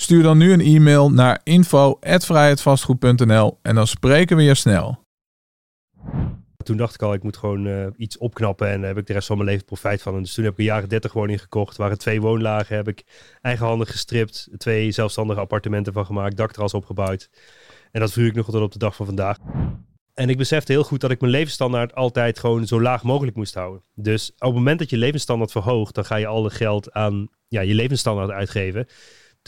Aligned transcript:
Stuur 0.00 0.22
dan 0.22 0.38
nu 0.38 0.52
een 0.52 0.60
e-mail 0.60 1.10
naar 1.10 1.40
info@vrijheidvastgoed.nl 1.42 3.58
en 3.62 3.74
dan 3.74 3.86
spreken 3.86 4.36
we 4.36 4.42
je 4.42 4.54
snel. 4.54 5.04
Toen 6.62 6.76
dacht 6.76 6.94
ik 6.94 7.02
al, 7.02 7.14
ik 7.14 7.22
moet 7.22 7.36
gewoon 7.36 7.66
uh, 7.66 7.86
iets 7.96 8.18
opknappen 8.18 8.68
en 8.68 8.82
heb 8.82 8.98
ik 8.98 9.06
de 9.06 9.12
rest 9.12 9.26
van 9.26 9.36
mijn 9.36 9.48
leven 9.48 9.64
profijt 9.64 10.02
van. 10.02 10.22
Dus 10.22 10.34
toen 10.34 10.44
heb 10.44 10.52
ik 10.52 10.58
een 10.58 10.64
jaren 10.64 10.88
30 10.88 11.12
woning 11.12 11.40
gekocht. 11.40 11.76
waren 11.76 11.98
twee 11.98 12.20
woonlagen, 12.20 12.76
heb 12.76 12.88
ik 12.88 13.04
eigenhandig 13.40 13.90
gestript. 13.90 14.48
Twee 14.56 14.90
zelfstandige 14.90 15.40
appartementen 15.40 15.92
van 15.92 16.06
gemaakt, 16.06 16.36
dakterras 16.36 16.74
opgebouwd. 16.74 17.30
En 17.90 18.00
dat 18.00 18.12
vuur 18.12 18.26
ik 18.26 18.34
nog 18.34 18.50
tot 18.50 18.62
op 18.62 18.72
de 18.72 18.78
dag 18.78 18.96
van 18.96 19.06
vandaag. 19.06 19.36
En 20.14 20.28
ik 20.28 20.36
besefte 20.36 20.72
heel 20.72 20.84
goed 20.84 21.00
dat 21.00 21.10
ik 21.10 21.20
mijn 21.20 21.32
levensstandaard 21.32 21.94
altijd 21.94 22.38
gewoon 22.38 22.66
zo 22.66 22.80
laag 22.80 23.02
mogelijk 23.02 23.36
moest 23.36 23.54
houden. 23.54 23.82
Dus 23.94 24.30
op 24.30 24.40
het 24.40 24.54
moment 24.54 24.78
dat 24.78 24.90
je 24.90 24.96
levensstandaard 24.96 25.52
verhoogt, 25.52 25.94
dan 25.94 26.04
ga 26.04 26.16
je 26.16 26.26
al 26.26 26.44
het 26.44 26.52
geld 26.52 26.92
aan 26.92 27.28
ja, 27.48 27.60
je 27.60 27.74
levensstandaard 27.74 28.30
uitgeven. 28.30 28.86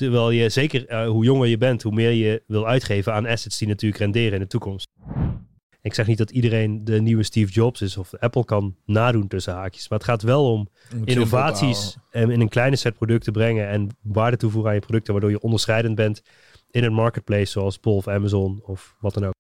Terwijl 0.03 0.31
je 0.31 0.49
zeker 0.49 0.91
uh, 0.91 1.09
hoe 1.09 1.25
jonger 1.25 1.49
je 1.49 1.59
bent, 1.59 1.83
hoe 1.83 1.93
meer 1.93 2.11
je 2.11 2.43
wil 2.47 2.67
uitgeven 2.67 3.13
aan 3.13 3.27
assets 3.27 3.59
die 3.59 3.69
natuurlijk 3.69 4.01
renderen 4.01 4.33
in 4.33 4.41
de 4.41 4.47
toekomst. 4.47 4.89
Ik 5.83 5.95
zeg 5.95 6.07
niet 6.07 6.19
dat 6.19 6.31
iedereen 6.31 6.85
de 6.85 7.01
nieuwe 7.01 7.23
Steve 7.23 7.53
Jobs 7.53 7.83
is 7.83 7.97
of 7.97 8.15
Apple 8.15 8.45
kan 8.45 8.77
nadoen 8.87 9.29
tussen 9.29 9.55
haakjes. 9.55 9.89
Maar 9.89 9.99
het 9.99 10.09
gaat 10.09 10.23
wel 10.23 10.53
om 10.53 10.69
innovaties 11.05 11.97
en 12.11 12.31
in 12.31 12.41
een 12.41 12.49
kleine 12.49 12.77
set 12.77 12.95
producten 12.95 13.33
brengen 13.33 13.69
en 13.69 13.89
waarde 14.01 14.37
toevoegen 14.37 14.71
aan 14.71 14.77
je 14.77 14.83
producten, 14.83 15.13
waardoor 15.13 15.31
je 15.31 15.41
onderscheidend 15.41 15.95
bent 15.95 16.23
in 16.71 16.85
een 16.85 16.93
marketplace 16.93 17.51
zoals 17.51 17.81
Bol 17.81 17.97
of 17.97 18.09
Amazon 18.09 18.63
of 18.65 18.97
wat 19.01 19.15
dan 19.15 19.25
ook. 19.25 19.35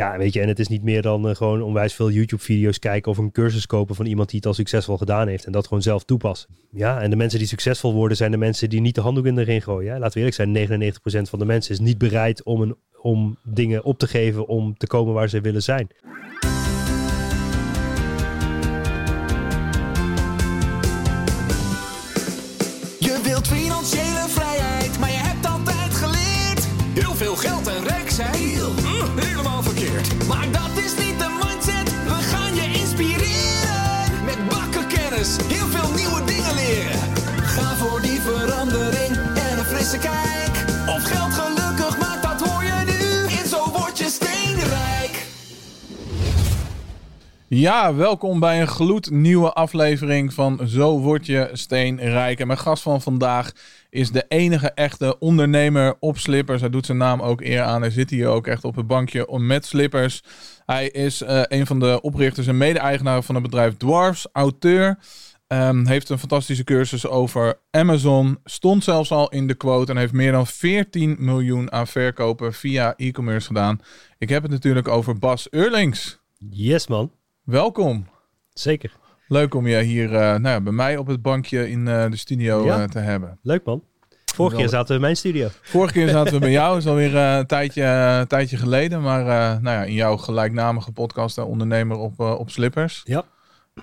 Ja, 0.00 0.18
weet 0.18 0.32
je, 0.32 0.40
en 0.40 0.48
het 0.48 0.58
is 0.58 0.68
niet 0.68 0.82
meer 0.82 1.02
dan 1.02 1.28
uh, 1.28 1.34
gewoon 1.34 1.62
onwijs 1.62 1.94
veel 1.94 2.10
YouTube-video's 2.10 2.78
kijken 2.78 3.10
of 3.10 3.18
een 3.18 3.32
cursus 3.32 3.66
kopen 3.66 3.94
van 3.94 4.06
iemand 4.06 4.28
die 4.28 4.38
het 4.38 4.46
al 4.46 4.54
succesvol 4.54 4.96
gedaan 4.96 5.28
heeft 5.28 5.44
en 5.44 5.52
dat 5.52 5.66
gewoon 5.66 5.82
zelf 5.82 6.04
toepassen. 6.04 6.48
Ja, 6.70 7.00
en 7.00 7.10
de 7.10 7.16
mensen 7.16 7.38
die 7.38 7.48
succesvol 7.48 7.92
worden 7.92 8.16
zijn 8.16 8.30
de 8.30 8.36
mensen 8.36 8.68
die 8.68 8.80
niet 8.80 8.94
de 8.94 9.00
handdoek 9.00 9.26
in 9.26 9.34
de 9.34 9.42
ring 9.42 9.64
gooien. 9.64 9.98
Laten 9.98 10.12
we 10.12 10.18
eerlijk 10.18 10.36
zijn, 10.36 11.24
99% 11.26 11.28
van 11.28 11.38
de 11.38 11.44
mensen 11.44 11.72
is 11.72 11.80
niet 11.80 11.98
bereid 11.98 12.42
om, 12.42 12.60
een, 12.60 12.76
om 13.00 13.38
dingen 13.44 13.84
op 13.84 13.98
te 13.98 14.06
geven 14.06 14.46
om 14.46 14.76
te 14.76 14.86
komen 14.86 15.14
waar 15.14 15.28
ze 15.28 15.40
willen 15.40 15.62
zijn. 15.62 15.88
Ja, 47.52 47.94
welkom 47.94 48.40
bij 48.40 48.60
een 48.60 48.66
gloednieuwe 48.66 49.52
aflevering 49.52 50.32
van 50.32 50.60
Zo 50.64 50.98
Word 50.98 51.26
Je 51.26 51.48
Steenrijk. 51.52 52.40
En 52.40 52.46
mijn 52.46 52.58
gast 52.58 52.82
van 52.82 53.02
vandaag 53.02 53.52
is 53.88 54.10
de 54.10 54.24
enige 54.28 54.70
echte 54.70 55.18
ondernemer 55.18 55.96
op 56.00 56.18
slippers. 56.18 56.60
Hij 56.60 56.70
doet 56.70 56.86
zijn 56.86 56.98
naam 56.98 57.22
ook 57.22 57.40
eer 57.40 57.62
aan. 57.62 57.80
Hij 57.80 57.90
zit 57.90 58.10
hier 58.10 58.28
ook 58.28 58.46
echt 58.46 58.64
op 58.64 58.76
het 58.76 58.86
bankje 58.86 59.38
met 59.38 59.66
slippers. 59.66 60.22
Hij 60.66 60.88
is 60.88 61.22
eh, 61.22 61.42
een 61.48 61.66
van 61.66 61.80
de 61.80 62.00
oprichters 62.00 62.46
en 62.46 62.56
mede-eigenaren 62.56 63.22
van 63.22 63.34
het 63.34 63.44
bedrijf 63.44 63.76
Dwarfs, 63.76 64.26
auteur. 64.32 64.98
Ehm, 65.46 65.86
heeft 65.86 66.08
een 66.08 66.18
fantastische 66.18 66.64
cursus 66.64 67.06
over 67.06 67.60
Amazon. 67.70 68.38
Stond 68.44 68.84
zelfs 68.84 69.10
al 69.10 69.28
in 69.28 69.46
de 69.46 69.54
quote 69.54 69.92
en 69.92 69.98
heeft 69.98 70.12
meer 70.12 70.32
dan 70.32 70.46
14 70.46 71.16
miljoen 71.18 71.72
aan 71.72 71.86
verkopen 71.86 72.52
via 72.52 72.94
e-commerce 72.96 73.46
gedaan. 73.46 73.80
Ik 74.18 74.28
heb 74.28 74.42
het 74.42 74.50
natuurlijk 74.50 74.88
over 74.88 75.18
Bas 75.18 75.46
Eurlings. 75.50 76.20
Yes 76.50 76.86
man, 76.86 77.12
Welkom. 77.44 78.06
zeker. 78.52 78.92
Leuk 79.28 79.54
om 79.54 79.66
je 79.66 79.80
hier 79.80 80.14
eh, 80.14 80.20
nou 80.20 80.48
ja, 80.48 80.60
bij 80.60 80.72
mij 80.72 80.96
op 80.96 81.06
het 81.06 81.22
bankje 81.22 81.70
in 81.70 81.88
eh, 81.88 82.10
de 82.10 82.16
studio 82.16 82.64
Ja. 82.64 82.82
eh, 82.82 82.88
te 82.88 82.98
hebben. 82.98 83.38
Leuk 83.42 83.64
man. 83.64 83.82
Vorige 84.34 84.56
keer 84.56 84.68
zaten 84.68 84.88
we 84.88 84.94
in 84.94 85.00
mijn 85.00 85.16
studio. 85.16 85.48
Vorige 85.62 85.92
keer 85.92 86.08
zaten 86.08 86.32
we 86.32 86.38
bij 86.48 86.50
jou, 86.50 86.76
is 86.78 86.86
alweer 86.86 87.16
een 87.16 87.46
tijdje, 87.46 87.82
een 87.82 88.26
tijdje 88.26 88.56
geleden. 88.56 89.02
Maar 89.02 89.24
nou 89.62 89.76
ja, 89.76 89.84
in 89.84 89.92
jouw 89.92 90.16
gelijkname 90.16 90.82
podcast, 90.94 91.38
ondernemer 91.38 91.96
op, 91.96 92.20
op 92.20 92.50
slippers. 92.50 93.00
Ja. 93.04 93.24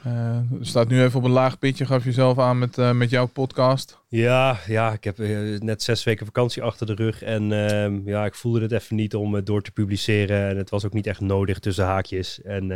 Je 0.03 0.57
staat 0.61 0.87
nu 0.87 1.01
even 1.03 1.19
op 1.19 1.25
een 1.25 1.31
laag 1.31 1.59
pitje, 1.59 1.85
gaf 1.85 2.03
jezelf 2.03 2.39
aan 2.39 2.59
met, 2.59 2.93
met 2.93 3.09
jouw 3.09 3.25
podcast. 3.25 3.99
Ja, 4.07 4.57
ja, 4.67 4.91
ik 4.91 5.03
heb 5.03 5.17
net 5.61 5.83
zes 5.83 6.03
weken 6.03 6.25
vakantie 6.25 6.63
achter 6.63 6.85
de 6.85 6.93
rug. 6.93 7.21
En 7.23 7.69
ehm, 7.69 8.07
ja, 8.09 8.25
ik 8.25 8.35
voelde 8.35 8.61
het 8.61 8.71
even 8.71 8.95
niet 8.95 9.15
om 9.15 9.33
het 9.33 9.45
door 9.45 9.61
te 9.61 9.71
publiceren. 9.71 10.49
En 10.49 10.57
het 10.57 10.69
was 10.69 10.85
ook 10.85 10.93
niet 10.93 11.07
echt 11.07 11.19
nodig 11.19 11.59
tussen 11.59 11.85
haakjes. 11.85 12.41
En 12.41 12.71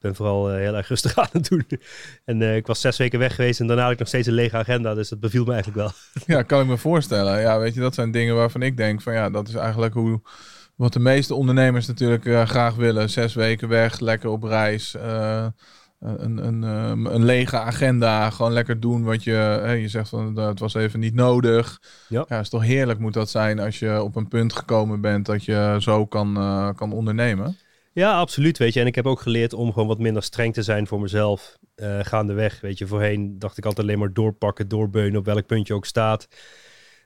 ben 0.00 0.14
vooral 0.14 0.50
eh, 0.50 0.56
heel 0.56 0.76
erg 0.76 0.88
rustig 0.88 1.18
aan 1.18 1.28
het 1.32 1.48
doen. 1.48 1.66
En 2.24 2.42
eh, 2.42 2.56
ik 2.56 2.66
was 2.66 2.80
zes 2.80 2.96
weken 2.96 3.18
weg 3.18 3.34
geweest 3.34 3.60
en 3.60 3.66
daarna 3.66 3.82
had 3.82 3.92
ik 3.92 3.98
nog 3.98 4.08
steeds 4.08 4.26
een 4.26 4.34
lege 4.34 4.56
agenda. 4.56 4.94
Dus 4.94 5.08
dat 5.08 5.20
beviel 5.20 5.44
me 5.44 5.52
eigenlijk 5.52 5.82
wel. 5.82 5.92
Ja, 6.36 6.42
kan 6.42 6.60
ik 6.60 6.66
me 6.66 6.76
voorstellen. 6.76 7.40
Ja, 7.40 7.58
weet 7.58 7.74
je, 7.74 7.80
dat 7.80 7.94
zijn 7.94 8.10
dingen 8.10 8.34
waarvan 8.34 8.62
ik 8.62 8.76
denk 8.76 9.02
van 9.02 9.12
ja, 9.12 9.30
dat 9.30 9.48
is 9.48 9.54
eigenlijk 9.54 9.94
hoe 9.94 10.20
wat 10.80 10.92
de 10.92 10.98
meeste 10.98 11.34
ondernemers 11.34 11.86
natuurlijk 11.86 12.26
eh, 12.26 12.46
graag 12.46 12.74
willen. 12.74 13.10
Zes 13.10 13.34
weken 13.34 13.68
weg, 13.68 14.00
lekker 14.00 14.30
op 14.30 14.42
reis. 14.42 14.94
een, 16.00 16.46
een, 16.46 16.64
eh, 16.64 17.12
een 17.12 17.24
lege 17.24 17.58
agenda, 17.58 18.30
gewoon 18.30 18.52
lekker 18.52 18.80
doen 18.80 19.04
wat 19.04 19.24
je... 19.24 19.32
hè, 19.62 19.72
je 19.72 19.88
zegt 19.88 20.08
van, 20.08 20.34
dat 20.34 20.58
was 20.58 20.74
even 20.74 21.00
niet 21.00 21.14
nodig. 21.14 21.80
Ja. 22.08 22.24
Ja, 22.28 22.38
is 22.38 22.48
toch 22.48 22.62
heerlijk 22.62 22.98
moet 22.98 23.12
dat 23.12 23.30
zijn 23.30 23.58
als 23.58 23.78
je 23.78 24.02
op 24.02 24.16
een 24.16 24.28
punt 24.28 24.52
gekomen 24.52 25.00
bent 25.00 25.26
dat 25.26 25.44
je 25.44 25.76
zo 25.78 26.06
kan, 26.06 26.34
kan 26.76 26.92
ondernemen. 26.92 27.56
Ja, 27.92 28.18
absoluut. 28.18 28.58
Weet 28.58 28.74
je, 28.74 28.80
en 28.80 28.86
ik 28.86 28.94
heb 28.94 29.06
ook 29.06 29.20
geleerd 29.20 29.52
om 29.52 29.72
gewoon 29.72 29.88
wat 29.88 29.98
minder 29.98 30.22
streng 30.22 30.54
te 30.54 30.62
zijn 30.62 30.86
voor 30.86 31.00
mezelf. 31.00 31.58
eh 31.74 31.98
gaandeweg. 32.02 32.60
Weet 32.60 32.78
je, 32.78 32.86
voorheen 32.86 33.38
dacht 33.38 33.58
ik 33.58 33.64
altijd 33.64 33.86
alleen 33.86 33.98
maar 33.98 34.12
doorpakken, 34.12 34.68
doorbeunen 34.68 35.18
op 35.18 35.24
welk 35.24 35.46
punt 35.46 35.66
je 35.66 35.74
ook 35.74 35.86
staat. 35.86 36.28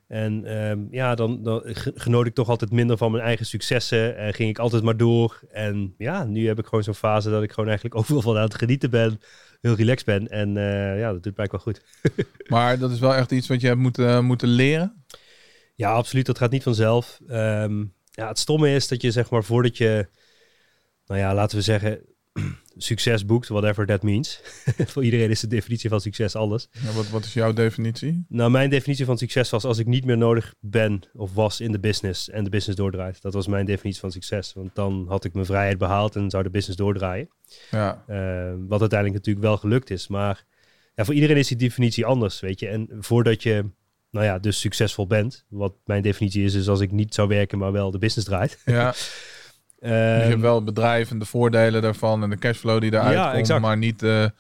En 0.09 0.45
ehm, 0.45 0.79
ja, 0.91 1.15
dan, 1.15 1.43
dan 1.43 1.61
ge- 1.65 1.93
genoot 1.95 2.27
ik 2.27 2.35
toch 2.35 2.49
altijd 2.49 2.71
minder 2.73 2.97
van 2.97 3.11
mijn 3.11 3.25
eigen 3.25 3.47
successen. 3.47 4.17
En 4.17 4.35
ging 4.35 4.49
ik 4.49 4.59
altijd 4.59 4.83
maar 4.83 4.97
door. 4.97 5.41
En 5.51 5.95
ja, 5.99 6.25
nu 6.25 6.47
heb 6.47 6.59
ik 6.59 6.65
gewoon 6.67 6.85
zo'n 6.85 6.95
fase 6.95 7.31
dat 7.31 7.43
ik 7.43 7.51
gewoon 7.51 7.69
eigenlijk 7.69 7.97
overal 8.01 8.23
van 8.23 8.37
aan 8.37 8.43
het 8.43 8.55
genieten 8.55 8.91
ben. 8.91 9.21
Heel 9.61 9.75
relaxed 9.75 10.07
ben. 10.07 10.29
En 10.29 10.57
eh, 10.57 10.99
ja, 10.99 11.13
dat 11.13 11.23
doet 11.23 11.37
mij 11.37 11.49
wel 11.51 11.61
goed. 11.61 11.83
Maar 12.49 12.79
dat 12.79 12.91
is 12.91 12.99
wel 12.99 13.15
echt 13.15 13.33
iets 13.33 13.49
wat 13.49 13.61
je 13.61 13.67
hebt 13.67 13.79
moeten, 13.81 14.25
moeten 14.25 14.49
leren. 14.49 15.05
Ja, 15.75 15.93
absoluut. 15.93 16.27
Dat 16.27 16.39
gaat 16.39 16.51
niet 16.51 16.63
vanzelf. 16.63 17.21
Ehm, 17.29 17.85
ja, 18.11 18.29
het 18.29 18.39
stomme 18.39 18.75
is 18.75 18.89
dat 18.89 19.03
je 19.03 19.11
zeg 19.11 19.31
maar 19.31 19.45
voordat 19.45 19.77
je, 19.77 20.09
nou 21.07 21.21
ja, 21.21 21.35
laten 21.35 21.57
we 21.57 21.63
zeggen, 21.63 22.01
succes 22.77 23.27
boekt, 23.27 23.49
whatever 23.49 23.87
that 23.87 24.03
means. 24.03 24.41
Voor 24.93 25.05
iedereen 25.05 25.31
is 25.31 25.41
de 25.41 25.47
definitie 25.47 25.89
van 25.91 26.01
succes 26.01 26.37
anders. 26.37 26.69
Ja, 26.71 26.93
wat, 26.93 27.09
wat 27.09 27.25
is 27.25 27.33
jouw 27.33 27.53
definitie? 27.53 28.25
Nou, 28.29 28.51
mijn 28.51 28.71
definitie 28.71 29.05
van 29.05 29.19
succes 29.19 29.51
was 29.51 29.65
als 29.65 29.79
ik 29.79 29.87
niet 29.87 30.05
meer 30.05 30.17
nodig 30.19 30.55
ben 30.61 31.01
of 31.13 31.35
was 31.35 31.61
in 31.61 31.73
de 31.73 31.79
business 31.81 32.31
en 32.31 32.45
de 32.45 32.51
business 32.51 32.79
doordraait. 32.79 33.23
Dat 33.23 33.35
was 33.35 33.47
mijn 33.47 33.67
definitie 33.67 34.01
van 34.01 34.13
succes. 34.13 34.53
Want 34.53 34.75
dan 34.75 35.05
had 35.09 35.25
ik 35.25 35.33
mijn 35.35 35.47
vrijheid 35.47 35.79
behaald 35.79 36.17
en 36.17 36.31
zou 36.31 36.43
de 36.43 36.51
business 36.51 36.79
doordraaien. 36.79 37.29
Ja, 37.71 38.05
Eh, 38.07 38.53
wat 38.69 38.81
uiteindelijk 38.81 39.19
natuurlijk 39.19 39.47
wel 39.47 39.57
gelukt 39.57 39.91
is. 39.91 40.09
Maar 40.09 40.45
ja, 40.95 41.05
voor 41.05 41.15
iedereen 41.15 41.37
is 41.37 41.49
die 41.49 41.57
definitie 41.57 42.07
anders, 42.07 42.41
weet 42.41 42.61
je. 42.61 42.69
En 42.69 42.89
voordat 43.01 43.43
je, 43.43 43.65
nou 44.11 44.25
ja, 44.27 44.39
dus 44.39 44.61
succesvol 44.61 45.07
bent, 45.07 45.45
wat 45.49 45.75
mijn 45.85 46.03
definitie 46.03 46.45
is, 46.45 46.55
is 46.55 46.69
als 46.69 46.81
ik 46.81 46.91
niet 46.91 47.15
zou 47.15 47.29
werken, 47.29 47.59
maar 47.59 47.73
wel 47.73 47.91
de 47.91 47.99
business 47.99 48.29
draait. 48.29 48.59
ja. 48.65 48.95
Dus 49.91 49.93
je 49.93 50.19
Ehm, 50.21 50.29
hebt 50.29 50.41
wel 50.41 50.55
het 50.55 50.65
bedrijf 50.65 51.11
en 51.11 51.19
de 51.19 51.25
voordelen 51.25 51.83
daarvan 51.83 52.23
en 52.23 52.31
de 52.31 52.39
cashflow 52.39 52.81
die 52.81 52.93
eruit 52.93 53.15
Ja, 53.15 53.25
komt, 53.27 53.39
exact. 53.39 53.61
maar 53.61 53.77
niet 53.77 54.01
de, 54.01 54.33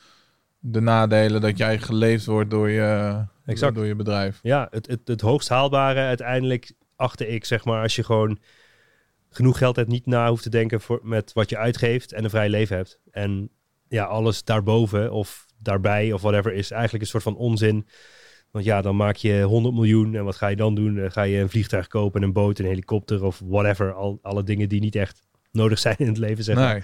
de 0.59 0.81
nadelen 0.81 1.41
dat 1.41 1.59
jij 1.59 1.79
geleefd 1.79 2.25
wordt 2.27 2.51
door 2.51 2.71
je, 2.71 3.23
Exact. 3.47 3.75
door 3.75 3.87
je 3.87 3.95
bedrijf. 3.95 4.39
ja, 4.43 4.67
het, 4.71 4.87
het, 4.87 5.01
het 5.05 5.21
hoogst 5.21 5.49
haalbare 5.49 6.01
uiteindelijk 6.01 6.73
achter 6.97 7.29
ik, 7.29 7.45
zeg 7.45 7.65
maar, 7.65 7.83
als 7.83 7.97
je 7.97 8.05
gewoon 8.05 8.39
genoeg 9.31 9.59
geld 9.59 9.77
hebt, 9.77 9.89
niet 9.89 10.07
na 10.07 10.29
hoeft 10.29 10.43
te 10.43 10.51
denken 10.51 10.81
voor, 10.81 11.01
met 11.03 11.33
wat 11.33 11.51
je 11.51 11.57
uitgeeft 11.59 12.13
en 12.13 12.25
een 12.25 12.31
vrij 12.31 12.49
leven 12.49 12.77
hebt. 12.77 12.99
En 13.11 13.51
ja, 13.89 14.05
alles 14.05 14.45
daarboven 14.45 15.13
of 15.13 15.47
daarbij 15.59 16.13
of 16.13 16.23
whatever 16.23 16.53
is 16.53 16.71
eigenlijk 16.71 17.03
een 17.03 17.09
soort 17.11 17.23
van 17.23 17.37
onzin 17.37 17.87
Want 18.51 18.65
ja, 18.65 18.83
dan 18.83 18.97
maak 18.97 19.17
je 19.17 19.43
100 19.43 19.75
miljoen 19.75 20.15
en 20.15 20.25
wat 20.25 20.37
ga 20.37 20.47
je 20.49 20.57
dan 20.57 20.75
doen? 20.75 20.99
Eh, 20.99 21.11
ga 21.11 21.23
je 21.23 21.39
een 21.39 21.49
vliegtuig 21.51 21.87
kopen, 21.87 22.23
een 22.23 22.33
boot, 22.33 22.59
een 22.59 22.65
helikopter 22.65 23.25
of 23.25 23.41
whatever. 23.45 23.93
Al, 23.93 24.19
alle 24.23 24.43
dingen 24.43 24.69
die 24.69 24.81
niet 24.81 24.97
echt 24.97 25.21
nodig 25.55 25.79
zijn 25.79 25.97
in 25.99 26.07
het 26.07 26.19
leven, 26.19 26.45
zeg 26.45 26.57
maar. 26.57 26.73
Nee. 26.73 26.83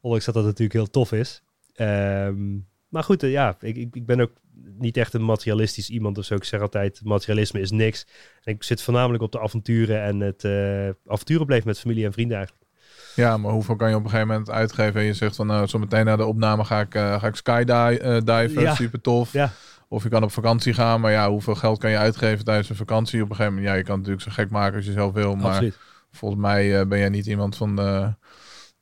Ondanks 0.00 0.24
dat 0.24 0.34
dat 0.34 0.44
natuurlijk 0.44 0.72
heel 0.72 0.90
tof 0.90 1.12
is. 1.12 1.42
Ehm, 1.74 2.56
maar 2.88 3.04
goed, 3.04 3.22
eh, 3.22 3.30
ja, 3.30 3.56
ik, 3.60 3.76
ik, 3.76 4.06
ben 4.06 4.20
ook 4.20 4.32
niet 4.78 4.96
echt 4.96 5.14
een 5.14 5.24
materialistisch 5.24 5.90
iemand 5.90 6.18
of 6.18 6.24
zo. 6.24 6.34
Ik 6.34 6.44
zeg 6.44 6.60
altijd, 6.60 7.00
materialisme 7.04 7.60
is 7.60 7.70
niks. 7.70 8.06
En 8.44 8.54
ik 8.54 8.62
zit 8.62 8.82
voornamelijk 8.82 9.22
op 9.22 9.32
de 9.32 9.40
avonturen 9.40 10.02
en 10.02 10.20
het 10.20 10.44
eh 10.44 10.88
avonturen 11.12 11.46
bleef 11.46 11.64
met 11.64 11.78
familie 11.78 12.04
en 12.04 12.12
vrienden 12.12 12.36
eigenlijk. 12.36 12.66
Ja, 13.14 13.36
maar 13.36 13.52
hoeveel 13.52 13.76
kan 13.76 13.88
je 13.88 13.94
op 13.96 14.04
een 14.04 14.10
gegeven 14.10 14.28
moment 14.28 14.50
uitgeven? 14.50 15.00
En 15.00 15.06
je 15.06 15.14
zegt 15.14 15.36
van, 15.36 15.46
nou, 15.46 15.66
zo 15.66 15.78
meteen 15.78 16.04
na 16.04 16.16
de 16.16 16.24
opname 16.24 16.64
ga 16.64 16.80
ik, 16.80 16.94
eh, 16.94 17.20
ga 17.20 17.26
ik 17.26 17.34
skydiven, 17.34 18.60
Ja. 18.60 18.74
super 18.74 19.00
tof. 19.00 19.32
Ja. 19.32 19.52
Of 19.88 20.02
je 20.02 20.08
kan 20.08 20.22
op 20.22 20.32
vakantie 20.32 20.74
gaan, 20.74 21.00
maar 21.00 21.12
ja, 21.12 21.30
hoeveel 21.30 21.54
geld 21.54 21.78
kan 21.78 21.90
je 21.90 21.96
uitgeven 21.96 22.44
tijdens 22.44 22.68
een 22.68 22.76
vakantie? 22.76 23.22
Op 23.22 23.30
een 23.30 23.36
gegeven 23.36 23.54
moment, 23.54 23.72
ja, 23.72 23.78
je 23.78 23.84
kan 23.84 23.98
het 23.98 24.06
natuurlijk 24.06 24.36
zo 24.36 24.42
gek 24.42 24.50
maken 24.50 24.76
als 24.76 24.86
je 24.86 24.92
zelf 24.92 25.12
wil, 25.12 25.34
maar 25.34 25.46
Absoluut. 25.50 25.78
Volgens 26.18 26.40
mij 26.40 26.80
eh, 26.80 26.86
ben 26.86 26.98
jij 26.98 27.08
niet 27.08 27.26
iemand 27.26 27.56
van 27.56 27.76
de, 27.76 28.14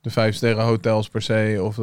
de 0.00 0.10
vijf 0.10 0.34
sterren 0.34 0.64
hotels 0.64 1.08
per 1.08 1.22
se, 1.22 1.58
of. 1.62 1.78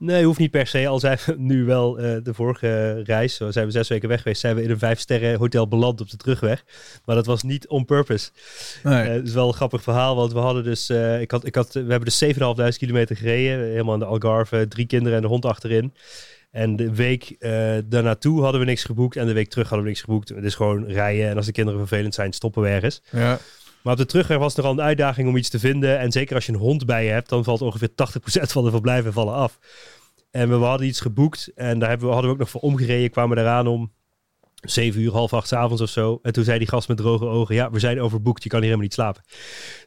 Nee, 0.00 0.24
hoeft 0.24 0.38
niet 0.38 0.50
per 0.50 0.66
se. 0.66 0.86
Al 0.86 0.98
zijn 0.98 1.18
we 1.26 1.34
nu 1.52 1.64
wel 1.64 1.98
eh, 1.98 2.16
de 2.22 2.34
vorige 2.34 3.02
reis, 3.02 3.34
zo 3.34 3.50
zijn 3.50 3.66
we 3.66 3.72
zes 3.72 3.88
weken 3.88 4.08
weg 4.08 4.22
geweest, 4.22 4.40
zijn 4.40 4.54
we 4.56 4.62
in 4.62 4.70
een 4.70 4.78
vijf 4.78 4.98
sterren 4.98 5.38
hotel 5.38 5.68
beland 5.68 6.00
op 6.00 6.10
de 6.10 6.16
terugweg. 6.16 6.64
Maar 7.04 7.14
dat 7.14 7.26
was 7.26 7.42
niet 7.42 7.68
on 7.68 7.84
purpose. 7.84 8.30
Nee. 8.82 9.08
Eh, 9.08 9.12
het 9.12 9.26
is 9.26 9.34
wel 9.34 9.48
een 9.48 9.54
grappig 9.54 9.82
verhaal, 9.82 10.16
want 10.16 10.32
we 10.32 10.38
hadden 10.38 10.64
dus, 10.64 10.88
eh, 10.88 11.20
ik 11.20 11.30
had, 11.30 11.46
ik 11.46 11.54
had, 11.54 11.72
we 11.72 11.80
hebben 11.80 12.04
dus 12.04 12.18
7.500 12.18 12.78
kilometer 12.78 13.16
gereden, 13.16 13.64
helemaal 13.64 13.94
in 13.94 14.00
de 14.00 14.06
Algarve, 14.06 14.68
drie 14.68 14.86
kinderen 14.86 15.16
en 15.16 15.22
de 15.22 15.28
hond 15.28 15.44
achterin. 15.44 15.94
En 16.50 16.76
de 16.76 16.94
week 16.94 17.36
eh 17.38 17.78
daarnaartoe 17.84 18.42
hadden 18.42 18.60
we 18.60 18.66
niks 18.66 18.84
geboekt 18.84 19.16
en 19.16 19.26
de 19.26 19.32
week 19.32 19.48
terug 19.48 19.68
hadden 19.68 19.84
we 19.84 19.90
niks 19.90 20.02
geboekt. 20.04 20.28
Het 20.28 20.44
is 20.44 20.54
gewoon 20.54 20.84
rijden 20.86 21.28
en 21.28 21.36
als 21.36 21.46
de 21.46 21.52
kinderen 21.52 21.80
vervelend 21.80 22.14
zijn, 22.14 22.32
stoppen 22.32 22.62
we 22.62 22.68
ergens. 22.68 23.02
ja. 23.10 23.38
Maar 23.82 23.92
op 23.92 23.98
de 23.98 24.06
terugweg 24.06 24.38
was 24.38 24.56
er 24.56 24.64
al 24.64 24.72
een 24.72 24.80
uitdaging 24.80 25.28
om 25.28 25.36
iets 25.36 25.48
te 25.48 25.58
vinden. 25.58 25.98
En 25.98 26.12
zeker 26.12 26.34
als 26.34 26.46
je 26.46 26.52
een 26.52 26.58
hond 26.58 26.86
bij 26.86 27.04
je 27.04 27.10
hebt, 27.10 27.28
dan 27.28 27.44
valt 27.44 27.62
ongeveer 27.62 27.88
80% 27.88 27.92
van 28.42 28.64
de 28.64 28.70
verblijven 28.70 29.12
vallen 29.12 29.34
af. 29.34 29.58
En 30.30 30.48
we, 30.48 30.58
we 30.58 30.64
hadden 30.64 30.86
iets 30.86 31.00
geboekt 31.00 31.50
en 31.54 31.78
daar 31.78 31.88
hebben 31.88 32.06
we, 32.06 32.12
hadden 32.12 32.30
we 32.30 32.36
ook 32.36 32.42
nog 32.42 32.50
voor 32.50 32.60
omgereden. 32.60 33.10
Kwamen 33.10 33.38
eraan 33.38 33.66
om 33.66 33.92
7 34.60 35.00
uur, 35.00 35.12
half 35.12 35.32
acht 35.32 35.48
's 35.48 35.52
avonds 35.52 35.82
of 35.82 35.88
zo. 35.88 36.18
En 36.22 36.32
toen 36.32 36.44
zei 36.44 36.58
die 36.58 36.68
gast 36.68 36.88
met 36.88 36.96
droge 36.96 37.24
ogen, 37.24 37.54
ja, 37.54 37.70
we 37.70 37.78
zijn 37.78 38.00
overboekt, 38.00 38.42
je 38.42 38.48
kan 38.48 38.58
hier 38.58 38.68
helemaal 38.68 38.88
niet 38.88 38.94
slapen. 38.94 39.22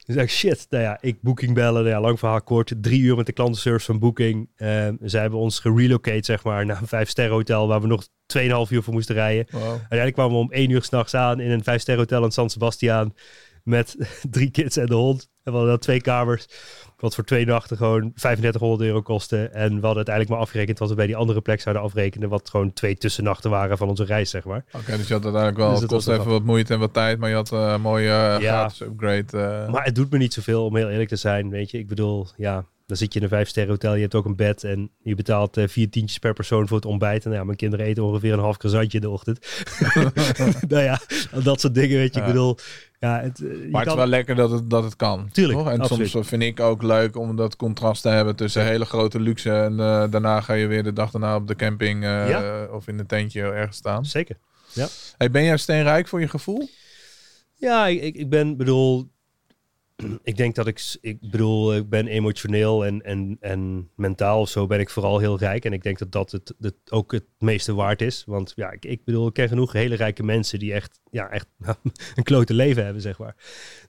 Dus 0.05 0.15
ik 0.15 0.29
shit, 0.29 0.65
nou 0.69 0.83
ja, 0.83 0.97
ik 1.01 1.21
Booking 1.21 1.53
bellen, 1.53 1.83
nou 1.83 1.95
ja, 1.95 2.01
lang 2.01 2.19
verhaal 2.19 2.41
kort. 2.41 2.73
Drie 2.77 3.01
uur 3.01 3.15
met 3.15 3.25
de 3.25 3.31
klantenservice 3.31 3.85
van 3.85 3.99
Booking. 3.99 4.49
Ehm 4.55 4.95
zij 5.01 5.21
hebben 5.21 5.39
ons 5.39 5.59
gerelocate, 5.59 6.25
zeg 6.25 6.43
maar, 6.43 6.65
naar 6.65 6.81
een 6.81 6.87
vijf 6.87 7.09
sterren 7.09 7.33
hotel 7.33 7.67
waar 7.67 7.81
we 7.81 7.87
nog 7.87 8.07
2,5 8.37 8.71
uur 8.71 8.83
voor 8.83 8.93
moesten 8.93 9.15
rijden. 9.15 9.47
Wow. 9.49 9.63
Uiteindelijk 9.63 10.13
kwamen 10.13 10.33
we 10.33 10.39
om 10.39 10.51
één 10.51 10.69
uur 10.69 10.83
s'nachts 10.83 11.13
aan 11.13 11.39
in 11.39 11.51
een 11.51 11.63
vijf 11.63 11.85
hotel 11.85 12.23
in 12.23 12.31
San 12.31 12.49
Sebastian. 12.49 13.13
Met 13.63 13.95
drie 14.29 14.51
kids 14.51 14.77
en 14.77 14.85
de 14.85 14.93
hond. 14.95 15.21
En 15.43 15.51
we 15.51 15.57
hadden 15.57 15.69
dan 15.69 15.79
twee 15.79 16.01
kamers. 16.01 16.45
Wat 16.97 17.15
voor 17.15 17.23
twee 17.23 17.45
nachten 17.45 17.77
gewoon 17.77 17.99
3500 18.15 18.81
euro 18.81 19.01
kostte. 19.01 19.37
En 19.47 19.67
we 19.67 19.73
hadden 19.73 19.95
uiteindelijk 19.95 20.29
maar 20.29 20.39
afgerekend 20.43 20.79
wat 20.79 20.89
we 20.89 20.95
bij 20.95 21.05
die 21.07 21.15
andere 21.15 21.41
plek 21.41 21.61
zouden 21.61 21.83
afrekenen. 21.83 22.29
Wat 22.29 22.49
gewoon 22.49 22.73
twee 22.73 22.95
tussennachten 22.97 23.49
waren 23.49 23.77
van 23.77 23.89
onze 23.89 24.03
reis, 24.03 24.29
zeg 24.29 24.43
maar. 24.43 24.65
Oké, 24.71 24.97
dus 24.97 25.07
je 25.07 25.13
had 25.13 25.23
uiteindelijk 25.23 25.57
wel, 25.57 25.71
Dus 25.71 25.79
het 25.79 25.89
kost 25.89 26.07
even 26.07 26.25
wat 26.25 26.43
moeite 26.43 26.73
en 26.73 26.79
wat 26.79 26.93
tijd, 26.93 27.19
maar 27.19 27.29
je 27.29 27.35
had 27.35 27.51
eh, 27.51 27.71
een 27.73 27.81
mooie 27.81 28.09
eh, 28.09 28.13
Ja. 28.13 28.37
gratis 28.39 28.81
upgrade. 28.81 29.37
eh. 29.37 29.71
Maar 29.71 29.83
het 29.83 29.95
doet 29.95 30.11
me 30.11 30.17
niet 30.17 30.33
zoveel, 30.33 30.65
om 30.65 30.75
heel 30.75 30.89
eerlijk 30.89 31.09
te 31.09 31.15
zijn. 31.15 31.49
Weet 31.49 31.71
je, 31.71 31.77
ik 31.77 31.87
bedoel, 31.87 32.27
ja, 32.37 32.65
dan 32.85 32.97
zit 32.97 33.13
je 33.13 33.19
in 33.19 33.25
een 33.25 33.31
vijf 33.31 33.47
sterren 33.47 33.71
hotel. 33.71 33.93
Je 33.95 34.01
hebt 34.01 34.15
ook 34.15 34.25
een 34.25 34.35
bed 34.35 34.63
en 34.63 34.91
je 35.03 35.15
betaalt 35.15 35.57
eh, 35.57 35.67
vier 35.67 35.89
tientjes 35.89 36.19
per 36.19 36.33
persoon 36.33 36.67
voor 36.67 36.77
het 36.77 36.85
ontbijt. 36.85 37.23
En 37.23 37.27
nou 37.29 37.39
ja, 37.39 37.45
mijn 37.45 37.57
kinderen 37.57 37.85
eten 37.85 38.03
ongeveer 38.03 38.33
een 38.33 38.39
half 38.39 38.57
croissantje 38.57 38.97
in 38.97 39.03
de 39.03 39.09
ochtend. 39.09 39.39
nou 40.67 40.83
ja, 40.83 40.99
dat 41.43 41.59
soort 41.61 41.73
dingen, 41.75 41.97
weet 41.97 42.13
je. 42.13 42.19
Ja. 42.19 42.25
Ik 42.25 42.31
bedoel, 42.31 42.57
ja, 42.99 43.19
het, 43.21 43.39
eh, 43.39 43.47
maar 43.47 43.57
het 43.59 43.71
kan- 43.71 43.81
is 43.87 43.93
wel 43.93 44.05
lekker 44.07 44.35
dat 44.35 44.51
het, 44.51 44.69
dat 44.69 44.83
het 44.83 44.95
kan. 44.95 45.29
Tuurlijk, 45.31 45.57
toch? 45.59 45.69
En 45.69 45.79
absoluut. 45.81 46.09
soms 46.09 46.27
vind 46.27 46.43
ik 46.43 46.59
ook 46.59 46.81
leuk 46.81 47.17
om 47.17 47.35
dat 47.35 47.55
contrast 47.55 48.01
te 48.01 48.09
hebben 48.09 48.35
tussen 48.35 48.65
hele 48.65 48.85
grote 48.85 49.19
luxe 49.19 49.51
en 49.51 49.79
eh, 49.79 50.03
daarna 50.09 50.41
ga 50.41 50.53
je 50.53 50.67
weer 50.67 50.83
de 50.83 50.93
dag 50.93 51.11
daarna 51.11 51.35
op 51.35 51.47
de 51.47 51.55
camping 51.55 52.03
Ja. 52.03 52.67
of 52.71 52.87
in 52.87 52.99
een 52.99 53.07
tentje 53.07 53.41
ergens 53.41 53.77
staan. 53.77 54.05
Zeker. 54.05 54.37
Hey, 55.17 55.31
ben 55.31 55.43
jij 55.43 55.57
steenrijk 55.57 56.07
voor 56.07 56.19
je 56.19 56.27
gevoel? 56.27 56.69
Ja, 57.55 57.87
ik, 57.87 58.01
ik- 58.01 58.15
ik 58.15 58.29
ben, 58.29 58.57
bedoel, 58.57 59.11
ik 60.23 60.37
denk 60.37 60.55
dat 60.55 60.67
ik, 60.67 60.95
ik 61.01 61.17
bedoel, 61.31 61.75
ik 61.75 61.89
ben 61.89 62.07
emotioneel 62.07 62.85
en, 62.85 63.01
en, 63.01 63.37
en 63.39 63.89
mentaal 63.95 64.39
of 64.39 64.49
zo 64.49 64.67
ben 64.67 64.79
ik 64.79 64.89
vooral 64.89 65.19
heel 65.19 65.37
rijk. 65.37 65.65
En 65.65 65.73
ik 65.73 65.83
denk 65.83 65.97
dat 65.99 66.11
dat 66.11 66.31
het, 66.31 66.53
het 66.59 66.75
ook 66.89 67.11
het 67.11 67.25
meeste 67.39 67.73
waard 67.73 68.01
is. 68.01 68.23
Want 68.25 68.53
ja, 68.55 68.71
ik, 68.71 68.85
ik 68.85 69.03
bedoel, 69.03 69.27
ik 69.27 69.33
ken 69.33 69.47
genoeg 69.47 69.71
hele 69.71 69.95
rijke 69.95 70.23
mensen 70.23 70.59
die 70.59 70.73
echt, 70.73 71.01
ja, 71.11 71.29
echt 71.29 71.47
een 72.15 72.23
klote 72.23 72.53
leven 72.53 72.83
hebben, 72.83 73.01
zeg 73.01 73.17
maar. 73.17 73.35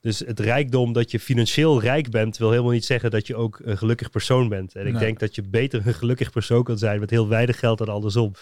Dus 0.01 0.19
het 0.19 0.41
rijkdom 0.41 0.93
dat 0.93 1.11
je 1.11 1.21
financieel 1.21 1.81
rijk 1.81 2.11
bent, 2.11 2.37
wil 2.37 2.51
helemaal 2.51 2.73
niet 2.73 2.85
zeggen 2.85 3.11
dat 3.11 3.27
je 3.27 3.37
ook 3.37 3.61
een 3.65 3.79
gelukkig 3.79 4.11
persoon 4.11 4.49
bent. 4.49 4.75
En 4.75 4.87
ik 4.87 4.93
Nee. 4.93 5.03
denk 5.03 5.19
dat 5.19 5.35
je 5.35 5.43
beter 5.43 5.87
een 5.87 5.95
gelukkig 5.95 6.31
persoon 6.31 6.63
kan 6.65 6.79
zijn 6.79 7.01
met 7.01 7.11
heel 7.11 7.29
weinig 7.29 7.59
geld 7.59 7.79
dan 7.79 7.89
andersom. 7.89 8.33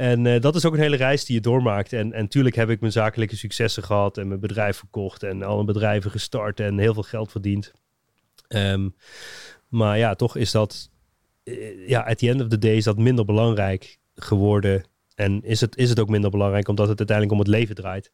En 0.00 0.26
eh, 0.26 0.40
dat 0.40 0.54
is 0.54 0.64
ook 0.64 0.72
een 0.72 0.80
hele 0.80 0.96
reis 0.96 1.24
die 1.24 1.34
je 1.34 1.40
doormaakt. 1.40 1.92
En, 1.92 2.12
en 2.12 2.28
tuurlijk 2.28 2.54
heb 2.54 2.70
ik 2.70 2.80
mijn 2.80 2.92
zakelijke 2.92 3.36
successen 3.36 3.82
gehad 3.82 4.18
en 4.18 4.28
mijn 4.28 4.40
bedrijf 4.40 4.76
verkocht 4.76 5.22
en 5.22 5.42
alle 5.42 5.64
bedrijven 5.64 6.10
gestart 6.10 6.60
en 6.60 6.78
heel 6.78 6.94
veel 6.94 7.02
geld 7.02 7.30
verdiend. 7.30 7.72
Ehm, 8.48 8.88
maar 9.68 9.98
ja, 9.98 10.14
toch 10.14 10.36
is 10.36 10.50
dat, 10.50 10.90
eh, 11.42 11.88
ja, 11.88 12.00
at 12.00 12.18
the 12.18 12.28
end 12.28 12.40
of 12.40 12.48
the 12.48 12.58
day 12.58 12.76
is 12.76 12.84
dat 12.84 12.98
minder 12.98 13.24
belangrijk 13.24 13.98
geworden. 14.14 14.84
En 15.14 15.42
is 15.42 15.60
het, 15.60 15.76
is 15.76 15.88
het 15.88 16.00
ook 16.00 16.08
minder 16.08 16.30
belangrijk 16.30 16.68
omdat 16.68 16.88
het 16.88 16.98
uiteindelijk 16.98 17.38
om 17.38 17.44
het 17.44 17.56
leven 17.56 17.74
draait. 17.74 18.12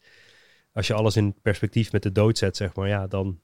Als 0.73 0.87
je 0.87 0.95
alles 0.95 1.17
in 1.17 1.35
perspectief 1.43 1.93
met 1.93 2.03
de 2.03 2.13
dood 2.13 2.39
zet, 2.39 2.57
zeg 2.57 2.75
maar, 2.75 2.89
ja, 2.89 3.07
dan, 3.07 3.41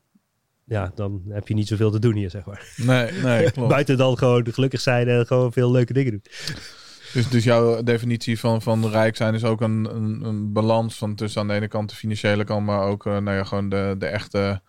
ja, 0.65 0.93
dan 0.94 1.23
heb 1.29 1.49
je 1.49 1.55
niet 1.55 1.69
zoveel 1.69 1.91
te 1.91 1.99
doen 1.99 2.15
hier, 2.15 2.31
zeg 2.31 2.44
maar. 2.44 2.73
Nee, 2.77 3.12
nee, 3.12 3.50
klopt. 3.53 3.69
Buiten 3.69 3.97
dan 3.97 4.19
gewoon 4.19 4.53
gelukkig 4.53 4.81
zijn 4.81 5.09
en 5.09 5.27
gewoon 5.27 5.53
veel 5.53 5.71
leuke 5.71 5.93
dingen 5.93 6.11
doen. 6.11 6.23
Dus, 7.12 7.29
dus 7.29 7.44
jouw 7.44 7.82
definitie 7.82 8.38
van, 8.38 8.62
van 8.62 8.88
rijk 8.88 9.17
zijn 9.17 9.35
is 9.35 9.44
ook 9.44 9.61
een, 9.61 9.94
een, 9.94 10.23
een 10.25 10.53
balans 10.53 10.97
van 10.97 11.14
tussen 11.14 11.41
aan 11.41 11.49
de 11.49 11.55
ene 11.55 11.69
kant 11.69 11.91
de 11.91 11.97
financiële 11.97 12.44
kant, 12.44 12.67
maar 12.67 12.82
ook 12.82 13.06
eh, 13.06 13.12
nou 13.19 13.37
ja, 13.37 13.44
gewoon 13.44 13.69
de, 13.69 13.94
de 13.99 14.06
echte 14.06 14.62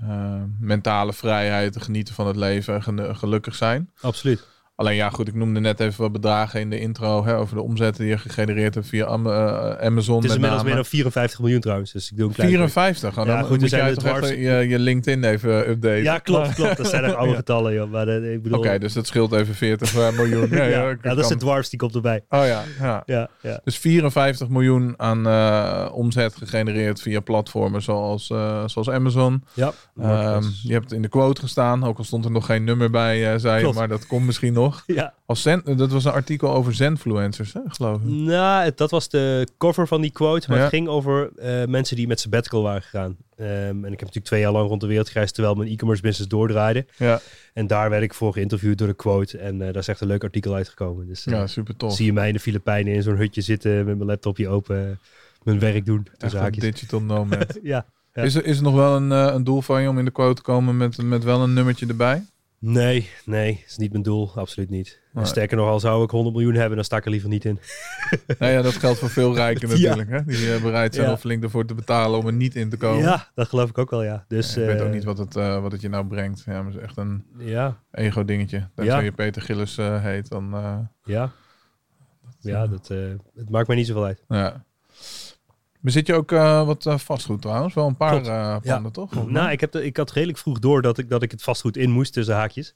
eh, 0.00 0.42
mentale 0.60 1.12
vrijheid, 1.12 1.72
te 1.72 1.80
genieten 1.80 2.14
van 2.14 2.26
het 2.26 2.36
leven, 2.36 2.82
gelukkig 3.16 3.54
zijn. 3.54 3.90
Absoluut. 4.00 4.46
Alleen 4.76 4.94
ja, 4.94 5.10
goed, 5.10 5.28
ik 5.28 5.34
noemde 5.34 5.60
net 5.60 5.80
even 5.80 6.02
wat 6.02 6.12
bedragen 6.12 6.60
in 6.60 6.70
de 6.70 6.80
intro 6.80 7.24
hè, 7.24 7.36
over 7.36 7.56
de 7.56 7.62
omzetten 7.62 8.02
die 8.04 8.12
je 8.12 8.18
gegenereerd 8.18 8.74
hebt 8.74 8.86
via 8.86 9.04
Am- 9.04 9.26
eh, 9.26 9.70
Amazon. 9.70 10.16
Het 10.16 10.24
is 10.24 10.34
inmiddels 10.34 10.62
meer 10.62 10.74
dan 10.74 10.84
54 10.84 11.40
miljoen 11.40 11.60
trouwens. 11.60 11.92
Dus 11.92 12.10
ik 12.10 12.16
doe 12.16 12.28
een 12.28 12.34
klein 12.34 12.50
54. 12.50 13.08
Oh, 13.18 13.26
dan 13.26 13.26
Ja, 13.26 13.42
goed, 13.42 13.60
moet 13.60 13.70
jij 13.70 13.94
toch 13.94 14.04
dwars- 14.04 14.28
even 14.30 14.42
je, 14.42 14.68
je 14.68 14.78
LinkedIn 14.78 15.24
even 15.24 15.68
updaten. 15.70 16.02
Ja, 16.02 16.18
klopt, 16.18 16.54
klopt. 16.60 16.76
Dat 16.76 16.86
zijn 16.88 17.02
nog 17.02 17.14
oude 17.14 17.30
Ja. 17.30 17.36
getallen, 17.36 17.74
joh. 17.74 17.90
Maar 17.90 18.08
eh, 18.08 18.32
ik 18.32 18.42
bedoel... 18.42 18.58
Oké, 18.58 18.78
dus 18.78 18.92
dat 18.92 19.06
scheelt 19.06 19.32
even 19.32 19.54
40 19.54 19.94
miljoen. 20.16 20.48
Ja, 20.70 20.96
dat 21.02 21.18
is 21.18 21.28
de 21.28 21.36
dwarfs, 21.36 21.70
die 21.70 21.78
komt 21.78 21.94
erbij. 21.94 22.24
Oh 22.28 22.46
ja, 22.46 22.62
ja. 22.80 23.02
Ja, 23.06 23.28
ja. 23.40 23.60
Dus 23.64 23.78
54 23.78 24.48
miljoen 24.48 24.94
aan 24.96 25.26
eh, 25.26 25.88
omzet 25.92 26.36
gegenereerd 26.36 27.00
via 27.02 27.20
platformen 27.20 27.82
zoals, 27.82 28.30
eh, 28.30 28.62
zoals 28.66 28.90
Amazon. 28.90 29.44
ja. 29.54 29.72
Ehm, 30.00 30.42
je 30.62 30.72
hebt 30.72 30.92
in 30.92 31.02
de 31.02 31.08
quote 31.08 31.40
gestaan, 31.40 31.84
ook 31.84 31.98
al 31.98 32.04
stond 32.04 32.24
er 32.24 32.30
nog 32.30 32.46
geen 32.46 32.64
nummer 32.64 32.90
bij, 32.90 33.32
eh, 33.32 33.38
zei 33.38 33.66
je, 33.66 33.72
maar 33.72 33.88
dat 33.88 34.06
komt 34.06 34.26
misschien 34.26 34.52
nog. 34.52 34.64
Ja. 34.86 35.14
Als 35.26 35.42
zen, 35.42 35.62
dat 35.76 35.90
was 35.92 36.04
een 36.04 36.12
artikel 36.12 36.50
over 36.54 36.74
zenfluencers, 36.74 37.52
hè, 37.52 37.60
geloof 37.68 38.00
ik. 38.00 38.06
Nou, 38.08 38.72
dat 38.74 38.90
was 38.90 39.08
de 39.08 39.48
cover 39.58 39.86
van 39.86 40.00
die 40.00 40.10
quote. 40.10 40.46
Maar 40.48 40.56
Ja. 40.58 40.64
het 40.64 40.72
ging 40.72 40.88
over 40.88 41.30
eh, 41.36 41.64
mensen 41.66 41.96
die 41.96 42.06
met 42.06 42.20
sabbatical 42.20 42.62
waren 42.62 42.82
gegaan. 42.82 43.16
Ehm, 43.36 43.48
en 43.48 43.76
ik 43.76 43.82
heb 43.82 44.00
natuurlijk 44.00 44.24
twee 44.26 44.40
jaar 44.40 44.52
lang 44.52 44.68
rond 44.68 44.80
de 44.80 44.86
wereld 44.86 45.08
gereisd... 45.08 45.34
terwijl 45.34 45.54
mijn 45.54 45.68
e-commerce 45.68 46.02
business 46.02 46.28
doordraaide. 46.30 46.86
Ja, 46.96 47.20
En 47.52 47.66
daar 47.66 47.90
werd 47.90 48.02
ik 48.02 48.14
voor 48.14 48.32
geïnterviewd 48.32 48.78
door 48.78 48.86
de 48.88 48.94
quote. 48.94 49.38
En 49.38 49.54
eh, 49.60 49.66
daar 49.66 49.76
is 49.76 49.88
echt 49.88 50.00
een 50.00 50.06
leuk 50.06 50.24
artikel 50.24 50.54
uitgekomen. 50.54 51.06
Dus 51.06 51.26
eh, 51.26 51.32
ja 51.34 51.46
super 51.46 51.76
tof. 51.76 51.94
zie 51.94 52.06
je 52.06 52.12
mij 52.12 52.26
in 52.28 52.34
de 52.34 52.40
Filipijnen 52.40 52.94
in 52.94 53.02
zo'n 53.02 53.16
hutje 53.16 53.40
zitten... 53.40 53.76
met 53.76 53.84
mijn 53.96 54.04
laptopje 54.08 54.48
open, 54.48 54.98
mijn 55.42 55.58
werk 55.58 55.86
doen. 55.86 56.06
Echt 56.06 56.18
Tussen 56.18 56.44
een 56.44 56.52
digital 56.52 57.00
nomad. 57.02 57.58
Ja. 57.62 57.86
Ja. 58.14 58.22
Is, 58.22 58.34
er, 58.34 58.44
is 58.44 58.56
er 58.56 58.62
nog 58.62 58.74
wel 58.74 58.96
een, 58.96 59.10
een 59.10 59.44
doel 59.44 59.62
van 59.62 59.82
je 59.82 59.88
om 59.88 59.98
in 59.98 60.04
de 60.04 60.10
quote 60.10 60.34
te 60.34 60.42
komen 60.42 60.76
met, 60.76 61.02
met 61.02 61.24
wel 61.24 61.42
een 61.42 61.52
nummertje 61.52 61.86
erbij? 61.86 62.24
Nee, 62.58 63.10
nee, 63.24 63.62
is 63.66 63.76
niet 63.76 63.90
mijn 63.90 64.02
doel. 64.02 64.30
Absoluut 64.34 64.70
niet. 64.70 65.00
Nee. 65.12 65.24
Sterker 65.24 65.56
nog, 65.56 65.68
al 65.68 65.80
zou 65.80 66.04
ik 66.04 66.10
100 66.10 66.34
miljoen 66.36 66.54
hebben, 66.54 66.76
dan 66.76 66.84
sta 66.84 66.96
ik 66.96 67.04
er 67.04 67.10
liever 67.10 67.28
niet 67.28 67.44
in. 67.44 67.58
nou 68.38 68.52
ja, 68.52 68.62
dat 68.62 68.72
geldt 68.74 68.98
voor 68.98 69.10
veel 69.10 69.34
rijken 69.34 69.68
Ja. 69.68 69.74
natuurlijk. 69.74 70.10
Hè? 70.10 70.24
Die 70.24 70.54
eh, 70.54 70.62
bereid 70.62 70.94
zijn 70.94 71.06
Ja. 71.06 71.12
om 71.12 71.18
flink 71.18 71.42
ervoor 71.42 71.66
te 71.66 71.74
betalen 71.74 72.18
om 72.18 72.26
er 72.26 72.32
niet 72.32 72.56
in 72.56 72.68
te 72.70 72.76
komen. 72.76 73.02
Ja, 73.02 73.30
dat 73.34 73.48
geloof 73.48 73.68
ik 73.70 73.78
ook 73.78 73.90
wel, 73.90 74.02
ja. 74.02 74.24
Dus, 74.28 74.56
ik 74.56 74.66
weet 74.66 74.80
eh, 74.80 74.86
ook 74.86 74.92
niet 74.92 75.04
wat 75.04 75.18
het, 75.18 75.36
eh, 75.36 75.60
wat 75.62 75.72
het 75.72 75.80
je 75.80 75.88
nou 75.88 76.06
brengt. 76.06 76.42
Ja, 76.46 76.52
maar 76.62 76.72
het 76.72 76.74
is 76.74 76.80
echt 76.82 76.96
een 76.96 77.24
Ja, 77.38 77.80
ego 77.90 78.24
dingetje. 78.24 78.68
Tenzij 78.74 78.94
Ja. 78.96 79.00
je 79.02 79.12
Peter 79.12 79.42
Gillis 79.42 79.78
eh, 79.78 80.02
heet, 80.02 80.28
dan... 80.28 80.54
eh, 80.54 80.78
ja. 81.04 81.30
Ja, 82.40 82.66
dat, 82.66 82.90
eh, 82.90 82.98
het 83.36 83.50
maakt 83.50 83.66
mij 83.66 83.76
niet 83.76 83.86
zoveel 83.86 84.04
uit. 84.04 84.24
ja. 84.28 84.64
Bezit 85.86 86.06
je 86.06 86.14
ook 86.14 86.32
eh, 86.32 86.66
wat 86.66 86.86
eh, 86.86 86.98
vastgoed 86.98 87.42
trouwens? 87.42 87.74
Wel 87.74 87.86
een 87.86 87.96
paar 87.96 88.26
eh, 88.26 88.56
panden, 88.62 88.92
toch? 88.92 89.16
Of 89.16 89.26
Nou, 89.26 89.50
ik, 89.50 89.60
heb 89.60 89.72
de, 89.72 89.84
ik 89.84 89.96
had 89.96 90.12
redelijk 90.12 90.38
vroeg 90.38 90.58
door 90.58 90.82
dat 90.82 90.98
ik, 90.98 91.08
dat 91.08 91.22
ik 91.22 91.30
het 91.30 91.42
vastgoed 91.42 91.76
in 91.76 91.90
moest 91.90 92.12
tussen 92.12 92.34
haakjes. 92.34 92.74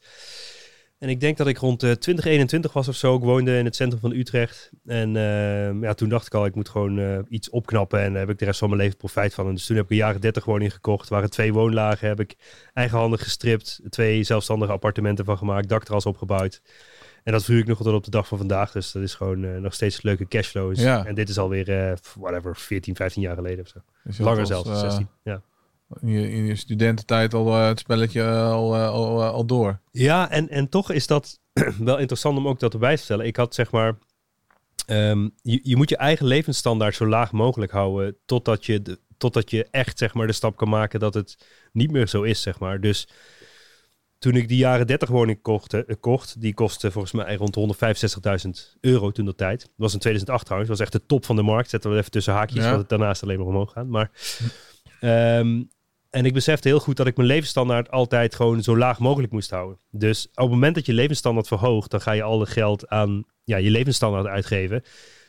En 0.99 1.09
ik 1.09 1.21
denk 1.21 1.37
dat 1.37 1.47
ik 1.47 1.59
rond 1.59 1.83
uh, 1.83 1.91
2021 1.91 2.73
was 2.73 2.89
of 2.89 2.95
zo. 2.95 3.17
Ik 3.17 3.23
woonde 3.23 3.59
in 3.59 3.65
het 3.65 3.77
centrum 3.77 4.01
van 4.01 4.13
Utrecht. 4.13 4.71
En 4.87 5.15
uh, 5.15 5.83
ja, 5.83 5.95
toen 5.95 6.09
dacht 6.09 6.27
ik 6.27 6.35
al, 6.35 6.47
ik 6.47 6.55
moet 6.55 6.69
gewoon 6.69 6.99
uh, 6.99 7.19
iets 7.29 7.51
opknappen. 7.51 8.01
En 8.01 8.11
daar 8.11 8.21
heb 8.21 8.31
ik 8.31 8.39
de 8.39 8.45
rest 8.45 8.59
van 8.59 8.69
mijn 8.69 8.81
leven 8.81 8.97
profijt 8.97 9.35
van. 9.35 9.47
En 9.47 9.55
dus 9.55 9.67
toen 9.67 9.77
heb 9.77 9.85
ik 9.85 9.91
een 9.91 9.97
jaren 9.97 10.21
30 10.21 10.45
woning 10.45 10.73
gekocht. 10.73 11.09
Er 11.09 11.15
waren 11.15 11.31
twee 11.31 11.53
woonlagen. 11.53 12.09
Heb 12.09 12.21
ik 12.21 12.37
eigenhandig 12.75 13.23
gestript. 13.23 13.81
Twee 13.89 14.23
zelfstandige 14.23 14.73
appartementen 14.73 15.25
van 15.25 15.39
gemaakt. 15.39 15.69
Dakterras 15.69 16.07
opgebouwd. 16.07 16.63
En 17.25 17.33
dat 17.33 17.45
vuur 17.45 17.59
ik 17.59 17.67
nog 17.67 17.83
tot 17.83 17.95
op 17.95 18.05
de 18.05 18.11
dag 18.11 18.29
van 18.29 18.39
vandaag. 18.39 18.73
Dus 18.73 18.93
dat 18.93 19.03
is 19.03 19.15
gewoon 19.15 19.61
nog 19.61 19.75
steeds 19.75 20.03
leuke 20.03 20.29
cashflows. 20.29 20.81
Ja. 20.81 21.05
En 21.05 21.15
dit 21.15 21.29
is 21.29 21.39
alweer, 21.39 21.99
whatever, 22.19 22.57
14, 22.57 22.97
15 22.97 23.23
jaar 23.23 23.35
geleden 23.35 23.65
of 23.65 23.69
zo. 23.69 23.79
Dus 24.05 24.19
Langer 24.19 24.47
zelfs, 24.47 24.81
16. 24.81 25.09
Ja 25.23 25.43
in 26.01 26.09
je, 26.09 26.31
in 26.31 26.45
je 26.45 26.57
studententijd 26.57 27.35
al 27.35 27.47
uh, 27.47 27.67
het 27.67 27.79
spelletje 27.79 28.25
al, 28.31 28.77
uh, 28.77 28.89
al, 28.89 29.23
al 29.23 29.47
door. 29.47 29.81
Ja, 29.91 30.31
en, 30.31 30.49
en 30.49 30.69
toch 30.69 30.91
is 30.91 31.07
dat 31.07 31.41
wel 31.79 31.99
interessant 31.99 32.39
om 32.39 32.49
ook 32.49 32.61
dat 32.61 32.73
erbij 32.73 32.97
te 32.97 33.03
stellen. 33.03 33.27
Ik 33.27 33.37
had 33.37 33.55
zeg 33.55 33.71
maar. 33.71 33.99
Um, 34.87 35.31
je, 35.43 35.61
je 35.63 35.77
moet 35.77 35.89
je 35.89 35.97
eigen 35.97 36.27
levensstandaard 36.27 36.95
zo 36.95 37.07
laag 37.07 37.33
mogelijk 37.33 37.73
houden. 37.73 38.17
Totdat 38.25 38.67
je, 38.67 38.83
de, 38.83 38.99
totdat 39.17 39.51
je 39.51 39.69
echt 39.71 39.99
zeg 39.99 40.15
maar, 40.15 40.27
de 40.27 40.33
stap 40.33 40.57
kan 40.57 40.69
maken 40.69 41.01
dat 41.01 41.15
het 41.15 41.47
niet 41.73 41.91
meer 41.91 42.09
zo 42.09 42.23
is. 42.23 42.43
Zeg 42.43 42.59
maar. 42.59 42.81
Dus 42.81 43.09
toen 44.21 44.35
ik 44.37 44.49
die 44.49 44.57
jaren 44.57 44.87
30 44.87 45.09
woning 45.09 45.43
kocht, 45.43 45.75
uh, 45.75 45.83
kocht 46.01 46.41
die 46.41 46.55
kostte 46.55 46.91
volgens 46.91 47.13
mij 47.13 47.35
rond 47.35 47.57
165.000 48.47 48.79
euro 48.81 49.11
toen 49.11 49.25
dat 49.25 49.37
tijd. 49.37 49.61
Dat 49.61 49.71
was 49.77 49.93
in 49.93 49.99
2008 49.99 50.45
trouwens. 50.45 50.71
Was 50.71 50.81
echt 50.81 50.93
de 50.93 51.07
top 51.07 51.25
van 51.25 51.37
de 51.37 51.43
markt. 51.43 51.71
Zetten 51.71 51.91
we 51.91 51.97
even 51.97 52.11
tussen 52.11 52.33
haakjes, 52.33 52.63
ja. 52.63 52.69
want 52.69 52.81
het 52.81 52.89
daarnaast 52.89 53.23
alleen 53.23 53.39
maar 53.39 53.47
omhoog 53.47 53.73
gaat. 53.73 53.87
Maar. 53.87 54.11
Um, 55.01 55.69
en 56.11 56.25
ik 56.25 56.33
besefte 56.33 56.69
heel 56.69 56.81
goed 56.81 56.97
dat 56.97 57.07
ik 57.07 57.17
mijn 57.17 57.29
levensstandaard 57.29 57.91
altijd 57.91 58.35
gewoon 58.35 58.63
zo 58.63 58.77
laag 58.77 58.99
mogelijk 58.99 59.33
moest 59.33 59.51
houden. 59.51 59.79
Dus 59.91 60.27
op 60.27 60.37
het 60.37 60.51
moment 60.51 60.75
dat 60.75 60.87
je 60.87 60.93
levensstandaard 60.93 61.49
verhoogt, 61.49 61.91
dan 61.91 62.01
ga 62.01 62.13
je 62.13 62.23
al 62.23 62.41
het 62.41 62.49
geld 62.49 62.89
aan 62.89 63.25
ja, 63.45 63.57
je 63.57 63.71
levensstandaard 63.71 64.27
uitgeven. 64.27 64.83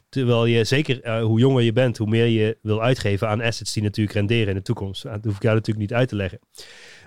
Terwijl 0.09 0.45
je 0.45 0.63
zeker 0.63 1.05
uh, 1.05 1.23
hoe 1.23 1.39
jonger 1.39 1.63
je 1.63 1.73
bent, 1.73 1.97
hoe 1.97 2.07
meer 2.07 2.25
je 2.25 2.57
wil 2.61 2.81
uitgeven 2.81 3.27
aan 3.27 3.41
assets 3.41 3.73
die 3.73 3.83
natuurlijk 3.83 4.15
renderen 4.15 4.47
in 4.47 4.55
de 4.55 4.61
toekomst. 4.61 5.03
Dat 5.03 5.23
hoef 5.23 5.35
ik 5.35 5.41
jou 5.41 5.55
natuurlijk 5.55 5.89
niet 5.89 5.97
uit 5.97 6.09
te 6.09 6.15
leggen. 6.15 6.39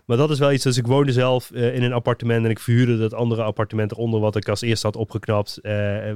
Maar 0.04 0.16
dat 0.16 0.30
is 0.30 0.38
wel 0.38 0.52
iets. 0.52 0.64
Dus 0.64 0.76
ik 0.76 0.86
woonde 0.86 1.12
zelf 1.12 1.50
uh, 1.50 1.74
in 1.74 1.82
een 1.82 1.92
appartement 1.92 2.44
en 2.44 2.50
ik 2.50 2.58
verhuurde 2.58 2.98
dat 2.98 3.14
andere 3.14 3.42
appartement 3.42 3.92
eronder 3.92 4.20
wat 4.20 4.36
ik 4.36 4.48
als 4.48 4.60
eerste 4.60 4.86
had 4.86 4.96
opgeknapt. 4.96 5.58
Uh, 5.62 5.72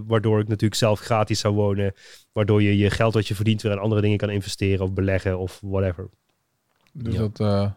waardoor 0.06 0.40
ik 0.40 0.48
natuurlijk 0.48 0.80
zelf 0.80 1.00
gratis 1.00 1.40
zou 1.40 1.54
wonen. 1.54 1.92
Waardoor 2.32 2.62
je 2.62 2.76
je 2.76 2.90
geld 2.90 3.14
wat 3.14 3.28
je 3.28 3.34
verdient 3.34 3.62
weer 3.62 3.72
aan 3.72 3.78
andere 3.78 4.00
dingen 4.00 4.18
kan 4.18 4.30
investeren 4.30 4.84
of 4.84 4.92
beleggen 4.92 5.38
of 5.38 5.60
whatever. 5.62 6.08
Dus 6.92 7.14
ja. 7.14 7.18
dat 7.20 7.40
uh, 7.40 7.70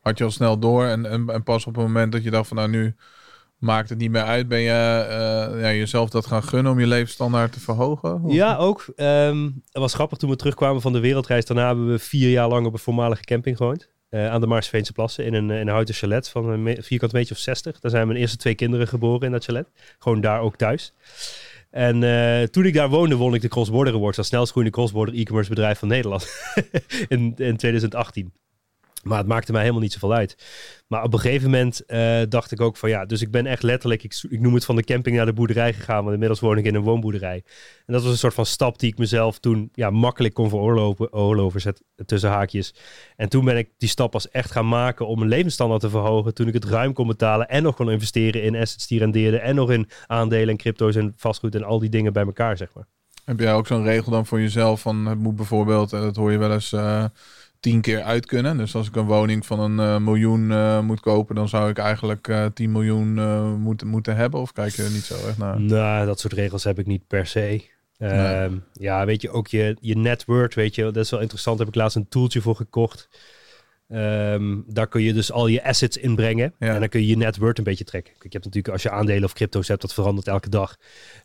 had 0.00 0.18
je 0.18 0.24
al 0.24 0.30
snel 0.30 0.58
door. 0.58 0.84
En, 0.84 1.06
en, 1.06 1.28
en, 1.28 1.42
pas 1.42 1.66
op 1.66 1.74
het 1.74 1.84
moment 1.84 2.12
dat 2.12 2.22
je 2.22 2.30
dacht 2.30 2.48
van 2.48 2.56
nou 2.56 2.68
nu 2.68 2.94
maakt 3.58 3.88
het 3.88 3.98
niet 3.98 4.10
meer 4.10 4.22
uit, 4.22 4.48
ben 4.48 4.60
je 4.60 5.06
uh, 5.50 5.60
ja, 5.60 5.72
jezelf 5.72 6.10
dat 6.10 6.26
gaan 6.26 6.42
gunnen 6.42 6.72
om 6.72 6.80
je 6.80 6.86
levensstandaard 6.86 7.52
te 7.52 7.60
verhogen? 7.60 8.22
Of? 8.22 8.32
Ja, 8.32 8.56
ook. 8.56 8.86
Um, 8.96 9.62
het 9.66 9.82
was 9.82 9.94
grappig 9.94 10.18
toen 10.18 10.30
we 10.30 10.36
terugkwamen 10.36 10.82
van 10.82 10.92
de 10.92 11.00
wereldreis. 11.00 11.44
Daarna 11.44 11.66
hebben 11.66 11.90
we 11.90 11.98
vier 11.98 12.30
jaar 12.30 12.48
lang 12.48 12.66
op 12.66 12.72
een 12.72 12.78
voormalige 12.78 13.24
camping 13.24 13.56
gewoond. 13.56 13.92
Uh, 14.14 14.30
aan 14.30 14.40
de 14.40 14.46
Maarsveense 14.46 14.92
Plassen 14.92 15.24
in 15.24 15.34
een, 15.34 15.50
in 15.50 15.56
een 15.56 15.68
houten 15.68 15.94
chalet 15.94 16.28
van 16.28 16.48
een 16.48 16.82
vierkant 16.82 17.12
meter 17.12 17.32
of 17.32 17.38
60. 17.38 17.80
Daar 17.80 17.90
zijn 17.90 18.06
mijn 18.06 18.18
eerste 18.18 18.36
twee 18.36 18.54
kinderen 18.54 18.88
geboren 18.88 19.26
in 19.26 19.32
dat 19.32 19.44
chalet. 19.44 19.68
Gewoon 19.98 20.20
daar 20.20 20.40
ook 20.40 20.56
thuis. 20.56 20.92
En 21.70 22.02
uh, 22.02 22.42
toen 22.42 22.64
ik 22.64 22.74
daar 22.74 22.88
woonde, 22.88 23.16
won 23.16 23.34
ik 23.34 23.42
de 23.42 23.48
Cross 23.48 23.70
Border 23.70 23.94
Awards 23.94 24.18
als 24.18 24.26
snelst 24.26 24.52
cross-border 24.70 25.14
e-commerce 25.14 25.48
bedrijf 25.50 25.78
van 25.78 25.88
Nederland 25.88 26.28
in, 27.08 27.34
in 27.36 27.56
2018. 27.56 28.32
Maar 29.04 29.18
het 29.18 29.26
maakte 29.26 29.52
mij 29.52 29.60
helemaal 29.60 29.82
niet 29.82 29.92
zoveel 29.92 30.14
uit. 30.14 30.36
Maar 30.86 31.02
op 31.02 31.12
een 31.12 31.18
gegeven 31.18 31.50
moment 31.50 31.82
uh, 31.86 32.20
dacht 32.28 32.50
ik 32.50 32.60
ook 32.60 32.76
van 32.76 32.88
ja, 32.88 33.04
dus 33.04 33.22
ik 33.22 33.30
ben 33.30 33.46
echt 33.46 33.62
letterlijk, 33.62 34.02
ik, 34.02 34.24
ik, 34.28 34.40
noem 34.40 34.54
het 34.54 34.64
van 34.64 34.76
de 34.76 34.84
camping 34.84 35.16
naar 35.16 35.26
de 35.26 35.32
boerderij 35.32 35.72
gegaan, 35.72 36.00
want 36.00 36.12
inmiddels 36.12 36.40
woon 36.40 36.58
ik 36.58 36.64
in 36.64 36.74
een 36.74 36.82
woonboerderij. 36.82 37.42
En 37.86 37.92
dat 37.92 38.02
was 38.02 38.12
een 38.12 38.18
soort 38.18 38.34
van 38.34 38.46
stap 38.46 38.78
die 38.78 38.90
ik 38.90 38.98
mezelf 38.98 39.38
toen 39.38 39.68
ja, 39.72 39.90
makkelijk 39.90 40.34
kon 40.34 40.48
veroorloven, 40.48 41.60
zet, 41.60 41.82
tussen 42.06 42.30
haakjes. 42.30 42.74
En 43.16 43.28
toen 43.28 43.44
ben 43.44 43.56
ik 43.56 43.70
die 43.78 43.88
stap 43.88 44.10
pas 44.10 44.30
echt 44.30 44.50
gaan 44.50 44.68
maken 44.68 45.06
om 45.06 45.18
mijn 45.18 45.30
levensstandaard 45.30 45.80
te 45.80 45.90
verhogen, 45.90 46.34
toen 46.34 46.48
ik 46.48 46.54
het 46.54 46.64
ruim 46.64 46.92
kon 46.92 47.06
betalen 47.06 47.48
en 47.48 47.62
nog 47.62 47.76
kon 47.76 47.90
investeren 47.90 48.42
in 48.42 48.56
assets 48.56 48.86
die 48.86 48.98
rendeerden 48.98 49.42
en 49.42 49.54
nog 49.54 49.70
in 49.70 49.88
aandelen 50.06 50.48
en 50.48 50.56
crypto's 50.56 50.96
en 50.96 51.14
vastgoed 51.16 51.54
en 51.54 51.64
al 51.64 51.78
die 51.78 51.90
dingen 51.90 52.12
bij 52.12 52.24
elkaar, 52.24 52.56
zeg 52.56 52.68
maar. 52.74 52.86
Heb 53.24 53.40
jij 53.40 53.54
ook 53.54 53.66
zo'n 53.66 53.84
regel 53.84 54.10
dan 54.10 54.26
voor 54.26 54.40
jezelf 54.40 54.80
van 54.80 55.06
het 55.06 55.18
moet 55.18 55.36
bijvoorbeeld, 55.36 55.90
dat 55.90 56.16
hoor 56.16 56.32
je 56.32 56.38
wel 56.38 56.52
eens... 56.52 56.72
Uh 56.72 57.04
tien 57.64 57.80
keer 57.80 58.02
uit 58.02 58.26
kunnen. 58.26 58.56
Dus 58.56 58.74
als 58.74 58.88
ik 58.88 58.96
een 58.96 59.06
woning 59.06 59.46
van 59.46 59.60
een 59.60 59.78
uh, 59.78 59.98
miljoen 59.98 60.50
uh, 60.50 60.80
moet 60.80 61.00
kopen, 61.00 61.34
dan 61.34 61.48
zou 61.48 61.70
ik 61.70 61.78
eigenlijk 61.78 62.28
uh, 62.28 62.46
10 62.54 62.72
miljoen 62.72 63.14
moeten, 63.60 63.86
moeten 63.86 64.16
hebben. 64.16 64.40
Of 64.40 64.52
kijk 64.52 64.72
je 64.72 64.82
er 64.82 64.90
niet 64.90 65.04
zo 65.04 65.14
echt 65.14 65.38
naar? 65.38 65.60
Nou, 65.60 66.06
dat 66.06 66.20
soort 66.20 66.32
regels 66.32 66.64
heb 66.64 66.78
ik 66.78 66.86
niet 66.86 67.06
per 67.06 67.26
se. 67.26 67.64
Nee. 67.98 68.42
Um, 68.42 68.64
ja, 68.72 69.06
weet 69.06 69.22
je, 69.22 69.30
ook 69.30 69.48
je, 69.48 69.76
je 69.80 69.96
net 69.96 70.24
worth, 70.24 70.54
weet 70.54 70.74
je, 70.74 70.82
dat 70.82 70.96
is 70.96 71.10
wel 71.10 71.20
interessant. 71.20 71.56
Daar 71.56 71.66
heb 71.66 71.74
ik 71.74 71.80
laatst 71.80 71.96
een 71.96 72.08
toeltje 72.08 72.40
voor 72.40 72.56
gekocht. 72.56 73.08
Um, 73.88 74.64
daar 74.66 74.88
kun 74.88 75.02
je 75.02 75.12
dus 75.12 75.32
al 75.32 75.46
je 75.46 75.64
assets 75.64 75.96
inbrengen. 75.96 76.54
Ja. 76.58 76.74
En 76.74 76.80
dan 76.80 76.88
kun 76.88 77.00
je 77.00 77.06
je 77.06 77.16
net 77.16 77.36
worth 77.36 77.58
een 77.58 77.64
beetje 77.64 77.84
trekken. 77.84 78.12
Je 78.18 78.28
hebt 78.28 78.44
natuurlijk, 78.44 78.68
als 78.68 78.82
je 78.82 78.90
aandelen 78.90 79.24
of 79.24 79.32
crypto's 79.32 79.68
hebt, 79.68 79.80
dat 79.80 79.94
verandert 79.94 80.28
elke 80.28 80.48
dag. 80.48 80.76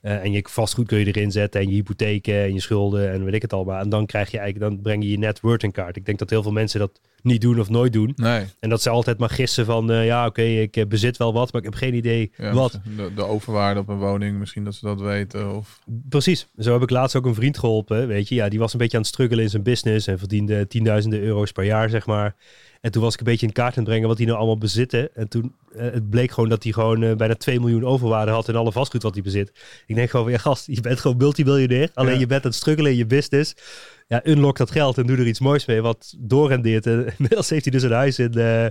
Uh, 0.01 0.23
en 0.23 0.31
je 0.31 0.45
vastgoed 0.49 0.87
kun 0.87 0.99
je 0.99 1.05
erin 1.05 1.31
zetten. 1.31 1.61
En 1.61 1.67
je 1.67 1.73
hypotheken 1.73 2.43
en 2.43 2.53
je 2.53 2.59
schulden 2.59 3.11
en 3.11 3.23
weet 3.23 3.33
ik 3.33 3.41
het 3.41 3.53
allemaal. 3.53 3.79
En 3.79 3.89
dan 3.89 4.05
krijg 4.05 4.31
je 4.31 4.39
eigenlijk, 4.39 4.71
dan 4.71 4.81
breng 4.81 5.03
je 5.03 5.09
je 5.09 5.17
net 5.17 5.39
worth 5.39 5.63
in 5.63 5.71
kaart. 5.71 5.95
Ik 5.95 6.05
denk 6.05 6.19
dat 6.19 6.29
heel 6.29 6.43
veel 6.43 6.51
mensen 6.51 6.79
dat 6.79 7.01
niet 7.23 7.41
doen 7.41 7.59
of 7.59 7.69
nooit 7.69 7.93
doen. 7.93 8.13
Nee. 8.15 8.45
En 8.59 8.69
dat 8.69 8.81
ze 8.81 8.89
altijd 8.89 9.17
maar 9.17 9.29
gissen 9.29 9.65
van, 9.65 9.91
uh, 9.91 10.05
ja 10.05 10.19
oké, 10.19 10.41
okay, 10.41 10.61
ik 10.61 10.77
uh, 10.77 10.85
bezit 10.85 11.17
wel 11.17 11.33
wat, 11.33 11.51
maar 11.51 11.61
ik 11.61 11.67
heb 11.67 11.77
geen 11.77 11.93
idee 11.93 12.31
ja, 12.37 12.53
wat. 12.53 12.79
De, 12.95 13.13
de, 13.15 13.23
overwaarde 13.23 13.79
op 13.79 13.87
een 13.87 13.97
woning, 13.97 14.39
misschien 14.39 14.63
dat 14.63 14.75
ze 14.75 14.85
dat 14.85 15.01
weten. 15.01 15.55
Of... 15.55 15.79
Precies. 16.09 16.47
Zo 16.57 16.73
heb 16.73 16.81
ik 16.81 16.89
laatst 16.89 17.15
ook 17.15 17.25
een 17.25 17.35
vriend 17.35 17.57
geholpen, 17.57 18.07
weet 18.07 18.27
je. 18.27 18.35
Ja, 18.35 18.49
die 18.49 18.59
was 18.59 18.73
een 18.73 18.79
beetje 18.79 18.97
aan 18.97 19.03
het 19.03 19.11
struggelen 19.11 19.43
in 19.43 19.49
zijn 19.49 19.63
business 19.63 20.07
en 20.07 20.19
verdiende 20.19 20.67
tienduizenden 20.67 21.21
euro's 21.21 21.51
per 21.51 21.63
jaar, 21.63 21.89
zeg 21.89 22.05
maar. 22.05 22.35
En 22.81 22.91
toen 22.91 23.01
was 23.01 23.13
ik 23.13 23.19
een 23.19 23.25
beetje 23.25 23.45
in 23.45 23.53
kaart 23.53 23.69
aan 23.69 23.83
het 23.83 23.89
brengen 23.89 24.07
wat 24.07 24.17
hij 24.17 24.25
nou 24.25 24.37
allemaal 24.37 24.57
bezitten. 24.57 25.15
En 25.15 25.27
toen 25.27 25.55
uh, 25.75 25.81
het 25.81 26.09
bleek 26.09 26.31
gewoon 26.31 26.49
dat 26.49 26.63
hij 26.63 26.71
gewoon 26.71 27.01
uh, 27.01 27.15
bijna 27.15 27.35
2 27.35 27.59
miljoen 27.59 27.85
overwaarde 27.85 28.31
had 28.31 28.47
in 28.47 28.55
alle 28.55 28.71
vastgoed 28.71 29.03
wat 29.03 29.13
hij 29.13 29.23
bezit. 29.23 29.51
Ik 29.85 29.95
denk 29.95 30.09
gewoon, 30.09 30.31
ja 30.31 30.37
gast, 30.37 30.65
je 30.65 30.81
bent 30.81 30.99
gewoon 30.99 31.17
multimiljonair. 31.17 31.89
Alleen 31.93 32.13
ja. 32.13 32.19
je 32.19 32.27
bent 32.27 32.43
aan 32.43 32.49
het 32.49 32.59
struggelen 32.59 32.91
in 32.91 32.97
je 32.97 33.05
business. 33.05 33.55
Ja, 34.07 34.21
unlock 34.25 34.57
dat 34.57 34.71
geld 34.71 34.97
en 34.97 35.07
doe 35.07 35.17
er 35.17 35.27
iets 35.27 35.39
moois 35.39 35.65
mee 35.65 35.81
wat 35.81 36.15
doorrendeert. 36.17 36.85
En 36.85 37.05
inmiddels 37.17 37.49
heeft 37.49 37.63
hij 37.63 37.73
dus 37.73 37.83
een 37.83 37.91
huis 37.91 38.19
in 38.19 38.37
uh, 38.37 38.65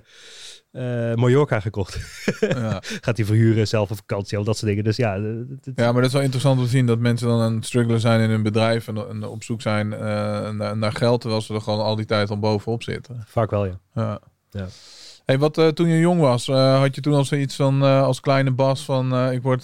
Mallorca 1.14 1.60
gekocht. 1.60 1.98
Ja. 2.40 2.82
Gaat 3.04 3.16
hij 3.16 3.26
verhuren, 3.26 3.68
zelf 3.68 3.90
op 3.90 3.96
vakantie, 3.96 4.38
al 4.38 4.44
dat 4.44 4.56
soort 4.56 4.68
dingen. 4.68 4.84
Dus 4.84 4.96
ja, 4.96 5.14
ja, 5.14 5.92
maar 5.92 5.94
dat 5.94 6.04
is 6.04 6.12
wel 6.12 6.22
interessant 6.22 6.58
om 6.58 6.64
te 6.64 6.70
zien 6.70 6.86
dat 6.86 6.98
mensen 6.98 7.28
dan 7.28 7.40
aan 7.40 7.54
het 7.54 7.66
struggelen 7.66 8.00
zijn 8.00 8.20
in 8.20 8.30
hun 8.30 8.42
bedrijf 8.42 8.88
en, 8.88 9.08
en 9.08 9.24
op 9.24 9.42
zoek 9.42 9.62
zijn 9.62 9.88
naar, 9.88 10.76
naar, 10.76 10.92
geld, 10.92 11.20
terwijl 11.20 11.42
ze 11.42 11.54
er 11.54 11.60
gewoon 11.60 11.80
al 11.80 11.96
die 11.96 12.06
tijd 12.06 12.30
al 12.30 12.38
bovenop 12.38 12.82
zitten. 12.82 13.22
Vaak 13.26 13.50
wel, 13.50 13.64
ja. 13.64 13.80
ja. 13.94 14.20
ja. 14.50 14.66
Hey, 15.28 15.38
wat 15.38 15.58
uh, 15.58 15.68
toen 15.68 15.88
je 15.88 15.98
jong 15.98 16.20
was, 16.20 16.48
uh, 16.48 16.78
had 16.80 16.94
je 16.94 17.00
toen 17.00 17.14
al 17.14 17.24
zoiets 17.24 17.56
van 17.56 17.82
uh, 17.82 18.02
als 18.02 18.20
kleine 18.20 18.50
Bas 18.50 18.84
van 18.84 19.30
ik, 19.32 19.42
word, 19.42 19.60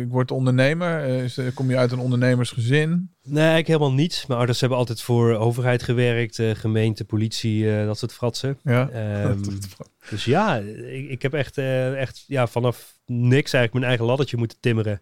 ik 0.00 0.08
word 0.08 0.30
ondernemer? 0.30 1.04
Is, 1.04 1.38
kom 1.54 1.70
je 1.70 1.76
uit 1.76 1.92
een 1.92 1.98
ondernemersgezin? 1.98 3.10
Nee, 3.22 3.58
ik 3.58 3.66
helemaal 3.66 3.92
niet. 3.92 4.24
Mijn 4.26 4.38
ouders 4.38 4.60
hebben 4.60 4.78
altijd 4.78 5.02
voor 5.02 5.34
overheid 5.34 5.82
gewerkt, 5.82 6.42
gemeente, 6.54 7.04
politie, 7.04 7.84
dat 7.84 7.98
soort 7.98 8.12
fratsen. 8.12 8.58
Ja. 8.62 8.88
Um, 9.24 9.58
dus 10.10 10.24
ja, 10.24 10.56
ik, 10.56 11.08
ik 11.08 11.22
heb 11.22 11.34
echt, 11.34 11.58
echt 11.58 12.24
ja, 12.26 12.46
vanaf 12.46 12.98
niks 13.06 13.52
eigenlijk 13.52 13.72
mijn 13.72 13.84
eigen 13.84 14.04
laddertje 14.04 14.36
moeten 14.36 14.60
timmeren. 14.60 15.00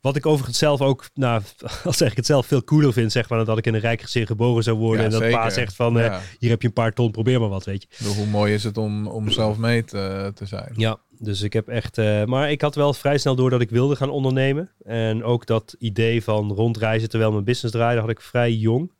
Wat 0.00 0.16
ik 0.16 0.26
overigens 0.26 0.58
zelf 0.58 0.80
ook, 0.80 1.08
nou, 1.14 1.42
als 1.84 1.96
zeg 1.96 2.10
ik 2.10 2.16
het 2.16 2.26
zelf, 2.26 2.46
veel 2.46 2.64
cooler 2.64 2.92
vind, 2.92 3.12
zeg 3.12 3.28
maar, 3.28 3.38
dan 3.38 3.46
dat 3.46 3.58
ik 3.58 3.66
in 3.66 3.74
een 3.74 3.80
rijk 3.80 4.00
gezin 4.00 4.26
geboren 4.26 4.62
zou 4.62 4.76
worden. 4.76 4.98
Ja, 4.98 5.04
en 5.04 5.10
dat 5.10 5.20
zeker. 5.20 5.38
pa 5.38 5.50
zegt 5.50 5.74
van, 5.74 5.94
ja. 5.94 6.10
uh, 6.10 6.18
hier 6.38 6.50
heb 6.50 6.60
je 6.62 6.68
een 6.68 6.74
paar 6.74 6.92
ton, 6.92 7.10
probeer 7.10 7.40
maar 7.40 7.48
wat, 7.48 7.64
weet 7.64 7.86
je. 7.88 8.08
hoe 8.08 8.26
mooi 8.26 8.54
is 8.54 8.64
het 8.64 8.76
om, 8.76 9.06
om 9.06 9.30
zelf 9.30 9.56
mee 9.56 9.84
te, 9.84 10.32
te 10.34 10.46
zijn. 10.46 10.72
Ja, 10.76 10.98
dus 11.18 11.42
ik 11.42 11.52
heb 11.52 11.68
echt, 11.68 11.98
uh, 11.98 12.24
maar 12.24 12.50
ik 12.50 12.60
had 12.60 12.74
wel 12.74 12.94
vrij 12.94 13.18
snel 13.18 13.34
door 13.34 13.50
dat 13.50 13.60
ik 13.60 13.70
wilde 13.70 13.96
gaan 13.96 14.10
ondernemen. 14.10 14.70
En 14.84 15.24
ook 15.24 15.46
dat 15.46 15.76
idee 15.78 16.22
van 16.22 16.52
rondreizen 16.52 17.08
terwijl 17.08 17.32
mijn 17.32 17.44
business 17.44 17.74
draaide, 17.74 18.00
had 18.00 18.10
ik 18.10 18.20
vrij 18.20 18.52
jong. 18.52 18.92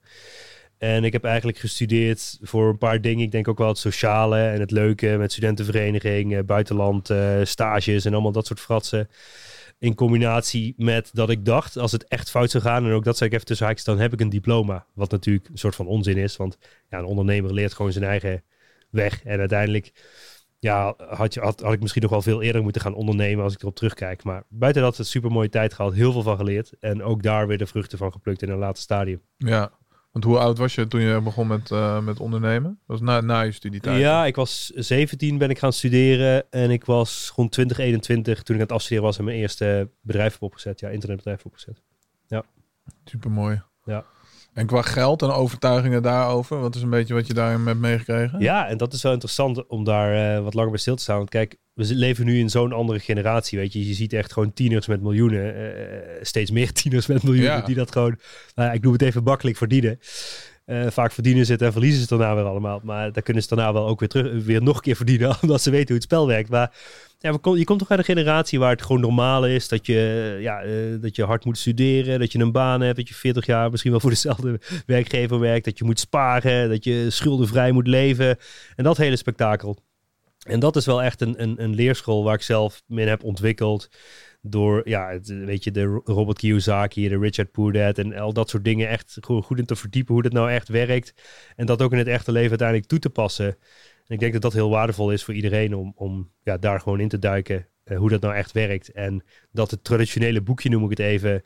En 0.79 1.05
ik 1.05 1.13
heb 1.13 1.25
eigenlijk 1.25 1.59
gestudeerd 1.59 2.39
voor 2.43 2.69
een 2.69 2.79
paar 2.79 3.01
dingen. 3.01 3.25
Ik 3.25 3.31
denk 3.31 3.49
ook 3.49 3.59
wel 3.59 3.69
het 3.69 3.79
sociale 3.79 4.39
en 4.39 4.61
het 4.61 4.71
leuke 4.71 5.17
met 5.19 5.33
studentenvereniging, 5.33 6.47
buitenland, 6.47 7.11
uh, 7.11 7.35
stages 7.43 8.05
en 8.05 8.13
allemaal 8.13 8.33
dat 8.33 8.47
soort 8.47 8.61
fratsen. 8.61 9.09
In 9.79 9.95
combinatie 9.95 10.75
met 10.77 11.11
dat 11.13 11.31
ik 11.31 11.45
dacht, 11.45 11.77
als 11.77 11.93
het 11.93 12.05
echt 12.05 12.31
fout 12.31 12.51
zou 12.51 12.63
gaan, 12.63 12.85
en 12.85 12.93
ook 12.93 13.05
dat 13.05 13.17
zei 13.17 13.29
ik 13.29 13.35
even 13.35 13.47
tussen 13.47 13.67
haakjes, 13.67 13.85
dan 13.85 13.99
heb 13.99 14.13
ik 14.13 14.21
een 14.21 14.29
diploma. 14.29 14.87
Wat 14.95 15.11
natuurlijk 15.11 15.49
een 15.49 15.59
soort 15.59 15.75
van 15.75 15.87
onzin 15.87 16.17
is, 16.17 16.37
want 16.37 16.59
ja, 16.91 16.99
een 16.99 17.05
ondernemer 17.05 17.53
leert 17.53 17.75
gewoon 17.75 17.93
zijn 17.93 18.05
eigen 18.05 18.43
weg. 18.91 19.25
En 19.25 19.39
uiteindelijk 19.39 19.93
ja, 20.59 20.95
had, 21.09 21.35
je, 21.35 21.41
had, 21.41 21.61
had 21.61 21.73
ik 21.73 21.81
misschien 21.81 22.03
nog 22.03 22.11
wel 22.11 22.23
veel 22.23 22.43
eerder 22.43 22.63
moeten 22.63 22.81
gaan 22.81 22.95
ondernemen 22.95 23.45
als 23.45 23.55
ik 23.55 23.61
erop 23.61 23.77
terugkijk. 23.77 24.25
Maar 24.25 24.43
buiten 24.49 24.83
dat, 24.83 24.97
het 24.97 25.07
super 25.07 25.31
mooie 25.31 25.49
tijd 25.49 25.75
gehad, 25.75 25.95
heel 25.95 26.13
veel 26.13 26.23
van 26.23 26.37
geleerd. 26.37 26.73
En 26.81 27.03
ook 27.03 27.23
daar 27.23 27.47
weer 27.47 27.59
de 27.59 27.67
vruchten 27.67 27.99
van 27.99 28.13
geplukt 28.13 28.43
in 28.43 28.51
een 28.51 28.59
later 28.59 28.83
stadium. 28.83 29.21
Ja, 29.37 29.71
Want 30.13 30.25
hoe 30.25 30.39
oud 30.39 30.59
was 30.59 30.75
je 30.75 30.87
toen 30.87 31.01
je 31.01 31.21
begon 31.21 31.47
met, 31.47 31.71
eh, 31.71 32.01
met 32.01 32.21
ondernemen? 32.21 32.71
Dat 32.87 32.99
was 32.99 33.01
na, 33.01 33.21
na 33.21 33.41
je 33.41 33.53
studietijd. 33.53 34.01
Ja, 34.01 34.27
ik 34.27 34.37
was 34.37 34.67
17 34.75 35.39
ben 35.39 35.51
ik 35.51 35.59
gaan 35.59 35.73
studeren 35.73 36.51
en 36.51 36.71
ik 36.71 36.85
was 36.85 37.33
rond 37.37 37.53
20, 37.53 37.79
21 37.79 38.43
toen 38.43 38.55
ik 38.55 38.61
aan 38.61 38.67
het 38.67 38.77
afstuderen 38.77 39.09
was 39.09 39.19
en 39.19 39.25
mijn 39.25 39.37
eerste 39.37 39.91
bedrijf 40.01 40.33
heb 40.33 40.43
opgezet. 40.43 40.81
Ja, 40.81 40.89
internetbedrijf 40.89 41.37
heb 41.37 41.47
opgezet. 41.47 41.83
Super 43.05 43.31
mooi. 43.31 43.63
Ja. 43.85 44.05
En 44.59 44.67
qua 44.67 44.83
geld 44.83 45.23
en 45.23 45.31
overtuigingen 45.31 46.03
daarover, 46.03 46.61
wat 46.61 46.75
is 46.75 46.83
een 46.83 46.91
beetje 46.91 47.15
wat 47.15 47.27
je 47.27 47.35
daarin 47.35 47.67
hebt 47.67 47.79
meegekregen? 47.79 48.41
Ja, 48.41 48.69
en 48.69 48.77
dat 48.77 48.93
is 48.93 49.03
wel 49.03 49.13
interessant 49.13 49.67
om 49.67 49.85
daar 49.85 50.37
eh, 50.37 50.43
wat 50.43 50.55
langer 50.55 50.71
bij 50.71 50.79
stil 50.81 50.97
te 50.97 51.03
staan. 51.03 51.17
Want 51.17 51.31
kijk, 51.31 51.57
we 51.73 51.95
leven 51.95 52.25
nu 52.25 52.39
in 52.39 52.49
zo'n 52.51 52.73
andere 52.73 52.99
generatie, 52.99 53.59
weet 53.59 53.73
je. 53.73 53.87
Je 53.87 53.95
ziet 53.95 54.13
echt 54.13 54.33
gewoon 54.33 54.53
tieners 54.53 54.87
met 54.87 55.03
miljoenen, 55.03 55.55
eh, 55.55 56.19
steeds 56.23 56.51
meer 56.51 56.73
tieners 56.83 57.07
met 57.07 57.23
miljoenen, 57.23 57.53
Ja. 57.53 57.61
die 57.61 57.75
dat 57.75 57.93
gewoon, 57.93 58.19
nou 58.55 58.73
ik 58.75 58.83
noem 58.83 58.93
het 58.93 59.03
even 59.03 59.23
makkelijk 59.23 59.57
verdienen. 59.57 59.99
Eh, 60.65 60.87
vaak 60.87 61.13
verdienen 61.13 61.47
ze 61.47 61.53
het 61.53 61.63
en 61.63 61.73
verliezen 61.73 61.97
ze 62.03 62.15
het 62.15 62.19
daarna 62.19 62.35
weer 62.35 62.51
allemaal. 62.51 62.81
Maar 62.83 63.13
daar 63.13 63.23
kunnen 63.23 63.43
ze 63.43 63.55
daarna 63.55 63.73
wel 63.73 63.87
ook 63.87 64.01
weer, 64.01 64.09
terug, 64.09 64.45
weer 64.45 64.63
nog 64.63 64.77
een 64.77 64.83
keer 64.83 64.97
verdienen, 64.97 65.37
omdat 65.43 65.63
ze 65.63 65.71
weten 65.71 65.87
hoe 65.87 65.95
het 65.97 66.05
spel 66.05 66.27
werkt. 66.27 66.51
Maar 66.51 66.73
ja, 67.19 67.39
je 67.55 67.65
komt 67.65 67.79
toch 67.79 67.91
uit 67.91 67.99
een 67.99 68.05
generatie 68.05 68.59
waar 68.59 68.71
het 68.71 68.83
gewoon 68.83 69.01
normaal 69.01 69.47
is 69.47 69.69
dat 69.69 69.87
je, 69.87 70.37
ja, 70.41 70.63
eh, 70.63 71.01
dat 71.01 71.17
je 71.17 71.25
hard 71.25 71.45
moet 71.45 71.59
studeren, 71.59 72.19
dat 72.19 72.33
je 72.33 72.39
een 72.39 72.53
baan 72.53 72.81
hebt, 72.81 72.97
dat 72.97 73.09
je 73.09 73.15
40 73.15 73.47
jaar 73.47 73.71
misschien 73.71 73.91
wel 73.91 74.01
voor 74.01 74.11
dezelfde 74.11 74.61
werkgever 74.87 75.39
werkt, 75.39 75.65
dat 75.65 75.79
je 75.79 75.85
moet 75.85 76.01
sparen, 76.01 76.69
dat 76.69 76.85
je 76.85 77.11
schuldenvrij 77.11 77.73
moet 77.73 77.87
leven 77.87 78.37
en 78.77 78.85
dat 78.85 78.97
hele 78.97 79.17
spektakel. 79.17 79.79
En 80.49 80.61
dat 80.61 80.77
is 80.77 80.87
wel 80.87 81.03
echt 81.03 81.21
een, 81.21 81.43
een, 81.43 81.63
een 81.63 81.75
leerschool 81.75 82.25
waar 82.25 82.35
ik 82.35 82.43
zelf 82.43 82.83
me 82.87 83.01
in 83.01 83.09
heb 83.09 83.25
ontwikkeld. 83.25 83.89
Door, 84.41 84.89
ja, 84.89 85.19
weet 85.23 85.65
je, 85.65 85.71
de 85.71 86.01
Robert 86.05 86.39
Kiyosaki, 86.39 87.09
de 87.09 87.19
Richard 87.19 87.51
Poordat 87.51 87.99
en 87.99 88.15
al 88.15 88.33
dat 88.33 88.51
soort 88.51 88.65
dingen 88.65 88.89
echt 88.89 89.19
goed 89.23 89.59
in 89.59 89.67
te 89.67 89.77
verdiepen 89.77 90.15
hoe 90.15 90.23
dat 90.23 90.33
nou 90.33 90.51
echt 90.51 90.69
werkt. 90.69 91.15
En 91.57 91.67
dat 91.67 91.83
ook 91.83 91.93
in 91.93 91.99
het 91.99 92.07
echte 92.07 92.33
leven 92.33 92.49
uiteindelijk 92.49 92.89
toe 92.89 92.99
te 92.99 93.11
passen. 93.11 93.57
En 94.09 94.15
ik 94.15 94.21
denk 94.21 94.33
dat 94.33 94.43
dat 94.43 94.53
heel 94.53 94.71
waardevol 94.71 95.11
is 95.13 95.25
voor 95.25 95.35
iedereen 95.35 95.75
om, 95.75 95.93
om 95.97 96.31
ja, 96.43 96.57
daar 96.59 96.81
gewoon 96.81 97.01
in 97.01 97.09
te 97.09 97.19
duiken 97.19 97.67
eh, 97.85 97.97
hoe 97.99 98.09
dat 98.11 98.21
nou 98.21 98.35
echt 98.35 98.53
werkt. 98.53 98.93
En 98.93 99.25
dat 99.53 99.71
het 99.71 99.85
traditionele 99.85 100.41
boekje, 100.41 100.69
noem 100.69 100.85
ik 100.85 100.91
het 100.91 100.99
even, 100.99 101.45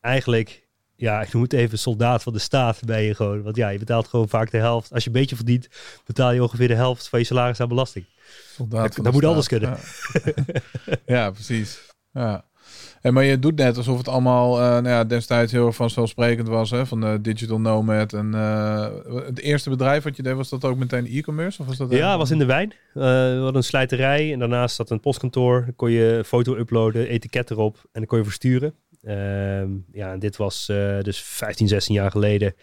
eigenlijk, 0.00 0.68
ja, 0.96 1.22
ik 1.22 1.32
noem 1.32 1.42
het 1.42 1.52
even 1.52 1.78
soldaat 1.78 2.22
van 2.22 2.32
de 2.32 2.38
staat 2.38 2.84
ben 2.84 3.02
je 3.02 3.14
gewoon. 3.14 3.42
Want 3.42 3.56
ja, 3.56 3.68
je 3.68 3.78
betaalt 3.78 4.08
gewoon 4.08 4.28
vaak 4.28 4.50
de 4.50 4.56
helft. 4.56 4.92
Als 4.92 5.02
je 5.04 5.10
een 5.10 5.16
beetje 5.16 5.36
verdient, 5.36 5.68
betaal 6.06 6.32
je 6.32 6.42
ongeveer 6.42 6.68
de 6.68 6.74
helft 6.74 7.08
van 7.08 7.18
je 7.18 7.24
salaris 7.24 7.60
aan 7.60 7.68
belasting. 7.68 8.04
Soldaat 8.46 8.96
Dat- 9.02 9.12
moet 9.12 9.24
anders 9.24 9.46
staat. 9.46 9.58
kunnen. 9.60 9.78
Ja, 11.06 11.14
ja 11.14 11.30
precies. 11.30 11.80
Ja. 12.12 12.44
En 13.00 13.14
maar 13.14 13.24
je 13.24 13.38
doet 13.38 13.56
net 13.56 13.76
alsof 13.76 13.98
het 13.98 14.08
allemaal 14.08 14.60
eh, 14.60 14.68
nou 14.68 14.88
ja, 14.88 15.04
destijds 15.04 15.52
heel 15.52 15.66
erg 15.66 15.76
vanzelfsprekend 15.76 16.48
was, 16.48 16.70
hè? 16.70 16.86
Van 16.86 17.00
de 17.00 17.18
digital 17.20 17.60
nomad. 17.60 18.12
En 18.12 18.34
eh, 18.34 18.86
het 19.26 19.40
eerste 19.40 19.70
bedrijf 19.70 20.04
wat 20.04 20.16
je 20.16 20.22
deed, 20.22 20.34
was 20.34 20.48
dat 20.48 20.64
ook 20.64 20.76
meteen 20.76 21.06
e-commerce? 21.06 21.60
Of 21.60 21.66
was 21.66 21.76
dat 21.76 21.90
Ja, 21.90 22.18
was 22.18 22.30
in 22.30 22.38
de 22.38 22.44
wijn. 22.44 22.70
Eh, 22.70 23.02
we 23.02 23.36
hadden 23.36 23.56
een 23.56 23.62
slijterij 23.62 24.32
en 24.32 24.38
daarnaast 24.38 24.76
zat 24.76 24.90
een 24.90 25.00
postkantoor. 25.00 25.62
Dan 25.64 25.76
kon 25.76 25.90
je 25.90 26.22
foto 26.26 26.56
uploaden, 26.56 27.08
etiket 27.08 27.50
erop 27.50 27.76
en 27.76 27.88
dan 27.92 28.06
kon 28.06 28.18
je 28.18 28.24
versturen. 28.24 28.74
Ehm, 29.04 29.70
ja, 29.92 30.12
en 30.12 30.18
dit 30.18 30.36
was 30.36 30.68
eh, 30.68 31.00
dus 31.00 31.22
15, 31.22 31.68
16 31.68 31.94
jaar 31.94 32.10
geleden. 32.10 32.54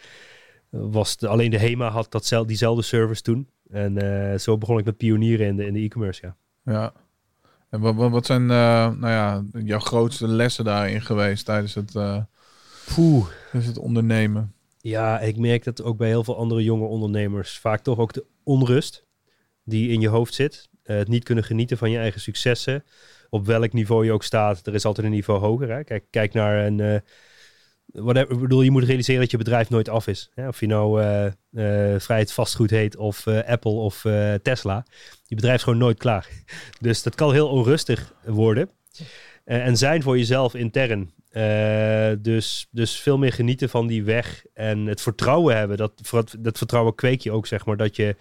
Was 0.70 1.18
de, 1.18 1.28
alleen 1.28 1.52
de 1.52 1.58
HEMA 1.58 1.90
had 1.90 2.12
dat, 2.12 2.44
diezelfde 2.48 2.84
service 2.84 3.22
toen. 3.22 3.48
En 3.70 3.98
eh, 3.98 4.38
zo 4.40 4.58
begon 4.58 4.78
ik 4.78 4.86
met 4.86 4.98
pionieren 4.98 5.48
in 5.48 5.56
de 5.56 5.66
in 5.66 5.74
de 5.74 5.80
e-commerce, 5.80 6.22
ja. 6.26 6.36
Ja. 6.74 6.94
En 7.72 7.80
wat, 7.80 7.96
wat, 7.96 8.26
zijn 8.26 8.42
eh, 8.42 8.90
nou 8.90 9.08
ja, 9.08 9.44
jouw 9.64 9.80
grootste 9.80 10.28
lessen 10.28 10.66
daarin 10.66 11.02
geweest 11.02 11.46
tijdens 11.46 11.74
het, 11.74 11.96
eh, 11.96 12.18
tijdens 13.52 13.66
het 13.66 13.78
ondernemen? 13.78 14.54
Ja, 14.82 15.20
ik 15.20 15.38
merk 15.38 15.64
dat 15.64 15.84
ook 15.84 15.98
bij 15.98 16.08
heel 16.08 16.24
veel 16.24 16.38
andere 16.38 16.64
jonge 16.64 16.86
ondernemers 16.86 17.60
vaak 17.60 17.82
toch 17.82 17.98
ook 17.98 18.14
de 18.14 18.26
onrust 18.44 19.06
die 19.64 19.90
in 19.90 20.02
je 20.02 20.08
hoofd 20.08 20.34
zit. 20.34 20.70
Eh, 20.84 20.98
het 20.98 21.08
niet 21.08 21.24
kunnen 21.24 21.44
genieten 21.44 21.78
van 21.78 21.92
je 21.92 21.98
eigen 21.98 22.22
successen. 22.22 22.84
Op 23.30 23.46
welk 23.46 23.74
niveau 23.74 24.06
je 24.06 24.12
ook 24.12 24.24
staat, 24.24 24.68
er 24.68 24.74
is 24.74 24.86
altijd 24.86 25.06
een 25.06 25.14
niveau 25.14 25.40
hoger. 25.40 25.70
Hè? 25.70 25.84
Kijk, 25.84 26.04
kijk 26.10 26.34
naar 26.34 26.66
een. 26.66 26.80
eh, 26.80 27.00
whatever, 27.86 28.40
bedoel, 28.40 28.62
je 28.62 28.72
moet 28.72 28.84
realiseren 28.84 29.22
dat 29.22 29.32
je 29.32 29.38
bedrijf 29.38 29.70
nooit 29.70 29.90
af 29.90 30.08
is. 30.08 30.32
Hè? 30.34 30.48
Of 30.48 30.60
je 30.60 30.68
nou 30.68 31.02
vrijheid 32.00 32.32
vastgoed 32.34 32.70
heet, 32.70 32.96
of 32.96 33.28
Apple 33.28 33.72
of 33.72 34.06
Tesla. 34.42 34.86
Je 35.32 35.38
bedrijf 35.38 35.58
is 35.58 35.64
gewoon 35.64 35.80
nooit 35.80 35.98
klaar. 35.98 36.28
Dus 36.80 37.04
dat 37.04 37.16
kan 37.16 37.34
heel 37.34 37.50
onrustig 37.50 38.14
worden. 38.26 38.70
Eh, 39.44 39.66
en 39.66 39.78
zijn 39.78 40.04
voor 40.04 40.18
jezelf 40.18 40.56
intern. 40.56 41.12
Eh, 41.30 42.12
dus, 42.20 42.68
dus 42.72 43.00
veel 43.00 43.18
meer 43.18 43.34
genieten 43.34 43.70
van 43.70 43.88
die 43.88 44.04
weg 44.04 44.46
en 44.54 44.86
het 44.86 45.02
vertrouwen 45.02 45.58
hebben. 45.58 45.78
Dat, 45.78 46.10
dat, 46.12 46.36
dat 46.40 46.58
vertrouwen 46.58 46.96
kweek 46.96 47.22
je 47.22 47.32
ook, 47.32 47.48
zeg 47.48 47.66
maar, 47.66 47.78
dat 47.78 47.96
je, 47.96 48.16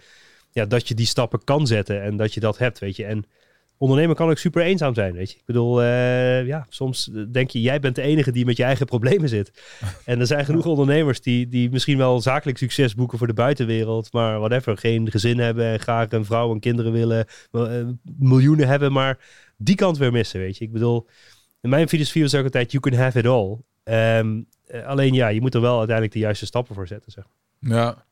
ja, 0.51 0.65
dat 0.65 0.87
je 0.87 0.93
die 0.93 1.05
stappen 1.05 1.43
kan 1.43 1.67
zetten 1.67 2.01
en 2.01 2.17
dat 2.17 2.33
je 2.33 2.39
dat 2.39 2.57
hebt, 2.57 2.79
weet 2.79 2.95
je. 2.95 3.05
En 3.05 3.25
ondernemen 3.81 4.15
kan 4.15 4.29
ook 4.29 4.37
super 4.37 4.61
eenzaam 4.61 4.93
zijn, 4.93 5.13
weet 5.13 5.31
je. 5.31 5.37
Ik 5.37 5.45
bedoel, 5.45 5.81
eh, 5.81 6.45
ja, 6.45 6.65
soms 6.69 7.11
denk 7.31 7.49
je, 7.49 7.61
jij 7.61 7.79
bent 7.79 7.95
de 7.95 8.01
enige 8.01 8.31
die 8.31 8.45
met 8.45 8.57
je 8.57 8.63
eigen 8.63 8.85
problemen 8.85 9.29
zit. 9.29 9.51
En 10.05 10.19
er 10.19 10.27
zijn 10.27 10.45
genoeg 10.45 10.65
ondernemers 10.65 11.21
die, 11.21 11.47
die 11.47 11.69
misschien 11.69 11.97
wel 11.97 12.21
zakelijk 12.21 12.57
succes 12.57 12.95
boeken 12.95 13.17
voor 13.17 13.27
de 13.27 13.33
buitenwereld, 13.33 14.13
maar 14.13 14.39
whatever, 14.39 14.77
geen 14.77 15.11
gezin 15.11 15.39
hebben 15.39 15.65
en 15.65 15.79
graag 15.79 16.11
een 16.11 16.25
vrouw 16.25 16.51
en 16.53 16.59
kinderen 16.59 16.91
willen, 16.91 17.25
eh, 17.51 17.87
miljoenen 18.17 18.67
hebben, 18.67 18.91
maar 18.91 19.19
die 19.57 19.75
kant 19.75 19.97
weer 19.97 20.11
missen, 20.11 20.39
weet 20.39 20.57
je. 20.57 20.65
Ik 20.65 20.71
bedoel, 20.71 21.07
in 21.61 21.69
mijn 21.69 21.89
filosofie 21.89 22.21
was 22.21 22.35
ook 22.35 22.43
altijd, 22.43 22.71
you 22.71 22.83
can 22.83 22.99
have 22.99 23.19
it 23.19 23.27
all. 23.27 23.57
Ehm, 23.83 24.41
eh, 24.65 24.85
alleen 24.85 25.13
ja, 25.13 25.27
je 25.27 25.41
moet 25.41 25.55
er 25.55 25.61
wel 25.61 25.77
uiteindelijk 25.77 26.13
de 26.13 26.21
juiste 26.21 26.45
stappen 26.45 26.75
voor 26.75 26.87
zetten, 26.87 27.11
zeg. 27.11 27.25
Ja. 27.59 28.05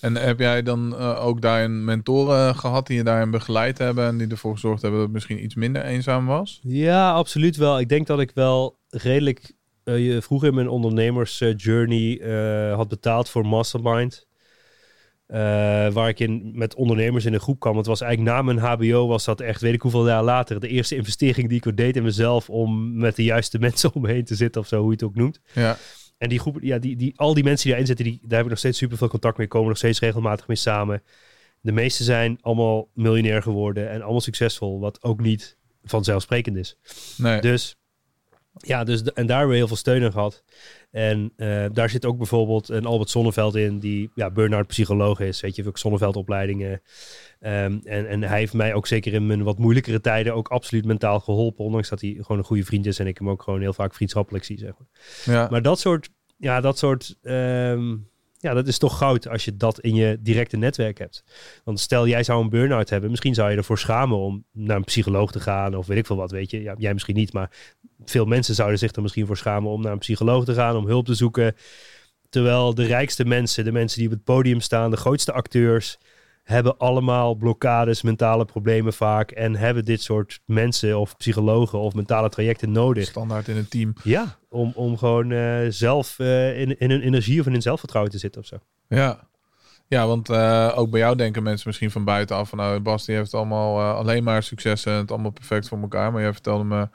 En 0.00 0.14
heb 0.14 0.38
jij 0.38 0.62
dan 0.62 0.96
eh, 0.96 1.26
ook 1.26 1.40
daarin 1.40 1.84
mentoren 1.84 2.56
gehad 2.56 2.86
die 2.86 2.96
je 2.96 3.04
daarin 3.04 3.30
begeleid 3.30 3.78
hebben 3.78 4.06
en 4.06 4.18
die 4.18 4.28
ervoor 4.28 4.52
gezorgd 4.52 4.82
hebben 4.82 5.00
dat 5.00 5.08
het 5.08 5.16
misschien 5.16 5.44
iets 5.44 5.54
minder 5.54 5.82
eenzaam 5.82 6.26
was? 6.26 6.60
Ja, 6.62 7.12
absoluut 7.12 7.56
wel. 7.56 7.80
Ik 7.80 7.88
denk 7.88 8.06
dat 8.06 8.20
ik 8.20 8.30
wel 8.34 8.78
redelijk 8.88 9.52
eh, 9.84 10.06
je 10.06 10.22
vroeger 10.22 10.48
in 10.48 10.54
mijn 10.54 10.68
ondernemers 10.68 11.40
eh, 11.40 11.56
journey 11.56 12.20
eh, 12.20 12.74
had 12.74 12.88
betaald 12.88 13.28
voor 13.28 13.46
Mastermind. 13.46 14.28
Eh, 15.30 15.38
waar 15.92 16.08
ik 16.08 16.20
in, 16.20 16.50
met 16.54 16.74
ondernemers 16.74 17.24
in 17.24 17.34
een 17.34 17.40
groep 17.40 17.60
kwam. 17.60 17.76
Het 17.76 17.86
was 17.86 18.00
eigenlijk 18.00 18.36
na 18.36 18.42
mijn 18.42 18.58
HBO 18.58 19.06
was 19.06 19.24
dat 19.24 19.40
echt, 19.40 19.60
weet 19.60 19.74
ik 19.74 19.82
hoeveel 19.82 20.06
jaar 20.06 20.22
later, 20.22 20.60
de 20.60 20.68
eerste 20.68 20.96
investering 20.96 21.48
die 21.48 21.62
ik 21.64 21.76
deed 21.76 21.96
in 21.96 22.02
mezelf 22.02 22.50
om 22.50 22.98
met 22.98 23.16
de 23.16 23.24
juiste 23.24 23.58
mensen 23.68 23.94
om 23.94 24.02
me 24.02 24.22
te 24.22 24.34
zitten 24.34 24.60
of 24.60 24.66
zo, 24.66 24.80
hoe 24.80 24.86
je 24.86 24.92
het 24.92 25.02
ook 25.02 25.14
noemt. 25.14 25.40
Ja. 25.52 25.76
En 26.20 26.28
die 26.28 26.38
groep, 26.38 26.58
ja, 26.60 26.78
die, 26.78 26.96
die, 26.96 27.12
al 27.16 27.34
die 27.34 27.44
mensen 27.44 27.62
die 27.62 27.70
daarin 27.70 27.86
zitten, 27.86 28.04
die, 28.04 28.18
daar 28.22 28.36
heb 28.36 28.42
ik 28.42 28.48
nog 28.48 28.58
steeds 28.58 28.78
super 28.78 28.96
veel 28.96 29.08
contact 29.08 29.38
mee, 29.38 29.46
komen 29.46 29.68
nog 29.68 29.76
steeds 29.76 30.00
regelmatig 30.00 30.46
mee 30.46 30.56
samen. 30.56 31.02
De 31.60 31.72
meeste 31.72 32.04
zijn 32.04 32.38
allemaal 32.40 32.88
miljonair 32.94 33.42
geworden 33.42 33.90
en 33.90 34.02
allemaal 34.02 34.20
succesvol, 34.20 34.80
wat 34.80 35.02
ook 35.02 35.20
niet 35.20 35.56
vanzelfsprekend 35.84 36.56
is. 36.56 36.76
Nee. 37.16 37.40
Dus 37.40 37.76
ja, 38.52 38.84
dus 38.84 39.02
en 39.02 39.26
daar 39.26 39.36
hebben 39.36 39.48
we 39.48 39.56
heel 39.56 39.68
veel 39.68 39.76
steun 39.76 40.02
in 40.02 40.12
gehad. 40.12 40.42
En 40.90 41.32
eh, 41.36 41.64
daar 41.72 41.90
zit 41.90 42.04
ook 42.04 42.16
bijvoorbeeld 42.16 42.68
een 42.68 42.86
Albert 42.86 43.10
Sonneveld 43.10 43.56
in, 43.56 43.78
die 43.78 44.10
ja, 44.14 44.30
burn-out 44.30 44.66
psycholoog 44.66 45.20
is. 45.20 45.40
Weet 45.40 45.56
je, 45.56 45.66
ook 45.66 45.78
Sonneveld 45.78 46.16
opleidingen. 46.16 46.82
Ehm, 47.40 47.78
en, 47.84 48.08
en 48.08 48.22
hij 48.22 48.38
heeft 48.38 48.52
mij 48.52 48.74
ook 48.74 48.86
zeker 48.86 49.12
in 49.12 49.26
mijn 49.26 49.42
wat 49.42 49.58
moeilijkere 49.58 50.00
tijden 50.00 50.34
ook 50.34 50.48
absoluut 50.48 50.84
mentaal 50.84 51.20
geholpen. 51.20 51.64
Ondanks 51.64 51.88
dat 51.88 52.00
hij 52.00 52.16
gewoon 52.20 52.38
een 52.38 52.44
goede 52.44 52.64
vriend 52.64 52.86
is 52.86 52.98
en 52.98 53.06
ik 53.06 53.18
hem 53.18 53.30
ook 53.30 53.42
gewoon 53.42 53.60
heel 53.60 53.72
vaak 53.72 53.94
vriendschappelijk 53.94 54.44
zie, 54.44 54.58
zeg 54.58 54.72
maar. 54.78 55.34
ja. 55.34 55.48
Maar 55.50 55.62
dat 55.62 55.80
soort, 55.80 56.10
ja, 56.36 56.60
dat 56.60 56.78
soort, 56.78 57.16
ehm, 57.22 57.96
ja, 58.40 58.54
dat 58.54 58.68
is 58.68 58.78
toch 58.78 58.98
goud 58.98 59.28
als 59.28 59.44
je 59.44 59.56
dat 59.56 59.80
in 59.80 59.94
je 59.94 60.18
directe 60.20 60.56
netwerk 60.56 60.98
hebt. 60.98 61.24
Want 61.64 61.80
stel 61.80 62.06
jij 62.06 62.22
zou 62.22 62.42
een 62.42 62.50
burn-out 62.50 62.90
hebben, 62.90 63.10
misschien 63.10 63.34
zou 63.34 63.50
je 63.50 63.56
ervoor 63.56 63.78
schamen 63.78 64.18
om 64.18 64.44
naar 64.52 64.76
een 64.76 64.84
psycholoog 64.84 65.32
te 65.32 65.40
gaan 65.40 65.76
of 65.76 65.86
weet 65.86 65.98
ik 65.98 66.06
veel 66.06 66.16
wat, 66.16 66.30
weet 66.30 66.50
je. 66.50 66.62
Ja, 66.62 66.74
jij 66.78 66.92
misschien 66.92 67.16
niet, 67.16 67.32
maar 67.32 67.76
veel 68.04 68.24
mensen 68.24 68.54
zouden 68.54 68.78
zich 68.78 68.92
er 68.92 69.02
misschien 69.02 69.26
voor 69.26 69.36
schamen 69.36 69.70
om 69.70 69.82
naar 69.82 69.92
een 69.92 69.98
psycholoog 69.98 70.44
te 70.44 70.54
gaan, 70.54 70.76
om 70.76 70.86
hulp 70.86 71.06
te 71.06 71.14
zoeken. 71.14 71.54
Terwijl 72.28 72.74
de 72.74 72.84
rijkste 72.84 73.24
mensen, 73.24 73.64
de 73.64 73.72
mensen 73.72 73.98
die 73.98 74.08
op 74.08 74.14
het 74.14 74.24
podium 74.24 74.60
staan, 74.60 74.90
de 74.90 74.96
grootste 74.96 75.32
acteurs, 75.32 75.98
hebben 76.50 76.78
allemaal 76.78 77.34
blokkades, 77.34 78.02
mentale 78.02 78.44
problemen 78.44 78.92
vaak 78.92 79.30
en 79.30 79.56
hebben 79.56 79.84
dit 79.84 80.02
soort 80.02 80.40
mensen 80.44 80.98
of 80.98 81.16
psychologen 81.16 81.78
of 81.78 81.94
mentale 81.94 82.28
trajecten 82.28 82.72
nodig. 82.72 83.04
Standaard 83.04 83.48
in 83.48 83.56
een 83.56 83.68
team. 83.68 83.92
Ja, 84.02 84.38
om, 84.48 84.72
om 84.74 84.98
gewoon 84.98 85.32
eh, 85.32 85.66
zelf 85.68 86.18
eh, 86.18 86.60
in, 86.60 86.78
in 86.78 86.90
hun 86.90 87.00
energie 87.00 87.40
of 87.40 87.46
in 87.46 87.52
hun 87.52 87.62
zelfvertrouwen 87.62 88.12
te 88.12 88.18
zitten 88.18 88.40
of 88.40 88.46
zo. 88.46 88.56
Ja. 88.88 89.28
Ja, 89.86 90.06
want 90.06 90.28
eh, 90.28 90.72
ook 90.74 90.90
bij 90.90 91.00
jou 91.00 91.16
denken 91.16 91.42
mensen 91.42 91.68
misschien 91.68 91.90
van 91.90 92.04
buitenaf 92.04 92.48
van 92.48 92.58
nou, 92.58 92.80
Bas 92.80 93.04
die 93.04 93.16
heeft 93.16 93.34
allemaal 93.34 93.80
alleen 93.80 94.24
maar 94.24 94.42
successen 94.42 94.92
en 94.92 94.98
het 94.98 95.10
allemaal 95.10 95.30
perfect 95.30 95.68
voor 95.68 95.80
elkaar. 95.80 96.12
Maar 96.12 96.22
jij 96.22 96.32
vertelde 96.32 96.64
me 96.64 96.88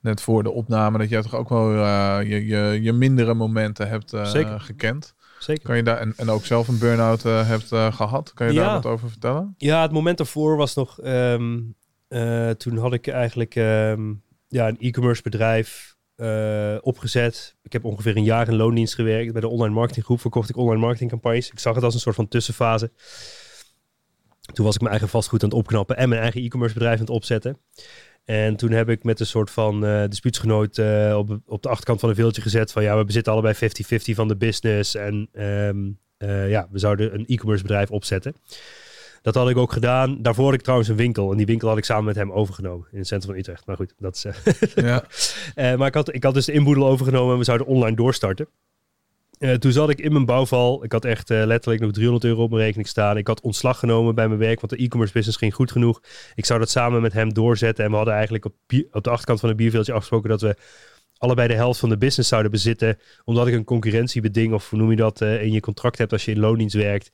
net 0.00 0.20
voor 0.20 0.42
de 0.42 0.50
opname 0.50 0.98
dat 0.98 1.08
jij 1.08 1.22
toch 1.22 1.34
ook 1.34 1.48
wel 1.48 1.72
eh, 1.74 2.18
je, 2.28 2.46
je, 2.46 2.78
je 2.82 2.92
mindere 2.92 3.34
momenten 3.34 3.88
hebt 3.88 4.12
eh, 4.12 4.24
Zeker. 4.24 4.60
gekend. 4.60 5.14
Zeker. 5.38 5.62
Kan 5.64 5.76
je 5.76 5.82
daar 5.82 5.96
en, 5.98 6.12
en 6.16 6.30
ook 6.30 6.44
zelf 6.44 6.68
een 6.68 6.78
burn-out 6.78 7.24
eh, 7.24 7.48
hebt 7.48 7.72
eh, 7.72 7.92
gehad? 7.92 8.32
Kan 8.34 8.46
je 8.46 8.52
Ja. 8.52 8.64
daar 8.64 8.72
wat 8.74 8.86
over 8.86 9.10
vertellen? 9.10 9.54
Ja, 9.58 9.82
het 9.82 9.92
moment 9.92 10.18
daarvoor 10.18 10.56
was 10.56 10.74
nog... 10.74 11.00
ehm, 11.00 11.58
eh, 12.08 12.50
toen 12.50 12.76
had 12.78 12.92
ik 12.92 13.06
eigenlijk 13.08 13.54
ehm, 13.54 14.12
ja, 14.48 14.68
een 14.68 14.76
e-commerce 14.80 15.22
bedrijf 15.22 15.96
opgezet. 16.80 17.56
Ik 17.62 17.72
heb 17.72 17.84
ongeveer 17.84 18.16
een 18.16 18.24
jaar 18.24 18.48
in 18.48 18.56
loondienst 18.56 18.94
gewerkt. 18.94 19.32
Bij 19.32 19.40
de 19.40 19.48
online 19.48 19.74
marketinggroep 19.74 20.20
verkocht 20.20 20.48
ik 20.48 20.56
online 20.56 20.80
marketingcampagnes. 20.80 21.50
Ik 21.50 21.58
zag 21.58 21.74
het 21.74 21.84
als 21.84 21.94
een 21.94 22.00
soort 22.00 22.14
van 22.14 22.28
tussenfase. 22.28 22.92
Toen 24.52 24.64
was 24.64 24.74
ik 24.74 24.80
mijn 24.80 24.92
eigen 24.92 25.08
vastgoed 25.10 25.42
aan 25.42 25.48
het 25.48 25.58
opknappen 25.58 25.96
en 25.96 26.08
mijn 26.08 26.20
eigen 26.20 26.42
e-commerce 26.42 26.74
bedrijf 26.74 26.94
aan 26.94 27.00
het 27.04 27.10
opzetten. 27.10 27.58
En 28.28 28.56
toen 28.56 28.70
heb 28.70 28.88
ik 28.88 29.04
met 29.04 29.20
een 29.20 29.26
soort 29.26 29.50
van 29.50 29.84
uh, 29.84 30.04
dispuutsgenoot 30.08 30.78
uh, 30.78 31.14
op, 31.16 31.38
op 31.46 31.62
de 31.62 31.68
achterkant 31.68 32.00
van 32.00 32.08
een 32.08 32.14
veeltje 32.14 32.42
gezet 32.42 32.72
van 32.72 32.82
ja, 32.82 32.98
we 32.98 33.04
bezitten 33.04 33.32
allebei 33.32 33.54
50-50 33.54 33.58
van 34.14 34.28
de 34.28 34.36
business. 34.36 34.94
En 34.94 35.28
um, 35.32 35.98
uh, 36.18 36.50
ja, 36.50 36.68
we 36.70 36.78
zouden 36.78 37.14
een 37.14 37.26
e-commerce 37.26 37.62
bedrijf 37.62 37.90
opzetten. 37.90 38.34
Dat 39.22 39.34
had 39.34 39.48
ik 39.48 39.56
ook 39.56 39.72
gedaan. 39.72 40.22
Daarvoor 40.22 40.44
had 40.44 40.54
ik 40.54 40.62
trouwens 40.62 40.88
een 40.88 40.96
winkel. 40.96 41.30
En 41.30 41.36
die 41.36 41.46
winkel 41.46 41.68
had 41.68 41.78
ik 41.78 41.84
samen 41.84 42.04
met 42.04 42.16
hem 42.16 42.32
overgenomen 42.32 42.86
in 42.92 42.98
het 42.98 43.06
centrum 43.06 43.30
van 43.30 43.40
Utrecht. 43.40 43.66
Maar 43.66 43.76
goed, 43.76 43.94
dat 43.98 44.14
is. 44.14 44.26
ja. 44.74 45.04
maar 45.76 45.86
ik 45.86 45.94
had, 45.94 46.14
ik 46.14 46.24
had 46.24 46.34
dus 46.34 46.46
de 46.46 46.52
inboedel 46.52 46.86
overgenomen 46.86 47.32
en 47.32 47.38
we 47.38 47.44
zouden 47.44 47.66
online 47.66 47.96
doorstarten. 47.96 48.48
Uh, 49.38 49.54
toen 49.54 49.72
zat 49.72 49.90
ik 49.90 50.00
in 50.00 50.12
mijn 50.12 50.24
bouwval. 50.24 50.84
Ik 50.84 50.92
had 50.92 51.04
echt 51.04 51.30
uh, 51.30 51.44
letterlijk 51.44 51.82
nog 51.82 51.92
300 51.92 52.24
euro 52.24 52.42
op 52.42 52.50
mijn 52.50 52.62
rekening 52.62 52.88
staan. 52.88 53.16
Ik 53.16 53.26
had 53.26 53.40
ontslag 53.40 53.78
genomen 53.78 54.14
bij 54.14 54.28
mijn 54.28 54.40
werk, 54.40 54.60
want 54.60 54.72
de 54.72 54.84
e-commerce 54.84 55.12
business 55.12 55.38
ging 55.38 55.54
goed 55.54 55.72
genoeg. 55.72 56.00
Ik 56.34 56.44
zou 56.44 56.58
dat 56.58 56.70
samen 56.70 57.02
met 57.02 57.12
hem 57.12 57.34
doorzetten. 57.34 57.84
En 57.84 57.90
we 57.90 57.96
hadden 57.96 58.14
eigenlijk 58.14 58.44
op, 58.44 58.54
op 58.90 59.04
de 59.04 59.10
achterkant 59.10 59.40
van 59.40 59.48
het 59.48 59.58
bierveeltje 59.58 59.92
afgesproken 59.92 60.28
dat 60.28 60.40
we 60.40 60.56
allebei 61.18 61.48
de 61.48 61.54
helft 61.54 61.80
van 61.80 61.88
de 61.88 61.98
business 61.98 62.28
zouden 62.28 62.50
bezitten. 62.50 62.98
Omdat 63.24 63.46
ik 63.46 63.54
een 63.54 63.64
concurrentiebeding, 63.64 64.52
of 64.52 64.70
hoe 64.70 64.78
noem 64.78 64.90
je 64.90 64.96
dat, 64.96 65.20
uh, 65.20 65.42
in 65.42 65.52
je 65.52 65.60
contract 65.60 65.98
hebt 65.98 66.12
als 66.12 66.24
je 66.24 66.30
in 66.30 66.38
loondienst 66.38 66.74
werkt. 66.74 67.10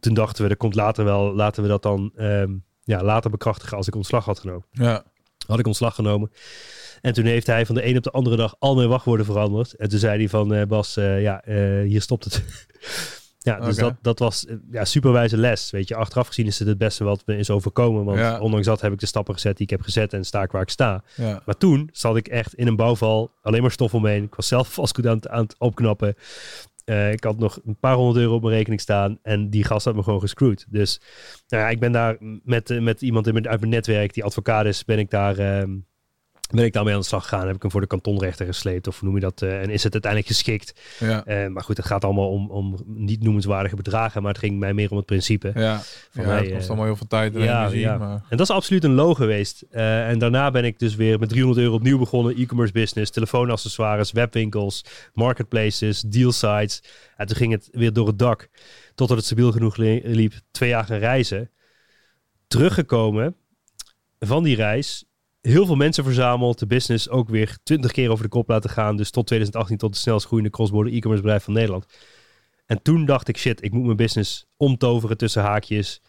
Toen 0.00 0.14
dachten 0.14 0.42
we, 0.42 0.48
dat 0.48 0.58
komt 0.58 0.74
later 0.74 1.04
wel, 1.04 1.34
laten 1.34 1.62
we 1.62 1.68
dat 1.68 1.82
dan 1.82 2.12
um, 2.16 2.64
ja, 2.82 3.02
later 3.02 3.30
bekrachtigen 3.30 3.76
als 3.76 3.86
ik 3.86 3.94
ontslag 3.94 4.24
had 4.24 4.38
genomen. 4.38 4.66
Ja. 4.70 5.04
Had 5.50 5.58
ik 5.58 5.66
ontslag 5.66 5.94
genomen. 5.94 6.30
En 7.00 7.12
toen 7.12 7.24
heeft 7.24 7.46
hij 7.46 7.66
van 7.66 7.74
de 7.74 7.86
een 7.86 7.96
op 7.96 8.02
de 8.02 8.10
andere 8.10 8.36
dag 8.36 8.54
al 8.58 8.74
mijn 8.74 8.88
wachtwoorden 8.88 9.26
veranderd. 9.26 9.74
En 9.74 9.88
toen 9.88 9.98
zei 9.98 10.18
hij 10.18 10.28
van 10.28 10.54
uh, 10.54 10.62
Bas, 10.64 10.96
uh, 10.96 11.22
ja, 11.22 11.42
uh, 11.48 11.82
hier 11.82 12.02
stopt 12.02 12.24
het. 12.24 12.42
ja, 13.38 13.60
dus 13.60 13.76
okay. 13.76 13.88
dat, 13.88 13.96
dat 14.02 14.18
was 14.18 14.46
ja, 14.70 14.84
superwijze 14.84 15.36
les. 15.36 15.70
Weet 15.70 15.88
je, 15.88 15.94
achteraf 15.94 16.26
gezien 16.26 16.46
is 16.46 16.58
het 16.58 16.68
het 16.68 16.78
beste 16.78 17.04
wat 17.04 17.22
me 17.26 17.36
is 17.36 17.50
overkomen. 17.50 18.04
Want 18.04 18.18
ja. 18.18 18.40
ondanks 18.40 18.66
dat 18.66 18.80
heb 18.80 18.92
ik 18.92 18.98
de 18.98 19.06
stappen 19.06 19.34
gezet 19.34 19.56
die 19.56 19.64
ik 19.64 19.70
heb 19.70 19.80
gezet 19.80 20.12
en 20.12 20.24
sta 20.24 20.42
ik 20.42 20.50
waar 20.50 20.62
ik 20.62 20.70
sta. 20.70 21.02
Ja. 21.14 21.42
Maar 21.44 21.56
toen 21.56 21.88
zat 21.92 22.16
ik 22.16 22.28
echt 22.28 22.54
in 22.54 22.66
een 22.66 22.76
bouwval, 22.76 23.30
alleen 23.42 23.62
maar 23.62 23.70
stof 23.70 23.94
omheen. 23.94 24.24
Ik 24.24 24.34
was 24.34 24.48
zelf 24.48 24.72
vastgoed 24.74 25.06
aan 25.06 25.30
aan 25.30 25.42
het 25.42 25.54
opknappen. 25.58 26.14
Uh, 26.84 27.12
ik 27.12 27.24
had 27.24 27.38
nog 27.38 27.60
een 27.64 27.78
paar 27.78 27.94
honderd 27.94 28.18
euro 28.18 28.34
op 28.34 28.42
mijn 28.42 28.54
rekening 28.54 28.80
staan 28.80 29.18
en 29.22 29.50
die 29.50 29.64
gast 29.64 29.84
had 29.84 29.94
me 29.94 30.02
gewoon 30.02 30.20
gescrewd. 30.20 30.66
Dus 30.68 31.00
nou 31.48 31.62
ja, 31.62 31.68
ik 31.68 31.80
ben 31.80 31.92
daar 31.92 32.16
met, 32.44 32.70
uh, 32.70 32.80
met 32.80 33.02
iemand 33.02 33.26
uit 33.26 33.60
mijn 33.60 33.72
netwerk, 33.72 34.14
die 34.14 34.24
advocaat 34.24 34.66
is, 34.66 34.84
ben 34.84 34.98
ik 34.98 35.10
daar... 35.10 35.38
Uh, 35.38 35.76
ben 36.56 36.64
ik 36.64 36.72
daarmee 36.72 36.94
aan 36.94 37.00
de 37.00 37.06
slag 37.06 37.22
gegaan. 37.22 37.46
Heb 37.46 37.56
ik 37.56 37.62
hem 37.62 37.70
voor 37.70 37.80
de 37.80 37.86
kantonrechter 37.86 38.46
gesleept. 38.46 38.86
Of 38.86 39.02
noem 39.02 39.14
je 39.14 39.20
dat? 39.20 39.42
Uh, 39.42 39.60
en 39.62 39.70
is 39.70 39.82
het 39.82 39.92
uiteindelijk 39.92 40.32
geschikt? 40.32 40.80
Ja. 40.98 41.26
Uh, 41.26 41.46
maar 41.46 41.62
goed, 41.62 41.76
het 41.76 41.86
gaat 41.86 42.04
allemaal 42.04 42.30
om, 42.30 42.50
om 42.50 42.76
niet 42.86 43.22
noemenswaardige 43.22 43.76
bedragen. 43.76 44.22
Maar 44.22 44.32
het 44.32 44.40
ging 44.40 44.58
mij 44.58 44.74
meer 44.74 44.90
om 44.90 44.96
het 44.96 45.06
principe. 45.06 45.52
Ja, 45.54 45.80
van 46.10 46.22
ja 46.24 46.28
mij, 46.28 46.38
het 46.38 46.50
kost 46.50 46.62
uh, 46.62 46.68
allemaal 46.68 46.86
heel 46.86 46.96
veel 46.96 47.06
tijd 47.06 47.34
en 47.34 47.42
ja, 47.42 47.58
energie. 47.58 47.80
Ja. 47.80 47.98
Maar... 47.98 48.10
En 48.28 48.36
dat 48.36 48.40
is 48.40 48.50
absoluut 48.50 48.84
een 48.84 48.94
low 48.94 49.16
geweest. 49.16 49.62
En 49.70 50.18
daarna 50.18 50.50
ben 50.50 50.64
ik 50.64 50.78
dus 50.78 50.94
weer 50.94 51.18
met 51.18 51.28
300 51.28 51.62
euro 51.62 51.74
opnieuw 51.74 51.98
begonnen. 51.98 52.36
E-commerce 52.36 52.72
business, 52.72 53.10
telefoonaccessoires, 53.10 54.12
webwinkels, 54.12 54.84
marketplaces, 55.14 56.00
deal 56.00 56.32
sites. 56.32 56.82
En 57.16 57.26
toen 57.26 57.36
ging 57.36 57.52
het 57.52 57.68
weer 57.72 57.92
door 57.92 58.06
het 58.06 58.18
dak. 58.18 58.48
Totdat 58.94 59.16
het 59.16 59.26
stabiel 59.26 59.52
genoeg 59.52 59.76
liep. 59.76 60.32
Twee 60.50 60.68
jaar 60.68 60.84
gaan 60.84 60.98
reizen. 60.98 61.50
Teruggekomen 62.46 63.36
van 64.18 64.42
die 64.42 64.56
reis 64.56 65.04
heel 65.40 65.66
veel 65.66 65.76
mensen 65.76 66.04
verzameld. 66.04 66.58
De 66.58 66.66
business 66.66 67.08
ook 67.08 67.28
weer 67.28 67.58
twintig 67.62 67.92
keer 67.92 68.10
over 68.10 68.24
de 68.24 68.30
kop 68.30 68.48
laten 68.48 68.70
gaan. 68.70 68.96
Dus 68.96 69.10
tot 69.10 69.26
2018 69.26 69.76
tot 69.76 69.92
de 69.92 69.98
snelst 69.98 70.26
groeiende 70.26 70.50
cross-border 70.50 70.92
e-commerce 70.92 71.22
bedrijf 71.22 71.44
van 71.44 71.54
Nederland. 71.54 71.86
En 72.66 72.82
toen 72.82 73.04
dacht 73.04 73.28
ik, 73.28 73.38
shit, 73.38 73.64
ik 73.64 73.72
moet 73.72 73.84
mijn 73.84 73.96
business 73.96 74.46
omtoveren 74.56 75.16
tussen 75.16 75.42
haakjes. 75.42 76.02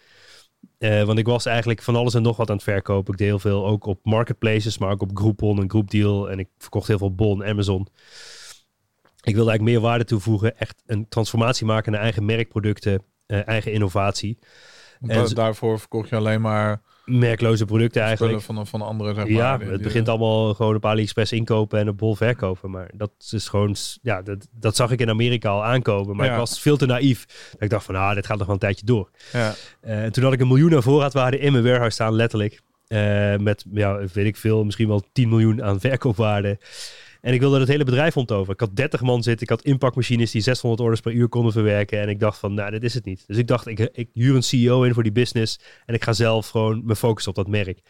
Uh, 0.79 1.03
want 1.03 1.19
ik 1.19 1.25
was 1.25 1.45
eigenlijk 1.45 1.81
van 1.81 1.95
alles 1.95 2.13
en 2.13 2.21
nog 2.21 2.37
wat 2.37 2.49
aan 2.49 2.55
het 2.55 2.63
verkopen. 2.63 3.13
Ik 3.13 3.19
deed 3.19 3.27
heel 3.27 3.39
veel 3.39 3.65
ook 3.65 3.85
op 3.85 3.99
marketplaces, 4.03 4.77
maar 4.77 4.91
ook 4.91 5.01
op 5.01 5.11
Groupon 5.13 5.61
en 5.61 5.69
Groupdeal. 5.69 6.29
En 6.29 6.39
ik 6.39 6.49
verkocht 6.57 6.87
heel 6.87 6.97
veel 6.97 7.15
Bon, 7.15 7.45
Amazon. 7.45 7.87
Ik 9.23 9.35
wilde 9.35 9.49
eigenlijk 9.49 9.61
meer 9.61 9.89
waarde 9.89 10.03
toevoegen. 10.03 10.57
Echt 10.57 10.83
een 10.85 11.07
transformatie 11.09 11.65
maken 11.65 11.91
naar 11.91 12.01
eigen 12.01 12.25
merkproducten, 12.25 13.03
uh, 13.27 13.47
eigen 13.47 13.71
innovatie. 13.71 14.39
En 14.99 15.07
da 15.07 15.25
daarvoor 15.25 15.79
verkocht 15.79 16.09
je 16.09 16.15
alleen 16.15 16.41
maar 16.41 16.81
merkloze 17.05 17.65
producten 17.65 18.01
eigenlijk. 18.01 18.41
Van, 18.41 18.67
van 18.67 18.81
anderen, 18.81 19.15
zeg 19.15 19.23
maar. 19.23 19.33
Ja, 19.33 19.59
het 19.59 19.69
die, 19.69 19.77
begint 19.77 20.09
allemaal 20.09 20.53
gewoon 20.53 20.75
op 20.75 20.85
AliExpress 20.85 21.31
inkopen 21.31 21.79
en 21.79 21.89
op 21.89 21.97
Bol 21.97 22.15
verkopen. 22.15 22.71
Maar 22.71 22.89
dat 22.93 23.11
is 23.29 23.47
gewoon, 23.47 23.75
ja, 24.01 24.21
dat, 24.21 24.47
dat 24.51 24.75
zag 24.75 24.91
ik 24.91 24.99
in 24.99 25.09
Amerika 25.09 25.49
al 25.49 25.63
aankomen. 25.63 26.15
Maar 26.15 26.25
Ja. 26.25 26.31
ik 26.31 26.37
was 26.37 26.59
veel 26.59 26.77
te 26.77 26.85
naïef. 26.85 27.25
Dat 27.51 27.61
ik 27.61 27.69
dacht 27.69 27.85
van, 27.85 27.95
ah, 27.95 28.13
dit 28.15 28.25
gaat 28.25 28.37
nog 28.37 28.45
wel 28.45 28.55
een 28.55 28.61
tijdje 28.61 28.85
door. 28.85 29.09
ja. 29.31 29.53
Eh, 29.81 30.03
en 30.03 30.11
toen 30.11 30.23
had 30.23 30.33
ik 30.33 30.39
een 30.39 30.47
miljoen 30.47 30.75
aan 30.75 30.83
voorraadwaarde 30.83 31.39
in 31.39 31.51
mijn 31.51 31.63
warehouse 31.63 31.93
staan, 31.95 32.13
letterlijk. 32.13 32.61
Eh, 32.87 33.35
met, 33.37 33.65
ja, 33.73 33.97
weet 34.13 34.25
ik 34.25 34.37
veel, 34.37 34.63
misschien 34.63 34.87
wel 34.87 35.03
10 35.11 35.29
miljoen 35.29 35.63
aan 35.63 35.79
verkoopwaarde. 35.79 36.59
En 37.21 37.34
ik 37.34 37.39
wilde 37.39 37.60
het 37.60 37.67
hele 37.67 37.84
bedrijf 37.84 38.17
omtoveren. 38.17 38.53
Ik 38.53 38.60
had 38.60 38.75
30 38.75 39.01
man 39.01 39.23
zitten. 39.23 39.43
Ik 39.43 39.49
had 39.49 39.62
inpakmachines 39.62 40.31
die 40.31 40.41
600 40.41 40.81
orders 40.81 41.01
per 41.01 41.12
uur 41.12 41.27
konden 41.27 41.51
verwerken. 41.51 42.01
En 42.01 42.10
ik 42.10 42.19
dacht 42.19 42.39
van, 42.39 42.53
nou, 42.53 42.71
dit 42.71 42.84
is 42.84 42.93
het 42.93 43.05
niet. 43.05 43.23
Dus 43.27 43.38
ik 43.38 43.47
dacht, 43.47 43.67
ik, 43.67 43.79
ik 43.79 44.10
huur 44.13 44.36
een 44.36 44.43
CEO 44.43 44.84
in 44.84 44.93
voor 44.93 45.03
die 45.03 45.12
business. 45.12 45.60
En 45.86 45.93
ik 45.93 46.03
ga 46.03 46.13
zelf 46.13 46.49
gewoon 46.49 46.81
me 46.86 46.95
focussen 46.95 47.31
op 47.31 47.38
dat 47.38 47.47
merk. 47.47 47.81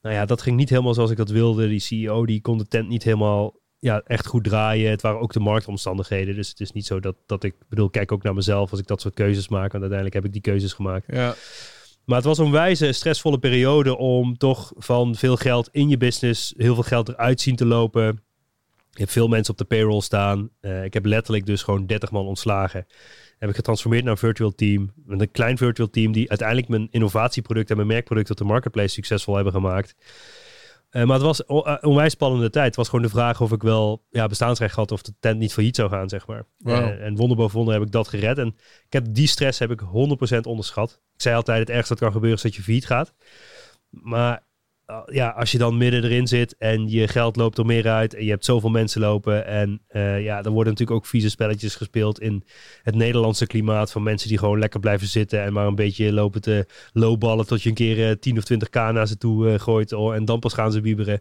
Nou 0.00 0.14
ja, 0.14 0.24
dat 0.24 0.42
ging 0.42 0.56
niet 0.56 0.68
helemaal 0.68 0.94
zoals 0.94 1.10
ik 1.10 1.16
dat 1.16 1.30
wilde. 1.30 1.68
Die 1.68 1.80
CEO 1.80 2.26
die 2.26 2.40
kon 2.40 2.58
de 2.58 2.66
tent 2.66 2.88
niet 2.88 3.02
helemaal 3.02 3.60
ja, 3.78 4.02
echt 4.06 4.26
goed 4.26 4.44
draaien. 4.44 4.90
Het 4.90 5.02
waren 5.02 5.20
ook 5.20 5.32
de 5.32 5.40
marktomstandigheden. 5.40 6.34
Dus 6.34 6.48
het 6.48 6.60
is 6.60 6.72
niet 6.72 6.86
zo 6.86 7.00
dat, 7.00 7.16
dat 7.26 7.44
ik... 7.44 7.54
bedoel, 7.68 7.90
kijk 7.90 8.12
ook 8.12 8.22
naar 8.22 8.34
mezelf 8.34 8.70
als 8.70 8.80
ik 8.80 8.86
dat 8.86 9.00
soort 9.00 9.14
keuzes 9.14 9.48
maak. 9.48 9.72
Want 9.72 9.82
uiteindelijk 9.82 10.14
heb 10.14 10.24
ik 10.24 10.32
die 10.32 10.52
keuzes 10.52 10.72
gemaakt. 10.72 11.04
ja. 11.06 11.34
Maar 12.08 12.16
het 12.16 12.26
was 12.26 12.38
een 12.38 12.50
wijze, 12.50 12.92
stressvolle 12.92 13.38
periode 13.38 13.96
om 13.96 14.36
toch 14.36 14.72
van 14.76 15.14
veel 15.14 15.36
geld 15.36 15.68
in 15.72 15.88
je 15.88 15.96
business, 15.96 16.54
heel 16.56 16.74
veel 16.74 16.82
geld 16.82 17.08
eruit 17.08 17.40
zien 17.40 17.56
te 17.56 17.66
lopen. 17.66 18.22
Je 18.98 19.04
hebt 19.04 19.16
veel 19.16 19.28
mensen 19.28 19.52
op 19.52 19.58
de 19.58 19.64
payroll 19.64 20.00
staan. 20.00 20.50
Uh, 20.60 20.84
ik 20.84 20.94
heb 20.94 21.04
letterlijk 21.04 21.46
dus 21.46 21.62
gewoon 21.62 21.86
30 21.86 22.10
man 22.10 22.26
ontslagen. 22.26 22.86
Heb 23.38 23.48
ik 23.48 23.56
getransformeerd 23.56 24.02
naar 24.02 24.12
een 24.12 24.18
virtual 24.18 24.54
team. 24.54 24.92
Met 25.04 25.20
een 25.20 25.30
klein 25.30 25.56
virtual 25.56 25.90
team 25.90 26.12
die 26.12 26.28
uiteindelijk 26.28 26.68
mijn 26.68 26.88
innovatieproduct 26.90 27.70
en 27.70 27.76
mijn 27.76 27.88
merkproduct 27.88 28.30
op 28.30 28.36
de 28.36 28.44
marketplace 28.44 28.88
succesvol 28.88 29.34
hebben 29.34 29.52
gemaakt. 29.52 29.94
Uh, 30.90 31.04
maar 31.04 31.14
het 31.14 31.24
was 31.24 31.42
een 31.46 31.82
onwijs 31.82 32.12
spannende 32.12 32.50
tijd. 32.50 32.66
Het 32.66 32.76
was 32.76 32.88
gewoon 32.88 33.04
de 33.04 33.10
vraag 33.10 33.40
of 33.40 33.52
ik 33.52 33.62
wel 33.62 34.04
ja, 34.10 34.26
bestaansrecht 34.26 34.76
had 34.76 34.92
of 34.92 35.02
de 35.02 35.14
tent 35.20 35.38
niet 35.38 35.52
failliet 35.52 35.76
zou 35.76 35.90
gaan, 35.90 36.08
zeg 36.08 36.26
maar. 36.26 36.44
Wow. 36.58 36.76
Uh, 36.76 37.04
en 37.04 37.16
wonder 37.16 37.36
boven 37.36 37.56
wonder 37.56 37.74
heb 37.74 37.82
ik 37.82 37.92
dat 37.92 38.08
gered. 38.08 38.38
En 38.38 38.46
ik 38.86 38.92
heb 38.92 39.04
die 39.10 39.26
stress 39.26 39.58
heb 39.58 39.70
ik 39.70 39.80
100% 39.80 39.84
onderschat. 40.42 41.00
Ik 41.14 41.22
zei 41.22 41.36
altijd, 41.36 41.58
het 41.58 41.70
ergste 41.70 41.92
dat 41.92 42.02
kan 42.02 42.12
gebeuren 42.12 42.36
is 42.36 42.42
dat 42.42 42.54
je 42.54 42.62
failliet 42.62 42.86
gaat. 42.86 43.14
Maar 43.90 44.46
ja, 45.06 45.28
als 45.28 45.52
je 45.52 45.58
dan 45.58 45.76
midden 45.76 46.04
erin 46.04 46.26
zit 46.26 46.56
en 46.58 46.88
je 46.88 47.08
geld 47.08 47.36
loopt 47.36 47.58
er 47.58 47.66
meer 47.66 47.88
uit 47.88 48.14
en 48.14 48.24
je 48.24 48.30
hebt 48.30 48.44
zoveel 48.44 48.70
mensen 48.70 49.00
lopen 49.00 49.46
en 49.46 49.82
uh, 49.90 50.22
ja, 50.22 50.42
dan 50.42 50.52
worden 50.52 50.72
natuurlijk 50.72 50.98
ook 50.98 51.06
vieze 51.06 51.30
spelletjes 51.30 51.74
gespeeld 51.74 52.20
in 52.20 52.44
het 52.82 52.94
Nederlandse 52.94 53.46
klimaat 53.46 53.92
van 53.92 54.02
mensen 54.02 54.28
die 54.28 54.38
gewoon 54.38 54.58
lekker 54.58 54.80
blijven 54.80 55.06
zitten 55.06 55.42
en 55.42 55.52
maar 55.52 55.66
een 55.66 55.74
beetje 55.74 56.12
lopen 56.12 56.40
te 56.40 56.66
lowballen 56.92 57.46
tot 57.46 57.62
je 57.62 57.68
een 57.68 57.74
keer 57.74 58.08
uh, 58.08 58.10
10 58.10 58.38
of 58.38 58.44
20 58.44 58.68
k 58.68 58.74
naar 58.74 59.06
ze 59.06 59.18
toe 59.18 59.58
gooit 59.58 59.92
oh, 59.92 60.14
en 60.14 60.24
dan 60.24 60.38
pas 60.38 60.54
gaan 60.54 60.72
ze 60.72 60.80
wieberen. 60.80 61.20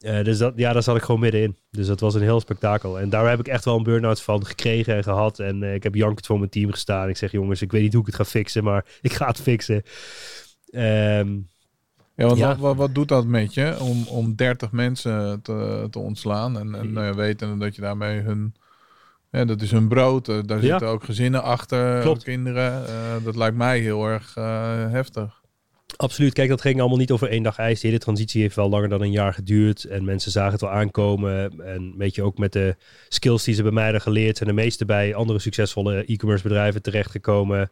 Uh, 0.00 0.24
dus 0.24 0.38
dat, 0.38 0.52
ja, 0.56 0.72
daar 0.72 0.82
zat 0.82 0.96
ik 0.96 1.02
gewoon 1.02 1.20
middenin. 1.20 1.56
Dus 1.70 1.86
dat 1.86 2.00
was 2.00 2.14
een 2.14 2.22
heel 2.22 2.40
spektakel. 2.40 2.98
En 2.98 3.10
daar 3.10 3.28
heb 3.28 3.40
ik 3.40 3.48
echt 3.48 3.64
wel 3.64 3.76
een 3.76 3.82
burn-out 3.82 4.22
van 4.22 4.46
gekregen 4.46 4.94
en 4.94 5.02
gehad. 5.02 5.38
En 5.38 5.62
ik 5.62 5.82
heb 5.82 5.94
jankend 5.94 6.26
voor 6.26 6.38
mijn 6.38 6.50
team 6.50 6.70
gestaan. 6.70 7.08
Ik 7.08 7.16
zeg, 7.16 7.32
jongens, 7.32 7.62
ik 7.62 7.72
weet 7.72 7.82
niet 7.82 7.92
hoe 7.92 8.00
ik 8.00 8.06
het 8.06 8.16
ga 8.16 8.24
fixen, 8.24 8.64
maar 8.64 8.84
ik 9.00 9.12
ga 9.12 9.26
het 9.26 9.40
fixen. 9.40 9.82
Um, 10.70 11.48
ja, 12.16 12.26
want 12.26 12.38
ja. 12.38 12.48
Wat, 12.48 12.58
wat, 12.58 12.76
wat, 12.76 12.94
doet 12.94 13.08
dat 13.08 13.26
met 13.26 13.54
je 13.54 13.80
om, 13.80 14.06
om 14.06 14.34
30 14.34 14.72
mensen 14.72 15.42
te, 15.42 15.86
te 15.90 15.98
ontslaan? 15.98 16.58
En, 16.58 16.74
en 16.74 16.92
nou 16.92 17.06
ja, 17.06 17.14
weten 17.14 17.58
dat 17.58 17.74
je 17.74 17.80
daarmee 17.80 18.20
hun... 18.20 18.54
Ja, 19.30 19.44
dat 19.44 19.62
is 19.62 19.70
hun 19.70 19.88
brood. 19.88 20.28
Uh, 20.28 20.38
daar 20.46 20.60
zitten 20.60 20.88
ook 20.88 21.04
gezinnen 21.04 21.42
achter, 21.42 22.00
Klopt. 22.00 22.22
kinderen. 22.22 22.82
Uh, 22.82 23.24
dat 23.24 23.36
lijkt 23.36 23.56
mij 23.56 23.80
heel 23.80 24.06
erg 24.06 24.36
uh, 24.36 24.90
heftig. 24.90 25.44
Absoluut. 25.96 26.32
Kijk, 26.32 26.48
dat 26.48 26.60
ging 26.60 26.80
allemaal 26.80 26.98
niet 26.98 27.10
over 27.10 27.28
één 27.28 27.42
dag 27.42 27.58
ijs. 27.58 27.80
De 27.80 27.86
hele 27.86 27.98
transitie 27.98 28.42
heeft 28.42 28.56
wel 28.56 28.68
langer 28.68 28.88
dan 28.88 29.02
een 29.02 29.10
jaar 29.10 29.34
geduurd. 29.34 29.84
En 29.84 30.04
mensen 30.04 30.30
zagen 30.30 30.52
het 30.52 30.60
wel 30.60 30.70
aankomen. 30.70 31.60
En 31.60 31.94
weet 31.96 32.14
je, 32.14 32.22
ook 32.22 32.38
met 32.38 32.52
de 32.52 32.76
skills 33.08 33.44
die 33.44 33.54
ze 33.54 33.62
bij 33.62 33.72
mij 33.72 33.82
hadden 33.82 34.00
geleerd... 34.00 34.36
zijn 34.36 34.48
de 34.48 34.54
meeste 34.54 34.84
bij 34.84 35.14
andere 35.14 35.38
succesvolle 35.38 36.04
e-commerce 36.04 36.42
bedrijven 36.42 36.82
terechtgekomen... 36.82 37.70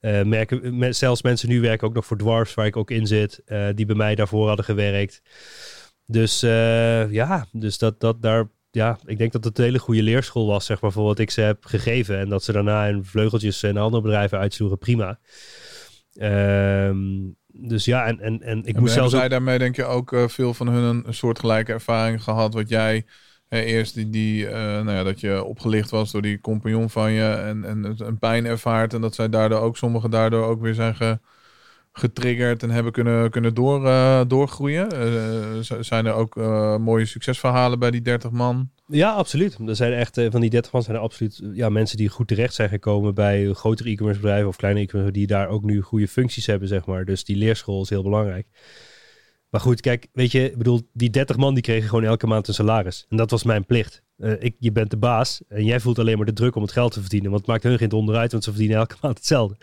Uh, 0.00 0.22
merken, 0.22 0.94
zelfs 0.94 1.22
mensen 1.22 1.48
nu 1.48 1.60
werken 1.60 1.88
ook 1.88 1.94
nog 1.94 2.06
voor 2.06 2.16
Dwarfs, 2.16 2.54
waar 2.54 2.66
ik 2.66 2.76
ook 2.76 2.90
in 2.90 3.06
zit, 3.06 3.42
uh, 3.46 3.68
die 3.74 3.86
bij 3.86 3.96
mij 3.96 4.14
daarvoor 4.14 4.46
hadden 4.46 4.64
gewerkt. 4.64 5.22
Dus 6.06 6.42
uh, 6.42 7.12
ja, 7.12 7.46
dus 7.52 7.78
dat, 7.78 8.00
dat 8.00 8.22
daar, 8.22 8.48
ja, 8.70 8.98
ik 9.04 9.18
denk 9.18 9.32
dat 9.32 9.44
het 9.44 9.58
een 9.58 9.64
hele 9.64 9.78
goede 9.78 10.02
leerschool 10.02 10.46
was, 10.46 10.66
zeg 10.66 10.80
maar, 10.80 10.92
voor 10.92 11.04
wat 11.04 11.18
ik 11.18 11.30
ze 11.30 11.40
heb 11.40 11.64
gegeven. 11.64 12.18
En 12.18 12.28
dat 12.28 12.44
ze 12.44 12.52
daarna 12.52 12.86
in 12.86 13.04
vleugeltjes 13.04 13.62
en 13.62 13.76
andere 13.76 14.02
bedrijven 14.02 14.38
uitsloegen, 14.38 14.78
prima. 14.78 15.18
Ehm, 16.16 16.96
dus 17.46 17.84
ja, 17.84 18.06
en, 18.06 18.20
en, 18.20 18.42
en 18.42 18.58
ik 18.58 18.74
En 18.74 18.80
moest 18.80 18.92
hebben 18.92 18.92
zelfs 18.92 19.10
zij 19.10 19.28
daarmee 19.28 19.58
denk 19.58 19.76
je 19.76 19.84
ook 19.84 20.12
eh, 20.12 20.28
veel 20.28 20.54
van 20.54 20.68
hun 20.68 21.02
een, 21.06 21.14
soortgelijke 21.14 21.72
ervaring 21.72 22.22
gehad 22.22 22.54
wat 22.54 22.68
jij 22.68 22.96
eh, 22.96 23.02
eerst 23.48 24.12
die, 24.12 24.46
eh, 24.46 24.52
nou 24.62 24.90
ja, 24.90 25.02
dat 25.02 25.20
je 25.20 25.44
opgelicht 25.44 25.90
was 25.90 26.12
door 26.12 26.22
die 26.22 26.40
compagnon 26.40 26.90
van 26.90 27.12
je 27.12 27.24
en, 27.24 27.64
en 27.64 27.94
een 27.98 28.18
pijn 28.18 28.46
ervaart 28.46 28.94
en 28.94 29.00
dat 29.00 29.14
zij 29.14 29.28
daardoor 29.28 29.60
ook 29.60 29.76
sommigen 29.76 30.10
daardoor 30.10 30.44
ook 30.46 30.60
weer 30.60 30.74
zijn 30.74 30.94
ge- 30.94 31.18
getriggerd 31.92 32.62
en 32.62 32.70
hebben 32.70 32.92
kunnen, 32.92 33.30
kunnen 33.30 33.54
door, 33.54 33.86
eh, 33.86 34.20
doorgroeien. 34.28 34.90
Eh, 34.92 35.78
zijn 35.80 36.06
er 36.06 36.12
ook 36.12 36.36
eh, 36.36 36.76
mooie 36.76 37.04
succesverhalen 37.06 37.78
bij 37.78 37.90
die 37.90 38.02
30 38.02 38.30
man? 38.30 38.70
Ja, 38.86 39.10
absoluut. 39.12 39.58
Er 39.66 39.76
zijn 39.76 39.92
echt 39.92 40.18
eh, 40.18 40.30
van 40.30 40.40
die 40.40 40.50
30 40.50 40.72
man 40.72 40.82
zijn 40.82 40.96
er 40.96 41.02
absoluut 41.02 41.40
eh, 41.42 41.48
ja, 41.56 41.68
mensen 41.68 41.96
die 41.96 42.08
goed 42.08 42.28
terecht 42.28 42.54
zijn 42.54 42.68
gekomen 42.68 43.14
bij 43.14 43.52
grotere 43.52 43.90
e-commerce 43.90 44.20
bedrijven 44.20 44.48
of 44.48 44.56
kleine 44.56 44.80
e-commerce 44.80 45.12
die 45.12 45.26
daar 45.26 45.48
ook 45.48 45.62
nu 45.62 45.80
goede 45.82 46.08
functies 46.08 46.46
hebben, 46.46 46.68
zeg 46.68 46.86
maar. 46.86 47.04
Dus 47.04 47.24
die 47.24 47.36
leerschool 47.36 47.82
is 47.82 47.90
heel 47.90 48.02
belangrijk. 48.02 48.46
Maar 49.56 49.64
goed, 49.64 49.80
kijk, 49.80 50.06
weet 50.12 50.32
je, 50.32 50.50
ik 50.50 50.56
bedoel, 50.56 50.88
die 50.92 51.10
30 51.10 51.36
man 51.36 51.54
die 51.54 51.62
kregen 51.62 51.88
gewoon 51.88 52.04
elke 52.04 52.26
maand 52.26 52.48
een 52.48 52.54
salaris. 52.54 53.06
En 53.08 53.16
dat 53.16 53.30
was 53.30 53.42
mijn 53.42 53.66
plicht. 53.66 54.02
Eh, 54.16 54.32
ik, 54.38 54.56
je 54.58 54.72
bent 54.72 54.90
de 54.90 54.96
baas 54.96 55.40
en 55.48 55.64
jij 55.64 55.80
voelt 55.80 55.98
alleen 55.98 56.16
maar 56.16 56.26
de 56.26 56.32
druk 56.32 56.54
om 56.54 56.62
het 56.62 56.72
geld 56.72 56.92
te 56.92 57.00
verdienen. 57.00 57.30
Want 57.30 57.42
het 57.42 57.50
maakt 57.50 57.62
hun 57.62 57.78
geen 57.78 57.88
donder 57.88 58.16
uit, 58.16 58.32
want 58.32 58.44
ze 58.44 58.50
verdienen 58.50 58.76
elke 58.76 58.96
maand 59.00 59.16
hetzelfde. 59.16 59.56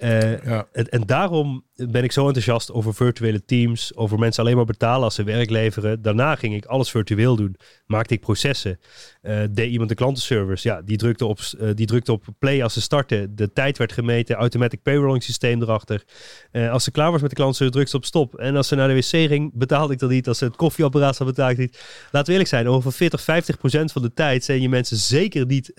Eh, 0.00 0.44
Ja. 0.44 0.66
en, 0.72 0.88
en 0.88 1.02
daarom 1.06 1.64
ben 1.74 2.04
ik 2.04 2.12
zo 2.12 2.26
enthousiast 2.26 2.72
over 2.72 2.94
virtuele 2.94 3.44
teams, 3.44 3.96
over 3.96 4.18
mensen 4.18 4.42
alleen 4.42 4.56
maar 4.56 4.64
betalen 4.64 5.04
als 5.04 5.14
ze 5.14 5.22
werk 5.22 5.50
leveren. 5.50 6.02
Daarna 6.02 6.34
ging 6.36 6.54
ik 6.54 6.64
alles 6.64 6.90
virtueel 6.90 7.36
doen. 7.36 7.56
Maakte 7.86 8.14
ik 8.14 8.20
processen. 8.20 8.78
Eh, 9.22 9.38
deed 9.50 9.70
iemand 9.70 9.88
de 9.88 9.94
klantenservice. 9.94 10.68
Ja, 10.68 10.82
die 10.82 10.96
drukte, 10.96 11.26
op, 11.26 11.38
eh, 11.58 11.68
die 11.74 11.86
drukte 11.86 12.12
op 12.12 12.24
play 12.38 12.62
als 12.62 12.72
ze 12.72 12.80
starten. 12.80 13.36
De 13.36 13.52
tijd 13.52 13.78
werd 13.78 13.92
gemeten. 13.92 14.36
Automatic 14.36 14.82
payrolling 14.82 15.22
systeem 15.22 15.62
erachter. 15.62 16.02
Als 16.70 16.84
ze 16.84 16.90
klaar 16.90 17.10
was 17.12 17.20
met 17.20 17.30
de 17.30 17.36
klantenservice, 17.36 17.72
drukte 17.78 17.90
ze 17.90 17.96
op 17.96 18.04
stop. 18.04 18.34
En 18.40 18.56
als 18.56 18.68
ze 18.68 18.74
naar 18.74 18.88
de 18.88 18.94
wc 18.94 19.28
ging, 19.28 19.50
betaalde 19.54 19.92
ik 19.92 19.98
dat 19.98 20.10
niet. 20.10 20.28
Als 20.28 20.38
ze 20.38 20.44
het 20.44 20.56
koffieapparaat 20.56 21.16
zat, 21.16 21.26
betaalde 21.26 21.52
ik 21.52 21.58
niet. 21.58 21.78
Laten 22.04 22.26
we 22.26 22.30
eerlijk 22.32 22.48
zijn, 22.50 22.68
over 22.68 22.92
40, 22.92 23.20
50 23.20 23.58
procent 23.58 23.92
van 23.92 24.02
de 24.02 24.12
tijd 24.14 24.44
zijn 24.44 24.60
je 24.60 24.68
mensen 24.68 24.96
zeker 24.96 25.46
niet 25.46 25.72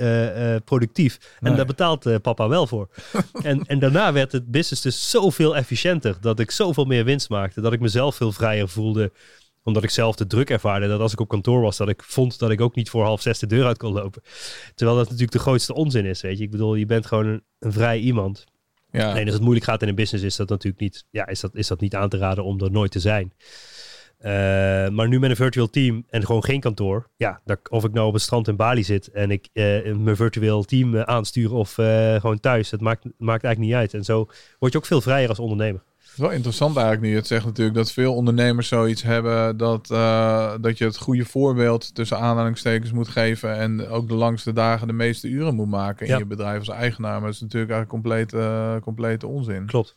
productief. 0.66 1.18
En 1.40 1.48
Nee. 1.48 1.56
daar 1.56 1.66
betaalt 1.66 2.22
papa 2.22 2.48
wel 2.48 2.68
voor. 2.68 2.90
en, 3.44 3.64
en 3.66 3.80
daarna 3.80 4.11
werd 4.14 4.32
het 4.32 4.52
business 4.52 4.82
dus 4.82 5.10
zoveel 5.10 5.56
efficiënter. 5.56 6.18
Dat 6.22 6.40
ik 6.40 6.52
zoveel 6.52 6.86
meer 6.86 7.06
winst 7.06 7.30
maakte. 7.30 7.62
Dat 7.62 7.74
ik 7.74 7.80
mezelf 7.80 8.16
veel 8.16 8.32
vrijer 8.32 8.70
voelde. 8.70 9.12
Omdat 9.64 9.84
ik 9.84 9.90
zelf 9.90 10.16
de 10.16 10.28
druk 10.28 10.50
ervaarde. 10.50 10.88
Dat 10.88 11.00
als 11.00 11.14
ik 11.14 11.20
op 11.20 11.28
kantoor 11.28 11.62
was, 11.62 11.78
dat 11.78 11.90
ik 11.90 12.04
vond 12.04 12.40
dat 12.40 12.52
ik 12.52 12.62
ook 12.62 12.76
niet 12.76 12.90
voor 12.90 13.04
half 13.04 13.22
zes 13.22 13.40
de 13.40 13.48
deur 13.48 13.66
uit 13.66 13.78
kon 13.78 13.94
lopen. 13.94 14.22
Terwijl 14.76 14.98
dat 14.98 15.06
natuurlijk 15.06 15.34
de 15.34 15.40
grootste 15.40 15.74
onzin 15.74 16.06
is. 16.06 16.22
Weet 16.22 16.38
je, 16.38 16.44
ik 16.44 16.52
bedoel, 16.52 16.76
je 16.76 16.86
bent 16.86 17.06
gewoon 17.06 17.26
een, 17.26 17.44
een 17.60 17.74
vrij 17.74 18.00
iemand. 18.00 18.46
Ja. 18.92 19.14
Nee, 19.14 19.24
als 19.24 19.34
het 19.34 19.44
moeilijk 19.44 19.66
gaat 19.66 19.82
in 19.82 19.88
een 19.88 19.96
business, 19.96 20.26
is 20.26 20.36
dat 20.36 20.50
natuurlijk 20.50 20.82
niet, 20.82 21.06
ja, 21.10 21.28
is 21.28 21.40
dat, 21.40 21.56
is 21.56 21.68
dat 21.68 21.82
niet 21.82 21.96
aan 21.96 22.10
te 22.10 22.18
raden 22.18 22.44
om 22.44 22.62
er 22.62 22.72
nooit 22.72 22.92
te 22.92 23.00
zijn. 23.00 23.34
Eh, 24.22 24.32
maar 24.90 25.08
nu 25.08 25.20
met 25.20 25.30
een 25.30 25.36
virtueel 25.36 25.70
team 25.70 26.06
en 26.10 26.26
gewoon 26.26 26.44
geen 26.44 26.60
kantoor. 26.60 27.08
Ja, 27.18 27.42
of 27.70 27.84
ik 27.84 27.94
nou 27.94 28.08
op 28.08 28.14
het 28.14 28.22
strand 28.22 28.48
in 28.48 28.56
Bali 28.56 28.84
zit 28.84 29.08
en 29.08 29.32
ik 29.32 29.48
eh, 29.54 29.94
mijn 29.96 30.16
virtueel 30.16 30.64
team 30.64 30.96
eh, 30.96 31.02
aanstuur 31.02 31.54
of 31.54 31.74
gewoon 32.20 32.40
thuis. 32.40 32.72
Het 32.72 32.82
maakt, 32.82 33.04
maakt 33.04 33.44
eigenlijk 33.44 33.60
niet 33.60 33.74
uit. 33.82 33.94
En 33.94 34.04
zo 34.04 34.28
word 34.60 34.72
je 34.72 34.78
ook 34.78 34.86
veel 34.86 35.02
vrijer 35.02 35.30
als 35.30 35.40
ondernemer. 35.40 35.82
Het 35.98 36.20
is 36.20 36.26
wel 36.26 36.36
interessant 36.36 36.76
eigenlijk 36.76 37.06
nu 37.06 37.12
je 37.12 37.16
het 37.16 37.28
zegt 37.28 37.46
natuurlijk 37.46 37.76
dat 37.76 37.92
veel 37.92 38.16
ondernemers 38.16 38.68
zoiets 38.68 39.04
hebben 39.04 39.58
dat, 39.58 39.88
dat 40.62 40.78
je 40.78 40.86
het 40.86 40.98
goede 40.98 41.26
voorbeeld 41.26 41.96
tussen 41.96 42.18
aanhalingstekens 42.18 42.92
moet 42.92 43.08
geven 43.08 43.58
en 43.58 43.88
ook 43.88 44.08
de 44.08 44.14
langste 44.14 44.54
dagen 44.54 44.88
de 44.88 44.94
meeste 44.94 45.28
uren 45.28 45.56
moet 45.56 45.70
maken 45.70 46.06
in 46.06 46.12
Ja. 46.12 46.18
je 46.18 46.26
bedrijf 46.26 46.60
als 46.60 46.70
eigenaar. 46.70 47.12
Maar 47.14 47.26
dat 47.26 47.34
is 47.34 47.42
natuurlijk 47.42 47.72
eigenlijk 47.72 48.04
compleet, 48.04 48.34
eh, 48.34 48.76
complete 48.82 49.28
onzin. 49.28 49.66
Klopt. 49.66 49.96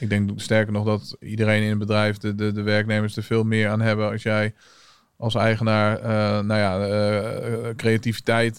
Ik 0.00 0.08
denk 0.08 0.30
sterker 0.36 0.72
nog 0.72 0.84
dat 0.84 1.16
iedereen 1.20 1.62
in 1.62 1.68
het 1.68 1.78
bedrijf, 1.78 2.18
de, 2.18 2.34
de, 2.34 2.52
de 2.52 2.62
werknemers 2.62 3.16
er 3.16 3.22
veel 3.22 3.44
meer 3.44 3.68
aan 3.68 3.80
hebben 3.80 4.10
als 4.10 4.22
jij 4.22 4.54
als 5.20 5.34
eigenaar, 5.34 5.98
eh, 5.98 6.44
nou 6.44 6.60
ja, 6.60 6.80
eh, 6.80 7.68
eh, 7.68 7.76
creativiteit, 7.76 8.58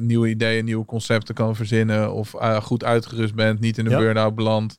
nieuwe 0.00 0.28
ideeën, 0.28 0.64
nieuwe 0.64 0.84
concepten 0.84 1.34
kan 1.34 1.56
verzinnen 1.56 2.12
of 2.12 2.34
goed 2.62 2.84
uitgerust 2.84 3.34
bent, 3.34 3.60
niet 3.60 3.78
in 3.78 3.84
een 3.86 3.92
Ja. 3.92 3.98
burn-out 3.98 4.34
belandt. 4.34 4.78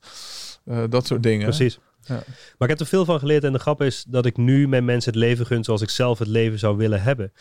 Dat 0.90 1.08
soort 1.08 1.24
dingen. 1.24 1.46
Precies. 1.46 1.80
Ja. 2.02 2.14
Maar 2.58 2.70
ik 2.70 2.70
heb 2.70 2.80
er 2.80 2.86
veel 2.86 3.06
van 3.06 3.20
geleerd. 3.20 3.44
En 3.44 3.54
de 3.54 3.60
grap 3.60 3.82
is 3.82 4.06
dat 4.08 4.26
ik 4.26 4.38
nu 4.38 4.68
mijn 4.68 4.86
mensen 4.86 5.12
het 5.12 5.22
leven 5.22 5.46
gun 5.46 5.64
zoals 5.64 5.82
ik 5.82 5.90
zelf 5.90 6.20
het 6.20 6.28
leven 6.28 6.60
zou 6.60 6.78
willen 6.78 7.02
hebben. 7.02 7.32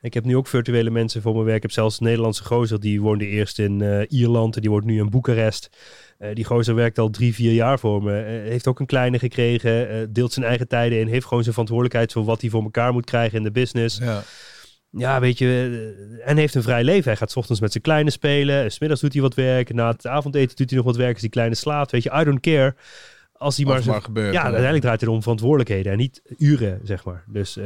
Ik 0.00 0.14
heb 0.14 0.24
nu 0.24 0.36
ook 0.36 0.46
virtuele 0.46 0.90
mensen 0.90 1.22
voor 1.22 1.32
mijn 1.32 1.44
werk. 1.44 1.56
Ik 1.56 1.62
heb 1.62 1.70
zelfs 1.72 2.00
een 2.00 2.06
Nederlandse 2.06 2.44
gozer. 2.44 2.80
Die 2.80 3.00
woonde 3.00 3.26
eerst 3.26 3.58
in 3.58 4.06
Ierland. 4.08 4.54
En 4.54 4.60
die 4.60 4.70
wordt 4.70 4.86
nu 4.86 4.98
in 4.98 5.10
Boekarest. 5.10 5.70
Eh, 6.22 6.34
die 6.34 6.44
gozer 6.44 6.74
werkt 6.74 6.98
al 6.98 7.10
drie, 7.10 7.34
vier 7.34 7.52
jaar 7.52 7.78
voor 7.78 8.02
me. 8.02 8.20
Eh, 8.20 8.50
heeft 8.50 8.66
ook 8.66 8.80
een 8.80 8.86
kleine 8.86 9.18
gekregen. 9.18 9.88
eh, 9.88 9.96
deelt 10.10 10.32
zijn 10.32 10.46
eigen 10.46 10.68
tijden 10.68 11.00
in. 11.00 11.06
Heeft 11.06 11.26
gewoon 11.26 11.42
zijn 11.42 11.54
verantwoordelijkheid 11.54 12.12
voor 12.12 12.24
wat 12.24 12.40
hij 12.40 12.50
voor 12.50 12.62
elkaar 12.62 12.92
moet 12.92 13.04
krijgen 13.04 13.38
in 13.38 13.44
de 13.44 13.50
business. 13.50 13.98
Ja. 13.98 14.22
Ja, 14.90 15.20
weet 15.20 15.38
je. 15.38 16.20
en 16.24 16.36
heeft 16.36 16.54
een 16.54 16.62
vrij 16.62 16.84
leven. 16.84 17.04
Hij 17.04 17.16
gaat 17.16 17.30
's 17.30 17.36
ochtends 17.36 17.60
met 17.60 17.72
zijn 17.72 17.82
kleine 17.82 18.10
spelen. 18.10 18.72
S 18.72 18.78
middags 18.78 19.00
doet 19.00 19.12
hij 19.12 19.22
wat 19.22 19.34
werk. 19.34 19.74
Na 19.74 19.90
het 19.90 20.06
avondeten 20.06 20.56
doet 20.56 20.68
hij 20.68 20.78
nog 20.78 20.86
wat 20.86 20.96
werk 20.96 21.12
als 21.12 21.20
die 21.20 21.30
kleine 21.30 21.54
slaapt. 21.54 21.90
Weet 21.90 22.02
je, 22.02 22.12
I 22.20 22.24
don't 22.24 22.40
care. 22.40 22.74
Als 23.32 23.56
hij 23.56 23.66
maar, 23.66 23.82
maar 23.86 24.02
gebeurt. 24.02 24.32
ja, 24.32 24.42
uiteindelijk 24.42 24.82
draait 24.82 25.00
het 25.00 25.10
om 25.10 25.22
verantwoordelijkheden 25.22 25.92
en 25.92 25.98
niet 25.98 26.22
uren, 26.38 26.80
zeg 26.84 27.04
maar. 27.04 27.24
Dus 27.26 27.58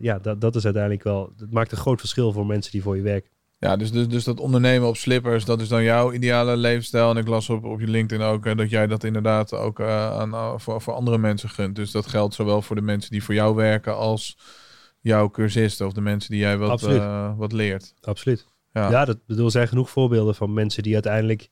ja, 0.00 0.18
dat, 0.18 0.40
dat 0.40 0.56
is 0.56 0.64
uiteindelijk 0.64 1.02
wel. 1.02 1.32
Het 1.38 1.52
maakt 1.52 1.72
een 1.72 1.78
groot 1.78 2.00
verschil 2.00 2.32
voor 2.32 2.46
mensen 2.46 2.72
die 2.72 2.82
voor 2.82 2.96
je 2.96 3.02
werken. 3.02 3.30
Ja, 3.64 3.76
dus, 3.76 3.90
dus, 3.90 4.08
dus 4.08 4.24
dat 4.24 4.40
ondernemen 4.40 4.88
op 4.88 4.96
slippers, 4.96 5.44
dat 5.44 5.60
is 5.60 5.68
dan 5.68 5.82
jouw 5.82 6.12
ideale 6.12 6.56
levensstijl. 6.56 7.10
En 7.10 7.16
ik 7.16 7.28
las 7.28 7.50
op, 7.50 7.64
op 7.64 7.80
je 7.80 7.86
LinkedIn 7.86 8.26
ook 8.26 8.46
eh, 8.46 8.56
dat 8.56 8.70
jij 8.70 8.86
dat 8.86 9.04
inderdaad 9.04 9.54
ook 9.54 9.80
eh, 9.80 10.18
aan, 10.18 10.32
eh, 10.32 10.52
voor, 10.56 10.82
voor 10.82 10.92
andere 10.92 11.18
mensen 11.18 11.48
gunt. 11.48 11.76
Dus 11.76 11.90
dat 11.90 12.06
geldt 12.06 12.34
zowel 12.34 12.62
voor 12.62 12.76
de 12.76 12.82
mensen 12.82 13.10
die 13.10 13.22
voor 13.24 13.34
jou 13.34 13.54
werken 13.54 13.96
als 13.96 14.38
jouw 15.00 15.30
cursisten 15.30 15.86
of 15.86 15.92
de 15.92 16.00
mensen 16.00 16.30
die 16.30 16.40
jij 16.40 16.58
wat, 16.58 16.80
wat 17.36 17.52
leert. 17.52 17.94
Absoluut. 18.00 18.46
Ja. 18.72 18.90
Ja, 18.90 19.04
dat 19.04 19.26
bedoel, 19.26 19.44
er 19.44 19.50
zijn 19.50 19.68
genoeg 19.68 19.90
voorbeelden 19.90 20.34
van 20.34 20.52
mensen 20.52 20.82
die 20.82 20.94
uiteindelijk 20.94 21.48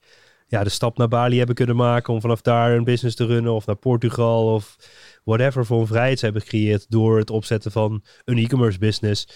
ja, 0.47 0.65
de 0.65 0.71
stap 0.71 0.99
naar 0.99 1.09
Bali 1.09 1.37
hebben 1.37 1.55
kunnen 1.55 1.77
maken 1.77 2.13
om 2.13 2.21
vanaf 2.21 2.41
daar 2.41 2.73
een 2.73 2.85
business 2.85 3.17
te 3.17 3.27
runnen 3.27 3.53
of 3.53 3.67
naar 3.67 3.77
Portugal 3.77 4.55
of 4.55 4.77
whatever 5.25 5.67
voor 5.67 5.81
een 5.81 5.87
vrijheid 5.87 6.19
ze 6.19 6.25
hebben 6.25 6.43
gecreëerd 6.43 6.87
door 6.89 7.19
het 7.19 7.31
opzetten 7.31 7.73
van 7.73 8.03
een 8.25 8.39
e-commerce 8.39 8.79
business. 8.79 9.29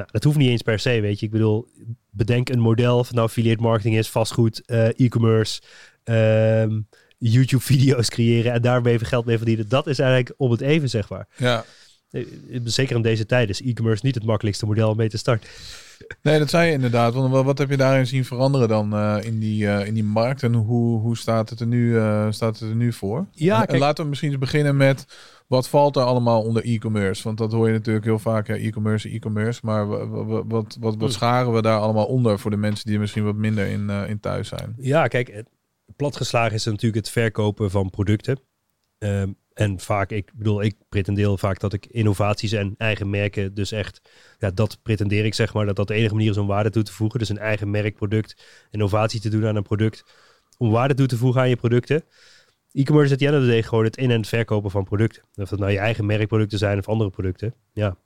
Nou, 0.00 0.12
dat 0.12 0.24
hoeft 0.24 0.36
niet 0.38 0.48
eens 0.48 0.62
per 0.62 0.78
se, 0.78 1.00
weet 1.00 1.20
je. 1.20 1.26
Ik 1.26 1.32
bedoel, 1.32 1.68
bedenk 2.10 2.48
een 2.48 2.60
model 2.60 2.98
of 2.98 3.06
het 3.06 3.14
nou 3.16 3.26
affiliate 3.26 3.62
marketing 3.62 3.96
is, 3.96 4.08
vastgoed, 4.08 4.62
eh, 4.66 4.88
e-commerce, 4.96 5.60
ehm, 6.04 6.80
YouTube-video's 7.18 8.08
creëren 8.08 8.52
en 8.52 8.62
daar 8.62 8.84
even 8.86 9.06
geld 9.06 9.24
mee 9.24 9.36
verdienen. 9.36 9.68
Dat 9.68 9.86
is 9.86 9.98
eigenlijk 9.98 10.34
om 10.36 10.50
het 10.50 10.60
even, 10.60 10.88
zeg 10.88 11.08
maar. 11.08 11.26
ja. 11.36 11.64
Eh, 12.10 12.26
Zeker 12.64 12.96
in 12.96 13.02
deze 13.02 13.26
tijd 13.26 13.48
is 13.48 13.60
e-commerce 13.62 14.04
niet 14.06 14.14
het 14.14 14.24
makkelijkste 14.24 14.66
model 14.66 14.90
om 14.90 14.96
mee 14.96 15.08
te 15.08 15.18
starten. 15.18 15.48
Nee, 16.22 16.38
dat 16.38 16.50
zei 16.50 16.66
je 16.66 16.72
inderdaad. 16.72 17.14
Want 17.14 17.44
wat, 17.44 17.58
heb 17.58 17.70
je 17.70 17.76
daarin 17.76 18.06
zien 18.06 18.24
veranderen 18.24 18.68
dan 18.68 18.92
eh, 18.94 19.16
in, 19.20 19.38
die, 19.38 19.68
eh, 19.68 19.86
in 19.86 19.94
die 19.94 20.04
markt? 20.04 20.42
En 20.42 20.54
hoe, 20.54 21.00
hoe 21.00 21.16
staat, 21.16 21.50
het 21.50 21.60
er 21.60 21.66
nu, 21.66 21.96
eh, 21.98 22.26
staat 22.30 22.58
het 22.58 22.68
er 22.68 22.76
nu 22.76 22.92
voor? 22.92 23.26
Ja, 23.32 23.66
En- 23.66 23.78
laten 23.78 24.02
we 24.04 24.08
misschien 24.10 24.30
eens 24.30 24.38
beginnen 24.38 24.76
met 24.76 25.06
wat 25.50 25.68
valt 25.68 25.96
er 25.96 26.02
allemaal 26.02 26.42
onder 26.42 26.64
e-commerce? 26.64 27.22
Want 27.22 27.38
dat 27.38 27.52
hoor 27.52 27.66
je 27.66 27.72
natuurlijk 27.72 28.04
heel 28.04 28.18
vaak, 28.18 28.46
ja, 28.46 28.54
e-commerce, 28.54 29.08
e-commerce. 29.08 29.60
Maar 29.62 29.88
wa- 29.88 30.06
wa- 30.06 30.24
wa- 30.24 30.46
wat, 30.46 30.76
wat, 30.80 30.96
wat 30.96 31.12
scharen 31.12 31.52
we 31.52 31.62
daar 31.62 31.78
allemaal 31.78 32.06
onder 32.06 32.38
voor 32.38 32.50
de 32.50 32.56
mensen 32.56 32.84
die 32.84 32.94
er 32.94 33.00
misschien 33.00 33.24
wat 33.24 33.34
minder 33.34 33.66
in, 33.66 33.90
eh, 33.90 34.08
in 34.08 34.20
thuis 34.20 34.48
zijn? 34.48 34.74
Ja, 34.78 35.06
kijk, 35.06 35.42
platgeslagen 35.96 36.54
is 36.54 36.64
natuurlijk 36.64 36.94
het 36.94 37.10
verkopen 37.10 37.70
van 37.70 37.90
producten. 37.90 38.40
Ehm, 38.98 39.32
en 39.52 39.80
vaak, 39.80 40.10
ik 40.10 40.30
bedoel, 40.34 40.62
ik 40.62 40.76
pretendeer 40.88 41.38
vaak 41.38 41.60
dat 41.60 41.72
ik 41.72 41.86
innovaties 41.86 42.52
en 42.52 42.74
eigen 42.78 43.10
merken, 43.10 43.54
dus 43.54 43.72
echt, 43.72 44.00
ja, 44.38 44.50
dat 44.50 44.78
pretendeer 44.82 45.24
ik 45.24 45.34
zeg 45.34 45.54
maar, 45.54 45.66
dat 45.66 45.76
dat 45.76 45.88
de 45.88 45.94
enige 45.94 46.14
manier 46.14 46.30
is 46.30 46.38
om 46.38 46.46
waarde 46.46 46.70
toe 46.70 46.82
te 46.82 46.92
voegen. 46.92 47.18
Dus 47.18 47.28
een 47.28 47.38
eigen 47.38 47.70
merkproduct, 47.70 48.42
innovatie 48.70 49.20
te 49.20 49.28
doen 49.28 49.46
aan 49.46 49.56
een 49.56 49.62
product, 49.62 50.04
om 50.58 50.70
waarde 50.70 50.94
toe 50.94 51.06
te 51.06 51.16
voegen 51.16 51.40
aan 51.40 51.48
je 51.48 51.56
producten. 51.56 52.02
E-commerce 52.72 53.06
is 53.06 53.12
at 53.12 53.18
the 53.18 53.26
end 53.26 53.34
of 53.36 53.42
the 53.42 53.48
day 53.48 53.62
gewoon 53.62 53.84
het 53.84 53.96
in- 53.96 54.10
en 54.10 54.24
verkopen 54.24 54.70
van 54.70 54.84
producten. 54.84 55.22
Of 55.34 55.48
dat 55.48 55.58
nou 55.58 55.70
je 55.70 55.78
eigen 55.78 56.06
merkproducten 56.06 56.58
zijn 56.58 56.78
of 56.78 56.88
andere 56.88 57.10
producten. 57.10 57.54
Ja, 57.72 57.88
dat 57.88 57.96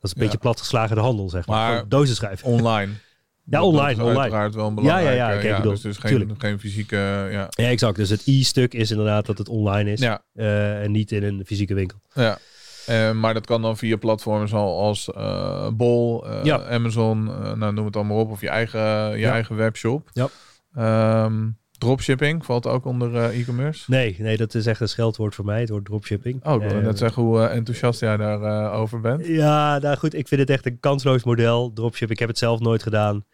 is 0.00 0.10
een 0.10 0.10
Ja. 0.14 0.22
beetje 0.22 0.38
platgeslagen 0.38 0.96
de 0.96 1.02
handel, 1.02 1.28
zeg 1.28 1.46
maar. 1.46 1.70
Maar- 1.72 1.88
dozen 1.88 2.14
schrijven. 2.16 2.46
Online. 2.48 2.92
Ja, 3.44 3.62
online, 3.62 3.86
Dat 3.88 3.96
is 3.96 4.02
online. 4.02 4.20
uiteraard 4.20 4.54
wel 4.54 4.66
een 4.66 4.82
Ja, 4.84 4.98
ja, 4.98 5.10
ja, 5.32 5.60
dus 5.60 5.80
dus 5.80 5.96
geen, 5.96 6.34
geen 6.38 6.60
fysieke... 6.60 6.96
Ja, 7.30 7.48
Ja, 7.50 7.68
exact. 7.68 7.96
Dus 7.96 8.10
het 8.10 8.26
i-stuk 8.26 8.74
is 8.74 8.90
inderdaad 8.90 9.26
dat 9.26 9.38
het 9.38 9.48
online 9.48 9.90
is. 9.92 10.00
ja, 10.00 10.22
eh, 10.34 10.82
en 10.82 10.90
niet 10.92 11.12
in 11.12 11.22
een 11.22 11.42
fysieke 11.46 11.74
winkel. 11.74 12.00
ja. 12.14 12.38
Eh, 12.86 13.12
maar 13.12 13.34
dat 13.34 13.46
kan 13.46 13.62
dan 13.62 13.76
via 13.76 13.96
platformen 13.96 14.48
zoals 14.48 15.12
eh 15.12 15.68
Bol, 15.72 16.26
Ja. 16.44 16.62
Amazon, 16.62 17.24
nou, 17.58 17.72
noem 17.72 17.84
het 17.84 17.96
allemaal 17.96 18.18
op. 18.18 18.30
Of 18.30 18.40
je 18.40 18.48
eigen, 18.48 19.18
je 19.18 19.26
eigen 19.26 19.56
webshop. 19.56 20.10
Ja. 20.12 20.28
Ehm, 20.74 21.48
dropshipping 21.80 22.44
valt 22.44 22.66
ook 22.66 22.84
onder 22.84 23.14
eh, 23.16 23.40
e-commerce. 23.40 23.84
Nee, 23.86 24.16
nee, 24.18 24.36
dat 24.36 24.54
is 24.54 24.66
echt 24.66 24.80
een 24.80 24.88
scheldwoord 24.88 25.34
voor 25.34 25.44
mij. 25.44 25.60
Het 25.60 25.68
woord 25.68 25.84
dropshipping. 25.84 26.44
Oh, 26.44 26.62
ik 26.64 26.70
Eh, 26.72 26.78
net 26.78 26.98
zeggen 26.98 27.22
hoe 27.22 27.40
eh, 27.40 27.56
enthousiast 27.56 28.00
jij 28.00 28.16
daarover 28.16 28.70
over 28.70 29.00
bent. 29.00 29.26
Ja, 29.26 29.78
nou 29.78 29.96
goed. 29.96 30.14
Ik 30.14 30.28
vind 30.28 30.40
het 30.40 30.50
echt 30.50 30.66
een 30.66 30.80
kansloos 30.80 31.24
model. 31.24 31.72
Dropshipping. 31.72 32.10
Ik 32.10 32.18
heb 32.18 32.28
het 32.28 32.38
zelf 32.38 32.60
nooit 32.60 32.82
gedaan. 32.82 33.24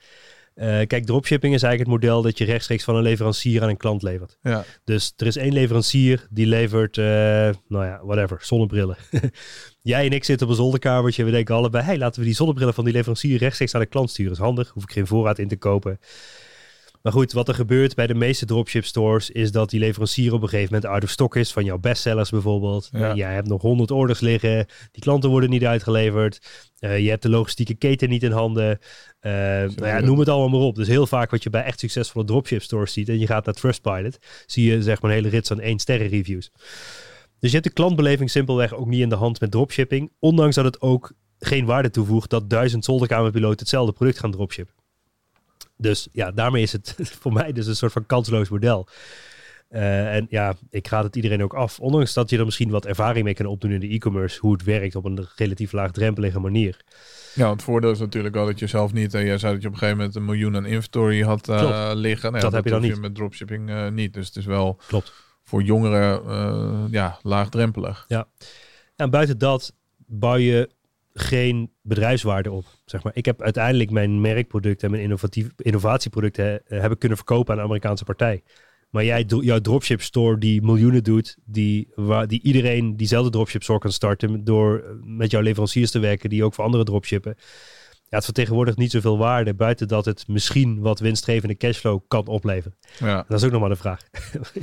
Eh, 0.55 0.67
kijk, 0.87 1.07
dropshipping 1.07 1.55
is 1.55 1.63
eigenlijk 1.63 1.93
het 1.93 2.03
model 2.03 2.23
dat 2.23 2.39
je 2.39 2.45
rechtstreeks 2.45 2.85
van 2.85 2.97
een 2.97 3.03
leverancier 3.03 3.63
aan 3.63 3.69
een 3.69 3.77
klant 3.77 4.03
levert. 4.03 4.39
Ja. 4.43 4.65
Dus 4.85 5.13
er 5.17 5.27
is 5.27 5.37
één 5.37 5.53
leverancier 5.53 6.27
die 6.31 6.47
levert, 6.47 6.99
eh, 6.99 7.05
nou 7.69 7.85
ja, 7.85 8.01
whatever, 8.03 8.39
zonnebrillen. 8.43 8.97
Jij 9.83 10.07
en 10.07 10.13
ik 10.13 10.25
zitten 10.25 10.47
op 10.47 10.53
een 10.53 10.59
zolderkamertje 10.59 11.23
en 11.23 11.29
we 11.29 11.35
denken 11.35 11.55
allebei, 11.55 11.85
hey, 11.85 11.99
laten 11.99 12.21
we 12.21 12.27
die 12.27 12.35
zonnebrillen 12.35 12.75
van 12.75 12.85
die 12.85 12.93
leverancier 12.93 13.39
rechtstreeks 13.39 13.75
aan 13.75 13.81
de 13.81 13.87
klant 13.87 14.11
sturen. 14.11 14.33
Dat 14.33 14.41
is 14.41 14.47
handig, 14.47 14.69
hoef 14.69 14.83
ik 14.83 14.93
geen 14.93 15.07
voorraad 15.07 15.39
in 15.39 15.49
te 15.49 15.57
kopen. 15.57 15.99
Maar 17.07 17.15
goed, 17.15 17.33
wat 17.33 17.49
er 17.49 17.55
gebeurt 17.55 17.95
bij 17.95 18.07
de 18.07 18.15
meeste 18.15 18.47
dropship 18.47 18.85
stores 18.85 19.31
is 19.31 19.53
dat 19.53 19.71
die 19.71 19.81
leverancier 19.81 20.33
op 20.33 20.43
een 20.43 20.49
gegeven 20.49 20.75
moment 20.75 20.93
out 20.93 21.03
of 21.03 21.11
stock 21.11 21.37
is 21.37 21.53
van 21.53 21.65
jouw 21.65 21.79
bestsellers 21.79 22.31
bijvoorbeeld. 22.31 22.89
Ja. 22.93 23.11
En 23.11 23.17
jij 23.17 23.35
hebt 23.35 23.49
nog 23.49 23.63
100 23.63 23.91
orders 23.91 24.21
liggen, 24.21 24.67
die 24.93 25.03
klanten 25.03 25.31
worden 25.31 25.51
niet 25.51 25.65
uitgeleverd. 25.65 26.39
Eh, 26.79 26.99
je 26.99 27.09
hebt 27.09 27.23
de 27.23 27.29
logistieke 27.29 27.75
keten 27.75 28.09
niet 28.09 28.23
in 28.23 28.31
handen. 28.31 28.79
Eh, 29.21 29.33
nou 29.33 29.87
ja, 29.87 30.01
noem 30.01 30.19
het 30.19 30.29
allemaal 30.29 30.59
maar 30.59 30.69
op. 30.69 30.75
Dus 30.75 30.89
heel 30.89 31.07
vaak 31.07 31.31
wat 31.31 31.43
je 31.43 31.51
bij 31.51 31.63
echt 31.63 31.81
succesvolle 31.81 32.25
dropship 32.25 32.63
stores 32.63 32.93
ziet 32.93 33.09
en 33.09 33.19
je 33.19 33.27
gaat 33.27 33.45
naar 33.45 33.55
Trustpilot, 33.55 34.19
zie 34.47 34.71
je 34.71 34.83
zeg 34.83 35.03
maar 35.03 35.11
een 35.11 35.17
hele 35.17 35.29
rits 35.29 35.51
aan 35.51 35.61
één 35.61 35.79
sterren 35.79 36.09
reviews. 36.09 36.51
Dus 37.39 37.51
je 37.51 37.57
hebt 37.57 37.65
de 37.65 37.73
klantbeleving 37.73 38.31
simpelweg 38.31 38.75
ook 38.75 38.87
niet 38.87 39.01
in 39.01 39.09
de 39.09 39.15
hand 39.15 39.41
met 39.41 39.51
dropshipping. 39.51 40.13
Ondanks 40.19 40.55
dat 40.55 40.65
het 40.65 40.81
ook 40.81 41.13
geen 41.39 41.65
waarde 41.65 41.91
toevoegt 41.91 42.31
dat 42.31 42.51
duizend 42.51 42.85
zolderkamerpiloten 42.85 43.59
hetzelfde 43.59 43.93
product 43.93 44.19
gaan 44.19 44.31
dropshippen. 44.31 44.75
Dus 45.77 46.09
ja, 46.13 46.31
daarmee 46.31 46.63
is 46.63 46.73
het 46.73 46.95
voor 47.21 47.33
mij 47.33 47.53
dus 47.53 47.67
een 47.67 47.77
soort 47.77 47.93
van 47.93 48.07
kansloos 48.07 48.49
model. 48.49 48.89
Eh, 49.69 50.15
en 50.15 50.27
ja, 50.31 50.55
ik 50.71 50.87
raad 50.87 51.05
het 51.05 51.17
iedereen 51.17 51.43
ook 51.43 51.55
af. 51.55 51.81
Ondanks 51.81 52.13
dat 52.13 52.31
je 52.31 52.39
er 52.39 52.45
misschien 52.45 52.71
wat 52.71 52.87
ervaring 52.87 53.25
mee 53.25 53.35
kan 53.35 53.47
opdoen 53.47 53.71
in 53.71 53.81
de 53.81 53.89
e-commerce, 53.89 54.39
hoe 54.41 54.53
het 54.53 54.65
werkt 54.65 54.95
op 54.97 55.05
een 55.05 55.27
relatief 55.37 55.73
laagdrempelige 55.73 56.41
manier. 56.41 56.85
Ja, 57.35 57.51
het 57.51 57.63
voordeel 57.63 57.91
is 57.91 57.99
natuurlijk 57.99 58.35
wel 58.35 58.47
dat 58.47 58.59
je 58.59 58.67
zelf 58.67 58.93
niet... 58.93 59.15
en 59.15 59.25
jij 59.25 59.39
zei 59.39 59.53
dat 59.53 59.63
je 59.63 59.69
op 59.69 59.73
een 59.73 59.79
gegeven 59.79 59.99
moment 59.99 60.17
een 60.17 60.25
miljoen 60.25 60.57
aan 60.57 60.67
inventory 60.67 61.23
had 61.23 61.49
eh, 61.49 61.91
liggen. 61.95 62.33
Nou 62.33 62.45
ja, 62.45 62.51
Dat 62.51 62.53
heb 62.53 62.65
je 62.65 62.71
dan 62.71 62.81
niet. 62.81 63.01
met 63.01 63.15
dropshipping 63.15 63.71
eh, 63.71 63.89
niet. 63.89 64.15
Dus 64.15 64.27
het 64.27 64.37
is 64.37 64.45
wel 64.45 64.79
Klopt. 64.87 65.13
voor 65.43 65.63
jongeren 65.63 66.23
eh, 66.27 66.85
ja, 66.91 67.19
laagdrempelig. 67.23 68.07
En 68.97 69.11
buiten 69.11 69.39
dat 69.39 69.73
bouw 69.97 70.37
je 70.37 70.71
geen 71.19 71.71
bedrijfswaarde 71.83 72.51
op. 72.51 72.65
Zeg 72.85 73.03
maar. 73.03 73.13
Ik 73.17 73.25
heb 73.25 73.43
uiteindelijk 73.43 73.91
mijn 73.91 74.21
merkproducten 74.21 74.85
en 74.87 74.91
mijn 74.91 75.03
innovatief, 75.03 75.49
innovatieproducten 75.57 76.67
eh, 76.67 76.81
heb 76.81 76.93
ik 76.93 76.99
kunnen 76.99 77.19
verkopen 77.19 77.53
aan 77.53 77.59
een 77.59 77.65
Amerikaanse 77.65 78.05
partij. 78.05 78.43
Maar 78.91 79.05
jij, 79.05 79.25
jouw 79.27 79.61
dropship 79.61 80.03
store 80.03 80.39
die 80.39 80.63
miljoenen 80.63 81.05
doet, 81.05 81.37
die, 81.45 81.89
waar, 81.95 82.27
die 82.27 82.43
iedereen 82.43 82.97
diezelfde 82.97 83.31
dropship 83.31 83.63
store 83.63 83.79
kan 83.79 83.93
starten 83.93 84.45
door 84.45 84.79
eh, 84.79 84.91
met 85.03 85.31
jouw 85.31 85.41
leveranciers 85.41 85.91
te 85.91 85.99
werken 85.99 86.31
die 86.31 86.45
ook 86.45 86.55
voor 86.55 86.65
andere 86.65 86.85
dropshippen. 86.85 87.37
Ja, 88.09 88.17
het 88.17 88.25
vertegenwoordigt 88.25 88.79
niet 88.79 88.91
zoveel 88.91 89.19
waarde 89.19 89.55
buiten 89.55 89.89
dat 89.89 90.05
het 90.05 90.29
misschien 90.29 90.81
wat 90.81 90.99
winstgevende 90.99 91.57
cashflow 91.57 92.01
kan 92.09 92.27
opleveren. 92.27 92.77
Ja, 92.99 93.25
Dat 93.29 93.39
is 93.39 93.45
ook 93.45 93.51
nog 93.51 93.61
maar 93.61 93.69
de 93.69 93.77
vraag. 93.77 94.01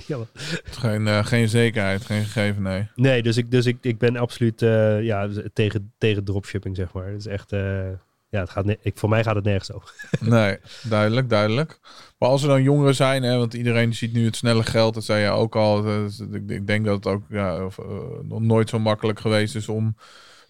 Geen, 0.64 1.08
eh, 1.08 1.26
geen 1.26 1.50
zekerheid, 1.50 2.06
geen 2.06 2.24
gegeven, 2.24 2.62
nee. 2.62 2.88
Nee, 2.96 3.24
dus 3.24 3.38
ik, 3.38 3.52
dus 3.52 3.66
ik, 3.66 3.78
ik 3.82 3.98
ben 3.98 4.18
absoluut 4.18 4.62
eh, 4.62 5.02
ja, 5.02 5.30
tegen, 5.54 5.94
tegen 5.98 6.24
dropshipping, 6.24 6.76
zeg 6.76 6.94
maar. 6.94 7.08
Het 7.08 7.20
is 7.20 7.26
echt, 7.26 7.52
eh, 7.52 7.90
ja, 8.30 8.40
het 8.40 8.50
gaat 8.50 8.76
ik, 8.82 8.98
voor 8.98 9.10
mij 9.10 9.24
gaat 9.24 9.36
het 9.36 9.44
nergens 9.44 9.72
over. 9.72 9.94
Nee, 10.20 10.58
duidelijk, 10.84 11.30
duidelijk. 11.30 11.80
Maar 12.18 12.30
als 12.30 12.42
er 12.42 12.48
dan 12.48 12.64
jongeren 12.64 12.96
zijn, 12.96 13.24
hè, 13.24 13.38
want 13.38 13.54
iedereen 13.54 13.94
ziet 13.94 14.14
nu 14.14 14.26
het 14.26 14.36
snelle 14.36 14.64
geld, 14.64 14.94
dat 14.94 15.04
zei 15.04 15.24
je 15.24 15.30
ook 15.30 15.56
al. 15.56 16.04
ik, 16.32 16.50
ik 16.50 16.68
denk 16.68 16.86
dat 16.86 16.96
het 16.96 17.08
ook 17.08 17.24
ja, 17.30 17.66
of, 17.66 17.78
nog 18.22 18.42
nooit 18.42 18.70
zo 18.70 18.80
makkelijk 18.80 19.20
geweest 19.20 19.56
is 19.56 19.70
om 19.70 19.96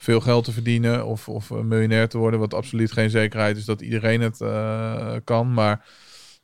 veel 0.03 0.19
geld 0.19 0.43
te 0.43 0.51
verdienen 0.51 1.05
of, 1.05 1.29
of 1.29 1.49
een 1.49 1.67
miljonair 1.67 2.09
te 2.09 2.17
worden. 2.17 2.39
Wat 2.39 2.53
absoluut 2.53 2.91
geen 2.91 3.09
zekerheid 3.09 3.57
is 3.57 3.65
dat 3.65 3.81
iedereen 3.81 4.21
het 4.21 4.41
eh, 4.41 5.15
kan. 5.23 5.53
Maar 5.53 5.85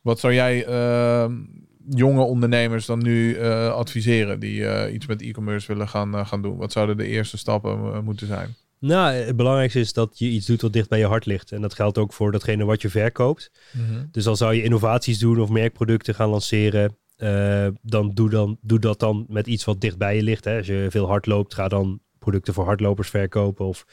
wat 0.02 0.20
zou 0.20 0.34
jij 0.34 0.66
eh, 0.66 1.32
jonge 1.90 2.22
ondernemers 2.22 2.86
dan 2.86 3.04
nu 3.04 3.34
eh, 3.34 3.74
adviseren 3.74 4.40
die 4.40 4.66
eh, 4.66 4.94
iets 4.94 5.06
met 5.06 5.22
e-commerce 5.22 5.68
willen 5.68 5.88
gaan, 5.88 6.16
eh, 6.16 6.28
gaan 6.28 6.42
doen? 6.42 6.58
Wat 6.58 6.72
zouden 6.72 6.98
de 6.98 7.08
eerste 7.08 7.38
stappen 7.38 7.72
eh, 7.72 8.00
moeten 8.00 8.28
zijn? 8.28 8.56
Nou, 8.80 9.14
het 9.14 9.36
belangrijkste 9.36 9.80
is 9.80 9.94
dat 9.94 10.20
je 10.20 10.26
iets 10.26 10.46
doet 10.46 10.62
wat 10.62 10.74
dicht 10.74 10.90
bij 10.90 11.00
je 11.00 11.06
hart 11.06 11.26
ligt. 11.26 11.52
En 11.52 11.62
dat 11.62 11.74
geldt 11.74 11.98
ook 11.98 12.14
voor 12.14 12.32
datgene 12.32 12.66
wat 12.66 12.82
je 12.82 12.90
verkoopt. 12.90 13.52
Dus 14.12 14.28
al 14.28 14.36
zou 14.36 14.54
je 14.54 14.64
innovaties 14.64 15.20
doen 15.20 15.40
of 15.40 15.50
merkproducten 15.50 16.16
gaan 16.16 16.30
lanceren, 16.30 16.98
eh, 17.20 17.68
dan, 17.82 18.12
doe 18.14 18.30
dan 18.30 18.58
doe 18.62 18.80
dat 18.80 19.00
dan 19.00 19.26
met 19.28 19.48
iets 19.48 19.66
wat 19.66 19.82
dicht 19.82 19.98
bij 19.98 20.16
je 20.16 20.24
ligt. 20.24 20.46
Hè. 20.46 20.58
Als 20.58 20.68
je 20.68 20.88
veel 20.90 21.08
hardloopt, 21.08 21.54
ga 21.54 21.68
dan 21.68 22.00
producten 22.30 22.54
voor 22.54 22.66
hardlopers 22.66 23.10
verkopen 23.10 23.66
of 23.66 23.86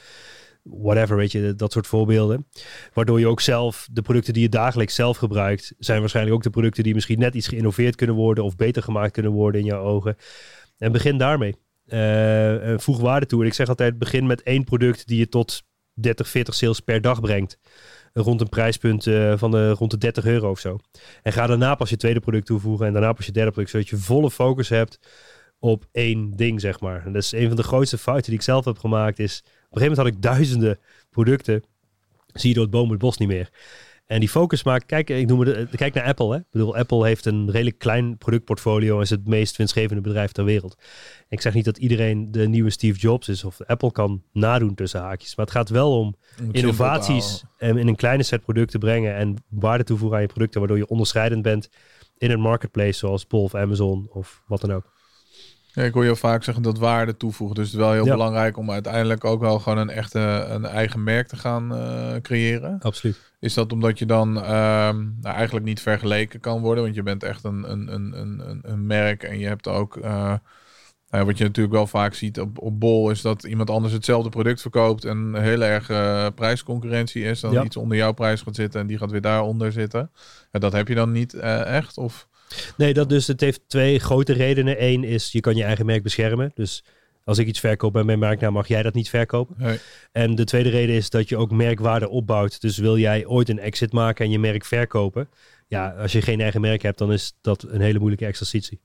whatever, 0.63 1.17
weet 1.17 1.31
je, 1.31 1.53
dat 1.55 1.71
soort 1.71 1.87
voorbeelden. 1.87 2.47
Waardoor 2.93 3.19
je 3.19 3.27
ook 3.27 3.41
zelf, 3.41 3.87
de 3.91 4.01
producten 4.01 4.33
die 4.33 4.41
je 4.41 4.49
dagelijks 4.49 4.95
zelf 4.95 5.17
gebruikt, 5.17 5.73
zijn 5.79 5.99
waarschijnlijk 5.99 6.35
ook 6.35 6.43
de 6.43 6.49
producten 6.49 6.83
die 6.83 6.93
misschien 6.93 7.19
net 7.19 7.35
iets 7.35 7.47
geïnnoveerd 7.47 7.95
kunnen 7.95 8.15
worden 8.15 8.43
of 8.43 8.55
beter 8.55 8.83
gemaakt 8.83 9.11
kunnen 9.11 9.31
worden 9.31 9.61
in 9.61 9.67
jouw 9.67 9.83
ogen. 9.83 10.15
En 10.77 10.91
begin 10.91 11.17
daarmee. 11.17 11.55
En 11.85 12.81
voeg 12.81 12.99
waarde 12.99 13.25
toe. 13.25 13.41
En 13.41 13.47
ik 13.47 13.53
zeg 13.53 13.69
altijd, 13.69 13.97
begin 13.97 14.25
met 14.25 14.43
één 14.43 14.63
product 14.63 15.07
die 15.07 15.17
je 15.17 15.29
tot 15.29 15.63
30, 15.93 16.27
40 16.27 16.55
sales 16.55 16.79
per 16.79 17.01
dag 17.01 17.21
brengt. 17.21 17.59
Rond 18.13 18.41
een 18.41 18.49
prijspunt 18.49 19.07
eh, 19.07 19.37
van 19.37 19.51
de, 19.51 19.71
rond 19.71 19.91
de 19.91 19.97
30 19.97 20.25
euro 20.25 20.49
of 20.49 20.59
zo. 20.59 20.77
En 21.23 21.33
ga 21.33 21.47
daarna 21.47 21.75
pas 21.75 21.89
je 21.89 21.97
tweede 21.97 22.19
product 22.19 22.45
toevoegen 22.45 22.85
en 22.87 22.93
daarna 22.93 23.13
pas 23.13 23.25
je 23.25 23.31
derde 23.31 23.51
product. 23.51 23.71
Zodat 23.71 23.89
je 23.89 23.97
volle 23.97 24.31
focus 24.31 24.69
hebt 24.69 24.99
op 25.59 25.87
één 25.91 26.31
ding, 26.35 26.61
zeg 26.61 26.79
maar. 26.79 27.05
En 27.05 27.13
dat 27.13 27.23
is 27.23 27.31
een 27.31 27.47
van 27.47 27.55
de 27.55 27.63
grootste 27.63 27.97
fouten 27.97 28.25
die 28.25 28.39
ik 28.39 28.45
zelf 28.45 28.65
heb 28.65 28.77
gemaakt. 28.77 29.19
Is, 29.19 29.39
op 29.39 29.45
een 29.45 29.81
gegeven 29.81 29.81
moment 29.81 29.97
had 29.97 30.07
ik 30.07 30.21
duizenden 30.21 30.79
producten. 31.09 31.63
Zie 32.33 32.49
je 32.49 32.55
door 32.55 32.63
het 32.63 32.73
boom 32.73 32.89
het 32.89 32.99
bos 32.99 33.17
niet 33.17 33.27
meer. 33.27 33.49
En 34.07 34.19
die 34.19 34.29
focus 34.29 34.63
maakt, 34.63 34.85
kijk, 34.85 35.09
ik 35.09 35.27
noem 35.27 35.39
het, 35.39 35.75
kijk 35.75 35.93
naar 35.93 36.03
Apple. 36.03 36.31
Hè? 36.31 36.37
Ik 36.37 36.45
bedoel, 36.51 36.75
Apple 36.75 37.05
heeft 37.05 37.25
een 37.25 37.51
redelijk 37.51 37.77
klein 37.77 38.17
productportfolio 38.17 38.95
en 38.95 39.01
is 39.01 39.09
het 39.09 39.27
meest 39.27 39.57
winstgevende 39.57 40.01
bedrijf 40.01 40.31
ter 40.31 40.43
wereld. 40.43 40.77
Ik 41.29 41.41
zeg 41.41 41.53
niet 41.53 41.65
dat 41.65 41.77
iedereen 41.77 42.31
de 42.31 42.47
nieuwe 42.47 42.69
Steve 42.69 42.99
Jobs 42.99 43.27
is 43.27 43.43
of 43.43 43.61
Apple 43.61 43.91
kan 43.91 44.23
nadoen 44.31 44.75
tussen 44.75 45.01
haakjes. 45.01 45.35
Maar 45.35 45.45
het 45.45 45.55
gaat 45.55 45.69
wel 45.69 45.99
om 45.99 46.15
innovaties 46.51 47.43
en 47.57 47.77
in 47.77 47.87
een 47.87 47.95
kleine 47.95 48.23
set 48.23 48.41
producten 48.41 48.79
brengen 48.79 49.15
en 49.15 49.35
waarde 49.49 49.83
toevoegen 49.83 50.17
aan 50.17 50.23
je 50.23 50.29
producten, 50.29 50.59
waardoor 50.59 50.77
je 50.77 50.87
onderscheidend 50.87 51.41
bent 51.41 51.69
in 52.17 52.31
een 52.31 52.39
marketplace 52.39 52.97
zoals 52.97 53.27
Bol 53.27 53.43
of 53.43 53.55
Amazon 53.55 54.07
of 54.11 54.43
wat 54.47 54.61
dan 54.61 54.71
ook. 54.71 54.96
Ja, 55.77 55.83
ik 55.83 55.93
hoor 55.93 56.05
je 56.05 56.15
vaak 56.15 56.43
zeggen 56.43 56.63
dat 56.63 56.77
waarde 56.77 57.17
toevoegt. 57.17 57.55
Dus 57.55 57.65
het 57.65 57.73
is 57.73 57.79
wel 57.79 57.91
heel 57.91 58.05
Ja. 58.05 58.11
belangrijk 58.11 58.57
om 58.57 58.71
uiteindelijk 58.71 59.25
ook 59.25 59.39
wel 59.41 59.59
gewoon 59.59 59.77
een 59.77 59.89
echte 59.89 60.19
een 60.49 60.65
eigen 60.65 61.03
merk 61.03 61.27
te 61.27 61.35
gaan 61.35 61.75
eh, 61.75 62.15
creëren. 62.21 62.77
Absoluut. 62.81 63.31
Is 63.39 63.53
dat 63.53 63.71
omdat 63.71 63.99
je 63.99 64.05
dan 64.05 64.41
ehm, 64.41 64.97
nou, 65.21 65.35
eigenlijk 65.35 65.65
niet 65.65 65.81
vergeleken 65.81 66.39
kan 66.39 66.61
worden? 66.61 66.83
Want 66.83 66.95
je 66.95 67.03
bent 67.03 67.23
echt 67.23 67.43
een, 67.43 67.71
een, 67.71 67.93
een, 67.93 68.19
een, 68.19 68.59
een- 68.61 68.85
merk 68.85 69.23
en 69.23 69.39
je 69.39 69.47
hebt 69.47 69.67
ook... 69.67 69.97
eh, 69.97 70.33
nou, 71.09 71.25
wat 71.25 71.37
je 71.37 71.43
natuurlijk 71.43 71.75
wel 71.75 71.87
vaak 71.87 72.13
ziet 72.13 72.39
op, 72.39 72.59
op 72.61 72.79
Bol 72.79 73.09
is 73.09 73.21
dat 73.21 73.43
iemand 73.43 73.69
anders 73.69 73.93
hetzelfde 73.93 74.29
product 74.29 74.61
verkoopt 74.61 75.05
en 75.05 75.35
heel 75.41 75.61
erg 75.63 75.87
prijsconcurrentie 76.35 77.23
is. 77.23 77.39
Dan 77.39 77.51
Ja. 77.51 77.63
iets 77.63 77.77
onder 77.77 77.97
jouw 77.97 78.11
prijs 78.11 78.41
gaat 78.41 78.55
zitten 78.55 78.81
en 78.81 78.87
die 78.87 78.97
gaat 78.97 79.11
weer 79.11 79.21
daaronder 79.21 79.71
zitten. 79.71 80.11
En 80.51 80.59
dat 80.59 80.71
heb 80.73 80.87
je 80.87 80.95
dan 80.95 81.11
niet 81.11 81.33
eh, 81.33 81.75
echt? 81.75 81.97
Of... 81.97 82.27
Nee, 82.77 82.93
dat 82.93 83.09
dus, 83.09 83.27
het 83.27 83.41
heeft 83.41 83.61
twee 83.67 83.99
grote 83.99 84.33
redenen. 84.33 84.83
Eén 84.83 85.03
is, 85.03 85.31
je 85.31 85.39
kan 85.39 85.55
je 85.55 85.63
eigen 85.63 85.85
merk 85.85 86.03
beschermen. 86.03 86.51
Dus 86.53 86.83
als 87.23 87.37
ik 87.37 87.47
iets 87.47 87.59
verkoop 87.59 87.93
bij 87.93 88.03
mijn 88.03 88.19
merknaam, 88.19 88.53
mag 88.53 88.67
jij 88.67 88.83
dat 88.83 88.93
niet 88.93 89.09
verkopen. 89.09 89.55
Nee. 89.57 89.79
En 90.11 90.35
de 90.35 90.43
tweede 90.43 90.69
reden 90.69 90.95
is 90.95 91.09
dat 91.09 91.29
je 91.29 91.37
ook 91.37 91.51
merkwaarde 91.51 92.09
opbouwt. 92.09 92.61
Dus 92.61 92.77
wil 92.77 92.97
jij 92.97 93.25
ooit 93.25 93.49
een 93.49 93.59
exit 93.59 93.91
maken 93.93 94.25
en 94.25 94.31
je 94.31 94.39
merk 94.39 94.65
verkopen. 94.65 95.29
Ja, 95.67 95.89
als 95.89 96.11
je 96.11 96.21
geen 96.21 96.41
eigen 96.41 96.61
merk 96.61 96.81
hebt, 96.81 96.97
dan 96.97 97.11
is 97.11 97.33
dat 97.41 97.63
een 97.63 97.81
hele 97.81 97.99
moeilijke 97.99 98.25
exercitie. 98.25 98.79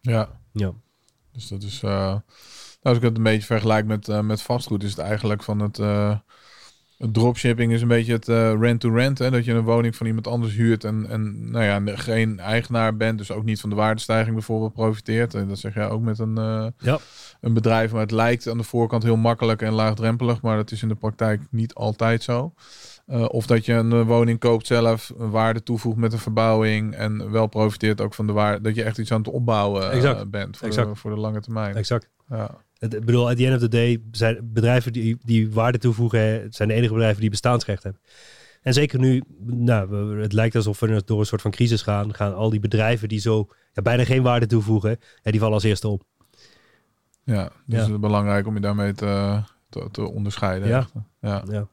Ja. 0.00 0.40
Ja. 0.52 0.72
Dus 1.32 1.48
dat 1.48 1.62
is, 1.62 1.80
nou, 1.80 2.20
als 2.82 2.96
ik 2.96 3.02
het 3.02 3.16
een 3.16 3.22
beetje 3.22 3.46
vergelijk 3.46 3.86
met, 3.86 4.08
eh, 4.08 4.20
met 4.20 4.42
vastgoed, 4.42 4.82
is 4.82 4.90
het 4.90 4.98
eigenlijk 4.98 5.42
van 5.42 5.58
het, 5.60 5.78
eh, 5.78 6.08
het 6.08 6.20
dropshipping 7.10 7.72
is 7.72 7.82
een 7.82 7.88
beetje 7.88 8.12
het 8.12 8.28
eh, 8.28 8.52
rent-to-rent. 8.60 9.18
hè 9.18 9.30
dat 9.30 9.44
je 9.44 9.52
een 9.52 9.64
woning 9.64 9.96
van 9.96 10.06
iemand 10.06 10.26
anders 10.26 10.54
huurt 10.54 10.84
en, 10.84 11.06
en 11.08 11.50
nou 11.50 11.64
ja, 11.64 11.96
geen 11.96 12.38
eigenaar 12.38 12.96
bent, 12.96 13.18
dus 13.18 13.30
ook 13.30 13.44
niet 13.44 13.60
van 13.60 13.70
de 13.70 13.76
waardestijging 13.76 14.34
bijvoorbeeld 14.34 14.72
profiteert. 14.72 15.34
En 15.34 15.48
dat 15.48 15.58
zeg 15.58 15.74
jij 15.74 15.88
ook 15.88 16.02
met 16.02 16.18
een, 16.18 16.38
eh, 16.38 16.66
Ja. 16.78 16.98
een 17.40 17.54
bedrijf, 17.54 17.92
maar 17.92 18.00
het 18.00 18.10
lijkt 18.10 18.48
aan 18.48 18.58
de 18.58 18.64
voorkant 18.64 19.02
heel 19.02 19.16
makkelijk 19.16 19.62
en 19.62 19.72
laagdrempelig, 19.72 20.42
maar 20.42 20.56
dat 20.56 20.70
is 20.70 20.82
in 20.82 20.88
de 20.88 20.94
praktijk 20.94 21.40
niet 21.50 21.74
altijd 21.74 22.22
zo. 22.22 22.54
Eh, 23.06 23.24
of 23.28 23.46
dat 23.46 23.64
je 23.66 23.72
een 23.72 24.04
woning 24.04 24.38
koopt 24.38 24.66
zelf, 24.66 25.12
een 25.18 25.30
waarde 25.30 25.62
toevoegt 25.62 25.96
met 25.96 26.12
een 26.12 26.18
verbouwing 26.18 26.94
en 26.94 27.30
wel 27.30 27.46
profiteert 27.46 28.00
ook 28.00 28.14
van 28.14 28.26
de 28.26 28.32
waarde, 28.32 28.60
dat 28.60 28.74
je 28.74 28.82
echt 28.82 28.98
iets 28.98 29.12
aan 29.12 29.18
het 29.18 29.28
opbouwen 29.28 30.30
bent 30.30 30.56
voor, 30.56 30.68
Exact. 30.68 30.88
De, 30.88 30.94
voor 30.96 31.14
de 31.14 31.20
lange 31.20 31.40
termijn. 31.40 31.74
Exact. 31.76 32.08
Ja. 32.28 32.50
Het, 32.82 32.94
ik 32.94 33.04
bedoel, 33.04 33.28
at 33.30 33.36
the 33.36 33.44
end 33.44 33.54
of 33.54 33.60
the 33.60 33.68
day 33.68 34.02
zijn 34.10 34.38
bedrijven 34.52 34.92
die, 34.92 35.16
die 35.24 35.50
waarde 35.50 35.78
toevoegen, 35.78 36.46
zijn 36.50 36.68
de 36.68 36.74
enige 36.74 36.92
bedrijven 36.92 37.20
die 37.20 37.30
bestaansrecht 37.30 37.82
hebben. 37.82 38.00
En 38.62 38.72
zeker 38.74 38.98
nu, 38.98 39.22
nou, 39.44 40.20
het 40.20 40.32
lijkt 40.32 40.56
alsof 40.56 40.80
we 40.80 41.02
door 41.04 41.20
een 41.20 41.26
soort 41.26 41.42
van 41.42 41.50
crisis 41.50 41.82
gaan, 41.82 42.14
gaan 42.14 42.34
al 42.34 42.50
die 42.50 42.60
bedrijven 42.60 43.08
die 43.08 43.20
zo 43.20 43.48
ja, 43.72 43.82
bijna 43.82 44.04
geen 44.04 44.22
waarde 44.22 44.46
toevoegen, 44.46 44.98
ja, 45.22 45.30
die 45.30 45.40
vallen 45.40 45.54
als 45.54 45.62
eerste 45.62 45.88
op. 45.88 46.02
Ja, 47.24 47.42
dus 47.44 47.52
Ja. 47.66 47.82
het 47.82 47.90
is 47.90 47.98
belangrijk 48.00 48.46
om 48.46 48.54
je 48.54 48.60
daarmee 48.60 48.92
te, 48.92 49.40
te, 49.68 49.88
te 49.90 50.08
onderscheiden. 50.08 50.68
Ja. 50.68 50.86
Ja. 51.20 51.68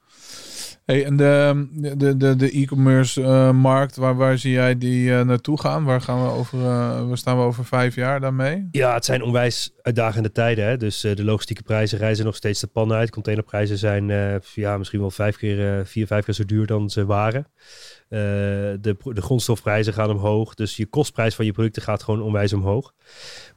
Hey, 0.89 1.05
en 1.05 1.17
de, 1.17 1.67
de, 1.97 2.17
de, 2.17 2.35
de 2.35 2.51
e-commerce 2.51 3.23
eh, 3.23 3.51
markt, 3.51 3.95
waar, 3.95 4.15
waar 4.15 4.37
zie 4.37 4.51
jij 4.51 4.77
die 4.77 5.15
eh, 5.15 5.21
naartoe 5.25 5.59
gaan? 5.59 5.83
Waar, 5.83 6.01
gaan 6.01 6.23
we 6.23 6.29
over, 6.29 6.59
eh, 6.59 7.07
waar 7.07 7.17
staan 7.17 7.37
we 7.37 7.43
over 7.43 7.65
vijf 7.65 7.95
jaar 7.95 8.19
daarmee? 8.19 8.67
Ja, 8.71 8.93
het 8.93 9.05
zijn 9.05 9.23
onwijs 9.23 9.73
uitdagende 9.81 10.31
tijden. 10.31 10.65
Hè? 10.65 10.77
Dus 10.77 11.01
de 11.01 11.23
logistieke 11.23 11.63
prijzen 11.63 11.97
reizen 11.97 12.25
nog 12.25 12.35
steeds 12.35 12.59
de 12.59 12.67
pan 12.67 12.93
uit. 12.93 13.09
Containerprijzen 13.09 13.77
zijn 13.77 14.07
ja, 14.53 14.77
misschien 14.77 14.99
wel 14.99 15.11
vijf 15.11 15.37
keer, 15.37 15.85
vier, 15.85 16.07
vijf 16.07 16.25
keer 16.25 16.33
zo 16.33 16.45
duur 16.45 16.65
dan 16.65 16.89
ze 16.89 17.05
waren. 17.05 17.47
De, 18.09 18.79
de 19.01 19.21
grondstofprijzen 19.21 19.93
gaan 19.93 20.09
omhoog. 20.09 20.53
Dus 20.53 20.75
je 20.75 20.85
kostprijs 20.85 21.35
van 21.35 21.45
je 21.45 21.51
producten 21.51 21.81
gaat 21.81 22.03
gewoon 22.03 22.21
onwijs 22.21 22.53
omhoog. 22.53 22.93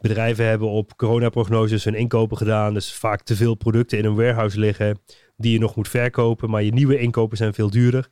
Bedrijven 0.00 0.46
hebben 0.46 0.68
op 0.68 0.96
coronaprognoses 0.96 1.84
hun 1.84 1.94
inkopen 1.94 2.36
gedaan. 2.36 2.74
Dus 2.74 2.92
vaak 2.92 3.22
te 3.22 3.36
veel 3.36 3.54
producten 3.54 3.98
in 3.98 4.04
een 4.04 4.14
warehouse 4.14 4.58
liggen 4.58 4.98
die 5.36 5.52
je 5.52 5.58
nog 5.58 5.76
moet 5.76 5.88
verkopen. 5.88 6.50
Maar 6.50 6.62
je 6.62 6.72
nieuwe 6.72 6.98
inkopen 6.98 7.36
zijn 7.36 7.54
veel 7.54 7.70
duurder. 7.70 8.08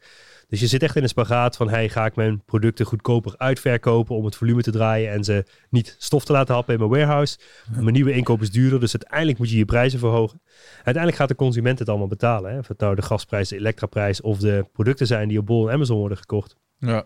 Dus 0.49 0.61
je 0.61 0.66
zit 0.66 0.83
echt 0.83 0.97
in 0.97 1.03
een 1.03 1.09
spagaat 1.09 1.57
van, 1.57 1.68
hey, 1.68 1.89
ga 1.89 2.05
ik 2.07 2.16
mijn 2.16 2.45
producten 2.45 2.87
goedkoper 2.87 3.35
uitverkopen 3.37 4.16
om 4.16 4.25
het 4.25 4.37
volume 4.37 4.62
te 4.62 4.71
draaien 4.71 5.11
en 5.12 5.25
ze 5.25 5.45
niet 5.68 5.95
stof 5.99 6.25
te 6.25 6.33
laten 6.33 6.55
happen 6.55 6.75
in 6.75 6.81
mijn 6.81 6.93
warehouse. 6.93 7.39
Mijn 7.79 7.93
nieuwe 7.93 8.12
inkoop 8.12 8.41
is 8.43 8.51
duurder, 8.51 8.81
dus 8.81 8.93
uiteindelijk 8.93 9.39
moet 9.39 9.51
je 9.51 9.57
je 9.57 9.64
prijzen 9.64 9.99
verhogen. 9.99 10.41
Uiteindelijk 10.75 11.16
gaat 11.16 11.29
de 11.29 11.35
consument 11.35 11.79
het 11.79 11.89
allemaal 11.89 12.07
betalen. 12.07 12.53
Hè? 12.53 12.59
Of 12.59 12.68
het 12.68 12.79
nou 12.81 12.95
de 12.95 13.03
gasprijs, 13.03 13.49
de 13.49 13.57
elektraprijs 13.57 14.21
of 14.21 14.39
de 14.39 14.66
producten 14.73 15.07
zijn 15.07 15.29
die 15.29 15.39
op 15.39 15.47
Bol 15.47 15.68
en 15.68 15.75
Amazon 15.75 15.99
worden 15.99 16.18
gekocht. 16.18 16.57
Ja, 16.79 17.05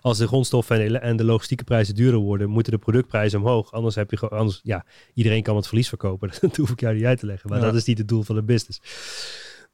Als 0.00 0.18
de 0.18 0.26
grondstoffen 0.26 1.00
en 1.00 1.16
de, 1.16 1.24
logistieke 1.24 1.64
prijzen 1.64 1.94
duurder 1.94 2.20
worden, 2.20 2.48
moeten 2.50 2.72
de 2.72 2.78
productprijzen 2.78 3.40
omhoog. 3.40 3.72
Anders 3.72 3.94
heb 3.94 4.10
je 4.10 4.16
gewoon, 4.16 4.38
anders, 4.38 4.60
ja, 4.62 4.84
iedereen 5.14 5.42
kan 5.42 5.56
het 5.56 5.66
verlies 5.66 5.88
verkopen. 5.88 6.30
Dat 6.40 6.56
hoef 6.56 6.70
ik 6.70 6.80
jou 6.80 6.94
niet 6.94 7.04
uit 7.04 7.18
te 7.18 7.26
leggen. 7.26 7.50
Maar 7.50 7.58
Ja. 7.58 7.64
dat 7.64 7.74
is 7.74 7.84
niet 7.84 7.98
het 7.98 8.08
doel 8.08 8.22
van 8.22 8.34
de 8.34 8.42
business. 8.42 8.80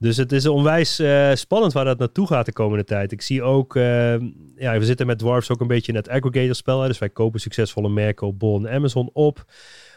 Dus 0.05 0.17
het 0.17 0.33
is 0.33 0.47
onwijs 0.47 0.99
eh, 0.99 1.35
spannend 1.35 1.73
waar 1.73 1.85
dat 1.85 1.99
naartoe 1.99 2.27
gaat 2.27 2.47
de 2.47 2.53
komende 2.53 2.85
tijd. 2.85 3.13
Ik 3.13 3.23
zie 3.23 3.43
ook, 3.43 3.77
eh, 3.77 4.21
ja, 4.57 4.79
we 4.79 4.85
zitten 4.85 5.07
met 5.07 5.19
Dwarfs 5.19 5.51
ook 5.51 5.61
een 5.61 5.67
beetje 5.67 5.93
in 5.93 5.99
het 5.99 6.09
aggregator 6.09 6.55
spel. 6.55 6.81
Dus 6.81 6.99
wij 6.99 7.09
kopen 7.09 7.41
succesvolle 7.41 7.89
merken 7.89 8.37
Bol 8.37 8.59
en 8.59 8.75
Amazon 8.75 9.11
op. 9.13 9.45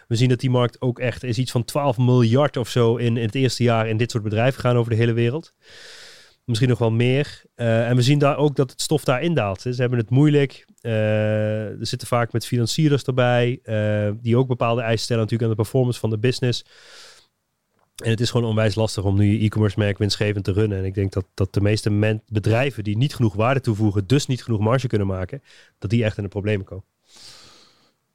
We 0.07 0.15
zien 0.15 0.29
dat 0.29 0.39
die 0.39 0.49
markt 0.49 0.81
ook 0.81 0.99
echt 0.99 1.23
is 1.23 1.37
iets 1.37 1.51
van 1.51 1.65
12 1.65 1.97
miljard 1.97 2.57
of 2.57 2.69
zo 2.69 2.95
in, 2.95 3.17
in 3.17 3.25
het 3.25 3.35
eerste 3.35 3.63
jaar 3.63 3.87
in 3.87 3.97
dit 3.97 4.11
soort 4.11 4.23
bedrijven 4.23 4.61
gaan 4.61 4.77
over 4.77 4.91
de 4.91 4.97
hele 4.97 5.13
wereld. 5.13 5.53
Misschien 6.45 6.69
nog 6.69 6.79
wel 6.79 6.91
meer. 6.91 7.41
Eh, 7.55 7.89
en 7.89 7.95
we 7.95 8.01
zien 8.01 8.19
daar 8.19 8.37
ook 8.37 8.55
dat 8.55 8.71
het 8.71 8.81
stof 8.81 9.03
daar 9.03 9.21
indaalt. 9.21 9.61
Ze 9.61 9.75
hebben 9.75 9.99
het 9.99 10.09
moeilijk. 10.09 10.65
Er 10.81 11.77
zitten 11.79 12.07
vaak 12.07 12.31
met 12.33 12.45
financierders 12.45 13.03
erbij. 13.03 13.59
die 14.21 14.37
ook 14.37 14.47
bepaalde 14.47 14.81
eisen 14.81 15.03
stellen 15.03 15.21
natuurlijk 15.21 15.49
aan 15.49 15.55
de 15.57 15.63
performance 15.63 15.99
van 15.99 16.09
de 16.09 16.17
business. 16.17 16.63
En 18.03 18.09
het 18.09 18.19
is 18.21 18.31
gewoon 18.31 18.49
onwijs 18.49 18.75
lastig 18.75 19.03
om 19.03 19.15
nu 19.17 19.25
je 19.25 19.45
e-commerce 19.45 19.79
merk 19.79 19.97
winstgevend 19.97 20.43
te 20.45 20.51
runnen. 20.51 20.77
En 20.77 20.85
ik 20.85 20.93
denk 20.93 21.11
dat, 21.13 21.25
dat 21.33 21.53
de 21.53 21.61
meeste 21.61 21.89
men- 21.89 22.21
bedrijven 22.27 22.83
die 22.83 22.97
niet 22.97 23.15
genoeg 23.15 23.33
waarde 23.35 23.61
toevoegen, 23.61 24.07
dus 24.07 24.27
niet 24.27 24.43
genoeg 24.43 24.59
marge 24.59 24.87
kunnen 24.87 25.07
maken, 25.07 25.41
dat 25.79 25.89
die 25.89 26.03
echt 26.03 26.17
in 26.17 26.23
de 26.23 26.29
problemen 26.29 26.65
komen. 26.65 26.83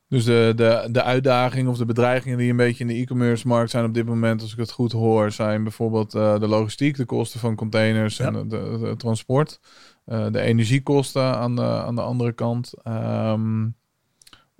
dus 0.08 0.24
de, 0.24 0.52
de, 0.56 0.88
de 0.90 1.02
uitdaging 1.02 1.68
of 1.68 1.76
de 1.76 1.84
bedreigingen 1.84 2.38
die 2.38 2.50
een 2.50 2.56
beetje 2.56 2.84
in 2.84 2.88
de 2.90 2.94
e-commerce 3.00 3.46
markt 3.48 3.70
zijn 3.70 3.84
op 3.84 3.94
dit 3.94 4.06
moment, 4.06 4.40
als 4.42 4.52
ik 4.52 4.58
het 4.58 4.70
goed 4.70 4.92
hoor, 4.92 5.30
zijn 5.32 5.62
bijvoorbeeld 5.62 6.14
eh, 6.14 6.38
de 6.40 6.46
logistiek, 6.46 6.96
de 6.96 7.04
kosten 7.04 7.40
van 7.40 7.54
containers 7.54 8.16
Ja. 8.16 8.26
en 8.26 8.32
de, 8.32 8.46
de, 8.46 8.78
de 8.80 8.96
transport. 8.96 9.60
eh, 10.04 10.26
de 10.30 10.40
energiekosten 10.40 11.22
aan 11.36 11.56
de, 11.56 11.62
aan 11.62 11.94
de 11.94 12.00
andere 12.02 12.32
kant. 12.32 12.72
Ehm 12.82 13.66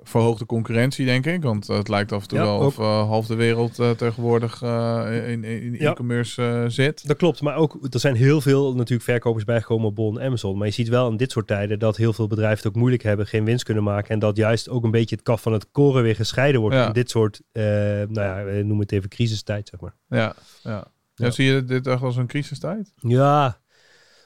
verhoogde 0.04 0.46
concurrentie, 0.46 1.04
denk 1.06 1.26
ik. 1.26 1.42
Want 1.42 1.66
het 1.66 1.88
lijkt 1.88 2.12
af 2.12 2.22
en 2.22 2.28
toe 2.28 2.38
Ja, 2.38 2.44
wel 2.44 2.58
of 2.58 2.78
eh, 2.78 3.08
half 3.08 3.26
de 3.26 3.34
wereld 3.34 3.78
eh, 3.78 3.90
tegenwoordig 3.90 4.62
eh, 4.62 5.30
in, 5.30 5.44
in 5.44 5.74
Ja. 5.78 5.90
e-commerce 5.90 6.42
eh, 6.42 6.64
zit. 6.68 7.06
Dat 7.08 7.16
klopt, 7.16 7.40
maar 7.40 7.56
ook 7.56 7.78
er 7.90 8.00
zijn 8.00 8.14
heel 8.14 8.40
veel 8.40 8.74
natuurlijk 8.74 9.02
verkopers 9.02 9.44
bijgekomen 9.44 9.86
op 9.86 9.94
Bol 9.94 10.18
en 10.18 10.26
Amazon. 10.26 10.58
Maar 10.58 10.66
je 10.66 10.72
ziet 10.72 10.88
wel 10.88 11.10
in 11.10 11.16
dit 11.16 11.30
soort 11.30 11.46
tijden 11.46 11.78
dat 11.78 11.96
heel 11.96 12.12
veel 12.12 12.26
bedrijven 12.26 12.56
het 12.58 12.66
ook 12.66 12.74
moeilijk 12.80 13.02
hebben, 13.02 13.26
geen 13.26 13.44
winst 13.44 13.64
kunnen 13.64 13.82
maken. 13.84 14.10
En 14.10 14.18
dat 14.18 14.36
juist 14.36 14.68
ook 14.68 14.84
een 14.84 14.90
beetje 14.90 15.14
het 15.14 15.24
kaf 15.24 15.42
van 15.42 15.52
het 15.52 15.70
koren 15.70 16.02
weer 16.02 16.14
gescheiden 16.16 16.60
wordt 16.60 16.76
Ja. 16.76 16.86
in 16.86 16.92
dit 16.92 17.10
soort, 17.10 17.40
eh, 17.52 17.62
nou 17.62 18.12
ja, 18.14 18.44
we 18.44 18.52
noemen 18.52 18.78
het 18.80 18.92
even 18.92 19.08
crisistijd, 19.08 19.68
zeg 19.68 19.80
maar. 19.80 19.94
Ja, 20.08 20.16
ja. 20.18 20.34
ja. 20.70 20.84
Ja. 21.14 21.30
zie 21.30 21.46
je 21.52 21.64
dit 21.64 21.86
echt 21.86 22.02
als 22.02 22.16
een 22.16 22.26
crisistijd? 22.26 22.92
Ja, 22.96 23.60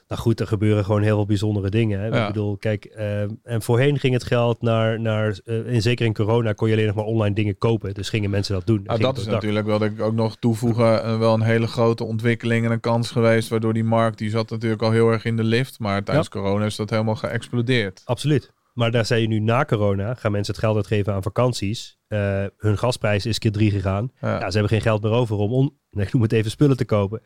nou 0.07 0.21
goed, 0.21 0.39
er 0.39 0.47
gebeuren 0.47 0.85
gewoon 0.85 1.01
heel 1.01 1.15
veel 1.15 1.25
bijzondere 1.25 1.69
dingen. 1.69 1.99
Hè. 1.99 2.07
Ja. 2.07 2.21
Ik 2.21 2.27
bedoel, 2.27 2.57
kijk, 2.57 2.85
eh, 2.85 3.21
en 3.21 3.61
voorheen 3.61 3.99
ging 3.99 4.13
het 4.13 4.23
geld 4.23 4.61
naar, 4.61 4.99
naar 4.99 5.39
eh, 5.45 5.73
en 5.73 5.81
zeker 5.81 6.05
in 6.05 6.13
corona 6.13 6.53
kon 6.53 6.67
je 6.67 6.73
alleen 6.73 6.85
nog 6.85 6.95
maar 6.95 7.05
online 7.05 7.35
dingen 7.35 7.57
kopen. 7.57 7.93
Dus 7.93 8.09
gingen 8.09 8.29
mensen 8.29 8.53
dat 8.53 8.65
doen. 8.65 8.81
Nou, 8.83 8.99
ging 8.99 9.01
dat 9.01 9.17
is 9.17 9.25
natuurlijk 9.25 9.65
wel, 9.65 9.77
denk 9.77 9.91
ik, 9.91 10.01
ook 10.01 10.13
nog 10.13 10.37
toevoegen. 10.37 11.03
eh, 11.03 11.17
wel 11.17 11.33
een 11.33 11.41
hele 11.41 11.67
grote 11.67 12.03
ontwikkeling 12.03 12.65
en 12.65 12.71
een 12.71 12.79
kans 12.79 13.11
geweest. 13.11 13.49
Waardoor 13.49 13.73
die 13.73 13.83
markt, 13.83 14.17
die 14.17 14.29
zat 14.29 14.49
natuurlijk 14.49 14.81
al 14.81 14.91
heel 14.91 15.11
erg 15.11 15.25
in 15.25 15.35
de 15.35 15.43
lift. 15.43 15.79
Maar 15.79 16.03
tijdens 16.03 16.29
corona 16.29 16.65
is 16.65 16.75
dat 16.75 16.89
helemaal 16.89 17.15
geëxplodeerd. 17.15 18.01
Absoluut. 18.05 18.53
Maar 18.73 18.91
daar 18.91 19.05
zei 19.05 19.21
je 19.21 19.27
nu 19.27 19.39
na 19.39 19.65
corona, 19.65 20.13
gaan 20.13 20.31
mensen 20.31 20.53
het 20.53 20.63
geld 20.63 20.75
uitgeven 20.75 21.13
aan 21.13 21.23
vakanties. 21.23 21.96
Eh, 22.07 22.45
hun 22.57 22.77
gasprijs 22.77 23.25
is 23.25 23.39
keer 23.39 23.51
drie 23.51 23.71
gegaan. 23.71 24.11
Ja. 24.21 24.37
ze 24.39 24.57
hebben 24.57 24.69
geen 24.69 24.81
geld 24.81 25.01
meer 25.01 25.11
over 25.11 25.37
om, 25.37 25.51
on, 25.51 25.77
ik 26.01 26.13
noem 26.13 26.21
het 26.21 26.31
even, 26.31 26.51
spullen 26.51 26.77
te 26.77 26.85
kopen. 26.85 27.21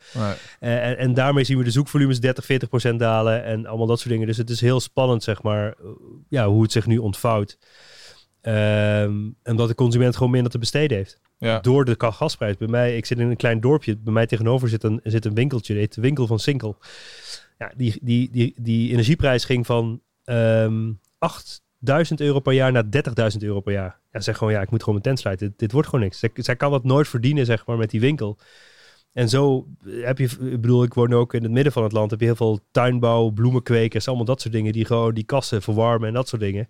Eh, 0.60 1.00
en, 1.00 1.14
daarmee 1.14 1.44
zien 1.44 1.58
we 1.58 1.64
de 1.64 1.70
zoekvolumes 1.70 2.20
30, 2.20 2.44
40 2.44 2.68
procent 2.68 2.98
dalen 2.98 3.44
en 3.44 3.66
allemaal 3.66 3.86
dat 3.86 3.98
soort 3.98 4.10
dingen. 4.10 4.26
Dus 4.26 4.36
het 4.36 4.50
is 4.50 4.60
heel 4.60 4.80
spannend, 4.80 5.22
zeg 5.22 5.42
maar, 5.42 5.66
eh, 5.66 5.74
ja, 6.28 6.48
hoe 6.48 6.62
het 6.62 6.72
zich 6.72 6.86
nu 6.86 6.98
ontvouwt. 6.98 7.58
Ehm, 8.40 9.30
en 9.42 9.50
omdat 9.50 9.68
de 9.68 9.74
consument 9.74 10.16
gewoon 10.16 10.32
minder 10.32 10.52
te 10.52 10.58
besteden 10.58 10.96
heeft. 10.96 11.20
Ja. 11.38 11.60
Door 11.60 11.84
de 11.84 11.94
gasprijs. 11.98 12.56
Bij 12.56 12.68
mij, 12.68 12.96
ik 12.96 13.06
zit 13.06 13.18
in 13.18 13.30
een 13.30 13.36
klein 13.36 13.60
dorpje. 13.60 13.96
Bij 13.96 14.12
mij 14.12 14.26
tegenover 14.26 14.68
zit 14.68 14.82
een, 14.82 15.00
zit 15.02 15.24
een 15.24 15.34
winkeltje. 15.34 15.74
heet 15.74 15.94
de 15.94 16.00
winkel 16.00 16.26
van 16.26 16.38
Sinkel. 16.38 16.78
Ja, 17.58 17.72
die, 17.76 17.98
die, 18.02 18.30
die, 18.30 18.54
die 18.56 18.92
energieprijs 18.92 19.44
ging 19.44 19.66
van 19.66 20.00
ehm, 20.24 20.64
um, 20.64 21.00
8 21.18 21.61
1000 21.82 22.20
euro 22.20 22.40
per 22.40 22.52
jaar 22.52 22.72
naar 22.72 22.84
30.000 23.32 23.38
euro 23.38 23.60
per 23.60 23.72
jaar. 23.72 23.98
Ja, 24.12 24.20
zeg 24.20 24.36
gewoon, 24.36 24.52
ja, 24.52 24.60
ik 24.60 24.70
moet 24.70 24.82
gewoon 24.82 24.94
mijn 24.94 25.06
tent 25.06 25.18
sluiten. 25.18 25.54
Dit, 25.56 25.72
wordt 25.72 25.88
gewoon 25.88 26.04
niks. 26.04 26.18
Zij, 26.18 26.30
zij, 26.34 26.56
kan 26.56 26.70
dat 26.70 26.84
nooit 26.84 27.08
verdienen, 27.08 27.46
zeg 27.46 27.66
maar, 27.66 27.76
met 27.76 27.90
die 27.90 28.00
winkel. 28.00 28.38
En 29.12 29.28
zo 29.28 29.66
eh, 29.86 30.04
heb 30.04 30.18
je, 30.18 30.24
ik 30.24 30.60
bedoel, 30.60 30.82
ik 30.82 30.94
woon 30.94 31.12
ook 31.12 31.34
in 31.34 31.42
het 31.42 31.52
midden 31.52 31.72
van 31.72 31.82
het 31.82 31.92
land, 31.92 32.10
heb 32.10 32.20
je 32.20 32.26
heel 32.26 32.36
veel 32.36 32.60
tuinbouw, 32.70 33.30
bloemenkwekers, 33.30 34.08
allemaal 34.08 34.24
dat 34.24 34.40
soort 34.40 34.54
dingen, 34.54 34.72
die 34.72 34.84
gewoon 34.84 35.14
die 35.14 35.24
kassen 35.24 35.62
verwarmen 35.62 36.08
en 36.08 36.14
dat 36.14 36.28
soort 36.28 36.42
dingen. 36.42 36.68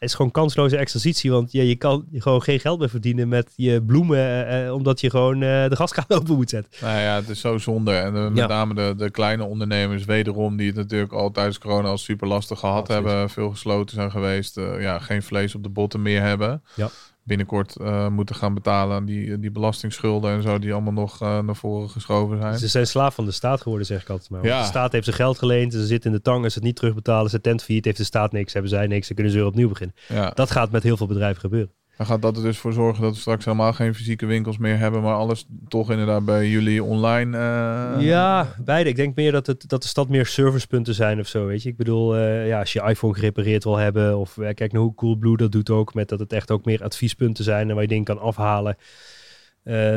Is 0.00 0.14
gewoon 0.14 0.30
kansloze 0.30 0.76
exercitie. 0.76 1.30
Want 1.30 1.52
ja, 1.52 1.62
je 1.62 1.76
kan 1.76 2.06
gewoon 2.12 2.42
geen 2.42 2.60
geld 2.60 2.78
meer 2.78 2.88
verdienen 2.88 3.28
met 3.28 3.52
je 3.56 3.82
bloemen. 3.82 4.18
eh, 4.18 4.66
eh, 4.66 4.74
omdat 4.74 5.00
je 5.00 5.10
gewoon 5.10 5.34
eh, 5.34 5.68
de 5.68 5.76
gaskraan 5.76 6.06
open 6.20 6.34
moet 6.36 6.50
zetten. 6.50 6.72
Nou 6.80 6.98
ja, 7.00 7.14
het 7.14 7.28
is 7.28 7.40
zo 7.40 7.58
zonde. 7.58 7.92
En 7.92 8.16
eh, 8.16 8.22
met 8.28 8.36
Ja. 8.36 8.46
name 8.46 8.74
de, 8.74 8.94
de 8.96 9.10
kleine 9.10 9.44
ondernemers, 9.44 10.04
wederom, 10.04 10.56
die 10.56 10.66
het 10.66 10.76
natuurlijk 10.76 11.12
al 11.12 11.30
tijdens 11.30 11.58
corona 11.58 11.88
al 11.88 11.98
super 11.98 12.28
lastig 12.28 12.58
gehad 12.58 12.78
Absoluut. 12.80 13.04
hebben. 13.04 13.30
Veel 13.30 13.50
gesloten 13.50 13.94
zijn 13.94 14.10
geweest. 14.10 14.56
eh, 14.56 14.80
ja, 14.80 14.98
geen 14.98 15.22
vlees 15.22 15.54
op 15.54 15.62
de 15.62 15.68
botten 15.68 16.02
meer 16.02 16.22
hebben. 16.22 16.62
Ja. 16.76 16.88
Binnenkort 17.22 17.76
eh, 17.76 18.08
moeten 18.08 18.34
gaan 18.34 18.54
betalen 18.54 18.96
aan 18.96 19.04
die, 19.04 19.38
die 19.38 19.50
belastingsschulden 19.50 20.32
en 20.32 20.42
zo, 20.42 20.58
die 20.58 20.72
allemaal 20.72 20.92
nog 20.92 21.22
eh, 21.22 21.38
naar 21.38 21.56
voren 21.56 21.90
geschoven 21.90 22.38
zijn. 22.38 22.58
Ze 22.58 22.68
zijn 22.68 22.86
slaaf 22.86 23.14
van 23.14 23.24
de 23.24 23.30
staat 23.30 23.60
geworden, 23.60 23.86
zeg 23.86 24.02
ik 24.02 24.08
altijd 24.08 24.30
maar. 24.30 24.44
Ja. 24.44 24.60
De 24.60 24.66
staat 24.66 24.92
heeft 24.92 25.04
zijn 25.04 25.16
geld 25.16 25.38
geleend. 25.38 25.72
Ze 25.72 25.86
zitten 25.86 26.10
in 26.10 26.16
de 26.16 26.22
tang. 26.22 26.44
Als 26.44 26.52
ze 26.52 26.58
het 26.58 26.68
niet 26.68 26.76
terugbetalen, 26.76 27.30
zijn 27.30 27.42
tent 27.42 27.62
failliet, 27.62 27.84
heeft 27.84 27.96
de 27.96 28.04
staat 28.04 28.32
niks. 28.32 28.52
Hebben 28.52 28.70
zij 28.70 28.86
niks. 28.86 29.06
Dan 29.06 29.14
kunnen 29.16 29.32
ze 29.32 29.38
weer 29.38 29.48
opnieuw 29.48 29.68
beginnen. 29.68 29.96
Ja. 30.08 30.30
Dat 30.30 30.50
gaat 30.50 30.70
met 30.70 30.82
heel 30.82 30.96
veel 30.96 31.06
bedrijven 31.06 31.40
gebeuren. 31.40 31.72
Dan 32.00 32.08
gaat 32.08 32.22
dat 32.22 32.36
er 32.36 32.42
dus 32.42 32.58
voor 32.58 32.72
zorgen 32.72 33.02
dat 33.02 33.14
we 33.14 33.20
straks 33.20 33.44
helemaal 33.44 33.72
geen 33.72 33.94
fysieke 33.94 34.26
winkels 34.26 34.58
meer 34.58 34.78
hebben, 34.78 35.02
maar 35.02 35.14
alles 35.14 35.46
toch 35.68 35.90
inderdaad 35.90 36.24
bij 36.24 36.48
jullie 36.48 36.84
online. 36.84 37.36
eh, 37.36 38.06
ja, 38.06 38.54
beide. 38.64 38.90
Ik 38.90 38.96
denk 38.96 39.16
meer 39.16 39.32
dat, 39.32 39.46
het, 39.46 39.68
dat 39.68 39.82
de 39.82 39.88
stad 39.88 40.08
meer 40.08 40.26
servicepunten 40.26 40.94
zijn 40.94 41.20
of 41.20 41.26
zo, 41.26 41.46
weet 41.46 41.62
je. 41.62 41.68
Ik 41.68 41.76
bedoel, 41.76 42.16
eh, 42.16 42.46
ja, 42.46 42.58
als 42.58 42.72
je 42.72 42.82
iPhone 42.82 43.14
gerepareerd 43.14 43.64
wil 43.64 43.76
hebben... 43.76 44.18
of 44.18 44.38
eh, 44.38 44.54
kijk 44.54 44.72
naar 44.72 44.82
hoe 44.82 44.94
Coolblue 44.94 45.36
dat 45.36 45.52
doet 45.52 45.70
ook... 45.70 45.94
met 45.94 46.08
dat 46.08 46.18
het 46.18 46.32
echt 46.32 46.50
ook 46.50 46.64
meer 46.64 46.82
adviespunten 46.82 47.44
zijn... 47.44 47.68
en 47.68 47.74
waar 47.74 47.82
je 47.82 47.88
dingen 47.88 48.04
kan 48.04 48.20
afhalen. 48.20 48.76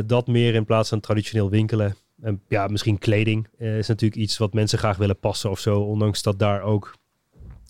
Dat 0.05 0.27
meer 0.27 0.55
in 0.55 0.65
plaats 0.65 0.89
van 0.89 0.99
traditioneel 0.99 1.49
winkelen. 1.49 1.95
En 2.21 2.41
ja, 2.47 2.67
misschien 2.67 2.99
kleding 2.99 3.47
is 3.57 3.87
natuurlijk 3.87 4.21
iets 4.21 4.37
wat 4.37 4.53
mensen 4.53 4.79
graag 4.79 4.97
willen 4.97 5.19
passen 5.19 5.49
of 5.49 5.59
zo. 5.59 5.79
Ondanks 5.79 6.21
dat 6.21 6.39
daar 6.39 6.61
ook 6.61 6.93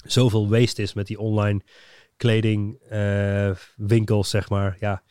zoveel 0.05 0.49
waste 0.49 0.81
is 0.81 0.93
met 0.93 1.07
die 1.07 1.19
online 1.19 1.61
kleding 2.23 2.77
eh, 2.89 3.49
winkels, 3.75 4.29
zeg 4.29 4.49
maar. 4.49 4.77
Ja, 4.79 5.01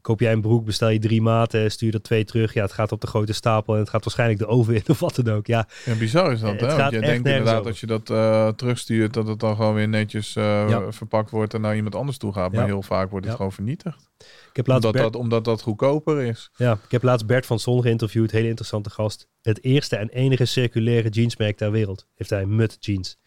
koop 0.00 0.20
jij 0.20 0.32
een 0.32 0.40
broek, 0.40 0.64
bestel 0.64 0.88
je 0.88 0.98
drie 0.98 1.22
maten, 1.22 1.70
stuur 1.70 1.94
er 1.94 2.02
twee 2.02 2.24
terug. 2.24 2.54
Ja, 2.54 2.62
het 2.62 2.72
gaat 2.72 2.92
op 2.92 3.00
de 3.00 3.06
grote 3.06 3.32
stapel 3.32 3.74
en 3.74 3.80
het 3.80 3.88
gaat 3.88 4.04
waarschijnlijk 4.04 4.38
de 4.38 4.46
oven 4.46 4.74
in 4.74 4.82
of 4.86 5.00
wat 5.00 5.14
dan 5.14 5.34
ook. 5.34 5.46
Ja, 5.46 5.68
Ja, 5.84 5.94
bizar 5.94 6.32
is 6.32 6.40
dat. 6.40 6.60
Hè? 6.60 6.76
Want 6.76 6.92
je 6.92 7.00
denkt 7.00 7.26
inderdaad 7.28 7.54
over. 7.58 7.70
als 7.70 7.80
je 7.80 7.86
dat 7.86 8.10
eh, 8.10 8.48
terugstuurt, 8.48 9.14
dat 9.14 9.26
het 9.26 9.40
dan 9.40 9.56
gewoon 9.56 9.74
weer 9.74 9.88
netjes 9.88 10.36
eh, 10.36 10.42
Ja. 10.68 10.92
verpakt 10.92 11.30
wordt 11.30 11.54
en 11.54 11.60
naar 11.60 11.76
iemand 11.76 11.94
anders 11.94 12.18
toe 12.18 12.32
gaat. 12.32 12.52
Maar 12.52 12.64
heel 12.66 12.82
vaak 12.82 13.10
wordt 13.10 13.24
het 13.24 13.32
Ja. 13.34 13.36
gewoon 13.36 13.52
vernietigd. 13.52 14.08
ik 14.50 14.56
heb 14.56 14.66
laatst 14.66 14.84
Omdat 14.84 15.00
Bert, 15.00 15.12
dat, 15.12 15.22
omdat 15.22 15.44
dat 15.44 15.62
goedkoper 15.62 16.20
is. 16.22 16.50
ja, 16.56 16.72
ik 16.84 16.90
heb 16.90 17.02
laatst 17.02 17.26
Bert 17.26 17.46
van 17.46 17.58
Son 17.58 17.82
geïnterviewd, 17.82 18.30
hele 18.30 18.48
interessante 18.48 18.90
gast. 18.90 19.28
Het 19.42 19.64
eerste 19.64 19.96
en 19.96 20.08
enige 20.08 20.44
circulaire 20.44 21.08
jeansmerk 21.08 21.56
ter 21.56 21.70
wereld 21.70 22.06
heeft 22.14 22.30
hij 22.30 22.46
Mud 22.46 22.76
Jeans. 22.80 23.18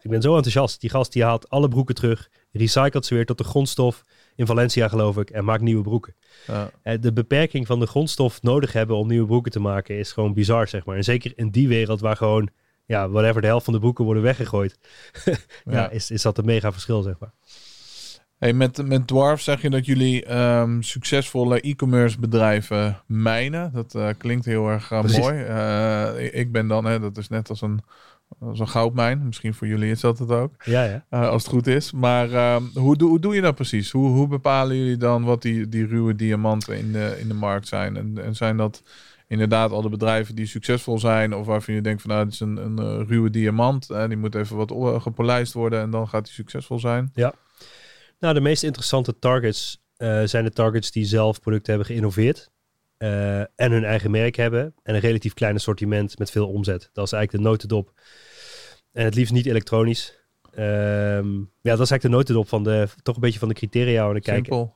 Ik 0.00 0.10
ben 0.10 0.22
zo 0.22 0.34
enthousiast. 0.34 0.80
Die 0.80 0.90
gast 0.90 1.12
die 1.12 1.24
haalt 1.24 1.48
alle 1.50 1.68
broeken 1.68 1.94
terug, 1.94 2.28
recycelt 2.52 3.06
ze 3.06 3.14
weer 3.14 3.26
tot 3.26 3.38
de 3.38 3.44
grondstof 3.44 4.04
in 4.36 4.46
Valencia 4.46 4.88
geloof 4.88 5.16
ik 5.16 5.30
en 5.30 5.44
maakt 5.44 5.62
nieuwe 5.62 5.82
broeken. 5.82 6.14
Ja. 6.46 6.70
Eh, 6.82 7.00
De 7.00 7.12
beperking 7.12 7.66
van 7.66 7.80
de 7.80 7.86
grondstof 7.86 8.42
nodig 8.42 8.72
hebben 8.72 8.96
om 8.96 9.08
nieuwe 9.08 9.26
broeken 9.26 9.52
te 9.52 9.60
maken 9.60 9.98
is 9.98 10.12
gewoon 10.12 10.34
bizar, 10.34 10.68
zeg 10.68 10.84
maar. 10.84 10.96
En 10.96 11.04
zeker 11.04 11.32
in 11.36 11.50
die 11.50 11.68
wereld 11.68 12.00
waar 12.00 12.16
gewoon 12.16 12.48
ja, 12.86 13.08
whatever, 13.10 13.40
de 13.40 13.46
helft 13.46 13.64
van 13.64 13.74
de 13.74 13.80
boeken 13.80 14.04
worden 14.04 14.22
weggegooid. 14.22 14.78
ja, 15.24 15.34
Ja. 15.64 15.90
is, 15.90 16.10
is 16.10 16.22
dat 16.22 16.38
een 16.38 16.44
mega 16.44 16.72
verschil, 16.72 17.02
zeg 17.02 17.14
maar. 17.18 17.32
Hey, 18.38 18.52
met, 18.52 18.86
met 18.86 19.06
Dwarf 19.06 19.40
zeg 19.40 19.62
je 19.62 19.70
dat 19.70 19.86
jullie 19.86 20.24
ehm, 20.24 20.80
succesvolle 20.80 21.60
e-commerce 21.60 22.18
bedrijven 22.20 23.02
mijnen. 23.06 23.72
Dat 23.72 23.94
eh, 23.94 24.08
klinkt 24.18 24.44
heel 24.44 24.68
erg 24.68 24.90
eh, 24.90 25.02
mooi. 25.18 25.38
Ik- 26.24 26.32
ik 26.32 26.52
ben 26.52 26.66
dan, 26.68 26.84
hè, 26.84 27.00
dat 27.00 27.16
is 27.18 27.28
net 27.28 27.48
als 27.48 27.60
een, 27.60 27.80
als 28.40 28.58
een 28.60 28.68
goudmijn. 28.68 29.26
Misschien 29.26 29.54
voor 29.54 29.66
jullie 29.66 29.90
is 29.90 30.00
dat 30.00 30.18
het 30.18 30.30
ook. 30.30 30.54
Ja, 30.64 30.84
ja. 30.84 31.04
Eh, 31.10 31.28
als 31.28 31.42
het 31.42 31.52
goed 31.52 31.66
is. 31.66 31.92
Maar 31.92 32.32
ehm, 32.32 32.62
hoe, 32.74 32.96
doe, 32.96 33.08
hoe 33.08 33.20
doe 33.20 33.34
je 33.34 33.40
dat 33.40 33.54
precies? 33.54 33.90
Hoe, 33.90 34.08
hoe 34.08 34.28
bepalen 34.28 34.76
jullie 34.76 34.96
dan 34.96 35.24
wat 35.24 35.42
die, 35.42 35.68
die 35.68 35.86
ruwe 35.86 36.14
diamanten 36.14 36.78
in 36.78 36.92
de, 36.92 37.16
in 37.20 37.28
de 37.28 37.34
markt 37.34 37.68
zijn? 37.68 37.96
En, 37.96 38.18
en 38.24 38.34
zijn 38.36 38.56
dat 38.56 38.82
inderdaad 39.26 39.70
al 39.70 39.82
de 39.82 39.88
bedrijven 39.88 40.34
die 40.34 40.46
succesvol 40.46 40.98
zijn? 40.98 41.34
Of 41.34 41.46
waarvan 41.46 41.74
je 41.74 41.80
denkt 41.80 42.02
van 42.02 42.10
nou, 42.10 42.24
het 42.24 42.32
is 42.32 42.40
een, 42.40 42.56
een 42.56 42.78
eh, 42.78 43.08
ruwe 43.08 43.30
diamant. 43.30 43.90
eh, 43.90 44.08
die 44.08 44.16
moet 44.16 44.34
even 44.34 44.56
wat 44.56 44.72
o- 44.72 44.98
gepolijst 45.00 45.52
worden 45.52 45.80
en 45.80 45.90
dan 45.90 46.08
gaat 46.08 46.24
die 46.24 46.34
succesvol 46.34 46.78
zijn. 46.78 47.10
Nou, 48.18 48.34
de 48.34 48.40
meest 48.40 48.62
interessante 48.62 49.18
targets 49.18 49.82
eh, 49.96 50.22
zijn 50.24 50.44
de 50.44 50.50
targets 50.52 50.90
die 50.90 51.04
zelf 51.04 51.40
producten 51.40 51.68
hebben 51.72 51.90
geïnnoveerd. 51.90 52.50
Eh, 52.98 53.40
en 53.40 53.72
hun 53.72 53.84
eigen 53.84 54.10
merk 54.10 54.36
hebben. 54.36 54.74
En 54.82 54.94
een 54.94 55.00
relatief 55.00 55.34
klein 55.34 55.54
assortiment 55.54 56.18
met 56.18 56.30
veel 56.30 56.48
omzet. 56.48 56.90
Dat 56.92 57.06
is 57.06 57.12
eigenlijk 57.12 57.44
de 57.44 57.50
notendop. 57.50 57.92
En 58.92 59.04
het 59.04 59.14
liefst 59.14 59.32
niet 59.32 59.46
elektronisch. 59.46 60.18
Ehm, 60.54 61.38
ja, 61.38 61.76
dat 61.76 61.80
is 61.80 61.90
eigenlijk 61.90 62.02
de 62.02 62.08
notendop 62.08 62.48
van 62.48 62.64
de, 62.64 62.88
toch 63.02 63.14
een 63.14 63.20
beetje 63.20 63.38
van 63.38 63.48
de 63.48 63.54
criteria 63.54 64.04
aan 64.04 64.20
kijken. 64.20 64.72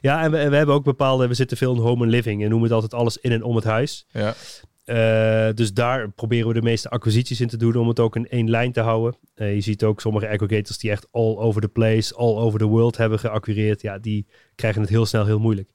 Ja, 0.00 0.22
en 0.22 0.30
we, 0.30 0.38
en 0.38 0.50
we 0.50 0.56
hebben 0.56 0.74
ook 0.74 0.84
bepaalde, 0.84 1.28
we 1.28 1.34
zitten 1.34 1.56
veel 1.56 1.74
in 1.74 1.80
home 1.80 2.02
and 2.02 2.10
living. 2.10 2.42
En 2.42 2.48
noemen 2.48 2.68
het 2.68 2.74
altijd 2.74 2.94
alles 2.94 3.18
in 3.18 3.32
en 3.32 3.42
om 3.42 3.56
het 3.56 3.64
huis. 3.64 4.06
Ja. 4.08 4.34
Eh, 4.84 5.54
dus 5.54 5.72
daar 5.72 6.10
proberen 6.10 6.48
we 6.48 6.54
de 6.54 6.62
meeste 6.62 6.88
acquisities 6.88 7.40
in 7.40 7.48
te 7.48 7.56
doen 7.56 7.76
om 7.76 7.88
het 7.88 8.00
ook 8.00 8.16
in 8.16 8.28
één 8.28 8.50
lijn 8.50 8.72
te 8.72 8.80
houden. 8.80 9.18
Eh, 9.34 9.54
je 9.54 9.60
ziet 9.60 9.84
ook 9.84 10.00
sommige 10.00 10.28
aggregators 10.28 10.78
die 10.78 10.90
echt 10.90 11.06
all 11.10 11.36
over 11.36 11.60
the 11.60 11.68
place, 11.68 12.14
all 12.14 12.36
over 12.36 12.58
the 12.58 12.66
world 12.66 12.96
hebben 12.96 13.18
geacquireerd. 13.18 13.82
Ja, 13.82 13.98
die 13.98 14.26
krijgen 14.54 14.80
het 14.80 14.90
heel 14.90 15.06
snel 15.06 15.26
heel 15.26 15.38
moeilijk. 15.38 15.70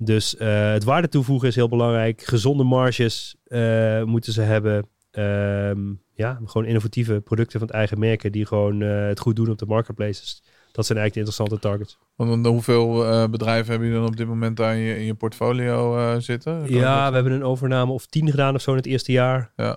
Dus 0.00 0.36
eh, 0.36 0.70
het 0.72 0.84
waarde 0.84 1.08
toevoegen 1.08 1.48
is 1.48 1.54
heel 1.54 1.68
belangrijk. 1.68 2.22
Gezonde 2.22 2.64
marges 2.64 3.36
eh, 3.44 4.02
moeten 4.02 4.32
ze 4.32 4.42
hebben. 4.42 4.88
Ehm, 5.10 5.80
ja, 6.14 6.40
gewoon 6.44 6.66
innovatieve 6.66 7.20
producten 7.20 7.58
van 7.58 7.68
het 7.68 7.76
eigen 7.76 7.98
merken 7.98 8.32
die 8.32 8.46
gewoon 8.46 8.82
eh, 8.82 9.06
het 9.06 9.20
goed 9.20 9.36
doen 9.36 9.50
op 9.50 9.58
de 9.58 9.66
marketplaces. 9.66 10.42
Dat 10.72 10.86
zijn 10.86 10.98
eigenlijk 10.98 11.12
de 11.12 11.18
interessante 11.32 11.58
targets. 11.68 11.98
Want 12.16 12.42
dan 12.44 12.52
hoeveel 12.52 12.92
bedrijven 13.30 13.70
hebben 13.70 13.88
jullie 13.88 14.02
dan 14.02 14.10
op 14.12 14.16
dit 14.16 14.26
moment 14.26 14.56
daar 14.56 14.74
in 14.74 14.80
je, 14.80 14.96
in 14.98 15.04
je 15.04 15.14
portfolio 15.14 16.14
zitten? 16.20 16.58
Kan 16.66 16.74
Ja, 16.74 17.00
dat- 17.00 17.08
we 17.08 17.14
hebben 17.14 17.32
een 17.32 17.44
overname 17.44 17.92
of 17.92 18.06
tien 18.06 18.30
gedaan 18.30 18.54
of 18.54 18.60
zo 18.60 18.70
in 18.70 18.76
het 18.76 18.86
eerste 18.86 19.12
jaar. 19.12 19.52
Ja. 19.56 19.76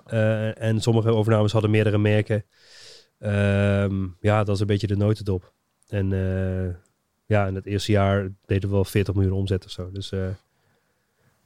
En 0.54 0.80
sommige 0.80 1.10
overnames 1.14 1.52
hadden 1.52 1.70
meerdere 1.70 1.98
merken. 1.98 2.44
Ehm, 3.18 4.06
ja, 4.20 4.44
dat 4.44 4.54
is 4.54 4.60
een 4.60 4.66
beetje 4.66 4.86
de 4.86 4.96
notendop. 4.96 5.52
En 5.88 6.12
ja, 7.26 7.46
in 7.46 7.54
het 7.54 7.66
eerste 7.66 7.92
jaar 7.92 8.32
deden 8.46 8.68
we 8.68 8.74
wel 8.74 8.84
40 8.84 9.14
miljoen 9.14 9.32
omzet 9.32 9.64
of 9.64 9.70
zo. 9.70 9.90
Dus 9.92 10.12
eh 10.12 10.26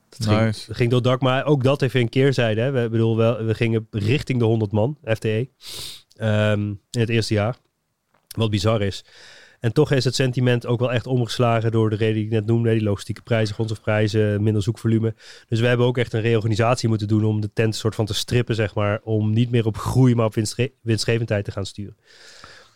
dat 0.08 0.26
ging, 0.26 0.38
dat 0.66 0.76
ging 0.76 0.90
door 0.90 1.02
dak. 1.02 1.20
Maar 1.20 1.44
ook 1.44 1.62
dat 1.64 1.82
even 1.82 2.00
een 2.00 2.08
keerzijde. 2.08 2.60
Hè. 2.60 2.70
We, 2.70 2.88
bedoel, 2.88 3.16
wel, 3.16 3.44
we 3.44 3.54
gingen 3.54 3.86
richting 3.90 4.38
de 4.38 4.44
100 4.44 4.72
man, 4.72 4.98
FTE, 5.04 5.48
ehm, 6.16 6.60
in 6.90 7.00
het 7.00 7.08
eerste 7.08 7.34
jaar. 7.34 7.56
Wat 8.36 8.50
bizar 8.50 8.82
is. 8.82 9.04
En 9.60 9.72
toch 9.72 9.90
is 9.92 10.04
het 10.04 10.14
sentiment 10.14 10.66
ook 10.66 10.80
wel 10.80 10.92
echt 10.92 11.06
omgeslagen 11.06 11.70
door 11.70 11.90
de 11.90 11.96
reden 11.96 12.14
die 12.14 12.24
ik 12.24 12.30
net 12.30 12.46
noemde. 12.46 12.70
Die 12.72 12.82
logistieke 12.82 13.22
prijzen, 13.22 13.54
grondstofprijzen, 13.54 14.42
minder 14.42 14.62
zoekvolume. 14.62 15.14
Dus 15.48 15.60
we 15.60 15.66
hebben 15.66 15.86
ook 15.86 15.98
echt 15.98 16.12
een 16.12 16.20
reorganisatie 16.20 16.88
moeten 16.88 17.08
doen 17.08 17.24
om 17.24 17.40
de 17.40 17.52
tent 17.52 17.74
soort 17.76 17.94
van 17.94 18.06
te 18.06 18.14
strippen, 18.14 18.54
zeg 18.54 18.74
maar. 18.74 19.00
Om 19.02 19.32
niet 19.32 19.50
meer 19.50 19.66
op 19.66 19.76
groei, 19.76 20.14
maar 20.14 20.26
op 20.26 20.34
winstge- 20.34 20.72
winstgevendheid 20.82 21.44
te 21.44 21.50
gaan 21.50 21.66
sturen. 21.66 21.96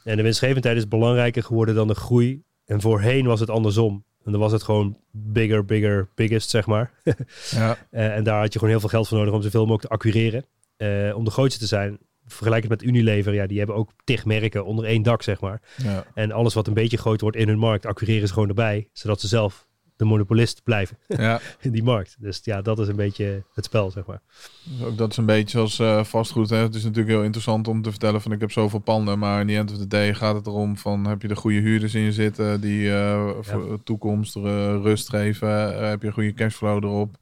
En 0.04 0.16
de 0.16 0.22
winstgevendheid 0.22 0.76
is 0.76 0.88
belangrijker 0.88 1.42
geworden 1.42 1.74
dan 1.74 1.88
de 1.88 1.94
groei. 1.94 2.42
En 2.70 2.80
voorheen 2.80 3.26
was 3.26 3.40
het 3.40 3.50
andersom. 3.50 4.04
En 4.24 4.32
dan 4.32 4.40
was 4.40 4.52
het 4.52 4.62
gewoon 4.62 4.96
bigger, 5.10 5.64
bigger, 5.64 6.08
biggest, 6.14 6.50
zeg 6.50 6.66
maar. 6.66 6.90
Ja. 7.50 7.76
Eh, 7.90 8.16
en 8.16 8.24
daar 8.24 8.40
had 8.40 8.52
je 8.52 8.58
gewoon 8.58 8.70
heel 8.70 8.80
veel 8.80 8.88
geld 8.88 9.08
voor 9.08 9.18
nodig 9.18 9.34
om 9.34 9.42
zoveel 9.42 9.60
mogelijk 9.60 9.86
te 9.86 9.94
acquireren. 9.94 10.44
Eh, 10.76 11.16
om 11.16 11.24
de 11.24 11.30
grootste 11.30 11.60
te 11.60 11.66
zijn. 11.66 11.98
Vergelijk 12.26 12.62
het 12.62 12.70
met 12.70 12.82
Unilever. 12.82 13.34
Ja, 13.34 13.46
die 13.46 13.58
hebben 13.58 13.76
ook 13.76 13.92
tig 14.04 14.24
merken 14.24 14.64
onder 14.64 14.84
één 14.84 15.02
dak, 15.02 15.22
zeg 15.22 15.40
maar. 15.40 15.62
Ja. 15.82 16.04
En 16.14 16.32
alles 16.32 16.54
wat 16.54 16.66
een 16.66 16.74
beetje 16.74 16.96
groot 16.96 17.20
wordt 17.20 17.36
in 17.36 17.48
hun 17.48 17.58
markt, 17.58 17.86
acquireren 17.86 18.28
ze 18.28 18.32
gewoon 18.32 18.48
erbij. 18.48 18.88
Zodat 18.92 19.20
ze 19.20 19.28
zelf 19.28 19.68
de 20.00 20.06
monopolist 20.06 20.62
blijven 20.62 20.98
ja. 21.06 21.40
in 21.60 21.70
die 21.70 21.82
markt. 21.82 22.16
Dus 22.18 22.40
ja, 22.42 22.62
dat 22.62 22.78
is 22.78 22.88
een 22.88 22.96
beetje 22.96 23.42
het 23.54 23.64
spel, 23.64 23.90
zeg 23.90 24.06
maar. 24.06 24.20
Dus 24.64 24.86
ook 24.86 24.96
dat 24.98 25.10
is 25.10 25.16
een 25.16 25.26
beetje 25.26 25.50
zoals 25.50 25.78
eh, 25.78 26.04
vastgoed. 26.04 26.50
Hè? 26.50 26.56
Het 26.56 26.74
is 26.74 26.82
natuurlijk 26.82 27.08
heel 27.08 27.22
interessant 27.22 27.68
om 27.68 27.82
te 27.82 27.90
vertellen 27.90 28.20
van 28.20 28.32
ik 28.32 28.40
heb 28.40 28.50
zoveel 28.50 28.78
panden. 28.78 29.18
Maar 29.18 29.40
in 29.40 29.46
the 29.46 29.56
end 29.56 29.72
of 29.72 29.78
the 29.78 29.86
day 29.86 30.14
gaat 30.14 30.34
het 30.34 30.46
erom 30.46 30.76
van 30.76 31.06
heb 31.06 31.22
je 31.22 31.28
de 31.28 31.36
goede 31.36 31.58
huurders 31.58 31.94
in 31.94 32.00
je 32.00 32.12
zitten 32.12 32.60
die 32.60 32.92
eh, 32.92 33.30
voor 33.40 33.68
de 33.68 33.82
toekomst 33.84 34.36
eh, 34.36 34.42
rust 34.82 35.08
geven. 35.08 35.88
Heb 35.88 36.00
je 36.00 36.06
een 36.06 36.12
goede 36.12 36.34
cashflow 36.34 36.84
erop. 36.84 37.16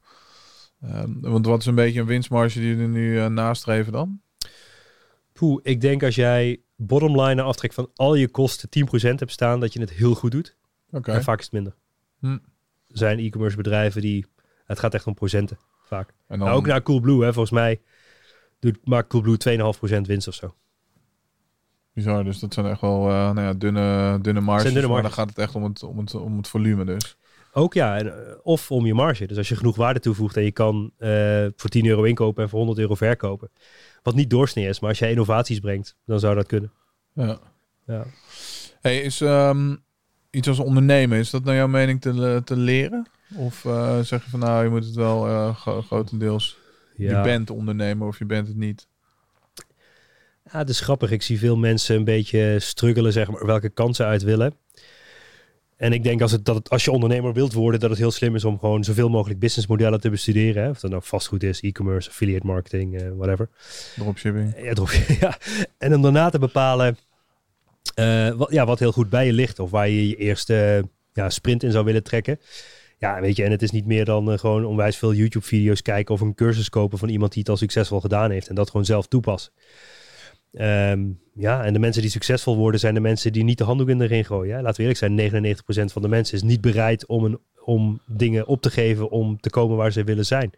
Ehm, 0.81 1.11
want 1.19 1.45
wat 1.45 1.59
is 1.59 1.65
een 1.65 1.75
beetje 1.75 1.99
een 1.99 2.05
winstmarge 2.05 2.59
die 2.59 2.67
jullie 2.67 2.87
nu 2.87 3.29
nastreven 3.29 3.91
dan? 3.91 4.21
Poeh, 5.33 5.59
ik 5.63 5.81
denk 5.81 6.03
als 6.03 6.15
jij 6.15 6.61
bottomline 6.75 7.41
aftrek 7.41 7.73
van 7.73 7.89
al 7.95 8.15
je 8.15 8.27
kosten 8.27 8.69
10% 8.69 9.19
hebt 9.19 9.31
staan, 9.31 9.59
dat 9.59 9.73
je 9.73 9.79
het 9.79 9.89
heel 9.89 10.15
goed 10.15 10.31
doet. 10.31 10.57
Oké. 10.91 11.11
En 11.11 11.23
vaak 11.23 11.37
is 11.37 11.43
het 11.43 11.53
minder. 11.53 11.75
Hm. 12.19 12.37
Zijn 12.91 13.19
e-commerce 13.19 13.57
bedrijven 13.57 14.01
die, 14.01 14.25
het 14.65 14.79
gaat 14.79 14.93
echt 14.93 15.07
om 15.07 15.13
procenten, 15.13 15.57
vaak. 15.83 16.09
En 16.09 16.39
dan, 16.39 16.47
Nou, 16.47 16.59
ook 16.59 16.67
naar 16.67 16.81
Coolblue, 16.81 17.23
hè, 17.23 17.33
volgens 17.33 17.53
mij 17.53 17.81
doet, 18.59 18.77
maakt 18.83 19.07
Coolblue 19.07 19.37
2,5% 19.37 20.01
winst 20.01 20.27
of 20.27 20.33
zo. 20.33 20.55
Bizar, 21.93 22.23
dus 22.23 22.39
dat 22.39 22.53
zijn 22.53 22.65
echt 22.65 22.81
wel 22.81 23.09
eh, 23.09 23.13
nou 23.13 23.41
ja, 23.41 23.53
dunne, 23.53 24.19
dunne 24.21 24.41
marges. 24.41 24.73
Dunne 24.73 24.87
Maar 24.87 25.01
dan 25.01 25.11
gaat 25.11 25.29
het 25.29 25.37
echt 25.37 25.55
om 25.55 25.63
het, 25.63 25.83
om 25.83 25.97
het, 25.97 26.15
om 26.15 26.37
het 26.37 26.47
volume 26.47 26.85
dus. 26.85 27.17
Ook 27.53 27.73
ja, 27.73 27.97
en, 27.97 28.27
eh, 28.27 28.35
of 28.43 28.71
om 28.71 28.85
je 28.85 28.93
marge. 28.93 29.27
Dus 29.27 29.37
als 29.37 29.49
je 29.49 29.55
genoeg 29.55 29.75
waarde 29.75 29.99
toevoegt 29.99 30.37
en 30.37 30.43
je 30.43 30.51
kan 30.51 30.91
eh, 30.97 31.45
voor 31.55 31.69
10 31.69 31.85
euro 31.85 32.03
inkopen 32.03 32.43
en 32.43 32.49
voor 32.49 32.59
100 32.59 32.79
euro 32.79 32.95
verkopen. 32.95 33.51
Wat 34.03 34.15
niet 34.15 34.29
doorsnee 34.29 34.67
is, 34.67 34.79
maar 34.79 34.89
als 34.89 34.99
jij 34.99 35.09
innovaties 35.09 35.59
brengt, 35.59 35.95
dan 36.05 36.19
zou 36.19 36.35
dat 36.35 36.47
kunnen. 36.47 36.71
Ja. 37.13 37.39
Ja. 37.85 38.05
Hey, 38.81 39.01
is 39.01 39.21
ehm, 39.21 39.75
iets 40.31 40.47
als 40.47 40.59
ondernemen, 40.59 41.17
is 41.17 41.29
dat 41.29 41.43
naar 41.43 41.55
jouw 41.55 41.67
mening 41.67 42.01
te, 42.01 42.41
te 42.45 42.55
leren? 42.57 43.07
Of 43.35 43.65
eh, 43.65 43.99
zeg 43.99 44.23
je 44.23 44.29
van 44.29 44.39
nou, 44.39 44.63
je 44.63 44.69
moet 44.69 44.85
het 44.85 44.95
wel 44.95 45.27
eh, 45.27 45.55
gro- 45.55 45.81
grotendeels... 45.81 46.57
Ja. 46.95 47.17
Je 47.17 47.23
bent 47.23 47.49
ondernemer 47.49 48.07
of 48.07 48.19
je 48.19 48.25
bent 48.25 48.47
het 48.47 48.57
niet. 48.57 48.87
Ja, 50.51 50.57
het 50.57 50.69
is 50.69 50.79
grappig. 50.79 51.11
Ik 51.11 51.21
zie 51.21 51.39
veel 51.39 51.57
mensen 51.57 51.95
een 51.95 52.03
beetje 52.03 52.55
struggelen, 52.59 53.11
zeg 53.13 53.31
maar, 53.31 53.45
welke 53.45 53.69
kansen 53.69 54.05
uit 54.05 54.23
willen. 54.23 54.53
En 55.77 55.93
ik 55.93 56.03
denk 56.03 56.21
als, 56.21 56.31
het, 56.31 56.45
dat 56.45 56.55
het, 56.55 56.69
als 56.69 56.85
je 56.85 56.91
ondernemer 56.91 57.33
wilt 57.33 57.53
worden, 57.53 57.79
dat 57.79 57.89
het 57.89 57.99
heel 57.99 58.11
slim 58.11 58.35
is 58.35 58.45
om 58.45 58.59
gewoon 58.59 58.83
zoveel 58.83 59.09
mogelijk 59.09 59.39
businessmodellen 59.39 60.01
te 60.01 60.09
bestuderen. 60.09 60.63
Hè? 60.63 60.69
Of 60.69 60.79
dat 60.79 60.91
nou 60.91 61.03
vastgoed 61.05 61.43
is, 61.43 61.61
e-commerce, 61.61 62.09
affiliate 62.09 62.45
marketing, 62.45 63.01
eh, 63.01 63.07
whatever. 63.15 63.49
Dropshipping. 63.95 64.53
Ja, 64.57 64.63
erop- 64.69 64.91
ja. 65.21 65.37
En 65.77 65.95
om 65.95 66.01
daarna 66.01 66.29
te 66.29 66.39
bepalen 66.39 66.97
eh, 67.95 68.29
wat, 68.29 68.51
ja, 68.51 68.65
wat 68.65 68.79
heel 68.79 68.91
goed 68.91 69.09
bij 69.09 69.25
je 69.25 69.33
ligt. 69.33 69.59
Of 69.59 69.71
waar 69.71 69.89
je 69.89 70.07
je 70.07 70.15
eerste 70.15 70.87
ja, 71.13 71.29
sprint 71.29 71.63
in 71.63 71.71
zou 71.71 71.85
willen 71.85 72.03
trekken. 72.03 72.39
Ja, 72.97 73.21
weet 73.21 73.35
je, 73.35 73.43
en 73.43 73.51
het 73.51 73.61
is 73.61 73.71
niet 73.71 73.85
meer 73.85 74.05
dan 74.05 74.31
eh, 74.31 74.37
gewoon 74.37 74.65
onwijs 74.65 74.97
veel 74.97 75.13
YouTube-video's 75.13 75.81
kijken 75.81 76.13
of 76.13 76.21
een 76.21 76.35
cursus 76.35 76.69
kopen 76.69 76.97
van 76.97 77.09
iemand 77.09 77.31
die 77.31 77.41
het 77.41 77.51
al 77.51 77.57
succesvol 77.57 77.99
gedaan 77.99 78.31
heeft 78.31 78.47
en 78.47 78.55
dat 78.55 78.69
gewoon 78.69 78.85
zelf 78.85 79.07
toepassen. 79.07 79.53
Ehm, 80.53 81.07
ja, 81.33 81.63
en 81.63 81.73
de 81.73 81.79
mensen 81.79 82.01
die 82.01 82.11
succesvol 82.11 82.57
worden 82.57 82.79
zijn 82.79 82.93
de 82.93 82.99
mensen 82.99 83.31
die 83.31 83.43
niet 83.43 83.57
de 83.57 83.63
handdoek 83.63 83.89
in 83.89 83.97
de 83.97 84.05
ring 84.05 84.27
gooien. 84.27 84.55
Hè? 84.55 84.61
Laten 84.61 84.75
we 84.75 84.81
eerlijk 84.81 84.99
zijn, 84.99 85.15
99% 85.15 85.91
van 85.91 86.01
de 86.01 86.07
mensen 86.07 86.35
is 86.35 86.43
niet 86.43 86.61
bereid 86.61 87.05
om, 87.05 87.23
een, 87.23 87.39
om 87.63 88.01
dingen 88.05 88.47
op 88.47 88.61
te 88.61 88.69
geven 88.69 89.09
om 89.09 89.39
te 89.39 89.49
komen 89.49 89.77
waar 89.77 89.91
ze 89.91 90.03
willen 90.03 90.25
zijn. 90.25 90.51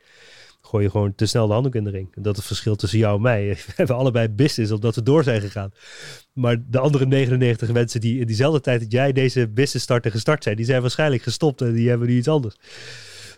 Gooi 0.61 0.83
je 0.83 0.89
gewoon 0.89 1.15
te 1.15 1.25
snel 1.25 1.47
de 1.47 1.53
handdoek 1.53 1.75
in 1.75 1.83
de 1.83 1.89
ring. 1.89 2.09
Dat 2.15 2.31
is 2.31 2.37
het 2.37 2.47
verschil 2.47 2.75
tussen 2.75 2.99
jou 2.99 3.15
en 3.15 3.21
mij. 3.21 3.47
We 3.67 3.73
hebben 3.75 3.95
allebei 3.95 4.29
business 4.29 4.71
omdat 4.71 4.95
we 4.95 5.03
door 5.03 5.23
zijn 5.23 5.41
gegaan. 5.41 5.71
Maar 6.33 6.57
de 6.67 6.79
andere 6.79 7.05
99 7.05 7.71
mensen 7.71 8.01
die 8.01 8.19
in 8.19 8.25
diezelfde 8.27 8.61
tijd 8.61 8.79
dat 8.79 8.91
jij 8.91 9.11
deze 9.11 9.47
business 9.47 9.85
starten 9.85 10.11
gestart 10.11 10.43
zijn, 10.43 10.55
die 10.55 10.65
zijn 10.65 10.81
waarschijnlijk 10.81 11.23
gestopt 11.23 11.61
en 11.61 11.73
die 11.73 11.89
hebben 11.89 12.07
nu 12.07 12.17
iets 12.17 12.27
anders. 12.27 12.55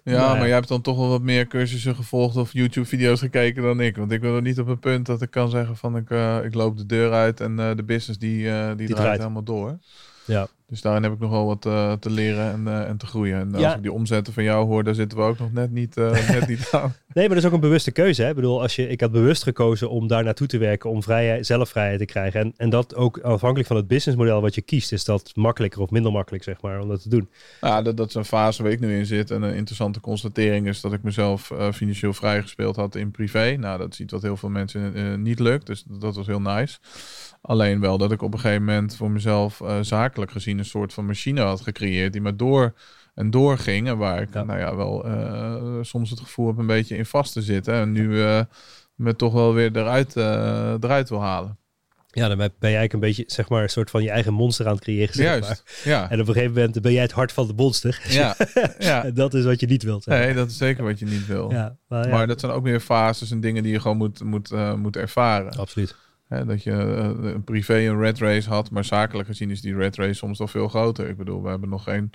Ja, 0.04 0.34
maar 0.34 0.46
jij 0.46 0.56
hebt 0.56 0.68
dan 0.68 0.82
toch 0.82 0.98
wel 0.98 1.10
wat 1.10 1.22
meer 1.22 1.48
cursussen 1.48 1.96
gevolgd 1.96 2.36
of 2.36 2.54
YouTube-video's 2.54 3.20
gekeken 3.20 3.64
dan 3.64 3.80
ik. 3.80 3.98
Want 3.98 4.12
ik 4.12 4.22
ben 4.22 4.34
er 4.34 4.42
niet 4.42 4.60
op 4.60 4.68
een 4.68 4.80
punt 4.80 5.06
dat 5.06 5.22
ik 5.22 5.32
kan 5.32 5.50
zeggen 5.50 5.78
van 5.78 5.98
ik, 5.98 6.10
eh, 6.10 6.40
ik 6.44 6.54
loop 6.54 6.78
de 6.78 6.86
deur 6.86 7.12
uit 7.12 7.40
en 7.40 7.60
eh, 7.60 7.76
de 7.76 7.84
business 7.84 8.20
die, 8.20 8.50
eh, 8.50 8.68
die, 8.68 8.88
draait, 8.88 9.02
draait. 9.02 9.20
helemaal 9.20 9.44
door. 9.44 9.80
Ja. 10.26 10.48
Dus 10.74 10.82
daarin 10.82 11.04
heb 11.04 11.14
ik 11.14 11.20
nog 11.20 11.30
wel 11.30 11.46
wat 11.46 11.66
eh, 11.66 11.94
te 11.94 12.10
leren 12.10 12.52
en, 12.52 12.68
eh, 12.68 12.90
en 12.90 12.98
te 12.98 13.06
groeien. 13.06 13.40
En 13.40 13.56
als 13.56 13.76
ik 13.76 13.82
die 13.82 13.92
omzetten 13.92 14.34
van 14.34 14.44
jou 14.44 14.66
hoor, 14.66 14.84
daar 14.84 14.96
zitten 14.96 15.18
we 15.18 15.24
ook 15.24 15.40
nog 15.40 15.52
net 15.52 15.72
niet, 15.72 15.98
eh, 15.98 16.30
net 16.40 16.48
niet 16.48 16.70
aan. 16.72 16.94
Nee, 17.14 17.26
maar 17.26 17.36
dat 17.36 17.38
is 17.38 17.46
ook 17.46 17.54
een 17.54 17.60
bewuste 17.60 17.92
keuze. 17.92 18.22
Hè? 18.22 18.30
Ik 18.30 18.36
bedoel, 18.36 18.62
als 18.62 18.76
je, 18.76 18.88
ik 18.88 19.02
had 19.02 19.12
bewust 19.12 19.44
gekozen 19.44 19.90
om 19.90 20.08
daar 20.08 20.24
naartoe 20.24 20.48
te 20.48 20.58
werken, 20.58 20.90
om 20.90 21.04
vrijheid, 21.04 21.46
zelf 21.46 21.70
vrijheid 21.70 22.00
te 22.00 22.06
krijgen. 22.06 22.40
En, 22.40 22.54
en 22.58 22.70
dat 22.70 22.96
ook 22.96 23.18
afhankelijk 23.18 23.68
van 23.68 23.78
het 23.78 23.88
businessmodel 23.88 24.42
wat 24.42 24.56
je 24.56 24.62
kiest, 24.62 24.92
is 24.92 25.06
dat 25.06 25.32
makkelijker 25.36 25.82
of 25.82 25.90
minder 25.90 26.12
makkelijk, 26.12 26.44
zeg 26.44 26.62
maar, 26.62 26.82
om 26.82 26.88
dat 26.88 27.02
te 27.02 27.10
doen. 27.10 27.30
Ja, 27.62 27.82
dat, 27.82 27.98
dat 27.98 28.08
is 28.08 28.16
een 28.16 28.26
fase 28.26 28.64
waar 28.64 28.72
ik 28.72 28.80
nu 28.80 28.98
in 28.98 29.06
zit. 29.06 29.32
En 29.32 29.42
een 29.42 29.56
interessante 29.56 30.00
constatering 30.00 30.68
is 30.68 30.82
dat 30.82 30.94
ik 30.94 31.04
mezelf 31.04 31.52
financieel 31.74 32.14
vrijgespeeld 32.14 32.76
had 32.76 32.96
in 32.96 33.12
privé. 33.12 33.56
Nou, 33.60 33.78
dat 33.78 33.96
ziet 33.96 34.12
wat 34.12 34.22
heel 34.22 34.38
veel 34.38 34.50
mensen 34.50 35.22
niet 35.22 35.40
lukt. 35.40 35.66
Dus 35.66 35.84
dat 35.88 36.16
was 36.16 36.28
heel 36.28 36.42
nice. 36.42 36.78
Alleen 37.46 37.80
wel 37.80 37.98
dat 37.98 38.12
ik 38.12 38.22
op 38.22 38.34
een 38.34 38.40
gegeven 38.40 38.64
moment 38.64 38.96
voor 38.96 39.12
mezelf 39.12 39.60
uh, 39.60 39.78
zakelijk 39.82 40.32
gezien 40.32 40.58
een 40.58 40.66
soort 40.66 40.94
van 40.94 41.06
machine 41.06 41.42
had 41.42 41.62
gecreëerd 41.62 42.14
die 42.14 42.22
me 42.22 42.36
door 42.36 42.74
en 43.16 43.30
doorging. 43.30 43.88
En 43.88 43.98
waar 43.98 44.22
ik 44.22 44.34
nou 44.34 44.58
ja, 44.58 44.76
wel 44.76 45.08
uh, 45.08 45.78
soms 45.82 46.10
het 46.10 46.20
gevoel 46.20 46.48
heb 46.48 46.58
een 46.58 46.68
beetje 46.68 46.98
in 46.98 47.06
vast 47.06 47.34
te 47.34 47.42
zitten. 47.42 47.74
En 47.74 47.92
nu 47.92 48.08
uh, 48.10 48.42
me 48.96 49.16
toch 49.16 49.34
wel 49.34 49.54
weer 49.54 49.78
eruit, 49.78 50.16
uh, 50.16 50.74
eruit 50.80 51.10
wil 51.10 51.22
halen. 51.22 51.58
Ja, 52.08 52.28
dan 52.28 52.38
ben 52.38 52.50
je 52.60 52.60
eigenlijk 52.60 52.94
een 52.94 53.00
beetje, 53.00 53.24
zeg 53.28 53.50
maar, 53.50 53.64
een 53.64 53.70
soort 53.70 53.90
van 53.90 54.04
je 54.04 54.10
eigen 54.10 54.34
monster 54.34 54.68
aan 54.68 54.74
het 54.74 54.84
creëren. 54.84 55.14
Zeg 55.14 55.26
Juist, 55.26 55.48
maar. 55.48 55.62
ja. 55.84 56.10
En 56.10 56.22
op 56.22 56.28
een 56.28 56.34
gegeven 56.34 56.54
moment 56.54 56.82
ben 56.82 56.94
jij 56.94 57.02
het 57.02 57.12
hart 57.12 57.32
van 57.32 57.48
de 57.48 57.54
monster. 57.54 58.02
Ja, 58.10 58.36
ja. 58.80 59.04
en 59.04 59.14
dat 59.14 59.34
is 59.34 59.44
wat 59.44 59.60
je 59.60 59.68
niet 59.68 59.84
wilt. 59.84 60.04
Zeg. 60.04 60.20
Nee, 60.20 60.34
dat 60.34 60.50
is 60.50 60.58
zeker 60.58 60.84
wat 60.84 61.00
je 61.00 61.06
niet 61.06 61.28
wil. 61.28 61.52
Ja, 61.52 61.78
maar, 61.88 62.08
ja. 62.08 62.14
maar 62.14 62.28
dat 62.28 62.40
zijn 62.40 62.52
ook 62.52 62.64
weer 62.64 62.80
fases 62.80 63.32
en 63.32 63.42
dingen 63.42 63.64
die 63.64 63.72
je 63.72 63.80
gewoon 63.80 63.98
moet, 63.98 64.24
moet, 64.24 64.52
uh, 64.52 64.74
moet 64.74 64.98
ervaren. 64.98 65.52
Absoluut. 65.52 65.96
Hè, 66.28 66.46
dat 66.46 66.64
je 66.64 66.72
uh, 66.72 67.32
een 67.32 67.44
privé 67.44 67.78
een 67.78 68.00
red 68.00 68.20
race 68.20 68.50
had, 68.50 68.72
maar 68.72 68.84
zakelijk 68.84 69.28
gezien 69.28 69.52
is 69.52 69.62
die 69.62 69.76
red 69.76 69.96
race 69.96 70.14
soms 70.14 70.40
nog 70.40 70.52
veel 70.52 70.68
groter. 70.68 71.10
Ik 71.10 71.18
bedoel, 71.18 71.44
we 71.44 71.50
hebben 71.50 71.70
nog 71.70 71.84
geen 71.84 72.12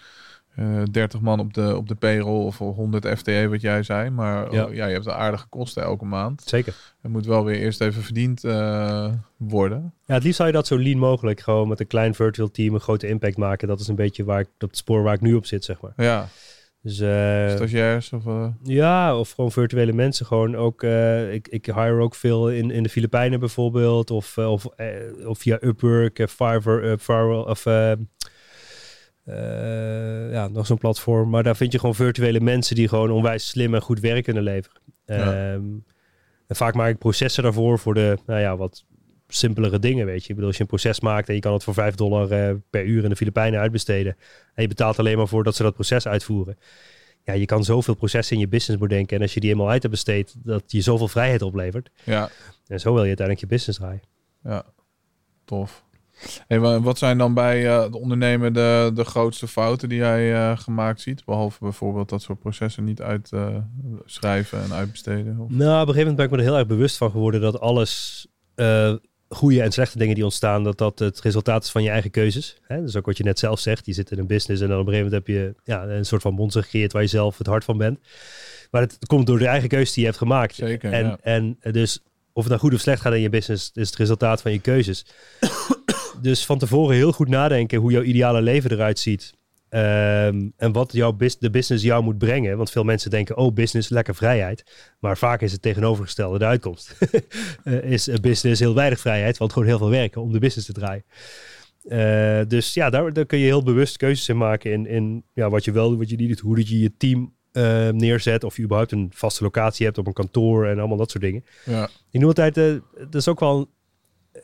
uh, 0.59 0.82
30 0.90 1.20
man 1.20 1.40
op 1.40 1.54
de, 1.54 1.76
op 1.76 1.88
de 1.88 1.94
payroll 1.94 2.44
of 2.44 2.59
100 2.59 3.18
FTE, 3.18 3.48
wat 3.48 3.61
jij 3.61 3.82
zei. 3.82 4.11
Maar 4.11 4.52
ja. 4.52 4.64
Oh, 4.64 4.74
ja 4.74 4.86
je 4.86 4.92
hebt 4.92 5.06
een 5.06 5.12
aardige 5.12 5.46
kosten 5.48 5.82
elke 5.82 6.04
maand. 6.04 6.42
Zeker. 6.46 6.74
Het 7.00 7.11
moet 7.11 7.26
wel 7.26 7.44
weer 7.44 7.59
eerst 7.59 7.80
even 7.80 8.02
verdiend 8.02 8.44
uh, 8.44 9.12
worden. 9.36 9.94
Ja, 10.04 10.14
het 10.14 10.22
liefst 10.22 10.36
zou 10.36 10.48
je 10.48 10.54
dat 10.54 10.66
zo 10.66 10.78
lean 10.78 10.98
mogelijk 10.98 11.40
gewoon 11.40 11.68
met 11.68 11.80
een 11.80 11.86
klein 11.86 12.14
virtual 12.14 12.50
team 12.50 12.74
een 12.74 12.80
grote 12.80 13.09
impact 13.09 13.36
maken. 13.36 13.68
Dat 13.68 13.80
is 13.80 13.88
een 13.88 13.94
beetje 13.94 14.24
waar 14.24 14.40
ik, 14.40 14.48
op 14.59 14.68
het 14.68 14.76
spoor 14.76 15.02
waar 15.02 15.14
ik 15.14 15.20
nu 15.20 15.34
op 15.34 15.46
zit, 15.46 15.64
zeg 15.64 15.80
maar. 15.80 15.92
Ja. 15.96 16.28
Dus, 16.83 17.01
uh, 17.01 17.51
Stagiairs 17.51 18.12
of... 18.12 18.24
Uh... 18.26 18.49
Ja, 18.62 19.18
of 19.18 19.31
gewoon 19.31 19.53
virtuele 19.53 19.93
mensen. 19.93 20.26
Gewoon 20.26 20.57
ook, 20.57 20.83
uh, 20.83 21.33
ik, 21.33 21.49
ik 21.49 21.66
hire 21.66 22.01
ook 22.01 22.14
veel 22.14 22.51
in, 22.51 22.70
in 22.70 22.83
de 22.83 22.89
Filipijnen 22.89 23.41
bijvoorbeeld. 23.41 24.11
Of, 24.11 24.39
of, 24.39 24.66
of 25.26 25.39
via 25.39 25.59
Upwork, 25.61 26.24
Fiverr, 26.29 26.99
Fiverr 26.99 27.47
of... 27.47 27.64
Ja, 30.31 30.49
nog 30.49 30.66
zo'n 30.66 30.79
platform. 30.79 31.31
Maar 31.31 31.43
daar 31.43 31.57
vind 31.57 31.72
je 31.72 31.79
gewoon 31.79 31.95
virtuele 31.95 32.41
mensen 32.41 32.76
die 32.76 32.89
gewoon 32.89 33.11
onwijs 33.11 33.49
slim 33.49 33.74
en 33.74 33.83
goed 33.83 34.01
werk 34.01 34.24
kunnen 34.24 34.43
leveren. 34.43 34.81
Ja. 35.05 35.53
Um, 35.53 35.85
en 36.47 36.57
vaak 36.57 36.74
maak 36.74 36.91
ik 36.91 36.99
processen 36.99 37.43
daarvoor 37.43 37.79
voor 37.79 37.95
de, 37.95 38.18
nou 38.26 38.41
ja, 38.41 38.57
wat 38.57 38.85
simpelere 39.29 39.79
dingen, 39.79 40.07
weet 40.07 40.22
je. 40.22 40.29
Ik 40.29 40.35
bedoel, 40.35 40.47
als 40.47 40.57
je 40.57 40.62
een 40.62 40.68
proces 40.68 41.01
maakt 41.01 41.29
en 41.29 41.35
je 41.35 41.41
kan 41.41 41.53
het 41.53 41.64
voor 41.64 41.74
5 41.74 41.95
dollar 41.95 42.33
uh, 42.33 42.55
per 42.70 42.85
uur 42.85 43.03
in 43.03 43.11
de 43.11 43.16
Filipijnen 43.16 43.61
uitbesteden. 43.61 44.16
En 44.55 44.62
je 44.62 44.68
betaalt 44.68 44.99
alleen 44.99 45.16
maar 45.16 45.29
voor 45.29 45.45
dat 45.45 45.57
ze 45.57 45.62
dat 45.62 45.74
proces 45.74 46.07
uitvoeren. 46.07 46.59
Ja, 47.24 47.33
je 47.33 47.47
kan 47.47 47.64
zoveel 47.64 47.95
processen 47.95 48.35
in 48.37 48.43
je 48.43 48.49
business 48.49 48.81
bedenken. 48.81 49.16
En 49.16 49.22
als 49.22 49.35
je 49.35 49.41
die 49.41 49.51
eenmaal 49.51 49.70
uit 49.70 49.83
hebt 49.83 49.95
besteed, 49.95 50.35
dat 50.43 50.62
je 50.66 50.81
zoveel 50.81 51.09
vrijheid 51.09 51.43
oplevert. 51.43 51.91
Ja. 52.05 52.31
En 52.66 52.81
zo 52.81 52.93
wil 52.93 53.03
je 53.03 53.09
uiteindelijk 53.09 53.47
je 53.47 53.55
business 53.55 53.79
draaien. 53.79 54.03
Ja, 54.43 54.64
tof. 55.45 55.87
Hey, 56.47 56.61
wat 56.61 56.99
zijn 56.99 57.18
dan 57.18 57.35
bij 57.35 57.64
uh, 57.64 57.91
de 57.91 57.99
ondernemer 57.99 58.53
de, 58.53 58.91
de 58.95 59.05
grootste 59.05 59.49
fouten 59.49 59.89
die 59.89 59.99
jij 59.99 60.33
uh, 60.33 60.59
gemaakt 60.59 61.01
ziet? 61.01 61.24
Behalve 61.24 61.59
bijvoorbeeld 61.61 62.09
dat 62.09 62.22
soort 62.22 62.39
processen 62.39 62.85
niet 62.85 63.03
uitschrijven 63.03 64.59
uh, 64.59 64.64
en 64.64 64.72
uitbesteden? 64.72 65.39
Of? 65.39 65.51
Nou, 65.51 65.83
op 65.83 65.89
een 65.89 65.95
gegeven 65.95 65.99
moment 65.99 66.16
ben 66.16 66.24
ik 66.24 66.31
me 66.31 66.37
er 66.37 66.45
heel 66.45 66.59
erg 66.59 66.66
bewust 66.66 66.97
van 66.97 67.11
geworden 67.11 67.41
dat 67.41 67.61
alles 67.61 68.26
goede 69.29 69.62
en 69.62 69.72
slechte 69.72 69.99
dingen 69.99 70.14
die 70.14 70.24
ontstaan, 70.24 70.64
dat 70.64 70.79
dat 70.79 70.99
het 70.99 71.20
resultaat 71.20 71.64
is 71.64 71.70
van 71.70 71.83
je 71.83 71.91
eigen 71.91 72.11
keuzes. 72.11 72.57
Hè? 72.62 72.83
Dus 72.83 72.97
ook 72.97 73.07
wat 73.07 73.16
je 73.16 73.24
net 73.24 73.39
zelf 73.39 73.61
zegt, 73.61 73.87
je 73.87 73.93
zit 73.93 74.11
in 74.11 74.18
een 74.18 74.26
business 74.26 74.62
en 74.62 74.68
dan 74.68 74.81
op 74.81 74.87
een 74.87 74.93
gegeven 74.93 75.12
moment 75.12 75.26
heb 75.26 75.37
je 75.37 75.72
ja, 75.72 75.85
een 75.97 76.05
soort 76.05 76.22
van 76.22 76.35
monster 76.35 76.62
gecreëerd 76.62 76.93
waar 76.93 77.03
je 77.03 77.09
zelf 77.09 77.39
het 77.39 77.47
hart 77.47 77.64
van 77.64 77.79
bent. 77.79 77.99
Maar 78.70 78.81
het 78.81 78.99
komt 79.07 79.26
door 79.26 79.39
de 79.39 79.47
eigen 79.47 79.68
keuze 79.68 79.93
die 79.93 80.01
je 80.01 80.07
hebt 80.07 80.18
gemaakt. 80.18 80.55
Zeker, 80.55 80.93
en, 80.93 81.07
ja. 81.07 81.18
en 81.22 81.59
dus 81.61 82.03
of 82.33 82.45
het 82.45 82.53
nou 82.53 82.61
goed 82.61 82.74
of 82.74 82.81
slecht 82.81 83.01
gaat 83.01 83.12
in 83.12 83.20
je 83.20 83.29
business, 83.29 83.70
is 83.74 83.87
het 83.87 83.97
resultaat 83.97 84.43
van 84.43 84.53
je 84.53 84.61
keuzes. 84.61 85.07
dus 86.22 86.47
van 86.47 86.59
tevoren 86.59 86.97
heel 86.97 87.12
goed 87.12 87.29
nadenken 87.29 87.79
hoe 87.79 87.91
jouw 87.91 88.03
ideale 88.03 88.43
leven 88.43 88.70
eruit 88.70 88.99
ziet. 88.99 89.33
Um, 89.71 90.53
en 90.57 90.73
wat 90.73 90.93
jouw 90.93 91.16
de 91.16 91.51
business 91.51 91.85
jou 91.85 92.03
moet 92.03 92.19
brengen. 92.19 92.57
Want 92.57 92.71
veel 92.71 92.85
mensen 92.85 93.11
denken, 93.11 93.37
oh, 93.37 93.55
business, 93.55 93.89
lekker 93.89 94.14
vrijheid. 94.14 94.64
Maar 94.99 95.19
vaak 95.19 95.41
is 95.41 95.53
het 95.53 95.62
tegenovergestelde 95.62 96.39
de 96.39 96.45
uitkomst. 96.45 96.99
uh, 97.64 97.83
is 97.93 98.07
een 98.07 98.21
business 98.21 98.61
heel 98.61 98.75
weinig 98.75 99.01
vrijheid, 99.01 99.39
want 99.39 99.53
gewoon 99.53 99.69
heel 99.69 99.79
veel 99.79 99.91
werken 99.91 100.23
om 100.23 100.33
de 100.33 100.39
business 100.39 100.66
te 100.66 100.73
draaien. 100.73 101.05
Uh, 101.85 102.49
dus 102.49 102.75
ja, 102.75 102.91
daar, 102.91 103.12
daar 103.12 103.27
kun 103.27 103.39
je 103.39 103.45
heel 103.45 103.62
bewust 103.62 103.97
keuzes 103.97 104.29
in 104.29 104.37
maken 104.37 104.73
in, 104.73 104.87
in 104.87 105.25
ja, 105.35 105.51
wat 105.51 105.64
je 105.64 105.73
wel 105.73 105.89
doet, 105.89 105.99
wat 105.99 106.11
je 106.11 106.16
niet 106.16 106.29
doet. 106.29 106.41
Hoe 106.41 106.57
dat 106.57 106.69
je 106.69 106.79
je 106.79 106.93
team 106.97 107.37
uh, 107.53 107.89
neerzet. 107.89 108.45
Of 108.45 108.57
je 108.57 108.62
überhaupt 108.62 108.93
een 108.93 109.11
vaste 109.14 109.43
locatie 109.43 109.87
hebt 109.87 109.99
op 109.99 110.07
een 110.07 110.12
kantoor 110.12 110.66
en 110.66 110.79
allemaal 110.79 110.97
dat 110.97 111.11
soort 111.11 111.25
dingen. 111.25 111.45
Ja. 111.64 111.89
Ik 112.11 112.21
noem 112.21 112.29
altijd, 112.29 112.57
uh, 112.57 112.75
dat 112.95 113.14
is 113.14 113.29
ook 113.29 113.41
wel 113.41 113.69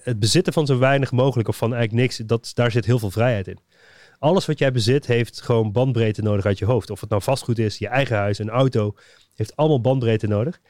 het 0.02 0.18
bezitten 0.18 0.52
van 0.52 0.66
zo 0.66 0.78
weinig 0.78 1.12
mogelijk 1.12 1.48
of 1.48 1.56
van 1.56 1.74
eigenlijk 1.74 2.02
niks. 2.02 2.16
Dat, 2.26 2.50
daar 2.54 2.70
zit 2.70 2.84
heel 2.84 2.98
veel 2.98 3.10
vrijheid 3.10 3.48
in. 3.48 3.58
Alles 4.24 4.46
wat 4.46 4.58
jij 4.58 4.72
bezit 4.72 5.06
heeft 5.06 5.40
gewoon 5.40 5.72
bandbreedte 5.72 6.22
nodig 6.22 6.44
uit 6.44 6.58
je 6.58 6.64
hoofd. 6.64 6.90
Of 6.90 7.00
het 7.00 7.10
nou 7.10 7.22
vastgoed 7.22 7.58
is, 7.58 7.78
je 7.78 7.88
eigen 7.88 8.16
huis, 8.16 8.38
een 8.38 8.48
auto, 8.50 8.94
heeft 9.34 9.56
allemaal 9.56 9.80
bandbreedte 9.80 10.26
nodig. 10.26 10.60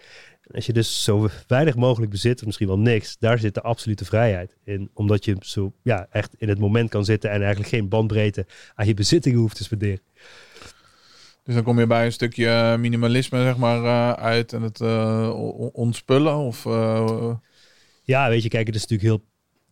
En 0.43 0.55
als 0.55 0.67
je 0.67 0.73
dus 0.73 1.05
zo 1.05 1.29
weinig 1.47 1.75
mogelijk 1.75 2.11
bezit, 2.11 2.39
of 2.41 2.47
misschien 2.47 2.67
wel 2.67 2.79
niks, 2.79 3.17
daar 3.19 3.39
zit 3.39 3.55
de 3.55 3.63
absolute 3.63 4.05
vrijheid 4.05 4.57
in. 4.65 4.91
Omdat 4.95 5.25
je 5.25 5.37
zo 5.41 5.73
ja, 5.83 6.07
echt 6.11 6.35
in 6.39 6.49
het 6.49 6.59
moment 6.59 6.91
kan 6.91 7.05
zitten 7.05 7.31
en 7.31 7.41
eigenlijk 7.41 7.69
geen 7.69 7.89
bandbreedte 7.89 8.47
aan 8.75 8.87
je 8.87 8.95
bezittingen 8.95 9.39
hoeft 9.39 9.57
te 9.57 9.63
spenderen. 9.63 10.01
Dus 11.43 11.55
dan 11.55 11.65
kom 11.65 11.79
je 11.79 11.87
bij 11.87 12.05
een 12.05 12.13
stukje 12.13 12.77
minimalisme 12.79 13.43
zeg 13.43 13.57
maar 13.57 13.83
uh, 13.83 14.13
uit 14.13 14.53
en 14.53 14.63
het 14.63 14.81
uh, 14.81 15.31
ontspullen 15.73 16.37
of... 16.37 16.65
Uh... 16.65 17.35
Ja, 18.03 18.29
weet 18.29 18.43
je, 18.43 18.49
kijk, 18.49 18.67
het 18.67 18.75
is 18.75 18.87
natuurlijk 18.87 19.09
heel 19.09 19.25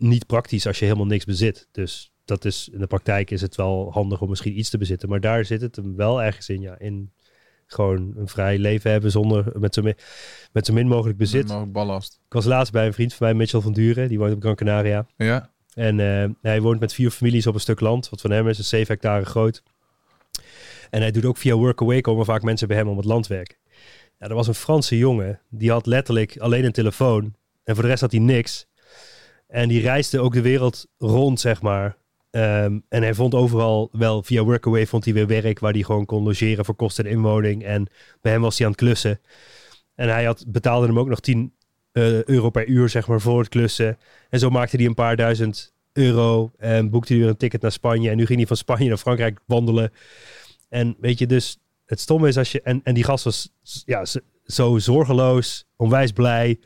niet 0.09 0.27
praktisch 0.27 0.67
als 0.67 0.79
je 0.79 0.85
helemaal 0.85 1.07
niks 1.07 1.25
bezit. 1.25 1.69
Dus 1.73 2.12
dat 2.25 2.45
is, 2.45 2.69
in 2.73 2.79
de 2.79 2.87
praktijk 2.87 3.31
is 3.31 3.41
het 3.41 3.57
wel 3.57 3.93
handig 3.93 4.21
om 4.21 4.29
misschien 4.29 4.59
iets 4.59 4.71
te 4.71 4.79
bezitten. 4.79 5.09
Maar 5.09 5.21
daar 5.21 5.45
zit 5.45 5.61
het 5.61 5.77
hem 5.77 5.97
wel 5.97 6.23
ergens 6.23 6.49
in, 6.49 6.61
ja, 6.61 6.79
in 6.79 7.13
gewoon 7.67 8.13
een 8.17 8.29
vrij 8.29 8.59
leven 8.59 8.91
hebben 8.91 9.11
zonder 9.11 9.53
met 9.55 9.75
zo 9.75 9.83
min, 9.83 9.95
met 10.53 10.67
zo 10.67 10.73
min 10.73 10.89
mogelijk 10.89 11.19
bezit. 11.19 11.49
Mogelijk 11.49 11.73
ballast. 11.73 12.21
Ik 12.27 12.33
was 12.33 12.45
laatst 12.45 12.73
bij 12.73 12.87
een 12.87 12.93
vriend 12.93 13.15
van 13.15 13.27
mij, 13.27 13.37
Mitchell 13.37 13.61
van 13.61 13.73
Duren, 13.73 14.09
die 14.09 14.19
woont 14.19 14.35
op 14.35 14.41
Gran 14.41 14.55
Canaria. 14.55 15.07
Ja. 15.17 15.51
En 15.75 15.99
uh, 15.99 16.25
hij 16.43 16.61
woont 16.61 16.81
met 16.81 16.95
vier 16.95 17.11
families 17.11 17.47
op 17.47 17.55
een 17.55 17.61
stuk 17.61 17.81
land, 17.81 18.09
wat 18.09 18.21
van 18.21 18.31
hem 18.31 18.49
is, 18.49 18.59
een 18.59 18.65
7 18.65 18.93
hectare 18.93 19.25
groot. 19.25 19.63
En 20.91 21.01
hij 21.01 21.11
doet 21.11 21.25
ook 21.25 21.37
via 21.37 21.55
Workaway 21.55 22.01
komen 22.01 22.25
vaak 22.25 22.43
mensen 22.43 22.69
bij 22.69 22.77
hem 22.77 22.89
om 22.89 22.97
het 22.97 23.07
land 23.07 23.27
werken. 23.27 23.57
Ja, 24.19 24.29
er 24.29 24.35
was 24.35 24.47
een 24.47 24.55
Franse 24.55 24.99
jongen, 24.99 25.41
die 25.49 25.71
had 25.71 25.87
letterlijk 25.87 26.39
alleen 26.39 26.65
een 26.65 26.73
telefoon. 26.73 27.35
En 27.65 27.75
voor 27.75 27.83
de 27.83 27.89
rest 27.89 28.01
had 28.01 28.11
hij 28.11 28.21
niks. 28.21 28.67
En 29.47 29.69
die 29.69 29.81
reisde 29.81 30.21
ook 30.21 30.33
de 30.33 30.41
wereld 30.41 30.87
rond, 30.99 31.41
zeg 31.41 31.63
maar. 31.63 31.97
Um, 32.35 32.85
en 32.89 33.03
hij 33.03 33.15
vond 33.15 33.35
overal 33.35 33.89
wel 33.93 34.23
via 34.23 34.43
Workaway 34.43 34.87
vond 34.87 35.05
hij 35.05 35.15
weer 35.15 35.27
werk 35.27 35.59
waar 35.59 35.73
hij 35.73 35.83
gewoon 35.83 36.05
kon 36.05 36.23
logeren 36.23 36.65
voor 36.65 36.75
kosten 36.75 37.05
en 37.05 37.11
inwoning. 37.11 37.65
En 37.65 37.89
bij 38.21 38.33
hem 38.33 38.41
was 38.41 38.57
hij 38.57 38.67
aan 38.67 38.73
het 38.73 38.81
klussen. 38.81 39.21
En 39.95 40.09
hij 40.09 40.25
had, 40.25 40.45
betaalde 40.49 40.87
hem 40.87 40.99
ook 40.99 41.09
nog 41.09 41.21
10 41.21 41.53
uh, 41.93 42.25
euro 42.25 42.51
per 42.51 42.67
uur, 42.67 42.89
zeg 42.89 43.09
maar, 43.09 43.21
voor 43.21 43.39
het 43.39 43.49
klussen. 43.49 43.99
En 44.31 44.39
zo 44.39 44.51
maakte 44.51 44.77
hij 44.77 44.87
een 44.87 44.95
paar 44.95 45.17
duizend 45.17 45.73
euro 45.93 46.53
en 46.57 46.91
boekte 46.91 47.13
hij 47.13 47.23
weer 47.23 47.31
een 47.31 47.37
ticket 47.37 47.63
naar 47.63 47.73
Spanje. 47.73 48.11
En 48.11 48.17
nu 48.17 48.27
ging 48.27 48.39
hij 48.39 48.47
van 48.47 48.57
Spanje 48.57 48.89
naar 48.89 48.97
Frankrijk 48.97 49.41
wandelen. 49.47 49.93
En 50.69 50.97
weet 51.01 51.19
je, 51.19 51.27
dus 51.27 51.59
het 51.87 52.01
stomme 52.01 52.29
is 52.29 52.39
als 52.39 52.53
je... 52.53 52.63
En, 52.63 52.81
en 52.85 52.95
die 52.95 53.05
gast 53.05 53.25
was 53.25 53.53
ja, 53.85 54.05
zo 54.45 54.79
zorgeloos, 54.79 55.65
onwijs 55.77 56.13
blij. 56.13 56.61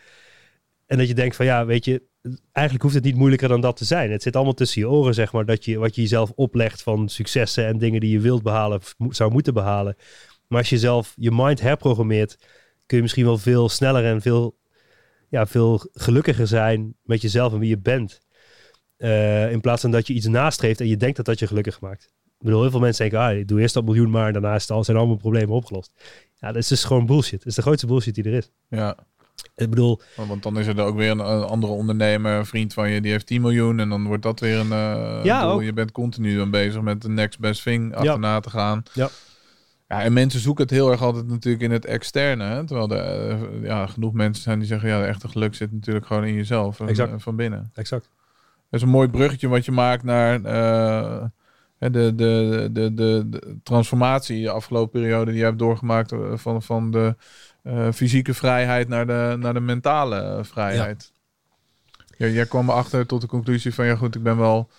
En 0.87 0.99
dat 0.99 1.09
je 1.09 1.15
denkt 1.15 1.37
van 1.37 1.47
ja, 1.47 1.67
weet 1.67 1.85
je, 1.85 2.03
eigenlijk 2.53 2.85
hoeft 2.85 2.95
het 2.95 3.05
niet 3.05 3.17
moeilijker 3.17 3.49
dan 3.49 3.61
dat 3.61 3.77
te 3.77 3.85
zijn. 3.85 4.11
Het 4.11 4.23
zit 4.23 4.37
allemaal 4.37 4.55
tussen 4.55 4.81
je 4.81 4.89
oren, 4.89 5.15
zeg 5.15 5.33
maar, 5.33 5.45
dat 5.45 5.65
je 5.65 5.79
wat 5.79 5.95
je 5.95 6.01
jezelf 6.01 6.33
oplegt 6.35 6.83
van 6.83 7.09
successen 7.09 7.67
en 7.67 7.79
dingen 7.79 8.01
die 8.01 8.11
je 8.11 8.21
wilt 8.21 8.43
behalen, 8.43 8.81
zou 9.09 9.33
moeten 9.33 9.55
behalen. 9.55 9.97
Maar 10.49 10.59
als 10.59 10.71
je 10.71 10.79
zelf 10.79 11.13
je 11.17 11.31
mind 11.33 11.61
herprogrammeert, 11.61 12.37
kun 12.87 12.97
je 12.97 13.03
misschien 13.03 13.25
wel 13.25 13.39
veel 13.39 13.69
sneller 13.69 14.05
en 14.05 14.21
veel, 14.21 14.59
ja, 15.29 15.47
veel 15.47 15.89
gelukkiger 15.93 16.47
zijn 16.47 16.97
met 17.03 17.23
jezelf 17.23 17.53
en 17.53 17.59
wie 17.59 17.69
je 17.69 17.79
bent. 17.79 18.21
Uh, 18.99 19.53
in 19.53 19.61
plaats 19.61 19.81
van 19.81 19.91
dat 19.91 20.07
je 20.07 20.13
iets 20.13 20.27
nastreeft 20.27 20.81
en 20.81 20.87
je 20.87 20.97
denkt 20.97 21.17
dat 21.17 21.27
dat 21.27 21.39
je 21.39 21.47
gelukkig 21.47 21.81
maakt. 21.81 22.05
Ik 22.39 22.45
bedoel, 22.45 22.61
heel 22.61 22.71
veel 22.71 22.81
mensen 22.81 23.11
denken, 23.11 23.29
ah, 23.29 23.37
ik 23.37 23.49
doe 23.49 23.61
eerst 23.61 23.75
dat 23.75 23.85
miljoen 23.85 24.11
maar 24.11 24.27
en 24.27 24.33
daarna 24.33 24.61
al, 24.67 24.85
zijn 24.85 24.97
allemaal 24.97 25.17
problemen 25.17 25.55
opgelost. 25.55 25.93
Ja, 26.35 26.47
dat 26.47 26.57
is 26.57 26.69
dus 26.69 26.85
gewoon 26.85 27.07
bullshit. 27.07 27.39
Dat 27.39 27.47
is 27.47 27.55
de 27.55 27.63
grootste 27.63 27.87
bullshit 27.87 28.15
die 28.15 28.25
er 28.25 28.33
is. 28.33 28.51
Ja. 28.69 28.97
Ik 29.57 29.71
bedoel... 29.71 30.01
Want 30.17 30.43
dan 30.43 30.59
is 30.59 30.67
er 30.67 30.81
ook 30.81 30.97
weer 30.97 31.11
een, 31.11 31.21
andere 31.21 31.73
ondernemer, 31.73 32.39
een 32.39 32.47
vriend 32.47 32.73
van 32.73 32.91
je, 32.91 33.01
die 33.01 33.11
heeft 33.11 33.27
10 33.27 33.41
miljoen. 33.41 33.81
En 33.81 33.89
dan 33.89 34.07
wordt 34.07 34.23
dat 34.23 34.41
weer 34.41 34.59
een 34.59 34.67
uh, 34.67 35.25
ja, 35.25 35.43
doel. 35.43 35.53
Ook. 35.53 35.63
Je 35.63 35.73
bent 35.73 35.93
continu 35.93 36.37
dan 36.37 36.51
bezig 36.51 36.81
met 36.81 37.03
de 37.03 37.09
next 37.09 37.39
best 37.39 37.63
thing 37.63 37.95
achterna 37.95 38.33
ja. 38.33 38.41
te 38.41 38.51
gaan. 38.51 38.83
Ja. 38.93 39.09
Ja, 39.89 40.03
en 40.03 40.13
mensen 40.13 40.41
zoeken 40.41 40.65
het 40.65 40.73
heel 40.73 40.91
erg 40.91 41.03
altijd 41.03 41.27
natuurlijk 41.27 41.63
in 41.63 41.71
het 41.71 41.85
externe. 41.85 42.45
Hè? 42.45 42.67
Terwijl 42.67 42.91
er 42.91 43.31
eh, 43.31 43.63
ja, 43.63 43.87
genoeg 43.87 44.13
mensen 44.13 44.43
zijn 44.43 44.59
die 44.59 44.69
zeggen... 44.69 44.89
ja, 44.89 45.01
de 45.01 45.07
echte 45.07 45.29
geluk 45.29 45.55
zit 45.55 45.73
natuurlijk 45.73 46.07
gewoon 46.07 46.25
in 46.25 46.35
jezelf. 46.35 46.81
En, 46.81 46.89
Exact. 46.89 47.13
eh, 47.13 47.19
van 47.19 47.37
binnen. 47.37 47.71
Exact. 47.75 48.11
Dat 48.71 48.81
is 48.81 48.83
een 48.83 48.89
mooi 48.89 49.09
bruggetje 49.09 49.49
wat 49.49 49.65
je 49.65 49.73
maakt 49.73 50.03
naar 50.03 50.43
de, 50.43 51.31
de, 51.79 52.13
de, 52.15 52.69
de, 52.73 52.95
de 52.95 53.59
transformatie 53.63 54.43
de 54.43 54.51
afgelopen 54.51 55.01
periode 55.01 55.31
die 55.31 55.41
je 55.41 55.47
hebt 55.47 55.59
doorgemaakt 55.59 56.13
van, 56.35 56.63
van 56.63 56.91
de 56.91 57.17
eh, 57.67 57.93
fysieke 57.93 58.35
vrijheid 58.35 58.89
naar 58.89 59.07
de, 59.07 59.37
naar 59.39 59.55
de 59.55 59.61
mentale 59.61 60.41
vrijheid. 60.45 61.13
Ja. 62.19 62.27
jij 62.27 62.47
kwam 62.47 62.69
erachter 62.71 63.07
tot 63.07 63.21
de 63.21 63.27
conclusie 63.27 63.75
van 63.75 63.87
ja 63.87 63.97
goed, 63.97 64.15
ik 64.15 64.23
ben 64.23 64.37
wel 64.37 64.71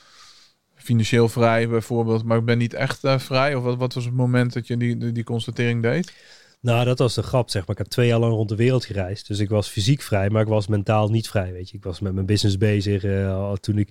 financieel 0.75 1.29
vrij 1.29 1.69
bijvoorbeeld, 1.69 2.23
maar 2.23 2.37
ik 2.37 2.45
ben 2.45 2.57
niet 2.57 2.73
echt 2.73 3.03
eh, 3.03 3.19
vrij. 3.19 3.55
Of 3.55 3.63
wat, 3.63 3.77
wat 3.77 3.93
was 3.93 4.05
het 4.05 4.13
moment 4.13 4.53
dat 4.53 4.67
je 4.67 4.77
die, 4.77 4.97
die, 4.97 5.11
die 5.11 5.23
constatering 5.23 5.81
deed? 5.81 6.13
Nou, 6.61 6.85
dat 6.85 6.99
was 6.99 7.13
de 7.13 7.23
grap, 7.23 7.49
zeg 7.49 7.61
maar. 7.61 7.71
Ik 7.71 7.77
heb 7.77 7.87
twee 7.87 8.07
jaar 8.07 8.19
lang 8.19 8.33
rond 8.33 8.49
de 8.49 8.55
wereld 8.55 8.85
gereisd. 8.85 9.27
Dus 9.27 9.39
ik 9.39 9.49
was 9.49 9.67
fysiek 9.69 10.01
vrij, 10.01 10.29
maar 10.29 10.41
ik 10.41 10.47
was 10.47 10.67
mentaal 10.67 11.09
niet 11.09 11.29
vrij, 11.29 11.51
weet 11.51 11.69
je. 11.69 11.77
Ik 11.77 11.83
was 11.83 11.99
met 11.99 12.13
mijn 12.13 12.25
business 12.25 12.57
bezig. 12.57 13.03
eh, 13.03 13.35
al 13.35 13.55
toen 13.55 13.77
ik 13.77 13.89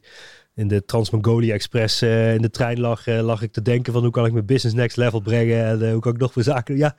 in 0.55 0.69
de 0.69 0.85
Trans-Mongolia 0.85 1.55
Express 1.55 2.03
in 2.03 2.43
de 2.43 2.51
trein 2.51 2.81
lag, 2.81 3.07
lag 3.07 3.43
ik 3.43 3.53
te 3.53 3.63
denken 3.63 3.93
van 3.93 4.03
hoe 4.03 4.11
kan 4.11 4.27
ik 4.27 4.33
mijn 4.33 4.47
business 4.47 4.77
next 4.77 4.97
level 4.97 5.21
brengen 5.21 5.67
en 5.67 5.93
hoe 5.93 6.01
kan 6.01 6.15
ik 6.15 6.21
nog 6.21 6.35
meer 6.35 6.45
zaken. 6.45 6.77
Ja, 6.77 6.97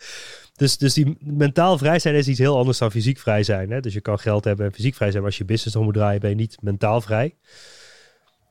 dus, 0.58 0.78
dus 0.78 0.94
die 0.94 1.18
mentaal 1.20 1.78
vrij 1.78 2.00
zijn 2.00 2.16
is 2.16 2.28
iets 2.28 2.40
heel 2.40 2.58
anders 2.58 2.78
dan 2.78 2.92
fysiek 2.92 3.18
vrij 3.18 3.44
zijn. 3.44 3.72
Hè? 3.72 3.80
Dus 3.80 3.94
je 3.94 4.02
kan 4.02 4.20
geld 4.20 4.44
hebben 4.44 4.66
en 4.66 4.74
fysiek 4.74 4.96
vrij 4.96 5.08
zijn, 5.08 5.22
maar 5.22 5.32
als 5.32 5.40
je 5.40 5.46
business 5.46 5.76
nog 5.76 5.84
moet 5.84 5.94
draaien, 5.94 6.20
ben 6.20 6.30
je 6.30 6.36
niet 6.36 6.58
mentaal 6.62 7.02
vrij. 7.02 7.36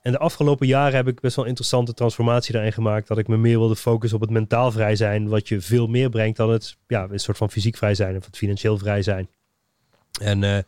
En 0.02 0.12
de 0.12 0.18
afgelopen 0.18 0.66
jaren 0.66 0.94
heb 0.96 1.08
ik 1.08 1.20
best 1.20 1.34
wel 1.36 1.44
een 1.44 1.50
interessante 1.50 1.94
transformatie 1.94 2.52
daarin 2.52 2.72
gemaakt. 2.72 3.08
Dat 3.08 3.18
ik 3.18 3.28
me 3.28 3.36
meer 3.36 3.58
wilde 3.58 3.76
focussen 3.76 4.18
op 4.18 4.24
het 4.24 4.32
mentaal 4.32 4.72
vrij 4.72 4.96
zijn. 4.96 5.28
Wat 5.28 5.48
je 5.48 5.60
veel 5.60 5.86
meer 5.86 6.08
brengt 6.08 6.36
dan 6.36 6.50
het 6.50 6.76
ja, 6.86 7.06
een 7.10 7.20
soort 7.20 7.36
van 7.36 7.50
fysiek 7.50 7.76
vrij 7.76 7.94
zijn 7.94 8.16
of 8.16 8.24
het 8.24 8.36
financieel 8.36 8.78
vrij 8.78 9.02
zijn. 9.02 9.28
En 10.20 10.44
eh, 10.44 10.58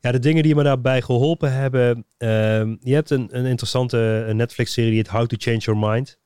ja, 0.00 0.12
de 0.12 0.18
dingen 0.18 0.42
die 0.42 0.54
me 0.54 0.62
daarbij 0.62 1.02
geholpen 1.02 1.52
hebben. 1.52 2.04
ehm, 2.18 2.76
je 2.80 2.94
hebt 2.94 3.10
een, 3.10 3.28
een 3.30 3.46
interessante 3.46 4.30
Netflix-serie 4.32 4.90
die 4.90 4.98
heet 4.98 5.08
How 5.08 5.26
to 5.26 5.36
Change 5.38 5.58
Your 5.58 5.88
Mind. 5.90 6.18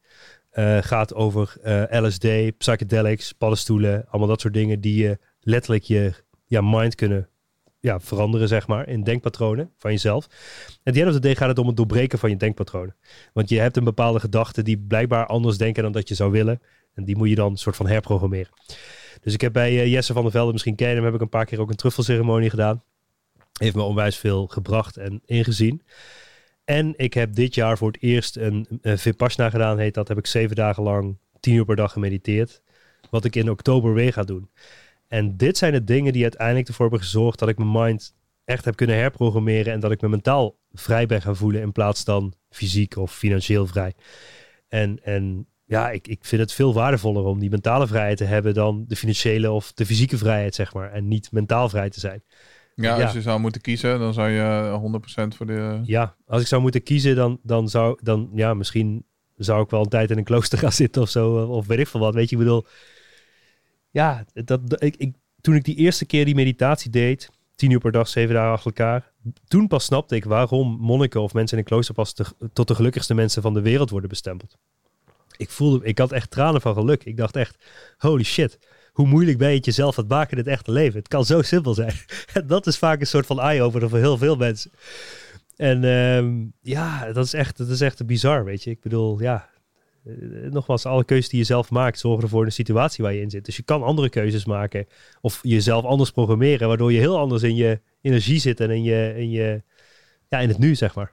Eh, 0.50 0.78
gaat 0.80 1.14
over 1.14 1.56
eh, 1.62 2.02
LSD, 2.02 2.26
psychedelics, 2.58 3.32
paddenstoelen. 3.32 4.04
Allemaal 4.08 4.28
dat 4.28 4.40
soort 4.40 4.54
dingen 4.54 4.80
die 4.80 5.02
je 5.02 5.18
letterlijk 5.40 5.84
je 5.84 6.12
ja, 6.46 6.60
mind 6.60 6.94
kunnen 6.94 7.28
ja, 7.80 8.00
veranderen, 8.00 8.48
zeg 8.48 8.66
maar, 8.66 8.88
in 8.88 9.02
denkpatronen 9.02 9.70
van 9.76 9.90
jezelf. 9.90 10.26
En 10.82 10.92
die 10.92 11.02
end 11.02 11.14
of 11.14 11.20
the 11.20 11.34
gaat 11.34 11.48
het 11.48 11.58
om 11.58 11.66
het 11.66 11.76
doorbreken 11.76 12.18
van 12.18 12.30
je 12.30 12.36
denkpatronen. 12.36 12.96
Want 13.32 13.48
je 13.48 13.58
hebt 13.58 13.76
een 13.76 13.84
bepaalde 13.84 14.20
gedachte 14.20 14.62
die 14.62 14.78
blijkbaar 14.78 15.26
anders 15.26 15.58
denken 15.58 15.82
dan 15.82 15.92
dat 15.92 16.08
je 16.08 16.14
zou 16.14 16.30
willen. 16.30 16.60
En 16.94 17.04
die 17.04 17.16
moet 17.16 17.28
je 17.28 17.34
dan 17.34 17.56
soort 17.56 17.76
van 17.76 17.86
herprogrammeren. 17.86 18.48
Dus 19.20 19.34
ik 19.34 19.40
heb 19.40 19.52
bij 19.52 19.80
eh, 19.80 19.92
Jesse 19.92 20.12
van 20.12 20.22
der 20.22 20.32
Velde, 20.32 20.52
misschien 20.52 20.74
ken 20.74 20.88
je 20.88 20.94
hem, 20.94 21.04
heb 21.04 21.14
ik 21.14 21.20
een 21.20 21.28
paar 21.28 21.44
keer 21.44 21.60
ook 21.60 21.70
een 21.70 21.76
truffelceremonie 21.76 22.50
gedaan. 22.50 22.82
Heeft 23.58 23.74
me 23.74 23.82
onwijs 23.82 24.16
veel 24.16 24.46
gebracht 24.46 24.96
en 24.96 25.22
ingezien. 25.24 25.82
En 26.70 26.94
ik 26.96 27.14
heb 27.14 27.34
dit 27.34 27.54
jaar 27.54 27.78
voor 27.78 27.88
het 27.88 28.02
eerst 28.02 28.36
een, 28.36 28.66
een 28.82 28.98
Vipassana 28.98 29.50
gedaan, 29.50 29.78
heet 29.78 29.94
dat. 29.94 30.08
Heb 30.08 30.18
ik 30.18 30.26
zeven 30.26 30.56
dagen 30.56 30.82
lang, 30.82 31.18
tien 31.40 31.54
uur 31.54 31.64
per 31.64 31.76
dag 31.76 31.92
gemediteerd. 31.92 32.62
Wat 33.10 33.24
ik 33.24 33.36
in 33.36 33.50
oktober 33.50 33.94
weer 33.94 34.12
ga 34.12 34.22
doen. 34.22 34.50
En 35.08 35.36
dit 35.36 35.58
zijn 35.58 35.72
de 35.72 35.84
dingen 35.84 36.12
die 36.12 36.22
uiteindelijk 36.22 36.68
ervoor 36.68 36.86
hebben 36.86 37.04
gezorgd 37.04 37.38
dat 37.38 37.48
ik 37.48 37.58
mijn 37.58 37.72
mind 37.72 38.14
echt 38.44 38.64
heb 38.64 38.76
kunnen 38.76 38.96
herprogrammeren. 38.96 39.72
En 39.72 39.80
dat 39.80 39.90
ik 39.90 40.00
me 40.00 40.08
mentaal 40.08 40.58
vrij 40.72 41.06
ben 41.06 41.22
gaan 41.22 41.36
voelen 41.36 41.60
in 41.60 41.72
plaats 41.72 42.04
dan 42.04 42.34
fysiek 42.50 42.96
of 42.96 43.14
financieel 43.14 43.66
vrij. 43.66 43.94
En, 44.68 45.04
en 45.04 45.46
ja, 45.64 45.90
ik, 45.90 46.08
ik 46.08 46.24
vind 46.24 46.40
het 46.40 46.52
veel 46.52 46.74
waardevoller 46.74 47.24
om 47.24 47.38
die 47.38 47.50
mentale 47.50 47.86
vrijheid 47.86 48.16
te 48.16 48.24
hebben 48.24 48.54
dan 48.54 48.84
de 48.88 48.96
financiële 48.96 49.50
of 49.50 49.72
de 49.72 49.86
fysieke 49.86 50.18
vrijheid, 50.18 50.54
zeg 50.54 50.74
maar. 50.74 50.92
En 50.92 51.08
niet 51.08 51.32
mentaal 51.32 51.68
vrij 51.68 51.90
te 51.90 52.00
zijn. 52.00 52.22
Ja, 52.82 52.96
Ja. 52.96 53.04
als 53.04 53.12
je 53.12 53.22
zou 53.22 53.40
moeten 53.40 53.60
kiezen, 53.60 53.98
dan 53.98 54.14
zou 54.14 54.28
je 54.30 54.78
100% 54.78 55.34
voor 55.36 55.46
de... 55.46 55.80
Ja, 55.82 56.14
als 56.26 56.40
ik 56.40 56.46
zou 56.46 56.62
moeten 56.62 56.82
kiezen, 56.82 57.16
dan, 57.16 57.38
dan 57.42 57.68
zou 57.68 57.98
dan 58.02 58.30
ja, 58.34 58.54
misschien 58.54 59.04
zou 59.36 59.62
ik 59.62 59.70
wel 59.70 59.80
een 59.82 59.88
tijd 59.88 60.10
in 60.10 60.18
een 60.18 60.24
klooster 60.24 60.58
gaan 60.64 60.72
zitten 60.72 61.02
of 61.02 61.08
zo, 61.08 61.34
of 61.44 61.66
weet 61.66 61.78
ik 61.78 61.86
veel 61.86 62.00
wat. 62.00 62.14
Weet 62.14 62.30
je, 62.30 62.36
ik 62.36 62.42
bedoel, 62.42 62.66
ja, 63.90 64.24
dat, 64.32 64.82
ik, 64.82 64.96
ik, 64.96 65.14
toen 65.40 65.54
ik 65.54 65.64
die 65.64 65.76
eerste 65.76 66.04
keer 66.06 66.24
die 66.24 66.34
meditatie 66.34 66.90
deed, 66.90 67.30
tien 67.54 67.70
uur 67.70 67.78
per 67.78 67.92
dag, 67.92 68.08
zeven 68.08 68.34
dagen 68.34 68.52
achter 68.52 68.66
elkaar, 68.66 69.12
toen 69.48 69.66
pas 69.66 69.84
snapte 69.84 70.16
ik 70.16 70.24
waarom 70.24 70.76
monniken 70.80 71.20
of 71.20 71.32
mensen 71.32 71.56
in 71.56 71.62
een 71.62 71.68
klooster 71.68 71.94
pas 71.94 72.12
te- 72.12 72.24
tot 72.52 72.68
de 72.68 72.74
gelukkigste 72.74 73.14
mensen 73.14 73.42
van 73.42 73.54
de 73.54 73.60
wereld 73.60 73.90
worden 73.90 74.08
bestempeld. 74.08 74.56
Ik 75.36 75.50
voelde, 75.50 75.84
ik 75.86 75.98
had 75.98 76.12
echt 76.12 76.30
tranen 76.30 76.60
van 76.60 76.74
geluk. 76.74 77.04
Ik 77.04 77.16
dacht 77.16 77.36
echt, 77.36 77.64
holy 77.98 78.22
shit, 78.24 78.58
hoe 79.00 79.08
moeilijk 79.08 79.38
ben 79.38 79.48
je 79.48 79.56
het 79.56 79.64
jezelf 79.64 79.98
aan 79.98 80.04
het 80.04 80.12
maken 80.12 80.30
in 80.30 80.38
het 80.38 80.46
echte 80.46 80.72
leven? 80.72 80.98
Het 80.98 81.08
kan 81.08 81.24
zo 81.24 81.42
simpel 81.42 81.74
zijn. 81.74 81.94
En 82.32 82.46
dat 82.46 82.66
is 82.66 82.78
vaak 82.78 83.00
een 83.00 83.06
soort 83.06 83.26
van 83.26 83.40
eye-opener 83.40 83.88
voor 83.88 83.98
heel 83.98 84.18
veel 84.18 84.36
mensen. 84.36 84.70
En 85.56 85.84
ehm, 85.84 86.44
ja, 86.60 87.12
dat 87.12 87.24
is, 87.24 87.34
echt, 87.34 87.56
dat 87.56 87.68
is 87.68 87.80
echt 87.80 88.06
bizar, 88.06 88.44
weet 88.44 88.62
je. 88.62 88.70
Ik 88.70 88.80
bedoel, 88.80 89.20
ja, 89.20 89.48
eh, 90.04 90.12
nogmaals, 90.50 90.86
alle 90.86 91.04
keuzes 91.04 91.28
die 91.28 91.38
je 91.38 91.44
zelf 91.44 91.70
maakt 91.70 91.98
zorgen 91.98 92.22
ervoor 92.22 92.44
de 92.44 92.50
situatie 92.50 93.04
waar 93.04 93.12
je 93.12 93.20
in 93.20 93.30
zit. 93.30 93.44
Dus 93.44 93.56
je 93.56 93.62
kan 93.62 93.82
andere 93.82 94.08
keuzes 94.08 94.44
maken 94.44 94.86
of 95.20 95.40
jezelf 95.42 95.84
anders 95.84 96.10
programmeren, 96.10 96.68
waardoor 96.68 96.92
je 96.92 96.98
heel 96.98 97.18
anders 97.18 97.42
in 97.42 97.54
je 97.56 97.80
energie 98.00 98.38
zit 98.38 98.60
en 98.60 98.70
in, 98.70 98.82
je, 98.82 99.14
in, 99.16 99.30
je, 99.30 99.62
ja, 100.28 100.38
in 100.38 100.48
het 100.48 100.58
nu, 100.58 100.74
zeg 100.74 100.94
maar. 100.94 101.12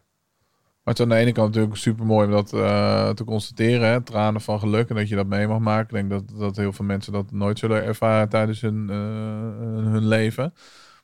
Maar 0.87 0.95
het 0.95 1.05
is 1.05 1.11
aan 1.11 1.17
de 1.17 1.23
ene 1.25 1.35
kant 1.35 1.47
natuurlijk 1.47 1.75
super 1.75 2.05
mooi 2.05 2.25
om 2.25 2.31
dat 2.31 2.53
eh, 2.53 3.09
te 3.09 3.23
constateren. 3.23 3.87
Hè? 3.87 4.01
Tranen 4.01 4.41
van 4.41 4.59
geluk 4.59 4.89
en 4.89 4.95
dat 4.95 5.09
je 5.09 5.15
dat 5.15 5.27
mee 5.27 5.47
mag 5.47 5.59
maken. 5.59 5.97
Ik 5.97 6.09
denk 6.09 6.09
dat, 6.09 6.39
dat 6.39 6.55
heel 6.55 6.73
veel 6.73 6.85
mensen 6.85 7.13
dat 7.13 7.31
nooit 7.31 7.59
zullen 7.59 7.83
ervaren 7.83 8.29
tijdens 8.29 8.61
hun, 8.61 8.89
eh, 8.89 9.91
hun 9.91 10.07
leven. 10.07 10.53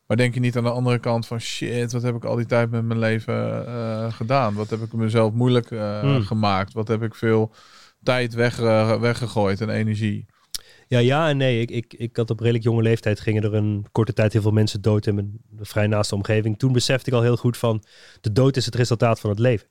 Maar 0.08 0.18
denk 0.18 0.34
je 0.34 0.40
niet 0.40 0.58
aan 0.58 0.64
de 0.64 0.70
andere 0.70 1.00
kant 1.00 1.28
van 1.28 1.40
shit, 1.40 1.92
wat 1.92 2.02
heb 2.02 2.16
ik 2.16 2.26
al 2.26 2.36
die 2.36 2.46
tijd 2.46 2.72
met 2.72 2.84
mijn 2.84 3.00
leven 3.00 3.68
eh, 3.68 4.14
gedaan? 4.14 4.54
Wat 4.54 4.70
heb 4.70 4.80
ik 4.80 4.94
mezelf 4.94 5.34
moeilijk 5.34 5.70
Hmm. 5.70 6.22
gemaakt? 6.22 6.74
Wat 6.74 6.88
heb 6.88 7.04
ik 7.04 7.16
veel 7.16 7.54
tijd 8.04 8.34
weg, 8.34 8.58
weggegooid 9.00 9.62
en 9.62 9.70
energie? 9.70 10.26
Ja, 10.88 11.00
ja 11.00 11.30
en 11.30 11.38
nee. 11.38 11.62
Ik, 11.62 11.72
ik, 11.72 11.94
ik 11.94 12.16
had 12.16 12.30
op 12.30 12.40
redelijk 12.40 12.64
jonge 12.64 12.82
leeftijd 12.82 13.20
gingen 13.20 13.44
er 13.44 13.54
een 13.54 13.86
korte 13.92 14.14
tijd 14.14 14.34
heel 14.34 14.42
veel 14.42 14.52
mensen 14.52 14.82
dood 14.82 15.06
in 15.06 15.16
mijn 15.16 15.40
vrij 15.60 15.88
naaste 15.88 16.16
omgeving. 16.16 16.60
Toen 16.60 16.74
besefte 16.74 17.10
ik 17.10 17.16
al 17.16 17.22
heel 17.22 17.38
goed 17.38 17.58
van 17.58 17.84
de 18.22 18.32
dood 18.32 18.58
is 18.58 18.66
het 18.66 18.76
resultaat 18.76 19.20
van 19.20 19.30
het 19.30 19.40
leven. 19.40 19.68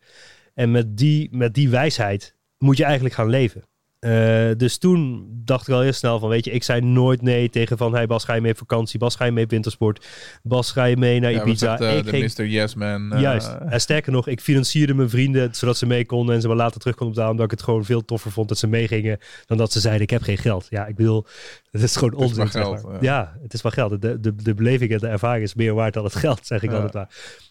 En 0.55 0.71
met 0.71 0.97
die, 0.97 1.29
met 1.37 1.55
die 1.55 1.69
wijsheid 1.69 2.37
moet 2.59 2.77
je 2.77 2.85
eigenlijk 2.85 3.15
gaan 3.15 3.29
leven. 3.29 3.65
Eh, 4.03 4.51
dus 4.57 4.79
toen 4.79 5.27
dacht 5.45 5.69
ik 5.69 5.75
al 5.75 5.81
heel 5.81 5.93
snel 5.93 6.19
van, 6.19 6.29
weet 6.29 6.45
je, 6.45 6.51
ik 6.51 6.63
zei 6.63 6.81
nooit 6.81 7.23
nee 7.23 7.51
tegen 7.51 7.77
van, 7.79 7.95
hey 7.95 8.07
Bas, 8.07 8.25
ga 8.25 8.35
je 8.35 8.41
mee 8.41 8.51
op 8.53 8.59
vakantie? 8.59 8.99
Bas, 8.99 9.17
ga 9.17 9.25
je 9.25 9.33
mee 9.33 9.45
op 9.45 9.51
wintersport? 9.51 10.07
Bas, 10.43 10.71
ga 10.73 10.85
je 10.85 10.97
mee 10.97 11.21
naar 11.21 11.31
Ja, 11.33 11.41
Ibiza? 11.43 11.77
zegt, 11.77 11.81
eh, 11.93 11.97
ik 11.99 12.05
de 12.05 12.11
ging, 12.11 12.37
Mr. 12.39 12.45
Yes 12.47 12.75
Man. 12.75 13.13
eh, 13.13 13.21
Juist. 13.21 13.57
En 13.69 13.81
sterker 13.81 14.13
nog, 14.13 14.27
ik 14.29 14.41
financierde 14.41 14.95
mijn 14.95 15.11
vrienden 15.11 15.55
zodat 15.55 15.77
ze 15.77 15.87
mee 15.87 16.07
konden 16.07 16.35
en 16.35 16.41
ze 16.41 16.47
maar 16.49 16.57
later 16.57 16.81
terug 16.81 16.95
konden 16.97 17.15
betalen. 17.15 17.37
Omdat 17.37 17.53
ik 17.53 17.59
het 17.59 17.69
gewoon 17.69 17.85
veel 17.85 18.05
toffer 18.05 18.31
vond 18.31 18.49
dat 18.49 18.59
ze 18.59 18.67
meegingen 18.67 19.19
dan 19.47 19.57
dat 19.59 19.73
ze 19.73 19.81
zeiden: 19.81 20.03
Ik 20.03 20.11
heb 20.11 20.23
geen 20.23 20.39
geld. 20.39 20.67
Ja, 20.71 20.87
ik 20.87 20.95
bedoel, 20.97 21.27
het 21.71 21.83
is 21.83 21.97
gewoon 21.97 22.11
Het 22.11 22.21
is 22.21 22.27
onzin. 22.39 22.49
zeg 22.51 22.83
maar. 22.83 22.93
ja. 22.93 22.99
Ja. 23.01 23.37
het 23.43 23.55
is 23.55 23.63
maar 23.63 23.73
geld. 23.73 24.03
De, 24.03 24.21
de, 24.21 24.35
de 24.35 24.55
beleving 24.55 24.91
en 24.93 24.99
de 24.99 25.09
ervaring 25.09 25.45
is 25.45 25.55
meer 25.55 25.75
waard 25.75 25.95
dan 25.95 26.05
het 26.05 26.15
geld, 26.15 26.47
zeg 26.47 26.63
ik 26.63 26.69
Ja. 26.71 26.75
altijd 26.77 26.95
maar. 26.95 27.09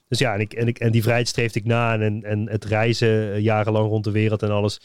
Dus 0.08 0.20
ja, 0.20 0.34
en, 0.34 0.40
ik, 0.40 0.54
en, 0.54 0.68
ik, 0.68 0.80
en 0.80 0.92
die 0.92 1.02
vrijheid 1.04 1.28
streefde 1.28 1.60
ik 1.60 1.66
na. 1.66 2.00
En, 2.00 2.24
en 2.24 2.50
het 2.50 2.66
reizen 2.66 3.42
jarenlang 3.42 3.88
rond 3.88 4.04
de 4.04 4.12
wereld 4.12 4.44
en 4.44 4.50
alles. 4.52 4.82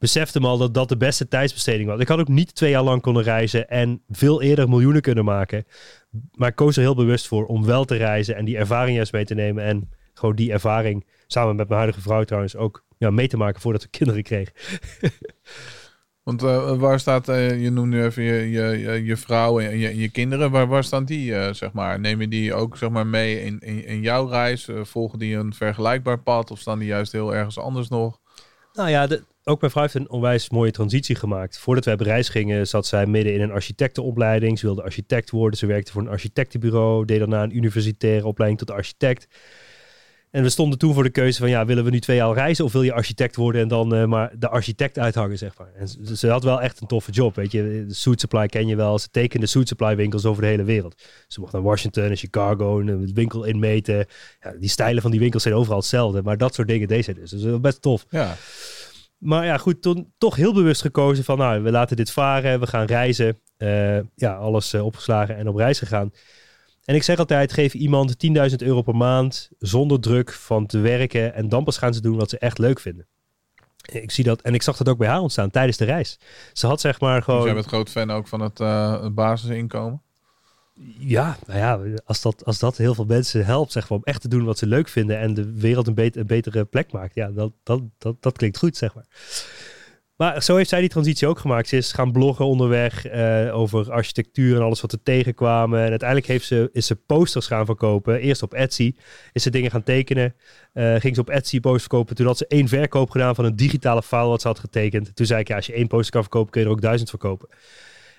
Besefte 0.00 0.40
me 0.40 0.46
al 0.46 0.58
dat 0.58 0.74
dat 0.74 0.88
de 0.88 0.96
beste 0.96 1.28
tijdsbesteding 1.28 1.88
was. 1.88 2.00
Ik 2.00 2.08
had 2.08 2.18
ook 2.18 2.28
niet 2.28 2.54
twee 2.54 2.70
jaar 2.70 2.82
lang 2.82 3.02
kunnen 3.02 3.22
reizen 3.22 3.68
en 3.68 4.02
veel 4.08 4.42
eerder 4.42 4.68
miljoenen 4.68 5.02
kunnen 5.02 5.24
maken. 5.24 5.64
Maar 6.32 6.48
ik 6.48 6.54
koos 6.54 6.76
er 6.76 6.82
heel 6.82 6.94
bewust 6.94 7.26
voor 7.26 7.46
om 7.46 7.64
wel 7.64 7.84
te 7.84 7.96
reizen 7.96 8.36
en 8.36 8.44
die 8.44 8.56
ervaring 8.56 8.96
juist 8.96 9.12
mee 9.12 9.24
te 9.24 9.34
nemen. 9.34 9.64
En 9.64 9.90
gewoon 10.14 10.34
die 10.34 10.52
ervaring, 10.52 11.06
samen 11.26 11.56
met 11.56 11.68
mijn 11.68 11.80
huidige 11.80 12.02
vrouw 12.02 12.24
trouwens, 12.24 12.56
ook 12.56 12.84
ja, 12.98 13.10
mee 13.10 13.28
te 13.28 13.36
maken 13.36 13.60
voordat 13.60 13.82
we 13.82 13.88
kinderen 13.98 14.22
kregen. 14.22 14.52
Want 16.22 16.42
eh, 16.42 16.78
waar 16.78 17.00
staat, 17.00 17.28
eh, 17.28 17.62
je 17.62 17.70
noemt 17.70 17.88
nu 17.88 18.04
even 18.04 18.22
je, 18.22 18.50
je, 18.50 19.04
je, 19.04 19.16
vrouw 19.16 19.60
en 19.60 19.78
je, 19.78 19.96
je 19.96 20.08
kinderen, 20.08 20.50
waar, 20.50 20.66
waar 20.66 20.84
staan 20.84 21.04
die, 21.04 21.34
eh, 21.34 21.52
zeg 21.52 21.72
maar? 21.72 22.00
Neem 22.00 22.20
je 22.20 22.28
die 22.28 22.54
ook, 22.54 22.76
zeg 22.76 22.90
maar, 22.90 23.06
mee 23.06 23.42
in, 23.44 23.58
in, 23.58 23.84
in 23.86 24.00
jouw 24.00 24.26
reis? 24.26 24.68
Volgen 24.82 25.18
die 25.18 25.36
een 25.36 25.54
vergelijkbaar 25.54 26.18
pad 26.18 26.50
of 26.50 26.58
staan 26.58 26.78
die 26.78 26.88
juist 26.88 27.12
heel 27.12 27.34
ergens 27.34 27.58
anders 27.58 27.88
nog? 27.88 28.18
Nou 28.72 28.90
ja, 28.90 29.06
de, 29.06 29.24
ook 29.44 29.60
mijn 29.60 29.72
vrouw 29.72 29.82
heeft 29.82 29.94
een 29.94 30.10
onwijs 30.10 30.50
mooie 30.50 30.70
transitie 30.70 31.14
gemaakt. 31.14 31.58
Voordat 31.58 31.84
wij 31.84 31.94
op 31.94 32.00
reis 32.00 32.28
gingen, 32.28 32.66
zat 32.66 32.86
zij 32.86 33.06
midden 33.06 33.34
in 33.34 33.40
een 33.40 33.50
architectenopleiding. 33.50 34.58
Ze 34.58 34.66
wilde 34.66 34.82
architect 34.82 35.30
worden. 35.30 35.58
Ze 35.58 35.66
werkte 35.66 35.92
voor 35.92 36.02
een 36.02 36.08
architectenbureau. 36.08 37.04
Deed 37.04 37.18
daarna 37.18 37.42
een 37.42 37.56
universitaire 37.56 38.26
opleiding 38.26 38.60
tot 38.60 38.70
architect. 38.76 39.26
En 40.30 40.42
we 40.42 40.48
stonden 40.48 40.78
toen 40.78 40.94
voor 40.94 41.02
de 41.02 41.10
keuze 41.10 41.38
van, 41.38 41.48
ja, 41.48 41.64
willen 41.64 41.84
we 41.84 41.90
nu 41.90 42.00
twee 42.00 42.16
jaar 42.16 42.34
reizen 42.34 42.64
of 42.64 42.72
wil 42.72 42.82
je 42.82 42.92
architect 42.92 43.36
worden 43.36 43.60
en 43.60 43.68
dan 43.68 43.94
eh, 43.94 44.04
maar 44.04 44.32
de 44.38 44.48
architect 44.48 44.98
uithangen, 44.98 45.38
zeg 45.38 45.58
maar. 45.58 45.72
En 45.74 46.16
ze, 46.16 46.28
had 46.28 46.44
wel 46.44 46.60
echt 46.60 46.80
een 46.80 46.86
toffe 46.86 47.10
job, 47.10 47.34
weet 47.34 47.52
je. 47.52 47.84
De 47.88 47.94
Suit 47.94 48.20
Supply 48.20 48.46
ken 48.46 48.66
je 48.66 48.76
wel. 48.76 48.98
Ze 48.98 49.08
tekende 49.10 49.46
Suit 49.46 49.68
Supply 49.68 49.96
winkels 49.96 50.24
over 50.24 50.42
de 50.42 50.48
hele 50.48 50.64
wereld. 50.64 51.02
Ze 51.28 51.40
mocht 51.40 51.52
naar 51.52 51.62
Washington 51.62 52.04
en 52.04 52.16
Chicago 52.16 52.80
en 52.80 52.88
een 52.88 53.10
winkel 53.14 53.44
inmeten. 53.44 54.06
Ja, 54.40 54.52
die 54.58 54.68
stijlen 54.68 55.02
van 55.02 55.10
die 55.10 55.20
winkels 55.20 55.42
zijn 55.42 55.54
overal 55.54 55.78
hetzelfde, 55.78 56.22
maar 56.22 56.36
dat 56.36 56.54
soort 56.54 56.68
dingen 56.68 56.88
deed 56.88 57.04
ze 57.04 57.14
dus. 57.14 57.30
Dus 57.30 57.42
dat 57.42 57.50
was 57.50 57.60
best 57.60 57.82
tof. 57.82 58.06
Ja, 58.10 58.36
Maar 59.20 59.44
ja, 59.44 59.56
goed, 59.56 59.82
toen 59.82 60.12
toch 60.18 60.36
heel 60.36 60.54
bewust 60.54 60.80
gekozen 60.80 61.24
van, 61.24 61.38
nou, 61.38 61.62
we 61.62 61.70
laten 61.70 61.96
dit 61.96 62.10
varen, 62.10 62.60
we 62.60 62.66
gaan 62.66 62.86
reizen. 62.86 63.40
Eh, 63.56 64.00
ja, 64.14 64.34
alles 64.34 64.72
eh, 64.72 64.84
opgeslagen 64.84 65.36
en 65.36 65.48
op 65.48 65.56
reis 65.56 65.78
gegaan. 65.78 66.12
En 66.84 66.94
ik 66.94 67.02
zeg 67.02 67.18
altijd, 67.18 67.52
geef 67.52 67.74
iemand 67.74 68.16
10.000 68.50 68.56
euro 68.56 68.82
per 68.82 68.96
maand 68.96 69.50
zonder 69.58 70.00
druk 70.00 70.32
van 70.32 70.66
te 70.66 70.78
werken. 70.78 71.34
En 71.34 71.48
dan 71.48 71.64
pas 71.64 71.78
gaan 71.78 71.94
ze 71.94 72.00
doen 72.00 72.16
wat 72.16 72.30
ze 72.30 72.38
echt 72.38 72.58
leuk 72.58 72.80
vinden. 72.80 73.06
Ik 73.92 74.10
zie 74.10 74.24
dat, 74.24 74.40
en 74.40 74.54
ik 74.54 74.62
zag 74.62 74.76
dat 74.76 74.88
ook 74.88 74.98
bij 74.98 75.08
haar 75.08 75.20
ontstaan 75.20 75.50
tijdens 75.50 75.76
de 75.76 75.84
reis. 75.84 76.18
Ze 76.52 76.66
had 76.66 76.80
zeg 76.80 77.00
maar 77.00 77.22
gewoon... 77.22 77.40
Dus 77.40 77.48
jij 77.48 77.58
bent 77.58 77.66
groot 77.66 77.90
fan 77.90 78.10
ook 78.10 78.28
van 78.28 78.40
het, 78.40 78.60
eh, 78.60 79.02
het 79.02 79.14
basisinkomen? 79.14 80.02
Ja, 80.98 81.36
nou 81.46 81.58
ja, 81.58 82.00
als 82.04 82.22
dat, 82.22 82.44
als 82.44 82.58
dat 82.58 82.76
heel 82.76 82.94
veel 82.94 83.04
mensen 83.04 83.44
helpt, 83.44 83.72
zeg 83.72 83.88
maar, 83.88 83.98
om 83.98 84.04
echt 84.04 84.20
te 84.20 84.28
doen 84.28 84.44
wat 84.44 84.58
ze 84.58 84.66
leuk 84.66 84.88
vinden 84.88 85.18
en 85.18 85.34
de 85.34 85.52
wereld 85.52 85.86
een, 85.86 85.94
bet- 85.94 86.16
een 86.16 86.26
betere 86.26 86.64
plek 86.64 86.92
maakt, 86.92 87.14
ja, 87.14 87.30
dat, 87.30 87.52
dat, 87.62 87.82
dat, 87.98 88.22
dat 88.22 88.36
klinkt 88.36 88.58
goed, 88.58 88.76
zeg 88.76 88.94
maar. 88.94 89.06
Maar 90.16 90.42
zo 90.42 90.56
heeft 90.56 90.68
zij 90.68 90.80
die 90.80 90.88
transitie 90.88 91.28
ook 91.28 91.38
gemaakt. 91.38 91.68
Ze 91.68 91.76
is 91.76 91.92
gaan 91.92 92.12
bloggen 92.12 92.44
onderweg 92.44 93.06
eh, 93.06 93.56
over 93.56 93.92
architectuur 93.92 94.56
en 94.56 94.62
alles 94.62 94.80
wat 94.80 94.92
er 94.92 95.02
tegenkwamen. 95.02 95.80
En 95.80 95.90
uiteindelijk 95.90 96.28
heeft 96.28 96.46
ze, 96.46 96.70
is 96.72 96.86
ze 96.86 96.96
posters 96.96 97.46
gaan 97.46 97.66
verkopen. 97.66 98.20
Eerst 98.20 98.42
op 98.42 98.54
Etsy 98.54 98.94
is 99.32 99.42
ze 99.42 99.50
dingen 99.50 99.70
gaan 99.70 99.82
tekenen. 99.82 100.34
Eh, 100.72 100.94
ging 100.94 101.14
ze 101.14 101.20
op 101.20 101.30
Etsy 101.30 101.60
posters 101.60 101.82
verkopen. 101.82 102.16
Toen 102.16 102.26
had 102.26 102.38
ze 102.38 102.46
één 102.46 102.68
verkoop 102.68 103.10
gedaan 103.10 103.34
van 103.34 103.44
een 103.44 103.56
digitale 103.56 104.02
file 104.02 104.26
wat 104.26 104.40
ze 104.40 104.48
had 104.48 104.58
getekend. 104.58 105.16
Toen 105.16 105.26
zei 105.26 105.40
ik, 105.40 105.48
ja, 105.48 105.56
als 105.56 105.66
je 105.66 105.72
één 105.72 105.86
poster 105.88 106.12
kan 106.12 106.22
verkopen, 106.22 106.50
kun 106.50 106.60
je 106.60 106.66
er 106.66 106.72
ook 106.72 106.80
duizend 106.82 107.10
verkopen. 107.10 107.48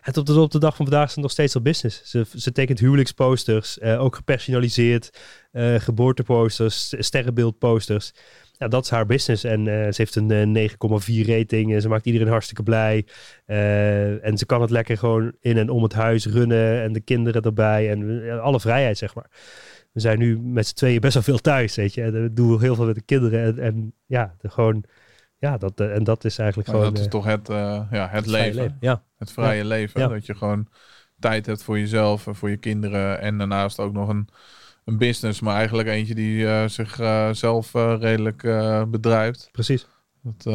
En 0.02 0.14
tot 0.14 0.28
de, 0.28 0.39
op 0.39 0.52
de 0.52 0.60
dag 0.60 0.76
van 0.76 0.86
vandaag 0.86 1.08
is 1.08 1.14
het 1.14 1.22
nog 1.22 1.32
steeds 1.32 1.56
al 1.56 1.62
business. 1.62 2.02
Ze, 2.04 2.26
ze 2.36 2.52
tekent 2.52 2.80
huwelijksposters, 2.80 3.80
eh, 3.80 4.02
ook 4.02 4.16
gepersonaliseerd, 4.16 5.20
eh, 5.52 5.76
geboorteposters, 5.76 6.95
sterrenbeeldposters. 6.97 8.12
Ja, 8.62 8.68
dat 8.68 8.84
is 8.84 8.89
haar 8.89 9.06
business. 9.06 9.43
En 9.43 9.68
eh, 9.68 9.84
ze 9.84 9.93
heeft 9.95 10.16
een 10.16 10.32
eh, 10.32 10.70
9,4 10.70 11.26
rating. 11.26 11.82
Ze 11.82 11.89
maakt 11.89 12.06
iedereen 12.06 12.28
hartstikke 12.28 12.64
blij. 12.64 13.06
En 14.22 14.38
ze 14.38 14.45
kan 14.45 14.62
het 14.62 14.70
lekker 14.70 14.97
gewoon 14.97 15.32
in 15.39 15.58
en 15.58 15.70
om 15.70 15.84
het 15.84 15.93
huis 15.93 16.26
runnen. 16.26 16.82
En 16.82 16.93
de 16.93 16.99
kinderen 16.99 17.41
erbij. 17.41 17.89
En 17.89 18.41
alle 18.41 18.60
vrijheid, 18.60 18.97
zeg 18.97 19.16
maar. 19.16 19.30
We 19.91 19.99
zijn 19.99 20.20
nu 20.20 20.39
met 20.39 20.68
z'n 20.68 20.76
tweeën 20.76 20.99
best 20.99 21.14
wel 21.14 21.24
veel 21.24 21.38
thuis, 21.38 21.76
weet 21.76 21.93
je. 21.93 22.02
En 22.02 22.24
we 22.24 22.34
doen 22.34 22.62
heel 22.62 22.76
veel 22.76 22.86
met 22.86 22.95
de 22.95 23.02
kinderen. 23.02 23.43
En, 23.43 23.60
en 23.60 23.93
ja, 24.06 24.36
gewoon... 24.41 24.86
Ja, 25.41 25.57
dat, 25.57 25.79
eh, 25.79 25.95
en 25.95 26.03
dat 26.03 26.25
is 26.25 26.37
eigenlijk 26.37 26.69
Maar 26.69 26.77
gewoon... 26.77 26.93
dat 26.93 27.01
is 27.01 27.07
eh, 27.07 27.11
toch 27.11 27.25
het, 27.25 27.49
eh, 27.49 27.81
ja, 27.91 28.07
het 28.11 28.25
leven. 28.25 28.77
Ja, 28.79 29.03
Het 29.17 29.31
vrije 29.31 29.65
leven. 29.65 30.01
Ja. 30.01 30.07
Dat 30.07 30.25
je 30.25 30.35
gewoon 30.35 30.67
tijd 31.19 31.45
hebt 31.45 31.63
voor 31.63 31.79
jezelf 31.79 32.27
en 32.27 32.35
voor 32.35 32.49
je 32.49 32.57
kinderen. 32.57 33.19
En 33.21 33.37
daarnaast 33.37 33.79
ook 33.79 33.93
nog 33.93 34.09
een, 34.09 34.27
een 34.85 34.97
business. 34.97 35.39
Maar 35.39 35.55
eigenlijk 35.55 35.89
eentje 35.89 36.15
die 36.15 36.67
zichzelf 36.69 37.37
zelf 37.37 37.73
redelijk 37.99 38.41
bedrijft. 38.91 39.49
precies. 39.51 39.87
Dat, 40.23 40.45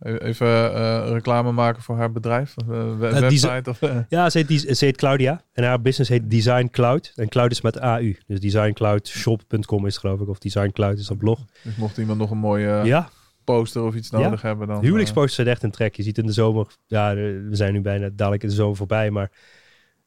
e- 0.00 0.16
even 0.16 0.74
eh, 0.74 1.08
reclame 1.08 1.52
maken 1.52 1.82
voor 1.82 1.96
haar 1.96 2.12
bedrijf. 2.12 2.54
Ze- 2.66 2.96
website. 2.96 3.70
Of, 3.70 3.78
Ja, 4.08 4.30
ze 4.30 4.38
heet, 4.46 4.76
ze 4.78 4.84
heet 4.84 4.96
Claudia. 4.96 5.42
En 5.52 5.64
haar 5.64 5.80
business 5.80 6.10
heet 6.10 6.30
Design 6.30 6.68
Cloud. 6.70 7.12
En 7.14 7.28
Cloud 7.28 7.50
is 7.50 7.60
met 7.60 7.78
AU. 7.80 8.16
Dus 8.26 8.40
designcloudshop.com 8.40 9.86
is 9.86 9.96
geloof 9.96 10.20
ik. 10.20 10.28
Of 10.28 10.38
Design 10.38 10.70
Cloud 10.70 10.98
is 10.98 11.08
een 11.08 11.16
blog. 11.16 11.40
dus 11.62 11.76
mocht 11.76 11.98
iemand 11.98 12.18
nog 12.18 12.30
een 12.30 12.38
mooie 12.38 12.80
ja, 12.84 13.08
poster 13.44 13.82
of 13.82 13.94
iets 13.94 14.10
Ja. 14.10 14.18
nodig 14.18 14.42
hebben. 14.42 14.66
Dan, 14.66 14.80
huwelijksposters 14.82 15.34
zijn 15.34 15.48
echt 15.48 15.62
een 15.62 15.70
trek. 15.70 15.94
Je 15.96 16.02
ziet 16.02 16.18
in 16.18 16.26
de 16.26 16.32
zomer... 16.32 16.66
Ja, 16.86 17.10
eh, 17.10 17.16
we 17.16 17.48
zijn 17.50 17.72
nu 17.72 17.80
bijna 17.80 18.08
dadelijk 18.12 18.42
in 18.42 18.48
de 18.48 18.54
zomer 18.54 18.76
voorbij. 18.76 19.10
Maar 19.10 19.30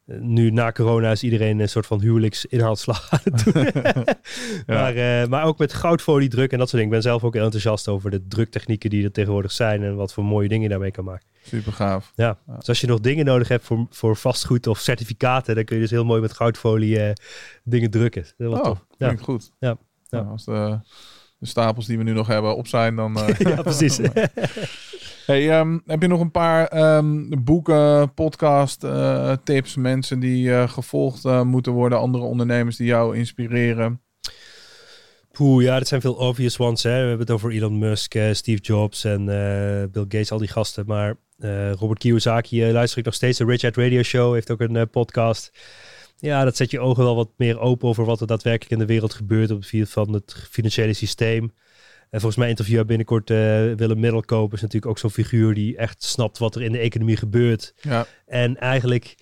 eh, 0.05 0.19
nu 0.19 0.49
na 0.51 0.71
corona 0.71 1.11
is 1.11 1.23
iedereen 1.23 1.59
een 1.59 1.69
soort 1.69 1.85
van 1.85 2.01
huwelijksinhaalslag 2.01 3.07
aan 3.11 3.19
het 3.23 3.43
doen. 3.53 3.63
maar, 4.77 4.95
eh, 4.95 5.27
maar 5.27 5.45
ook 5.45 5.57
met 5.57 5.73
goudfolie 5.73 6.29
druk 6.29 6.51
en 6.51 6.57
dat 6.57 6.69
soort 6.69 6.81
dingen. 6.81 6.95
Ik 6.95 7.01
ben 7.01 7.11
zelf 7.11 7.23
ook 7.23 7.33
heel 7.33 7.43
enthousiast 7.43 7.87
over 7.87 8.11
de 8.11 8.27
druktechnieken 8.27 8.89
die 8.89 9.03
er 9.03 9.11
tegenwoordig 9.11 9.51
zijn. 9.51 9.83
En 9.83 9.95
wat 9.95 10.13
voor 10.13 10.25
mooie 10.25 10.47
dingen 10.47 10.63
je 10.63 10.69
daarmee 10.69 10.91
kan 10.91 11.03
maken. 11.03 11.27
Super 11.43 11.73
gaaf. 11.73 12.11
Ja, 12.15 12.37
Ja. 12.47 12.55
dus 12.57 12.67
als 12.67 12.81
je 12.81 12.87
nog 12.87 12.99
dingen 12.99 13.25
nodig 13.25 13.47
hebt 13.47 13.63
voor, 13.65 13.85
voor 13.89 14.15
vastgoed 14.15 14.67
of 14.67 14.79
certificaten, 14.79 15.55
dan 15.55 15.63
kun 15.63 15.75
je 15.75 15.81
dus 15.81 15.91
heel 15.91 16.05
mooi 16.05 16.21
met 16.21 16.33
goudfolie 16.33 16.99
eh, 16.99 17.13
dingen 17.63 17.89
drukken. 17.91 18.25
Dat 18.37 18.53
Oh, 18.53 18.63
tof. 18.63 18.85
Ja. 18.97 19.05
klinkt 19.05 19.21
goed. 19.23 19.51
Ja. 19.59 19.77
Ja. 20.09 20.17
Nou, 20.19 20.27
als 20.31 20.45
de, 20.45 20.79
de 21.37 21.45
stapels 21.47 21.85
die 21.85 21.97
we 21.97 22.03
nu 22.03 22.13
nog 22.13 22.27
hebben 22.27 22.55
op 22.55 22.67
zijn, 22.67 22.95
dan... 22.95 23.17
eh, 23.19 23.39
ja, 23.55 23.61
precies. 23.61 23.99
Hey, 25.25 25.49
ehm, 25.51 25.77
heb 25.85 26.01
je 26.01 26.07
nog 26.07 26.19
een 26.19 26.31
paar 26.31 26.67
ehm, 26.67 27.23
boeken, 27.43 28.13
podcast, 28.13 28.83
eh, 28.83 29.31
tips, 29.43 29.75
mensen 29.75 30.19
die 30.19 30.53
eh, 30.53 30.69
gevolgd 30.69 31.25
eh, 31.25 31.41
moeten 31.41 31.71
worden, 31.71 31.99
andere 31.99 32.23
ondernemers 32.23 32.75
die 32.75 32.87
jou 32.87 33.17
inspireren? 33.17 34.01
Poeh, 35.31 35.63
ja, 35.63 35.77
dat 35.77 35.87
zijn 35.87 36.01
veel 36.01 36.13
obvious 36.13 36.59
ones. 36.59 36.83
Hè. 36.83 36.89
We 36.89 36.97
hebben 37.07 37.19
het 37.19 37.31
over 37.31 37.51
Elon 37.51 37.77
Musk, 37.77 38.15
eh, 38.15 38.33
Steve 38.33 38.61
Jobs 38.61 39.03
en 39.03 39.19
eh, 39.19 39.89
Bill 39.91 40.05
Gates, 40.07 40.31
al 40.31 40.37
die 40.37 40.47
gasten. 40.47 40.83
Maar 40.85 41.15
eh, 41.39 41.71
Robert 41.71 41.99
Kiyosaki 41.99 42.63
eh, 42.63 42.71
luister 42.71 42.99
ik 42.99 43.05
nog 43.05 43.13
steeds. 43.13 43.37
De 43.37 43.45
Rich 43.45 43.61
Dad 43.61 43.75
Radio 43.75 44.03
Show 44.03 44.33
heeft 44.33 44.51
ook 44.51 44.59
een 44.61 44.75
eh, 44.75 44.83
podcast. 44.91 45.51
Ja, 46.19 46.43
dat 46.43 46.55
zet 46.55 46.71
je 46.71 46.79
ogen 46.79 47.03
wel 47.03 47.15
wat 47.15 47.29
meer 47.37 47.59
open 47.59 47.87
over 47.87 48.05
wat 48.05 48.21
er 48.21 48.27
daadwerkelijk 48.27 48.71
in 48.71 48.79
de 48.79 48.93
wereld 48.93 49.13
gebeurt 49.13 49.51
op 49.51 49.57
het 49.57 49.67
gebied 49.67 49.89
van 49.89 50.13
het 50.13 50.47
financiële 50.49 50.93
systeem. 50.93 51.53
En 52.09 52.19
volgens 52.19 52.35
mij 52.35 52.49
interview 52.49 52.85
binnenkort 52.85 53.29
eh, 53.29 53.37
Willem 53.73 53.99
Middelkoop 53.99 54.53
is 54.53 54.61
natuurlijk 54.61 54.91
ook 54.91 54.97
zo'n 54.97 55.09
figuur 55.09 55.53
die 55.53 55.77
echt 55.77 56.03
snapt 56.03 56.37
wat 56.37 56.55
er 56.55 56.61
in 56.61 56.71
de 56.71 56.77
economie 56.77 57.17
gebeurt. 57.17 57.73
Ja, 57.81 58.05
En 58.25 58.57
eigenlijk 58.57 59.15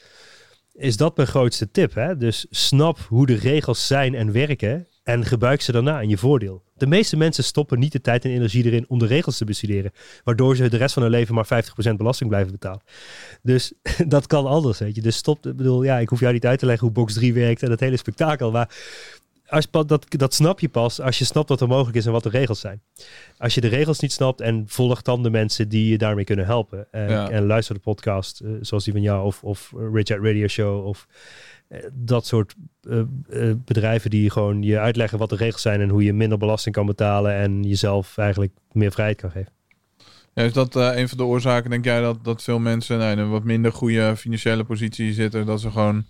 is 0.73 0.97
dat 0.97 1.15
mijn 1.15 1.27
grootste 1.27 1.71
tip. 1.71 1.93
Hè? 1.93 2.17
Dus 2.17 2.45
snap 2.49 2.99
hoe 2.99 3.25
de 3.25 3.35
regels 3.35 3.87
zijn 3.87 4.15
en 4.15 4.31
werken 4.31 4.87
en 5.05 5.25
gebruik 5.25 5.61
ze 5.61 5.71
daarna 5.71 6.01
in 6.01 6.09
je 6.09 6.17
voordeel. 6.17 6.63
De 6.77 6.87
meeste 6.87 7.17
mensen 7.17 7.43
stoppen 7.43 7.79
niet 7.79 7.91
de 7.91 8.01
tijd 8.01 8.25
en 8.25 8.31
energie 8.31 8.65
erin 8.65 8.85
om 8.87 8.99
de 8.99 9.05
regels 9.05 9.37
te 9.37 9.45
bestuderen, 9.45 9.91
waardoor 10.23 10.55
ze 10.55 10.69
de 10.69 10.77
rest 10.77 10.93
van 10.93 11.03
hun 11.03 11.11
leven 11.11 11.35
maar 11.35 11.63
50% 11.89 11.93
belasting 11.97 12.29
blijven 12.29 12.51
betalen. 12.51 12.81
Dus 13.41 13.73
dat 14.07 14.27
kan 14.27 14.45
anders, 14.45 14.79
weet 14.79 14.95
je. 14.95 15.01
Dus 15.01 15.15
stop, 15.15 15.45
ik 15.45 15.55
bedoel, 15.55 15.83
ja, 15.83 15.97
ik 15.99 16.09
hoef 16.09 16.19
jou 16.19 16.33
niet 16.33 16.45
uit 16.45 16.59
te 16.59 16.65
leggen 16.65 16.85
hoe 16.87 16.95
box 16.95 17.13
3 17.13 17.33
werkt 17.33 17.63
en 17.63 17.69
dat 17.69 17.79
hele 17.79 17.97
spektakel, 17.97 18.51
maar 18.51 18.75
als 19.47 19.67
dat, 19.71 20.05
dat 20.09 20.33
snap 20.33 20.59
je 20.59 20.69
pas 20.69 21.01
als 21.01 21.17
je 21.17 21.25
snapt 21.25 21.49
wat 21.49 21.61
er 21.61 21.67
mogelijk 21.67 21.97
is 21.97 22.05
en 22.05 22.11
wat 22.11 22.23
de 22.23 22.29
regels 22.29 22.59
zijn. 22.59 22.81
Als 23.37 23.55
je 23.55 23.61
de 23.61 23.67
regels 23.67 23.99
niet 23.99 24.11
snapt 24.11 24.41
en 24.41 24.63
volg 24.67 25.01
dan 25.01 25.23
de 25.23 25.29
mensen 25.29 25.69
die 25.69 25.89
je 25.89 25.97
daarmee 25.97 26.23
kunnen 26.23 26.45
helpen. 26.45 26.87
En, 26.91 27.09
Ja. 27.09 27.29
en 27.29 27.45
luister 27.45 27.75
de 27.75 27.81
podcast 27.81 28.39
eh, 28.39 28.49
zoals 28.61 28.83
die 28.83 28.93
van 28.93 29.01
jou 29.01 29.25
of, 29.25 29.43
of 29.43 29.73
Richard 29.93 30.23
Radio 30.23 30.47
Show 30.47 30.85
of 30.85 31.07
dat 31.93 32.25
soort 32.25 32.55
eh, 32.81 32.99
eh, 32.99 33.55
bedrijven 33.65 34.09
die 34.09 34.29
gewoon 34.29 34.61
je 34.61 34.79
uitleggen 34.79 35.17
wat 35.17 35.29
de 35.29 35.35
regels 35.35 35.61
zijn 35.61 35.81
en 35.81 35.89
hoe 35.89 36.03
je 36.03 36.13
minder 36.13 36.37
belasting 36.37 36.75
kan 36.75 36.85
betalen 36.85 37.33
en 37.33 37.63
jezelf 37.63 38.17
eigenlijk 38.17 38.53
meer 38.71 38.91
vrijheid 38.91 39.21
kan 39.21 39.31
geven. 39.31 39.53
Ja, 40.33 40.43
is 40.43 40.53
dat 40.53 40.75
eh, 40.75 40.91
een 40.95 41.09
van 41.09 41.17
de 41.17 41.23
oorzaken, 41.23 41.69
denk 41.69 41.85
jij, 41.85 42.01
dat, 42.01 42.23
dat 42.23 42.43
veel 42.43 42.59
mensen 42.59 42.97
nou, 42.97 43.11
in 43.11 43.17
een 43.17 43.29
wat 43.29 43.43
minder 43.43 43.71
goede 43.71 44.15
financiële 44.17 44.63
positie 44.63 45.13
zitten, 45.13 45.45
dat 45.45 45.61
ze 45.61 45.71
gewoon 45.71 46.05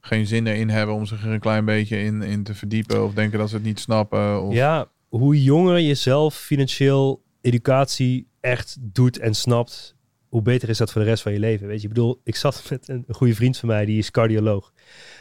geen 0.00 0.26
zin 0.26 0.46
erin 0.46 0.68
hebben 0.68 0.94
om 0.94 1.06
zich 1.06 1.24
er 1.24 1.30
een 1.30 1.40
klein 1.40 1.64
beetje 1.64 2.02
in, 2.02 2.22
in 2.22 2.42
te 2.42 2.54
verdiepen 2.54 3.04
of 3.04 3.14
denken 3.14 3.38
dat 3.38 3.48
ze 3.48 3.54
het 3.54 3.64
niet 3.64 3.80
snappen? 3.80 4.42
Of... 4.42 4.54
Ja, 4.54 4.88
hoe 5.08 5.42
jonger 5.42 5.78
je 5.78 5.94
zelf 5.94 6.36
financieel 6.36 7.22
educatie 7.40 8.26
echt 8.40 8.76
doet 8.80 9.18
en 9.18 9.34
snapt, 9.34 9.96
hoe 10.28 10.42
beter 10.42 10.68
is 10.68 10.78
dat 10.78 10.92
voor 10.92 11.00
de 11.00 11.08
rest 11.08 11.22
van 11.22 11.32
je 11.32 11.38
leven. 11.38 11.66
Weet 11.66 11.80
je, 11.80 11.88
ik 11.88 11.94
bedoel, 11.94 12.20
ik 12.24 12.36
zat 12.36 12.62
met 12.70 12.88
een 12.88 13.04
goede 13.08 13.34
vriend 13.34 13.56
van 13.56 13.68
mij, 13.68 13.84
die 13.84 13.98
is 13.98 14.10
cardioloog. 14.10 14.72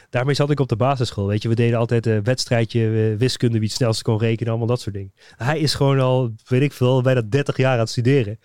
Daarmee 0.09 0.35
zat 0.35 0.49
ik 0.49 0.59
op 0.59 0.67
de 0.67 0.75
basisschool. 0.75 1.27
Weet 1.27 1.41
je, 1.41 1.49
we 1.49 1.55
deden 1.55 1.79
altijd 1.79 2.05
een 2.05 2.23
wedstrijdje, 2.23 2.81
eh, 2.81 3.17
wiskunde, 3.17 3.59
wie 3.59 3.67
het 3.67 3.77
snelste 3.77 4.03
kon 4.03 4.19
rekenen, 4.19 4.49
allemaal 4.49 4.67
dat 4.67 4.81
soort 4.81 4.95
dingen. 4.95 5.13
Hij 5.35 5.59
is 5.59 5.73
gewoon 5.73 5.99
al, 5.99 6.33
weet 6.47 6.61
ik 6.61 6.73
veel, 6.73 7.01
bijna 7.01 7.21
30 7.21 7.57
jaar 7.57 7.73
aan 7.73 7.79
het 7.79 7.89
studeren. 7.89 8.39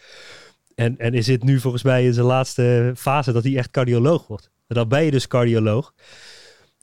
En, 0.75 0.99
en 0.99 1.15
is 1.15 1.25
zit 1.25 1.43
nu 1.43 1.61
volgens 1.61 1.83
mij 1.83 2.05
in 2.05 2.15
zijn 2.15 2.27
laatste 2.27 2.93
fase 2.97 3.33
dat 3.33 3.45
hij 3.45 3.57
echt 3.57 3.71
cardioloog 3.71 4.27
wordt. 4.27 4.51
En 4.67 4.75
dan 4.75 4.89
ben 4.89 5.05
je 5.05 5.11
dus 5.11 5.27
cardioloog. 5.27 5.95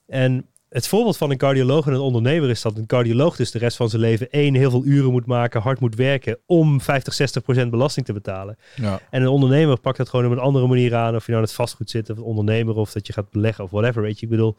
En 0.08 0.46
het 0.72 0.88
voorbeeld 0.88 1.18
van 1.18 1.32
een 1.32 1.38
cardioloog 1.38 1.88
en 1.88 1.94
een 1.94 2.00
ondernemer 2.00 2.50
is 2.50 2.62
dat 2.62 2.78
een 2.78 2.86
cardioloog 2.86 3.36
dus 3.36 3.52
de 3.52 3.60
rest 3.60 3.78
van 3.78 3.90
zijn 3.90 4.02
leven 4.02 4.30
één, 4.30 4.56
heel 4.56 4.70
veel 4.70 4.86
uren 4.86 5.12
moet 5.12 5.26
maken, 5.26 5.62
hard 5.62 5.80
moet 5.80 5.96
werken 5.96 6.38
om 6.46 6.82
50, 6.82 7.14
60 7.14 7.44
procent 7.44 7.72
belasting 7.72 8.06
te 8.06 8.14
betalen. 8.14 8.58
Ja. 8.76 9.00
En 9.10 9.22
een 9.22 9.28
ondernemer 9.28 9.80
pakt 9.80 9.98
dat 9.98 10.10
gewoon 10.10 10.26
op 10.26 10.32
een 10.32 10.40
andere 10.40 10.68
manier 10.68 10.96
aan. 10.96 11.16
Of 11.16 11.26
je 11.26 11.32
nou 11.32 11.44
in 11.44 11.48
het 11.48 11.58
vastgoed 11.58 11.90
zit, 11.90 12.10
of 12.10 12.18
een 12.18 12.24
ondernemer, 12.24 12.76
of 12.76 12.92
dat 12.92 13.08
je 13.08 13.14
gaat 13.14 13.30
beleggen, 13.30 13.64
of 13.64 13.72
whatever. 13.72 14.02
Weet 14.02 14.20
je, 14.20 14.26
ik 14.26 14.32
bedoel, 14.32 14.58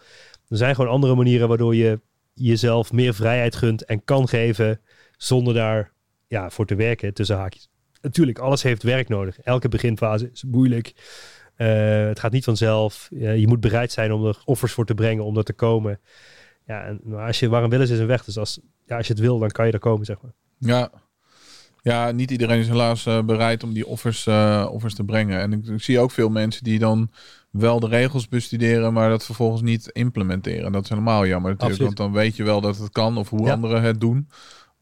er 0.49 0.57
zijn 0.57 0.75
gewoon 0.75 0.91
andere 0.91 1.15
manieren 1.15 1.49
waardoor 1.49 1.75
je 1.75 2.01
jezelf 2.35 2.93
meer 2.93 3.15
vrijheid 3.15 3.57
gunt 3.57 3.85
en 3.85 4.05
kan 4.05 4.29
geven 4.29 4.81
zonder 5.17 5.55
daar 5.55 5.93
ja, 6.27 6.51
voor 6.51 6.67
te 6.67 6.75
werken, 6.75 7.15
tussen 7.15 7.37
haakjes. 7.37 7.69
Natuurlijk, 8.01 8.39
alles 8.39 8.63
heeft 8.63 8.83
werk 8.83 9.09
nodig. 9.09 9.41
Elke 9.41 9.69
beginfase 9.69 10.31
is 10.33 10.45
moeilijk. 10.45 10.93
Eh, 11.57 12.07
het 12.07 12.21
gaat 12.21 12.33
niet 12.33 12.45
vanzelf. 12.45 13.09
Je 13.11 13.45
moet 13.47 13.61
bereid 13.61 13.93
zijn 13.93 14.13
om 14.13 14.27
er 14.27 14.43
offers 14.45 14.73
voor 14.73 14.87
te 14.87 14.95
brengen, 14.95 15.25
om 15.25 15.37
er 15.37 15.45
te 15.45 15.53
komen. 15.53 16.01
Ja, 16.67 16.85
en 16.85 17.01
maar 17.05 17.27
als 17.27 17.41
je 17.41 17.49
waar 17.49 17.63
een 17.63 17.71
wil 17.71 17.81
is, 17.81 17.91
een 17.91 18.07
weg. 18.07 18.25
Dus 18.25 18.39
als, 18.39 18.61
ja, 18.87 18.97
als 18.97 19.07
je 19.07 19.13
het 19.13 19.23
wil, 19.23 19.39
dan 19.39 19.49
kan 19.51 19.67
je 19.67 19.73
er 19.73 19.79
komen, 19.79 20.07
zeg 20.07 20.17
maar. 20.23 20.33
Ja. 20.59 20.91
Ja, 21.83 22.11
niet 22.11 22.31
iedereen 22.31 22.59
is 22.59 22.69
helaas 22.69 23.07
eh, 23.07 23.23
bereid 23.23 23.63
om 23.63 23.73
die 23.73 23.87
offers, 23.87 24.27
eh, 24.27 24.69
offers 24.71 24.95
te 24.95 25.05
brengen. 25.05 25.41
En 25.41 25.53
ik, 25.53 25.67
ik 25.67 25.83
zie 25.83 25.99
ook 25.99 26.11
veel 26.11 26.29
mensen 26.29 26.65
die 26.65 26.79
dan 26.79 27.11
wel 27.51 27.81
de 27.81 27.89
regels 27.89 28.29
bestuderen, 28.29 28.93
maar 28.93 29.09
dat 29.09 29.25
vervolgens 29.25 29.63
niet 29.63 29.89
implementeren. 29.93 30.73
Dat 30.73 30.83
is 30.83 30.89
helemaal 30.89 31.27
jammer 31.27 31.51
natuurlijk, 31.51 31.81
Absoluut. 31.81 31.99
want 31.99 32.13
dan 32.13 32.23
weet 32.23 32.37
je 32.37 32.43
wel 32.45 32.61
dat 32.61 32.79
het 32.79 32.91
kan 32.91 33.17
of 33.17 33.29
hoe 33.31 33.47
Ja. 33.47 33.53
anderen 33.53 33.83
het 33.83 34.01
doen. 34.01 34.29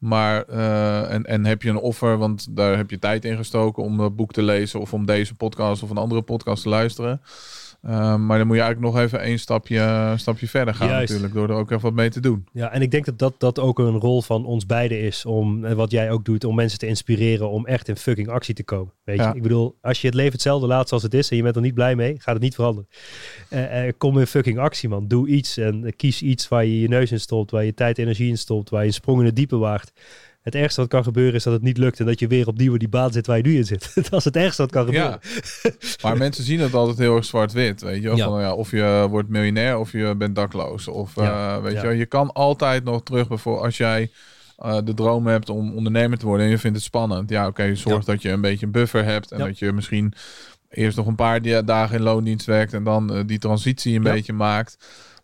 Maar, 0.01 0.43
eh, 0.43 1.13
en, 1.13 1.25
en 1.25 1.45
heb 1.45 1.61
je 1.61 1.69
een 1.69 1.77
offer, 1.77 2.17
want 2.17 2.55
daar 2.55 2.77
heb 2.77 2.89
je 2.89 2.99
tijd 2.99 3.25
in 3.25 3.37
gestoken 3.37 3.83
om 3.83 3.97
dat 3.97 4.15
boek 4.15 4.33
te 4.33 4.43
lezen 4.43 4.79
of 4.79 4.93
om 4.93 5.05
deze 5.05 5.35
podcast 5.35 5.83
of 5.83 5.89
een 5.89 5.97
andere 5.97 6.21
podcast 6.21 6.63
te 6.63 6.69
luisteren. 6.69 7.21
Uh, 7.85 8.15
maar 8.15 8.37
dan 8.37 8.47
moet 8.47 8.55
je 8.55 8.61
eigenlijk 8.61 8.93
nog 8.93 9.03
even 9.03 9.21
één 9.21 9.39
stapje, 9.39 10.13
stapje 10.17 10.47
verder 10.47 10.73
gaan 10.73 10.87
Juist. 10.87 11.01
natuurlijk, 11.01 11.33
door 11.33 11.49
er 11.49 11.55
ook 11.55 11.71
even 11.71 11.83
wat 11.83 11.93
mee 11.93 12.09
te 12.09 12.19
doen. 12.19 12.47
Ja, 12.53 12.71
en 12.71 12.81
ik 12.81 12.91
denk 12.91 13.05
dat, 13.05 13.19
dat 13.19 13.39
dat 13.39 13.59
ook 13.59 13.79
een 13.79 13.99
rol 13.99 14.21
van 14.21 14.45
ons 14.45 14.65
beiden 14.65 14.99
is. 15.01 15.25
Om, 15.25 15.65
en 15.65 15.75
wat 15.75 15.91
jij 15.91 16.11
ook 16.11 16.25
doet, 16.25 16.43
om 16.43 16.55
mensen 16.55 16.79
te 16.79 16.87
inspireren 16.87 17.49
om 17.49 17.65
echt 17.65 17.87
in 17.87 17.97
fucking 17.97 18.29
actie 18.29 18.53
te 18.53 18.63
komen. 18.63 18.93
Weet 19.03 19.19
je, 19.19 19.31
ik 19.35 19.41
bedoel, 19.41 19.77
als 19.81 20.01
je 20.01 20.07
het 20.07 20.15
leven 20.15 20.31
hetzelfde 20.31 20.67
laat 20.67 20.87
zoals 20.87 21.03
het 21.03 21.13
is 21.13 21.29
en 21.29 21.37
je 21.37 21.43
bent 21.43 21.55
er 21.55 21.61
niet 21.61 21.73
blij 21.73 21.95
mee, 21.95 22.15
gaat 22.19 22.33
het 22.33 22.43
niet 22.43 22.55
veranderen. 22.55 22.89
Eh, 23.49 23.87
eh, 23.87 23.93
kom 23.97 24.19
in 24.19 24.27
fucking 24.27 24.59
actie, 24.59 24.89
man. 24.89 25.07
Doe 25.07 25.27
iets 25.27 25.57
en 25.57 25.85
eh, 25.85 25.91
kies 25.95 26.21
iets 26.21 26.47
waar 26.47 26.65
je 26.65 26.79
je 26.79 26.87
neus 26.87 27.11
in 27.11 27.19
stopt, 27.19 27.51
waar 27.51 27.65
je 27.65 27.73
tijd 27.73 27.97
en 27.97 28.03
energie 28.03 28.29
in 28.29 28.37
stopt, 28.37 28.69
waar 28.69 28.81
je 28.81 28.87
een 28.87 28.93
sprong 28.93 29.19
in 29.19 29.25
het 29.25 29.35
diepe 29.35 29.57
waagt. 29.57 29.91
Het 30.41 30.55
ergste 30.55 30.81
wat 30.81 30.89
kan 30.89 31.03
gebeuren 31.03 31.33
is 31.33 31.43
dat 31.43 31.53
het 31.53 31.61
niet 31.61 31.77
lukt 31.77 31.99
en 31.99 32.05
dat 32.05 32.19
je 32.19 32.27
weer 32.27 32.47
opnieuw 32.47 32.73
in 32.73 32.79
die 32.79 32.89
baan 32.89 33.11
zit 33.11 33.27
waar 33.27 33.37
je 33.37 33.43
nu 33.43 33.55
in 33.55 33.65
zit. 33.65 33.91
dat 34.09 34.19
is 34.19 34.23
het 34.23 34.35
ergste 34.35 34.61
wat 34.61 34.71
kan 34.71 34.85
gebeuren. 34.85 35.19
Ja, 35.63 35.71
maar 36.03 36.17
mensen 36.17 36.43
zien 36.43 36.59
het 36.59 36.73
altijd 36.73 36.97
heel 36.97 37.15
erg 37.15 37.25
zwart-wit, 37.25 37.81
weet 37.81 38.01
je 38.01 38.07
wel. 38.07 38.17
Ja. 38.17 38.25
Van, 38.25 38.41
ja, 38.41 38.53
of 38.53 38.71
je 38.71 39.07
wordt 39.09 39.29
miljonair 39.29 39.77
of 39.77 39.91
je 39.91 40.15
bent 40.15 40.35
dakloos. 40.35 40.87
Of, 40.87 41.15
Ja, 41.15 41.55
eh, 41.55 41.61
weet 41.63 41.81
je 41.81 41.87
je 41.87 42.05
kan 42.05 42.33
altijd 42.33 42.83
nog 42.83 43.03
terug, 43.03 43.27
bijvoorbeeld 43.27 43.65
als 43.65 43.77
jij 43.77 44.11
eh, 44.57 44.77
de 44.83 44.93
droom 44.93 45.27
hebt 45.27 45.49
om 45.49 45.75
ondernemer 45.75 46.17
te 46.17 46.25
worden 46.25 46.45
en 46.45 46.51
je 46.51 46.57
vindt 46.57 46.77
het 46.77 46.85
spannend. 46.85 47.29
Ja, 47.29 47.47
oké, 47.47 47.75
zorg 47.75 48.05
dat 48.05 48.21
je 48.21 48.29
een 48.29 48.41
beetje 48.41 48.65
een 48.65 48.71
buffer 48.71 49.03
hebt 49.03 49.31
en 49.31 49.39
dat 49.39 49.59
je 49.59 49.71
misschien 49.71 50.13
eerst 50.69 50.97
nog 50.97 51.07
een 51.07 51.15
paar 51.15 51.65
dagen 51.65 51.95
in 51.95 52.03
loondienst 52.03 52.45
werkt 52.45 52.73
en 52.73 52.83
dan 52.83 53.13
eh, 53.13 53.21
die 53.25 53.39
transitie 53.39 53.95
een 53.95 54.03
beetje 54.03 54.33
maakt. 54.33 54.77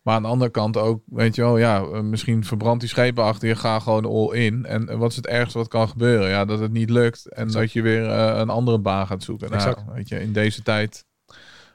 Maar 0.08 0.16
aan 0.16 0.22
de 0.22 0.28
andere 0.28 0.51
kant 0.51 0.78
ook, 0.78 1.01
weet 1.05 1.36
je 1.36 1.41
wel, 1.41 1.58
ja, 1.58 1.82
eh, 1.82 2.01
misschien 2.01 2.45
verbrandt 2.45 2.80
die 2.80 2.89
schepen 2.89 3.24
achter 3.24 3.47
je, 3.47 3.55
ga 3.55 3.80
gewoon 3.80 4.05
all 4.05 4.38
in. 4.38 4.66
En 4.66 4.89
eh, 4.89 4.97
wat 4.97 5.10
is 5.10 5.16
het 5.16 5.28
ergste 5.28 5.58
wat 5.58 5.68
kan 5.68 5.89
gebeuren? 5.89 6.30
Ja, 6.30 6.45
dat 6.45 6.60
het 6.60 6.72
niet 6.72 6.89
lukt 6.89 7.30
en 7.30 7.43
Exact. 7.43 7.53
dat 7.64 7.72
je 7.72 7.82
weer 7.82 8.10
eh, 8.10 8.39
een 8.39 8.49
andere 8.49 8.80
baan 8.80 9.08
gaat 9.08 9.24
zoeken. 9.24 9.49
Nou, 9.49 9.62
Exact. 9.62 9.93
weet 9.93 10.10
je, 10.10 10.22
in 10.22 10.34
deze 10.34 10.62
tijd 10.62 11.05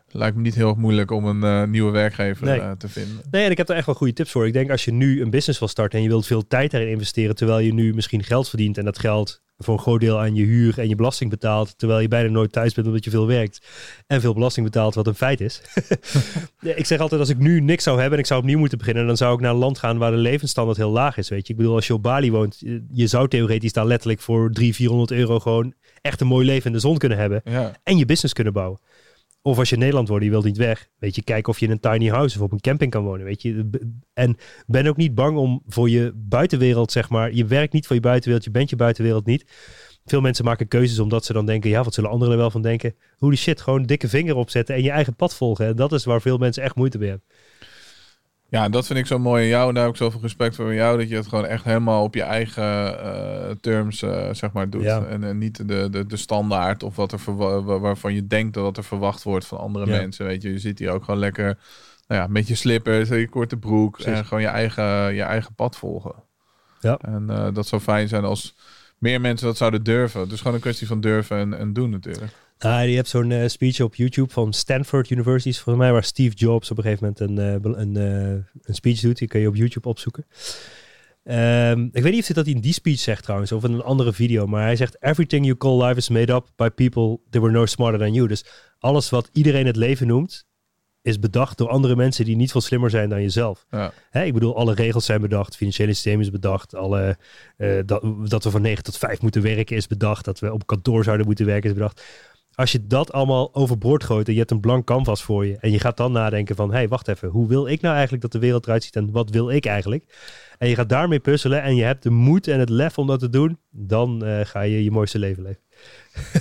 lijkt 0.08 0.36
me 0.36 0.42
niet 0.42 0.54
heel 0.54 0.74
moeilijk 0.74 1.10
om 1.10 1.24
een 1.42 1.70
nieuwe 1.70 1.90
werkgever 1.90 2.46
Nee. 2.46 2.76
te 2.76 2.88
vinden. 2.88 3.20
Nee, 3.30 3.44
en 3.44 3.50
ik 3.50 3.56
heb 3.56 3.68
er 3.68 3.76
echt 3.76 3.86
wel 3.86 3.94
goede 3.94 4.12
tips 4.12 4.30
voor. 4.30 4.46
Ik 4.46 4.52
denk 4.52 4.70
als 4.70 4.84
je 4.84 4.92
nu 4.92 5.22
een 5.22 5.30
business 5.30 5.58
wil 5.58 5.68
starten 5.68 5.98
en 5.98 6.04
je 6.04 6.10
wilt 6.10 6.26
veel 6.26 6.46
tijd 6.46 6.70
daarin 6.70 6.90
investeren, 6.90 7.34
terwijl 7.34 7.58
je 7.58 7.74
nu 7.74 7.94
misschien 7.94 8.22
geld 8.22 8.48
verdient 8.48 8.78
en 8.78 8.84
dat 8.84 8.98
geld 8.98 9.42
voor 9.58 9.74
een 9.74 9.80
groot 9.80 10.00
deel 10.00 10.18
aan 10.18 10.34
je 10.34 10.44
huur 10.44 10.78
en 10.78 10.88
je 10.88 10.94
belasting 10.94 11.30
betaalt, 11.30 11.78
terwijl 11.78 12.00
je 12.00 12.08
bijna 12.08 12.28
nooit 12.28 12.52
thuis 12.52 12.74
bent 12.74 12.86
omdat 12.86 13.04
je 13.04 13.10
veel 13.10 13.26
werkt 13.26 13.66
en 14.06 14.20
veel 14.20 14.34
belasting 14.34 14.66
betaalt, 14.66 14.94
wat 14.94 15.06
een 15.06 15.14
feit 15.14 15.40
is. 15.40 15.62
Ik 16.76 16.86
zeg 16.86 16.98
altijd, 16.98 17.20
als 17.20 17.28
ik 17.30 17.38
nu 17.38 17.60
niks 17.60 17.84
zou 17.84 17.96
hebben 17.96 18.14
en 18.14 18.18
ik 18.20 18.26
zou 18.26 18.40
opnieuw 18.40 18.58
moeten 18.58 18.78
beginnen, 18.78 19.06
dan 19.06 19.16
zou 19.16 19.34
ik 19.34 19.40
naar 19.40 19.50
een 19.50 19.56
land 19.56 19.78
gaan 19.78 19.98
waar 19.98 20.10
de 20.10 20.16
levensstandaard 20.16 20.76
heel 20.76 20.90
laag 20.90 21.16
is. 21.16 21.28
Weet 21.28 21.46
je, 21.46 21.52
ik 21.52 21.58
bedoel, 21.58 21.74
als 21.74 21.86
je 21.86 21.94
op 21.94 22.02
Bali 22.02 22.30
woont, 22.30 22.56
je- 22.58 22.84
je 22.92 23.06
zou 23.06 23.28
theoretisch 23.28 23.72
daar 23.72 23.86
letterlijk 23.86 24.20
voor 24.20 24.50
300, 24.50 24.76
400 24.76 25.10
euro 25.10 25.38
gewoon 25.38 25.74
echt 26.00 26.20
een 26.20 26.26
mooi 26.26 26.46
leven 26.46 26.66
in 26.66 26.72
de 26.72 26.78
zon 26.78 26.98
kunnen 26.98 27.18
hebben 27.18 27.40
Ja, 27.44 27.72
en 27.82 27.96
je 27.98 28.04
business 28.04 28.34
kunnen 28.34 28.52
bouwen. 28.52 28.78
Of 29.42 29.58
als 29.58 29.68
je 29.68 29.74
in 29.74 29.80
Nederland 29.80 30.08
wordt, 30.08 30.24
je 30.24 30.30
wilt 30.30 30.44
niet 30.44 30.56
weg. 30.56 30.88
Weet 30.98 31.14
je, 31.14 31.22
kijk 31.22 31.48
of 31.48 31.58
je 31.58 31.66
in 31.66 31.72
een 31.72 31.80
tiny 31.80 32.08
house 32.08 32.36
of 32.36 32.42
op 32.42 32.52
een 32.52 32.60
camping 32.60 32.90
kan 32.90 33.04
wonen. 33.04 33.24
Weet 33.24 33.42
je, 33.42 33.70
en 34.12 34.36
ben 34.66 34.86
ook 34.86 34.96
niet 34.96 35.14
bang 35.14 35.36
om 35.36 35.62
voor 35.66 35.90
je 35.90 36.12
buitenwereld, 36.14 36.92
zeg 36.92 37.08
maar. 37.08 37.32
Je 37.32 37.44
werkt 37.44 37.72
niet 37.72 37.86
voor 37.86 37.96
je 37.96 38.02
buitenwereld, 38.02 38.44
je 38.44 38.50
bent 38.50 38.70
je 38.70 38.76
buitenwereld 38.76 39.26
niet. 39.26 39.44
Veel 40.04 40.20
mensen 40.20 40.44
maken 40.44 40.68
keuzes 40.68 40.98
omdat 40.98 41.24
ze 41.24 41.32
dan 41.32 41.46
denken, 41.46 41.70
ja, 41.70 41.82
wat 41.82 41.94
zullen 41.94 42.10
anderen 42.10 42.34
er 42.34 42.40
wel 42.40 42.50
van 42.50 42.62
denken? 42.62 42.94
Holy 43.18 43.36
shit, 43.36 43.60
gewoon 43.60 43.82
dikke 43.82 44.08
vinger 44.08 44.36
opzetten 44.36 44.74
en 44.74 44.82
je 44.82 44.90
eigen 44.90 45.16
pad 45.16 45.34
volgen. 45.34 45.66
En 45.66 45.76
dat 45.76 45.92
is 45.92 46.04
waar 46.04 46.20
veel 46.20 46.38
mensen 46.38 46.62
echt 46.62 46.74
moeite 46.74 46.98
mee 46.98 47.08
hebben. 47.08 47.26
Ja, 48.52 48.68
dat 48.68 48.86
vind 48.86 48.98
ik 48.98 49.06
zo 49.06 49.18
mooi 49.18 49.42
in 49.42 49.48
jou. 49.48 49.68
En 49.68 49.74
daar 49.74 49.82
heb 49.84 49.92
ik 49.92 49.98
zoveel 49.98 50.20
respect 50.20 50.56
voor 50.56 50.74
jou. 50.74 50.98
Dat 50.98 51.08
je 51.08 51.16
het 51.16 51.26
gewoon 51.26 51.46
echt 51.46 51.64
helemaal 51.64 52.02
op 52.02 52.14
je 52.14 52.22
eigen 52.22 53.02
eh, 53.02 53.50
terms, 53.60 54.02
eh, 54.02 54.28
zeg 54.32 54.52
maar, 54.52 54.70
doet. 54.70 54.82
Ja. 54.82 55.04
En, 55.04 55.24
en 55.24 55.38
niet 55.38 55.68
de, 55.68 55.90
de, 55.90 56.06
de 56.06 56.16
standaard 56.16 56.82
of 56.82 56.96
wat 56.96 57.12
er 57.12 57.80
waarvan 57.80 58.14
je 58.14 58.26
denkt 58.26 58.54
dat 58.54 58.76
er 58.76 58.84
verwacht 58.84 59.22
wordt 59.22 59.46
van 59.46 59.58
andere 59.58 59.86
Ja. 59.86 59.96
mensen. 59.96 60.26
Weet 60.26 60.42
je, 60.42 60.52
je 60.52 60.58
zit 60.58 60.78
hier 60.78 60.90
ook 60.90 61.04
gewoon 61.04 61.20
lekker 61.20 61.58
nou 62.06 62.20
ja, 62.20 62.26
met 62.26 62.48
je 62.48 62.54
slippers, 62.54 63.08
je 63.08 63.28
korte 63.28 63.56
broek. 63.56 63.92
Precies. 63.92 64.12
En 64.12 64.24
gewoon 64.24 64.42
je 64.42 64.48
eigen, 64.48 65.14
je 65.14 65.22
eigen 65.22 65.54
pad 65.54 65.76
volgen. 65.76 66.14
Ja. 66.80 66.98
En 66.98 67.30
eh, 67.30 67.48
dat 67.52 67.66
zou 67.66 67.82
fijn 67.82 68.08
zijn 68.08 68.24
als 68.24 68.56
meer 68.98 69.20
mensen 69.20 69.46
dat 69.46 69.56
zouden 69.56 69.82
durven. 69.82 70.28
Dus 70.28 70.38
gewoon 70.38 70.54
een 70.54 70.60
kwestie 70.60 70.86
van 70.86 71.00
durven 71.00 71.36
en, 71.36 71.58
en 71.58 71.72
doen 71.72 71.90
natuurlijk. 71.90 72.32
Ah, 72.64 72.88
je 72.88 72.94
hebt 72.94 73.08
zo'n 73.08 73.30
eh, 73.30 73.48
speech 73.48 73.80
op 73.80 73.94
YouTube 73.94 74.32
van 74.32 74.52
Stanford 74.52 75.10
University, 75.10 75.52
volgens 75.52 75.84
mij, 75.84 75.92
waar 75.92 76.04
Steve 76.04 76.34
Jobs 76.34 76.70
op 76.70 76.76
een 76.76 76.82
gegeven 76.82 77.14
moment 77.18 77.38
een, 77.38 77.62
eh, 77.62 77.80
een, 77.82 77.96
eh, 77.96 78.44
een 78.62 78.74
speech 78.74 79.00
doet. 79.00 79.18
Die 79.18 79.28
kun 79.28 79.40
je 79.40 79.48
op 79.48 79.56
YouTube 79.56 79.88
opzoeken. 79.88 80.26
Ehm, 81.24 81.88
ik 81.92 82.02
weet 82.02 82.12
niet 82.12 82.20
of 82.20 82.26
hij 82.26 82.44
dat 82.44 82.46
in 82.46 82.60
die 82.60 82.72
speech 82.72 82.98
zegt 82.98 83.22
trouwens, 83.22 83.52
of 83.52 83.64
in 83.64 83.72
een 83.72 83.82
andere 83.82 84.12
video, 84.12 84.46
maar 84.46 84.62
hij 84.62 84.76
zegt: 84.76 84.96
Everything 85.00 85.44
you 85.44 85.56
call 85.56 85.82
life 85.82 85.96
is 85.96 86.08
made 86.08 86.32
up 86.32 86.46
by 86.56 86.68
people 86.68 87.18
that 87.30 87.42
were 87.42 87.52
no 87.52 87.66
smarter 87.66 88.00
than 88.00 88.12
you. 88.12 88.28
Dus 88.28 88.44
alles 88.78 89.10
wat 89.10 89.30
iedereen 89.32 89.66
het 89.66 89.76
leven 89.76 90.06
noemt, 90.06 90.46
is 91.02 91.18
bedacht 91.18 91.58
door 91.58 91.68
andere 91.68 91.96
mensen 91.96 92.24
die 92.24 92.36
niet 92.36 92.50
veel 92.50 92.60
slimmer 92.60 92.90
zijn 92.90 93.08
dan 93.08 93.22
jezelf. 93.22 93.66
Ja. 93.70 93.92
Hè, 94.10 94.24
ik 94.24 94.32
bedoel, 94.32 94.56
alle 94.56 94.74
regels 94.74 95.04
zijn 95.04 95.20
bedacht, 95.20 95.46
het 95.46 95.56
financiële 95.56 95.92
systeem 95.92 96.20
is 96.20 96.30
bedacht, 96.30 96.74
alle, 96.74 97.16
dat, 97.84 98.04
dat 98.28 98.44
we 98.44 98.50
van 98.50 98.62
9 98.62 98.84
tot 98.84 98.98
5 98.98 99.20
moeten 99.20 99.42
werken 99.42 99.76
is 99.76 99.86
bedacht, 99.86 100.24
dat 100.24 100.38
we 100.38 100.52
op 100.52 100.66
kantoor 100.66 101.04
zouden 101.04 101.26
moeten 101.26 101.46
werken 101.46 101.68
is 101.68 101.76
bedacht. 101.76 102.02
Als 102.54 102.72
je 102.72 102.86
dat 102.86 103.12
allemaal 103.12 103.54
overboord 103.54 104.04
gooit 104.04 104.26
en 104.26 104.32
je 104.32 104.38
hebt 104.38 104.50
een 104.50 104.60
blank 104.60 104.86
canvas 104.86 105.22
voor 105.22 105.46
je 105.46 105.56
en 105.60 105.70
je 105.70 105.78
gaat 105.78 105.96
dan 105.96 106.12
nadenken 106.12 106.56
van, 106.56 106.68
hé, 106.68 106.76
hey, 106.76 106.88
wacht 106.88 107.08
even, 107.08 107.28
hoe 107.28 107.48
wil 107.48 107.66
ik 107.66 107.80
nou 107.80 107.92
eigenlijk 107.92 108.22
dat 108.22 108.32
de 108.32 108.38
wereld 108.38 108.66
eruit 108.66 108.84
ziet 108.84 108.96
en 108.96 109.12
wat 109.12 109.30
wil 109.30 109.50
ik 109.50 109.66
eigenlijk? 109.66 110.04
En 110.58 110.68
je 110.68 110.74
gaat 110.74 110.88
daarmee 110.88 111.20
puzzelen 111.20 111.62
en 111.62 111.76
je 111.76 111.84
hebt 111.84 112.02
de 112.02 112.10
moed 112.10 112.48
en 112.48 112.58
het 112.58 112.68
lef 112.68 112.98
om 112.98 113.06
dat 113.06 113.20
te 113.20 113.30
doen, 113.30 113.58
dan 113.70 114.24
eh, 114.24 114.44
ga 114.44 114.60
je 114.60 114.84
je 114.84 114.90
mooiste 114.90 115.18
leven 115.18 115.42
leven. 115.42 115.62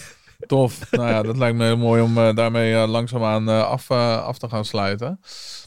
Tof. 0.48 0.92
nou 0.92 1.10
ja, 1.10 1.22
dat 1.22 1.38
lijkt 1.38 1.58
me 1.58 1.64
heel 1.64 1.78
mooi 1.78 2.02
om 2.02 2.18
eh, 2.18 2.36
daarmee 2.36 2.74
eh, 2.74 2.90
langzaamaan 2.90 3.48
af, 3.48 3.92
af 3.92 4.38
te 4.38 4.50
gaan 4.50 4.66
sluiten. 4.66 5.20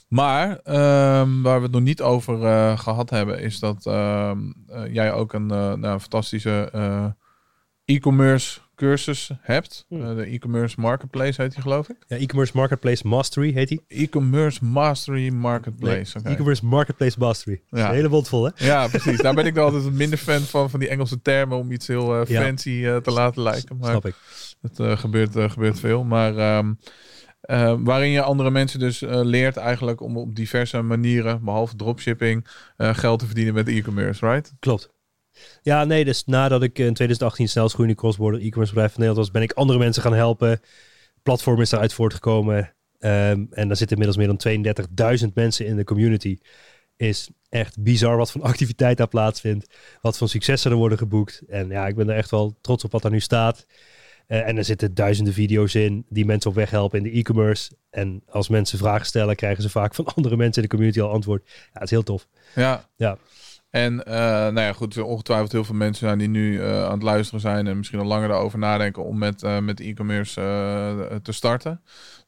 Maar 0.09 0.59
ehm, 0.59 1.42
waar 1.42 1.57
we 1.57 1.62
het 1.62 1.72
nog 1.72 1.82
niet 1.82 2.03
over 2.03 2.45
eh, 2.45 2.78
gehad 2.78 3.11
hebben, 3.11 3.40
is 3.40 3.59
dat 3.59 3.86
ehm, 3.86 4.38
eh, 4.66 4.92
jij 4.92 5.12
ook 5.12 5.32
een 5.32 5.47
nou, 5.47 5.99
fantastische 5.99 6.70
e-commerce 7.84 8.61
cursus 8.75 9.31
hebt. 9.41 9.85
Hmm. 9.89 10.03
Eh, 10.11 10.16
de 10.16 10.25
e-commerce 10.25 10.81
marketplace 10.81 11.43
heet 11.43 11.53
die, 11.53 11.62
geloof 11.62 11.89
ik. 11.89 11.97
Ja, 12.07 12.16
e-commerce 12.16 12.53
marketplace 12.55 13.07
mastery 13.09 13.53
heet 13.53 13.68
die. 13.68 13.85
E-commerce 13.89 14.64
mastery 14.64 15.29
marketplace. 15.29 16.18
E-commerce 16.25 16.66
marketplace 16.66 17.18
mastery. 17.18 17.61
Ja. 17.70 17.89
Een 17.89 17.95
hele 17.95 18.09
mond 18.09 18.29
vol, 18.29 18.45
hè? 18.45 18.51
Ja, 18.66 18.89
precies. 18.89 19.18
Daar 19.20 19.35
ben 19.35 19.47
ik 19.47 19.55
dan 19.55 19.64
altijd 19.64 19.93
minder 19.93 20.18
fan 20.18 20.41
van, 20.41 20.70
van 20.70 20.81
die 20.81 20.89
Engelse 20.89 21.22
termen 21.22 21.59
om 21.59 21.70
iets 21.72 21.87
heel 21.87 22.20
eh, 22.20 22.27
Ja. 22.29 22.43
fancy 22.43 22.83
eh, 22.85 22.97
te 22.97 23.11
laten 23.11 23.43
lijken. 23.43 23.77
Maar 23.77 23.91
Snap 23.91 24.07
ik. 24.07 24.14
Het 24.61 24.79
eh, 24.81 24.99
gebeurt, 24.99 25.53
gebeurt 25.53 25.81
veel. 25.81 26.05
Maar 26.05 26.37
ehm, 26.37 26.72
eh, 27.41 27.75
waarin 27.79 28.11
je 28.11 28.22
andere 28.22 28.51
mensen 28.51 28.79
dus 28.79 29.03
eh, 29.03 29.20
leert 29.22 29.57
eigenlijk 29.57 30.01
om 30.01 30.16
op 30.16 30.35
diverse 30.35 30.83
manieren, 30.83 31.45
behalve 31.45 31.77
dropshipping, 31.77 32.47
eh, 32.77 32.95
geld 32.95 33.18
te 33.18 33.27
verdienen 33.27 33.55
met 33.55 33.68
e-commerce, 33.68 34.27
right? 34.27 34.53
Klopt. 34.61 34.93
Ja, 35.62 35.85
nee, 35.85 36.05
dus 36.05 36.24
nadat 36.24 36.62
ik 36.62 36.78
in 36.78 36.95
2018 36.95 37.49
snelst 37.49 37.74
groeiende 37.74 38.01
crossborder 38.01 38.41
e-commerce 38.41 38.72
bedrijf 38.72 38.93
van 38.93 39.01
Nederland 39.01 39.26
was, 39.26 39.41
ben 39.41 39.49
ik 39.49 39.53
andere 39.53 39.78
mensen 39.78 40.03
gaan 40.03 40.14
helpen. 40.14 40.61
Platform 41.22 41.61
is 41.61 41.72
eruit 41.72 41.93
voortgekomen. 41.93 42.74
Ehm, 42.99 43.45
en 43.51 43.68
daar 43.68 43.76
zitten 43.76 43.97
inmiddels 43.97 44.16
meer 44.16 44.26
dan 44.26 44.37
32.000 44.37 45.35
mensen 45.35 45.66
in 45.66 45.76
de 45.76 45.85
community. 45.85 46.39
Is 46.97 47.28
echt 47.49 47.82
bizar 47.82 48.16
wat 48.16 48.30
voor 48.30 48.43
activiteit 48.53 48.97
daar 48.97 49.09
plaatsvindt. 49.09 49.74
Wat 50.01 50.18
voor 50.18 50.28
successen 50.28 50.70
er 50.70 50.76
worden 50.76 50.99
geboekt. 50.99 51.43
En 51.49 51.68
ja, 51.68 51.87
ik 51.87 51.97
ben 51.97 52.09
er 52.09 52.16
echt 52.16 52.30
wel 52.30 52.59
trots 52.61 52.85
op 52.85 52.93
wat 52.93 53.03
daar 53.03 53.11
nu 53.11 53.20
staat. 53.20 53.66
Eh, 54.26 54.49
en 54.49 54.57
er 54.57 54.64
zitten 54.64 54.95
duizenden 54.95 55.32
video's 55.32 55.74
in 55.74 56.07
die 56.09 56.24
mensen 56.24 56.51
op 56.51 56.57
weg 56.57 56.70
helpen 56.70 56.99
in 56.99 57.05
de 57.05 57.18
e-commerce. 57.18 57.72
En 57.91 58.22
als 58.26 58.49
mensen 58.49 58.78
vragen 58.78 59.07
stellen, 59.07 59.37
krijgen 59.37 59.62
ze 59.62 59.70
vaak 59.70 59.95
van 59.95 60.07
andere 60.14 60.37
mensen 60.37 60.62
in 60.62 60.68
de 60.68 60.74
community 60.74 61.01
al 61.01 61.11
antwoord. 61.11 61.43
Ja, 61.47 61.53
het 61.72 61.82
is 61.82 61.91
heel 61.91 62.03
tof. 62.03 62.26
Ja. 62.55 62.89
Ja. 62.97 63.18
En 63.75 64.05
eh, 64.05 64.14
nou 64.25 64.61
ja, 64.61 64.72
goed, 64.72 64.99
ongetwijfeld 64.99 65.53
heel 65.53 65.64
veel 65.64 65.75
mensen 65.75 66.18
die 66.18 66.29
nu 66.29 66.61
eh, 66.61 66.85
aan 66.85 66.93
het 66.93 67.03
luisteren 67.03 67.41
zijn 67.41 67.66
en 67.66 67.77
misschien 67.77 67.99
al 67.99 68.05
langer 68.07 68.29
daarover 68.29 68.59
nadenken 68.59 69.05
om 69.05 69.18
met, 69.18 69.43
eh, 69.43 69.59
met 69.59 69.81
e-commerce 69.81 70.41
te 71.22 71.33
starten. 71.33 71.81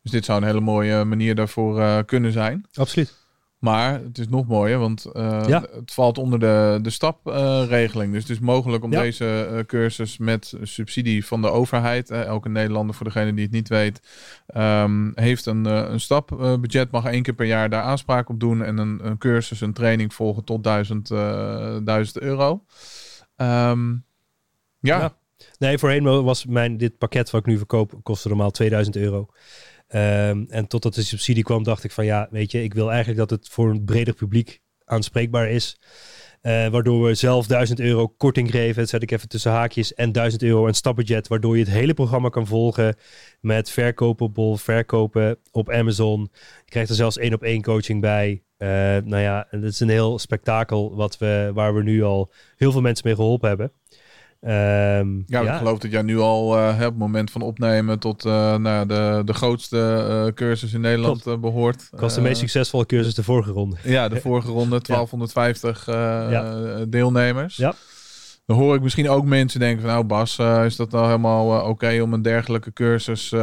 Dus 0.02 0.10
dit 0.10 0.24
zou 0.24 0.40
een 0.40 0.46
hele 0.46 0.60
mooie 0.60 1.04
manier 1.04 1.34
daarvoor 1.34 2.04
kunnen 2.04 2.32
zijn. 2.32 2.66
Absoluut. 2.74 3.25
Maar 3.58 4.00
het 4.02 4.18
is 4.18 4.28
nog 4.28 4.46
mooier, 4.46 4.78
want 4.78 5.04
eh, 5.04 5.44
Ja. 5.46 5.66
het 5.72 5.92
valt 5.92 6.18
onder 6.18 6.38
de, 6.38 6.78
de 6.82 6.90
stapregeling. 6.90 8.12
dus 8.12 8.22
het 8.22 8.30
is 8.30 8.38
mogelijk 8.38 8.84
om 8.84 8.92
Ja. 8.92 9.00
deze 9.00 9.48
eh, 9.52 9.64
cursus 9.64 10.18
met 10.18 10.54
subsidie 10.62 11.26
van 11.26 11.42
de 11.42 11.50
overheid, 11.50 12.10
elke 12.10 12.48
Nederlander 12.48 12.94
voor 12.94 13.06
degene 13.06 13.34
die 13.34 13.44
het 13.44 13.52
niet 13.52 13.68
weet, 13.68 14.00
ehm, 14.46 15.10
heeft 15.14 15.46
een, 15.46 15.66
eh, 15.66 15.84
een 15.88 16.00
stapbudget, 16.00 16.90
mag 16.90 17.04
één 17.04 17.22
keer 17.22 17.34
per 17.34 17.46
jaar 17.46 17.70
daar 17.70 17.82
aanspraak 17.82 18.28
op 18.28 18.40
doen 18.40 18.62
en 18.64 18.78
een, 18.78 19.06
een 19.06 19.18
cursus, 19.18 19.60
een 19.60 19.72
training 19.72 20.14
volgen 20.14 20.44
tot 20.44 20.64
1000, 20.64 21.10
eh 21.10 21.76
1000 21.84 22.18
euro. 22.20 22.64
Ehm, 23.36 23.90
ja, 24.80 24.98
Ja. 25.00 25.16
Nee, 25.58 25.78
voorheen 25.78 26.24
was 26.24 26.44
mijn, 26.46 26.76
dit 26.76 26.98
pakket 26.98 27.30
wat 27.30 27.40
ik 27.40 27.46
nu 27.46 27.56
verkoop, 27.56 27.92
kostte 28.02 28.28
normaal 28.28 28.50
2000 28.50 28.96
euro. 28.96 29.28
Ehm, 29.86 30.44
en 30.48 30.66
totdat 30.66 30.94
de 30.94 31.02
subsidie 31.02 31.42
kwam, 31.42 31.62
dacht 31.62 31.84
ik 31.84 31.90
van 31.90 32.04
ja, 32.04 32.28
weet 32.30 32.50
je, 32.50 32.62
ik 32.62 32.74
wil 32.74 32.88
eigenlijk 32.88 33.18
dat 33.18 33.30
het 33.30 33.48
voor 33.48 33.70
een 33.70 33.84
breder 33.84 34.14
publiek 34.14 34.60
aanspreekbaar 34.84 35.50
is. 35.50 35.78
Eh, 36.46 36.68
waardoor 36.68 37.02
we 37.02 37.14
zelf 37.14 37.46
1000 37.46 37.80
euro 37.80 38.08
korting 38.08 38.50
geven. 38.50 38.76
Dat 38.76 38.88
zet 38.88 39.02
ik 39.02 39.10
even 39.10 39.28
tussen 39.28 39.50
haakjes. 39.50 39.94
En 39.94 40.12
1000 40.12 40.42
euro 40.42 40.66
een 40.66 40.74
stapbudget. 40.74 41.28
Waardoor 41.28 41.56
je 41.56 41.64
het 41.64 41.72
hele 41.72 41.94
programma 41.94 42.28
kan 42.28 42.46
volgen. 42.46 42.96
Met 43.40 43.70
verkopen 43.70 44.26
op 44.26 44.34
Bol, 44.34 44.56
verkopen 44.56 45.38
op 45.50 45.70
Amazon. 45.70 46.30
Je 46.64 46.70
krijgt 46.70 46.90
er 46.90 46.96
zelfs 46.96 47.18
één 47.18 47.34
op 47.34 47.42
één 47.42 47.62
coaching 47.62 48.00
bij. 48.00 48.42
Eh, 48.56 48.68
nou 49.04 49.18
ja, 49.18 49.46
het 49.50 49.62
is 49.62 49.80
een 49.80 49.88
heel 49.88 50.18
spektakel 50.18 50.96
wat 50.96 51.18
we, 51.18 51.50
waar 51.54 51.74
we 51.74 51.82
nu 51.82 52.02
al 52.02 52.32
heel 52.56 52.72
veel 52.72 52.80
mensen 52.80 53.06
mee 53.06 53.14
geholpen 53.14 53.48
hebben. 53.48 53.72
Ehm, 54.40 55.08
Ja, 55.26 55.40
ik 55.40 55.52
geloof 55.58 55.78
dat 55.78 55.90
jij 55.90 56.02
nu 56.02 56.18
al 56.18 56.46
op 56.46 56.78
het 56.78 56.96
moment 56.98 57.30
van 57.30 57.42
opnemen 57.42 57.98
tot 57.98 58.24
eh, 58.24 58.56
nou, 58.56 58.86
de, 58.86 59.22
de 59.24 59.32
grootste 59.34 59.78
eh, 60.08 60.32
cursus 60.34 60.72
in 60.72 60.80
Nederland 60.80 61.26
eh, 61.26 61.36
behoort. 61.36 61.88
Ik 61.92 61.98
was 62.00 62.14
de 62.14 62.20
meest 62.20 62.38
succesvolle 62.40 62.86
cursus 62.86 63.14
de 63.14 63.22
vorige 63.22 63.50
ronde. 63.50 63.76
Ja, 63.82 64.08
de 64.08 64.20
vorige 64.20 64.48
ronde 64.50 64.80
1250 64.86 65.88
eh, 65.88 66.82
deelnemers. 66.88 67.56
Ja. 67.56 67.74
Dan 68.46 68.56
hoor 68.56 68.74
ik 68.74 68.82
misschien 68.82 69.08
ook 69.08 69.24
mensen 69.24 69.60
denken 69.60 69.80
van 69.82 69.90
nou 69.90 70.04
Bas, 70.04 70.38
is 70.64 70.76
dat 70.76 70.90
nou 70.90 71.06
helemaal 71.06 71.68
oké 71.68 72.00
om 72.02 72.12
een 72.12 72.22
dergelijke 72.22 72.72
cursus 72.72 73.34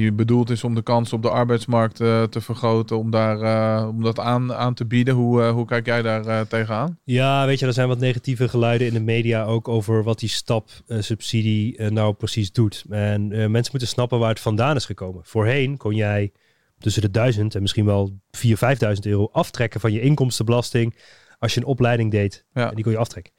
die 0.00 0.12
bedoeld 0.12 0.50
is 0.50 0.64
om 0.64 0.74
de 0.74 0.82
kans 0.82 1.12
op 1.12 1.22
de 1.22 1.30
arbeidsmarkt 1.30 2.00
eh, 2.00 2.22
te 2.22 2.40
vergroten, 2.40 2.98
om, 2.98 3.10
daar, 3.10 3.40
eh, 3.40 3.88
om 3.88 4.02
dat 4.02 4.18
aan, 4.18 4.54
aan 4.54 4.74
te 4.74 4.84
bieden? 4.84 5.14
Hoe, 5.14 5.42
eh, 5.42 5.50
hoe 5.50 5.66
kijk 5.66 5.86
jij 5.86 6.02
daar 6.02 6.46
tegenaan? 6.46 6.98
Ja, 7.04 7.46
weet 7.46 7.58
je, 7.58 7.66
er 7.66 7.72
zijn 7.72 7.88
wat 7.88 7.98
negatieve 7.98 8.48
geluiden 8.48 8.86
in 8.86 8.92
de 8.92 9.00
media 9.00 9.44
ook 9.44 9.68
over 9.68 10.02
wat 10.02 10.18
die 10.18 10.28
stapsubsidie 10.28 11.76
eh, 11.76 11.90
nou 11.90 12.14
precies 12.14 12.52
doet. 12.52 12.84
En 12.88 13.28
mensen 13.28 13.70
moeten 13.70 13.88
snappen 13.88 14.18
waar 14.18 14.28
het 14.28 14.40
vandaan 14.40 14.76
is 14.76 14.84
gekomen. 14.84 15.20
Voorheen 15.24 15.76
kon 15.76 15.94
jij 15.94 16.32
tussen 16.78 17.02
de 17.02 17.10
1000 17.10 17.54
en 17.54 17.60
misschien 17.60 17.84
wel 17.84 18.20
4.000, 18.30 18.52
5.000 18.52 18.98
euro 19.00 19.28
aftrekken 19.32 19.80
van 19.80 19.92
je 19.92 20.00
inkomstenbelasting 20.00 20.96
als 21.38 21.54
je 21.54 21.60
een 21.60 21.66
opleiding 21.66 22.10
deed. 22.10 22.44
Ja. 22.52 22.68
En 22.68 22.74
die 22.74 22.84
kon 22.84 22.92
je 22.92 22.98
aftrekken. 22.98 23.32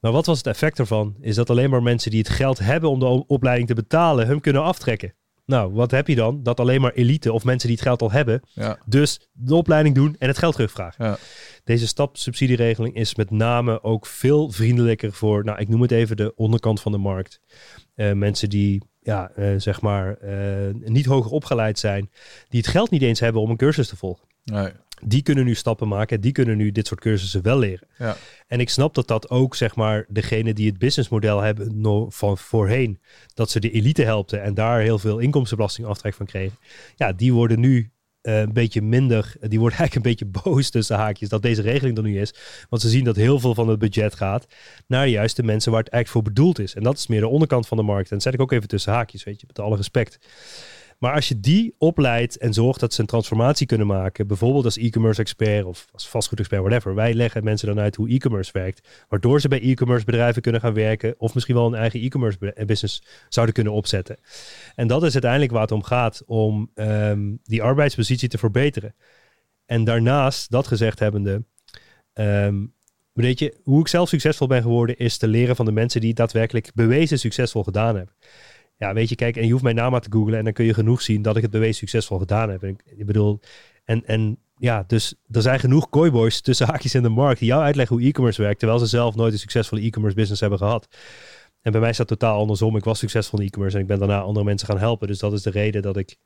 Maar 0.00 0.12
wat 0.12 0.26
was 0.26 0.38
het 0.38 0.46
effect 0.46 0.78
ervan? 0.78 1.16
Is 1.20 1.34
dat 1.34 1.50
alleen 1.50 1.70
maar 1.70 1.82
mensen 1.82 2.10
die 2.10 2.20
het 2.20 2.28
geld 2.28 2.58
hebben 2.58 2.90
om 2.90 2.98
de 2.98 3.26
opleiding 3.26 3.68
te 3.68 3.74
betalen, 3.74 4.26
hem 4.26 4.40
kunnen 4.40 4.62
aftrekken. 4.62 5.14
Nou, 5.46 5.72
wat 5.72 5.90
heb 5.90 6.08
je 6.08 6.14
dan? 6.14 6.42
Dat 6.42 6.60
alleen 6.60 6.80
maar 6.80 6.92
elite 6.92 7.32
of 7.32 7.44
mensen 7.44 7.68
die 7.68 7.76
het 7.76 7.86
geld 7.86 8.02
al 8.02 8.10
hebben, 8.10 8.40
Ja, 8.52 8.78
dus 8.86 9.20
de 9.32 9.54
opleiding 9.54 9.94
doen 9.94 10.16
en 10.18 10.28
het 10.28 10.38
geld 10.38 10.54
terugvragen. 10.54 11.04
ja, 11.04 11.18
Deze 11.64 11.86
stapsubsidieregeling 11.86 12.94
is 12.94 13.14
met 13.14 13.30
name 13.30 13.82
ook 13.82 14.06
veel 14.06 14.50
vriendelijker 14.50 15.12
voor, 15.12 15.44
nou, 15.44 15.58
ik 15.58 15.68
noem 15.68 15.82
het 15.82 15.90
even 15.90 16.16
de 16.16 16.34
onderkant 16.34 16.80
van 16.80 16.92
de 16.92 16.98
markt. 16.98 17.40
Eh, 17.94 18.12
mensen 18.12 18.48
die, 18.48 18.82
ja, 19.02 19.30
eh, 19.30 19.54
zeg 19.56 19.80
maar, 19.80 20.16
eh, 20.16 20.74
niet 20.74 21.06
hoger 21.06 21.30
opgeleid 21.30 21.78
zijn, 21.78 22.10
die 22.48 22.60
het 22.60 22.68
geld 22.68 22.90
niet 22.90 23.02
eens 23.02 23.20
hebben 23.20 23.42
om 23.42 23.50
een 23.50 23.56
cursus 23.56 23.88
te 23.88 23.96
volgen. 23.96 24.26
nee, 24.44 24.72
Die 25.04 25.22
kunnen 25.22 25.44
nu 25.44 25.54
stappen 25.54 25.88
maken, 25.88 26.20
die 26.20 26.32
kunnen 26.32 26.56
nu 26.56 26.72
dit 26.72 26.86
soort 26.86 27.00
cursussen 27.00 27.42
wel 27.42 27.58
leren. 27.58 27.88
ja, 27.98 28.16
En 28.46 28.60
ik 28.60 28.68
snap 28.70 28.94
dat 28.94 29.08
dat 29.08 29.30
ook, 29.30 29.54
zeg 29.54 29.76
maar, 29.76 30.04
degene 30.08 30.54
die 30.54 30.66
het 30.68 30.78
businessmodel 30.78 31.40
hebben 31.40 31.80
no- 31.80 32.10
van 32.10 32.38
voorheen, 32.38 33.00
dat 33.34 33.50
ze 33.50 33.60
de 33.60 33.70
elite 33.70 34.02
helpten 34.02 34.42
en 34.42 34.54
daar 34.54 34.80
heel 34.80 34.98
veel 34.98 35.18
inkomstenbelastingaftrek 35.18 36.14
van 36.14 36.26
kregen. 36.26 36.58
Ja, 36.96 37.12
die 37.12 37.32
worden 37.32 37.60
nu 37.60 37.90
eh, 38.20 38.38
een 38.40 38.52
beetje 38.52 38.82
minder, 38.82 39.34
die 39.40 39.58
worden 39.60 39.78
eigenlijk 39.78 39.94
een 39.94 40.02
beetje 40.16 40.42
boos 40.42 40.70
tussen 40.70 40.96
haakjes 40.96 41.28
dat 41.28 41.42
deze 41.42 41.62
regeling 41.62 41.96
er 41.96 42.02
nu 42.02 42.20
is. 42.20 42.34
Want 42.68 42.82
ze 42.82 42.88
zien 42.88 43.04
dat 43.04 43.16
heel 43.16 43.40
veel 43.40 43.54
van 43.54 43.68
het 43.68 43.78
budget 43.78 44.14
gaat 44.14 44.46
naar 44.86 45.08
juist 45.08 45.36
de 45.36 45.42
mensen 45.42 45.72
waar 45.72 45.82
het 45.82 45.92
eigenlijk 45.92 46.24
voor 46.24 46.34
bedoeld 46.34 46.58
is. 46.58 46.74
En 46.74 46.82
dat 46.82 46.98
is 46.98 47.06
meer 47.06 47.20
de 47.20 47.28
onderkant 47.28 47.66
van 47.66 47.76
de 47.76 47.82
markt. 47.82 48.08
En 48.08 48.14
dat 48.14 48.22
zet 48.22 48.34
ik 48.34 48.40
ook 48.40 48.52
even 48.52 48.68
tussen 48.68 48.92
haakjes, 48.92 49.24
weet 49.24 49.40
je, 49.40 49.46
met 49.46 49.58
alle 49.58 49.76
respect. 49.76 50.18
Maar 50.98 51.14
als 51.14 51.28
je 51.28 51.40
die 51.40 51.74
opleidt 51.78 52.38
en 52.38 52.52
zorgt 52.52 52.80
dat 52.80 52.94
ze 52.94 53.00
een 53.00 53.06
transformatie 53.06 53.66
kunnen 53.66 53.86
maken, 53.86 54.26
bijvoorbeeld 54.26 54.64
als 54.64 54.76
e-commerce 54.76 55.20
expert 55.20 55.64
of 55.64 55.88
als 55.92 56.08
vastgoedexpert, 56.08 56.62
whatever. 56.62 56.94
Wij 56.94 57.14
leggen 57.14 57.44
mensen 57.44 57.68
dan 57.68 57.80
uit 57.80 57.96
hoe 57.96 58.08
e-commerce 58.08 58.52
werkt, 58.52 58.88
waardoor 59.08 59.40
ze 59.40 59.48
bij 59.48 59.60
e-commerce 59.60 60.04
bedrijven 60.04 60.42
kunnen 60.42 60.60
gaan 60.60 60.74
werken 60.74 61.14
of 61.18 61.34
misschien 61.34 61.54
wel 61.54 61.66
een 61.66 61.74
eigen 61.74 62.00
e-commerce 62.00 62.64
business 62.66 63.02
zouden 63.28 63.54
kunnen 63.54 63.72
opzetten. 63.72 64.16
En 64.74 64.86
dat 64.86 65.02
is 65.02 65.12
uiteindelijk 65.12 65.52
waar 65.52 65.62
het 65.62 65.72
om 65.72 65.82
gaat, 65.82 66.22
om 66.26 66.70
ehm, 66.74 67.34
die 67.42 67.62
arbeidspositie 67.62 68.28
te 68.28 68.38
verbeteren. 68.38 68.94
En 69.66 69.84
daarnaast, 69.84 70.50
dat 70.50 70.66
gezegd 70.66 70.98
hebbende, 70.98 71.44
ehm, 72.12 72.64
weet 73.12 73.38
je, 73.38 73.56
hoe 73.62 73.80
ik 73.80 73.88
zelf 73.88 74.08
succesvol 74.08 74.46
ben 74.46 74.62
geworden, 74.62 74.98
is 74.98 75.16
te 75.16 75.28
leren 75.28 75.56
van 75.56 75.64
de 75.64 75.72
mensen 75.72 76.00
die 76.00 76.14
daadwerkelijk 76.14 76.70
bewezen 76.74 77.18
succesvol 77.18 77.62
gedaan 77.62 77.96
hebben. 77.96 78.14
Ja, 78.78 78.94
weet 78.94 79.08
je, 79.08 79.14
kijk, 79.14 79.36
en 79.36 79.44
je 79.44 79.50
hoeft 79.50 79.62
mijn 79.62 79.76
naam 79.76 79.90
maar 79.90 80.00
te 80.00 80.12
googlen 80.12 80.38
en 80.38 80.44
dan 80.44 80.52
kun 80.52 80.64
je 80.64 80.74
genoeg 80.74 81.02
zien 81.02 81.22
dat 81.22 81.36
ik 81.36 81.42
het 81.42 81.50
bewezen 81.50 81.74
succesvol 81.74 82.18
gedaan 82.18 82.50
heb. 82.50 82.62
En 82.62 82.76
ik, 82.96 83.06
bedoel, 83.06 83.40
en, 83.84 84.06
en 84.06 84.38
ja, 84.56 84.84
dus 84.86 85.14
er 85.30 85.42
zijn 85.42 85.60
genoeg 85.60 85.88
kooiboys 85.88 86.40
tussen 86.40 86.66
haakjes 86.66 86.94
in 86.94 87.02
de 87.02 87.08
markt 87.08 87.38
die 87.38 87.48
jou 87.48 87.62
uitleggen 87.62 87.96
hoe 87.96 88.06
e-commerce 88.06 88.42
werkt, 88.42 88.58
terwijl 88.58 88.80
ze 88.80 88.86
zelf 88.86 89.14
nooit 89.14 89.32
een 89.32 89.38
succesvolle 89.38 89.82
e-commerce 89.82 90.16
business 90.16 90.40
hebben 90.40 90.58
gehad. 90.58 90.88
En 91.66 91.72
bij 91.72 91.80
mij 91.80 91.92
dat 91.92 92.06
totaal 92.06 92.38
andersom. 92.38 92.76
Ik 92.76 92.84
was 92.84 92.98
succesvol 92.98 93.38
in 93.40 93.46
e-commerce 93.46 93.76
en 93.76 93.82
ik 93.82 93.88
ben 93.88 93.98
daarna 93.98 94.20
andere 94.20 94.44
mensen 94.44 94.68
gaan 94.68 94.78
helpen. 94.78 95.08
Dus 95.08 95.18
dat 95.18 95.32
is 95.32 95.42
de 95.42 95.50
reden 95.50 95.82
dat 95.82 95.96
ik, 95.96 96.16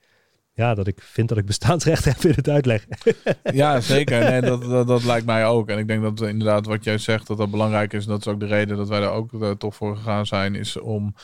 ja, 0.52 0.74
dat 0.74 0.86
ik 0.86 1.02
vind 1.02 1.28
dat 1.28 1.38
ik 1.38 1.46
bestaansrecht 1.46 2.04
heb 2.14 2.16
in 2.16 2.32
het 2.36 2.48
uitleggen. 2.48 2.88
ja, 3.52 3.80
zeker. 3.80 4.30
Nee, 4.30 4.40
dat, 4.40 4.62
dat, 4.62 4.86
dat 4.86 5.04
lijkt 5.04 5.26
mij 5.26 5.46
ook. 5.46 5.68
En 5.68 5.78
ik 5.78 5.88
denk 5.88 6.02
dat 6.02 6.20
inderdaad 6.20 6.66
wat 6.66 6.84
jij 6.84 6.98
zegt, 6.98 7.26
dat 7.26 7.38
dat 7.38 7.50
belangrijk 7.50 7.92
is. 7.92 8.04
En 8.04 8.10
dat 8.10 8.20
is 8.20 8.26
ook 8.26 8.40
de 8.40 8.46
reden 8.46 8.76
dat 8.76 8.88
wij 8.88 9.00
daar 9.00 9.12
ook 9.12 9.42
eh, 9.42 9.50
toch 9.50 9.74
voor 9.74 9.96
gegaan 9.96 10.26
zijn, 10.26 10.54
is 10.54 10.78
om 10.78 11.14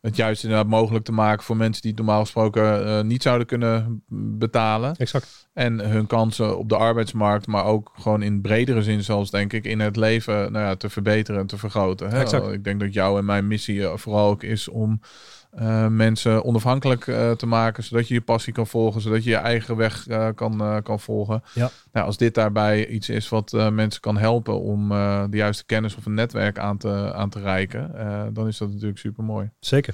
het 0.00 0.16
juist 0.16 0.42
inderdaad 0.42 0.66
mogelijk 0.66 1.04
te 1.04 1.12
maken 1.12 1.44
voor 1.44 1.56
mensen 1.56 1.82
die 1.82 1.90
het 1.90 2.00
normaal 2.00 2.20
gesproken 2.20 2.86
eh, 2.86 3.00
niet 3.00 3.22
zouden 3.22 3.46
kunnen 3.46 4.02
betalen. 4.38 4.96
Exact. 4.96 5.48
En 5.52 5.78
hun 5.78 6.06
kansen 6.06 6.58
op 6.58 6.68
de 6.68 6.76
arbeidsmarkt, 6.76 7.46
maar 7.46 7.64
ook 7.64 7.92
gewoon 7.94 8.22
in 8.22 8.40
bredere 8.40 8.82
zin 8.82 9.02
zelfs, 9.02 9.30
denk 9.30 9.52
ik, 9.52 9.64
in 9.64 9.80
het 9.80 9.96
leven 9.96 10.52
nou 10.52 10.64
ja, 10.64 10.74
te 10.74 10.90
verbeteren 10.90 11.40
en 11.40 11.46
te 11.46 11.58
vergroten. 11.58 12.10
Hè? 12.10 12.20
Exact. 12.20 12.52
Ik 12.52 12.64
denk 12.64 12.80
dat 12.80 12.92
jouw 12.92 13.18
en 13.18 13.24
mijn 13.24 13.46
missie 13.46 13.86
eh, 13.86 13.96
vooral 13.96 14.28
ook 14.28 14.42
is 14.42 14.68
om 14.68 15.00
eh, 15.50 15.86
mensen 15.86 16.44
onafhankelijk 16.44 17.04
te 17.36 17.46
maken, 17.46 17.84
zodat 17.84 18.08
je 18.08 18.14
je 18.14 18.20
passie 18.20 18.52
kan 18.52 18.66
volgen, 18.66 19.00
zodat 19.00 19.24
je 19.24 19.30
je 19.30 19.36
eigen 19.36 19.76
weg 19.76 20.06
kan, 20.34 20.80
kan 20.82 21.00
volgen. 21.00 21.42
Ja. 21.54 21.70
Nou, 21.92 22.06
als 22.06 22.16
dit 22.16 22.34
daarbij 22.34 22.86
iets 22.86 23.08
is 23.08 23.28
wat 23.28 23.52
mensen 23.72 24.00
kan 24.00 24.16
helpen 24.16 24.60
om 24.60 24.88
de 25.30 25.36
juiste 25.36 25.64
kennis 25.64 25.96
of 25.96 26.06
een 26.06 26.14
netwerk 26.14 26.58
aan 26.58 26.76
te, 26.76 27.12
aan 27.14 27.30
te 27.30 27.40
reiken, 27.40 27.90
dan 28.32 28.46
is 28.46 28.58
dat 28.58 28.68
natuurlijk 28.70 28.98
super 28.98 29.24
mooi. 29.24 29.50
Zeker. 29.60 29.89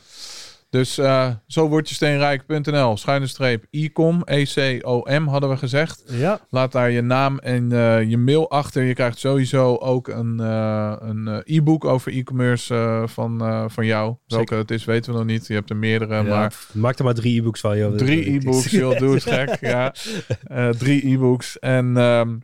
Dus 0.71 0.99
eh, 0.99 1.31
zo 1.47 1.69
word 1.69 1.89
je 1.89 1.95
steenrijk.nl, 1.95 2.97
schuine 2.97 3.27
streep, 3.27 3.65
ecom, 3.71 4.23
E-C-O-M 4.25 5.27
hadden 5.27 5.51
we 5.51 5.57
gezegd. 5.57 6.03
Ja, 6.07 6.41
Laat 6.51 6.73
daar 6.73 6.91
je 6.91 7.01
naam 7.01 7.39
en 7.39 7.73
eh, 7.73 8.03
je 8.03 8.19
mail 8.19 8.51
achter. 8.51 8.83
Je 8.83 8.95
krijgt 8.95 9.19
sowieso 9.19 9.77
ook 9.77 10.09
een, 10.09 10.41
eh, 10.41 10.95
een 10.99 11.43
e-book 11.45 11.85
over 11.85 12.13
e-commerce 12.13 13.03
van, 13.07 13.65
van 13.71 13.87
jou. 13.87 14.15
Welke 14.27 14.55
het 14.55 14.71
is, 14.71 14.85
weten 14.85 15.13
we 15.13 15.19
nog 15.19 15.27
niet. 15.27 15.47
Je 15.47 15.55
hebt 15.55 15.71
er 15.71 15.77
meerdere, 15.77 16.15
ja, 16.15 16.23
maar 16.23 16.55
maak 16.73 16.99
er 16.99 17.05
maar 17.05 17.15
drie 17.15 17.39
e-books 17.39 17.61
van. 17.61 17.79
Joh. 17.79 17.97
drie 17.97 18.35
e-books. 18.35 18.71
Joh, 18.71 18.99
doe 18.99 19.15
het 19.15 19.23
gek. 19.23 19.61
Ja. 19.61 19.95
Drie 20.79 21.13
e-books. 21.13 21.59
En 21.59 21.97
ehm, 21.97 22.37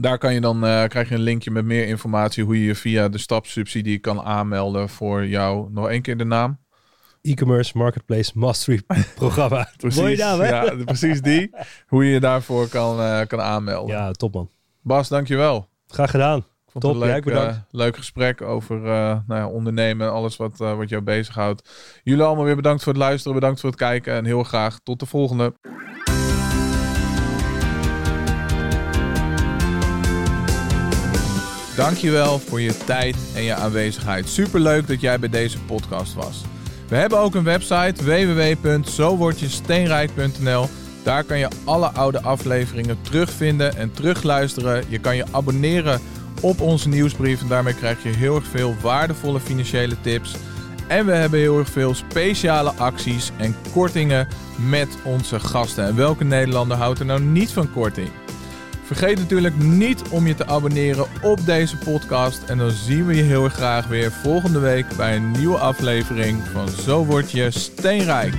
daar 0.00 0.18
kan 0.18 0.34
je 0.34 0.40
dan, 0.40 0.66
eh, 0.66 0.84
krijg 0.84 1.08
je 1.08 1.14
een 1.14 1.20
linkje 1.20 1.50
met 1.50 1.64
meer 1.64 1.86
informatie 1.86 2.44
hoe 2.44 2.60
je 2.60 2.66
je 2.66 2.74
via 2.74 3.08
de 3.08 3.18
stapsubsidie 3.18 3.98
kan 3.98 4.20
aanmelden 4.20 4.88
voor 4.88 5.26
jou. 5.26 5.70
Nog 5.72 5.88
één 5.88 6.02
keer 6.02 6.16
de 6.16 6.24
naam. 6.24 6.58
E-commerce 7.22 7.78
Marketplace 7.78 8.30
Mastery 8.34 8.80
programma. 9.14 9.68
Mooie 9.96 10.16
naam, 10.16 10.40
hè? 10.40 10.48
ja, 10.48 10.84
precies 10.84 11.20
die. 11.22 11.50
Hoe 11.86 12.04
je 12.04 12.12
je 12.12 12.20
daarvoor 12.20 12.68
kan, 12.68 13.00
eh, 13.00 13.26
kan 13.26 13.40
aanmelden. 13.40 13.96
Ja, 13.96 14.10
top 14.12 14.34
man. 14.34 14.50
Bas, 14.82 15.08
dankjewel. 15.08 15.68
Graag 15.86 16.10
gedaan. 16.10 16.38
Ik 16.38 16.74
vond 16.74 16.84
Top, 16.84 16.92
het 16.92 17.02
een 17.02 17.08
jij 17.08 17.16
leuk, 17.16 17.24
bedankt. 17.24 17.54
eh, 17.54 17.60
leuk 17.70 17.96
gesprek 17.96 18.42
over 18.42 18.80
nou 18.80 19.22
ja, 19.28 19.48
ondernemen, 19.48 20.12
alles 20.12 20.36
wat, 20.36 20.56
wat 20.56 20.88
jou 20.88 21.02
bezighoudt. 21.02 21.70
Jullie 22.02 22.24
allemaal 22.24 22.44
weer 22.44 22.56
bedankt 22.56 22.82
voor 22.82 22.92
het 22.92 23.02
luisteren, 23.02 23.34
bedankt 23.34 23.60
voor 23.60 23.70
het 23.70 23.78
kijken 23.78 24.14
en 24.14 24.24
heel 24.24 24.42
graag 24.42 24.78
tot 24.82 25.00
de 25.00 25.06
volgende. 25.06 25.54
Dankjewel 31.78 32.38
voor 32.38 32.60
je 32.60 32.76
tijd 32.84 33.16
en 33.34 33.42
je 33.42 33.54
aanwezigheid. 33.54 34.28
Superleuk 34.28 34.86
dat 34.86 35.00
jij 35.00 35.18
bij 35.18 35.28
deze 35.28 35.58
podcast 35.58 36.14
was. 36.14 36.44
We 36.88 36.96
hebben 36.96 37.18
ook 37.18 37.34
een 37.34 37.44
website 37.44 38.04
www.zowordjesteenrijk.nl. 38.04 40.68
Daar 41.02 41.24
kan 41.24 41.38
je 41.38 41.48
alle 41.64 41.86
oude 41.86 42.20
afleveringen 42.20 42.98
terugvinden 43.02 43.76
en 43.76 43.92
terugluisteren. 43.92 44.84
Je 44.88 44.98
kan 44.98 45.16
je 45.16 45.24
abonneren 45.30 46.00
op 46.40 46.60
onze 46.60 46.88
nieuwsbrief 46.88 47.40
en 47.40 47.48
daarmee 47.48 47.74
krijg 47.74 48.02
je 48.02 48.08
heel 48.08 48.34
erg 48.34 48.46
veel 48.46 48.74
waardevolle 48.82 49.40
financiële 49.40 50.00
tips. 50.00 50.34
En 50.88 51.06
we 51.06 51.12
hebben 51.12 51.40
heel 51.40 51.58
erg 51.58 51.68
veel 51.68 51.94
speciale 51.94 52.70
acties 52.70 53.30
en 53.36 53.56
kortingen 53.72 54.28
met 54.68 54.88
onze 55.04 55.40
gasten. 55.40 55.84
En 55.84 55.96
welke 55.96 56.24
Nederlander 56.24 56.76
houdt 56.76 56.98
er 56.98 57.06
nou 57.06 57.20
niet 57.20 57.50
van 57.50 57.72
korting? 57.72 58.08
Vergeet 58.88 59.18
natuurlijk 59.18 59.56
niet 59.56 60.02
om 60.10 60.26
je 60.26 60.34
te 60.34 60.46
abonneren 60.46 61.06
op 61.22 61.46
deze 61.46 61.76
podcast. 61.76 62.42
En 62.44 62.58
dan 62.58 62.70
zien 62.70 63.06
we 63.06 63.14
je 63.14 63.22
heel 63.22 63.44
erg 63.44 63.52
graag 63.52 63.86
weer 63.86 64.12
volgende 64.12 64.58
week 64.58 64.86
bij 64.96 65.16
een 65.16 65.30
nieuwe 65.30 65.58
aflevering 65.58 66.42
van 66.52 66.68
Zo 66.68 67.04
Word 67.04 67.30
Je 67.30 67.50
Steenrijk. 67.50 68.34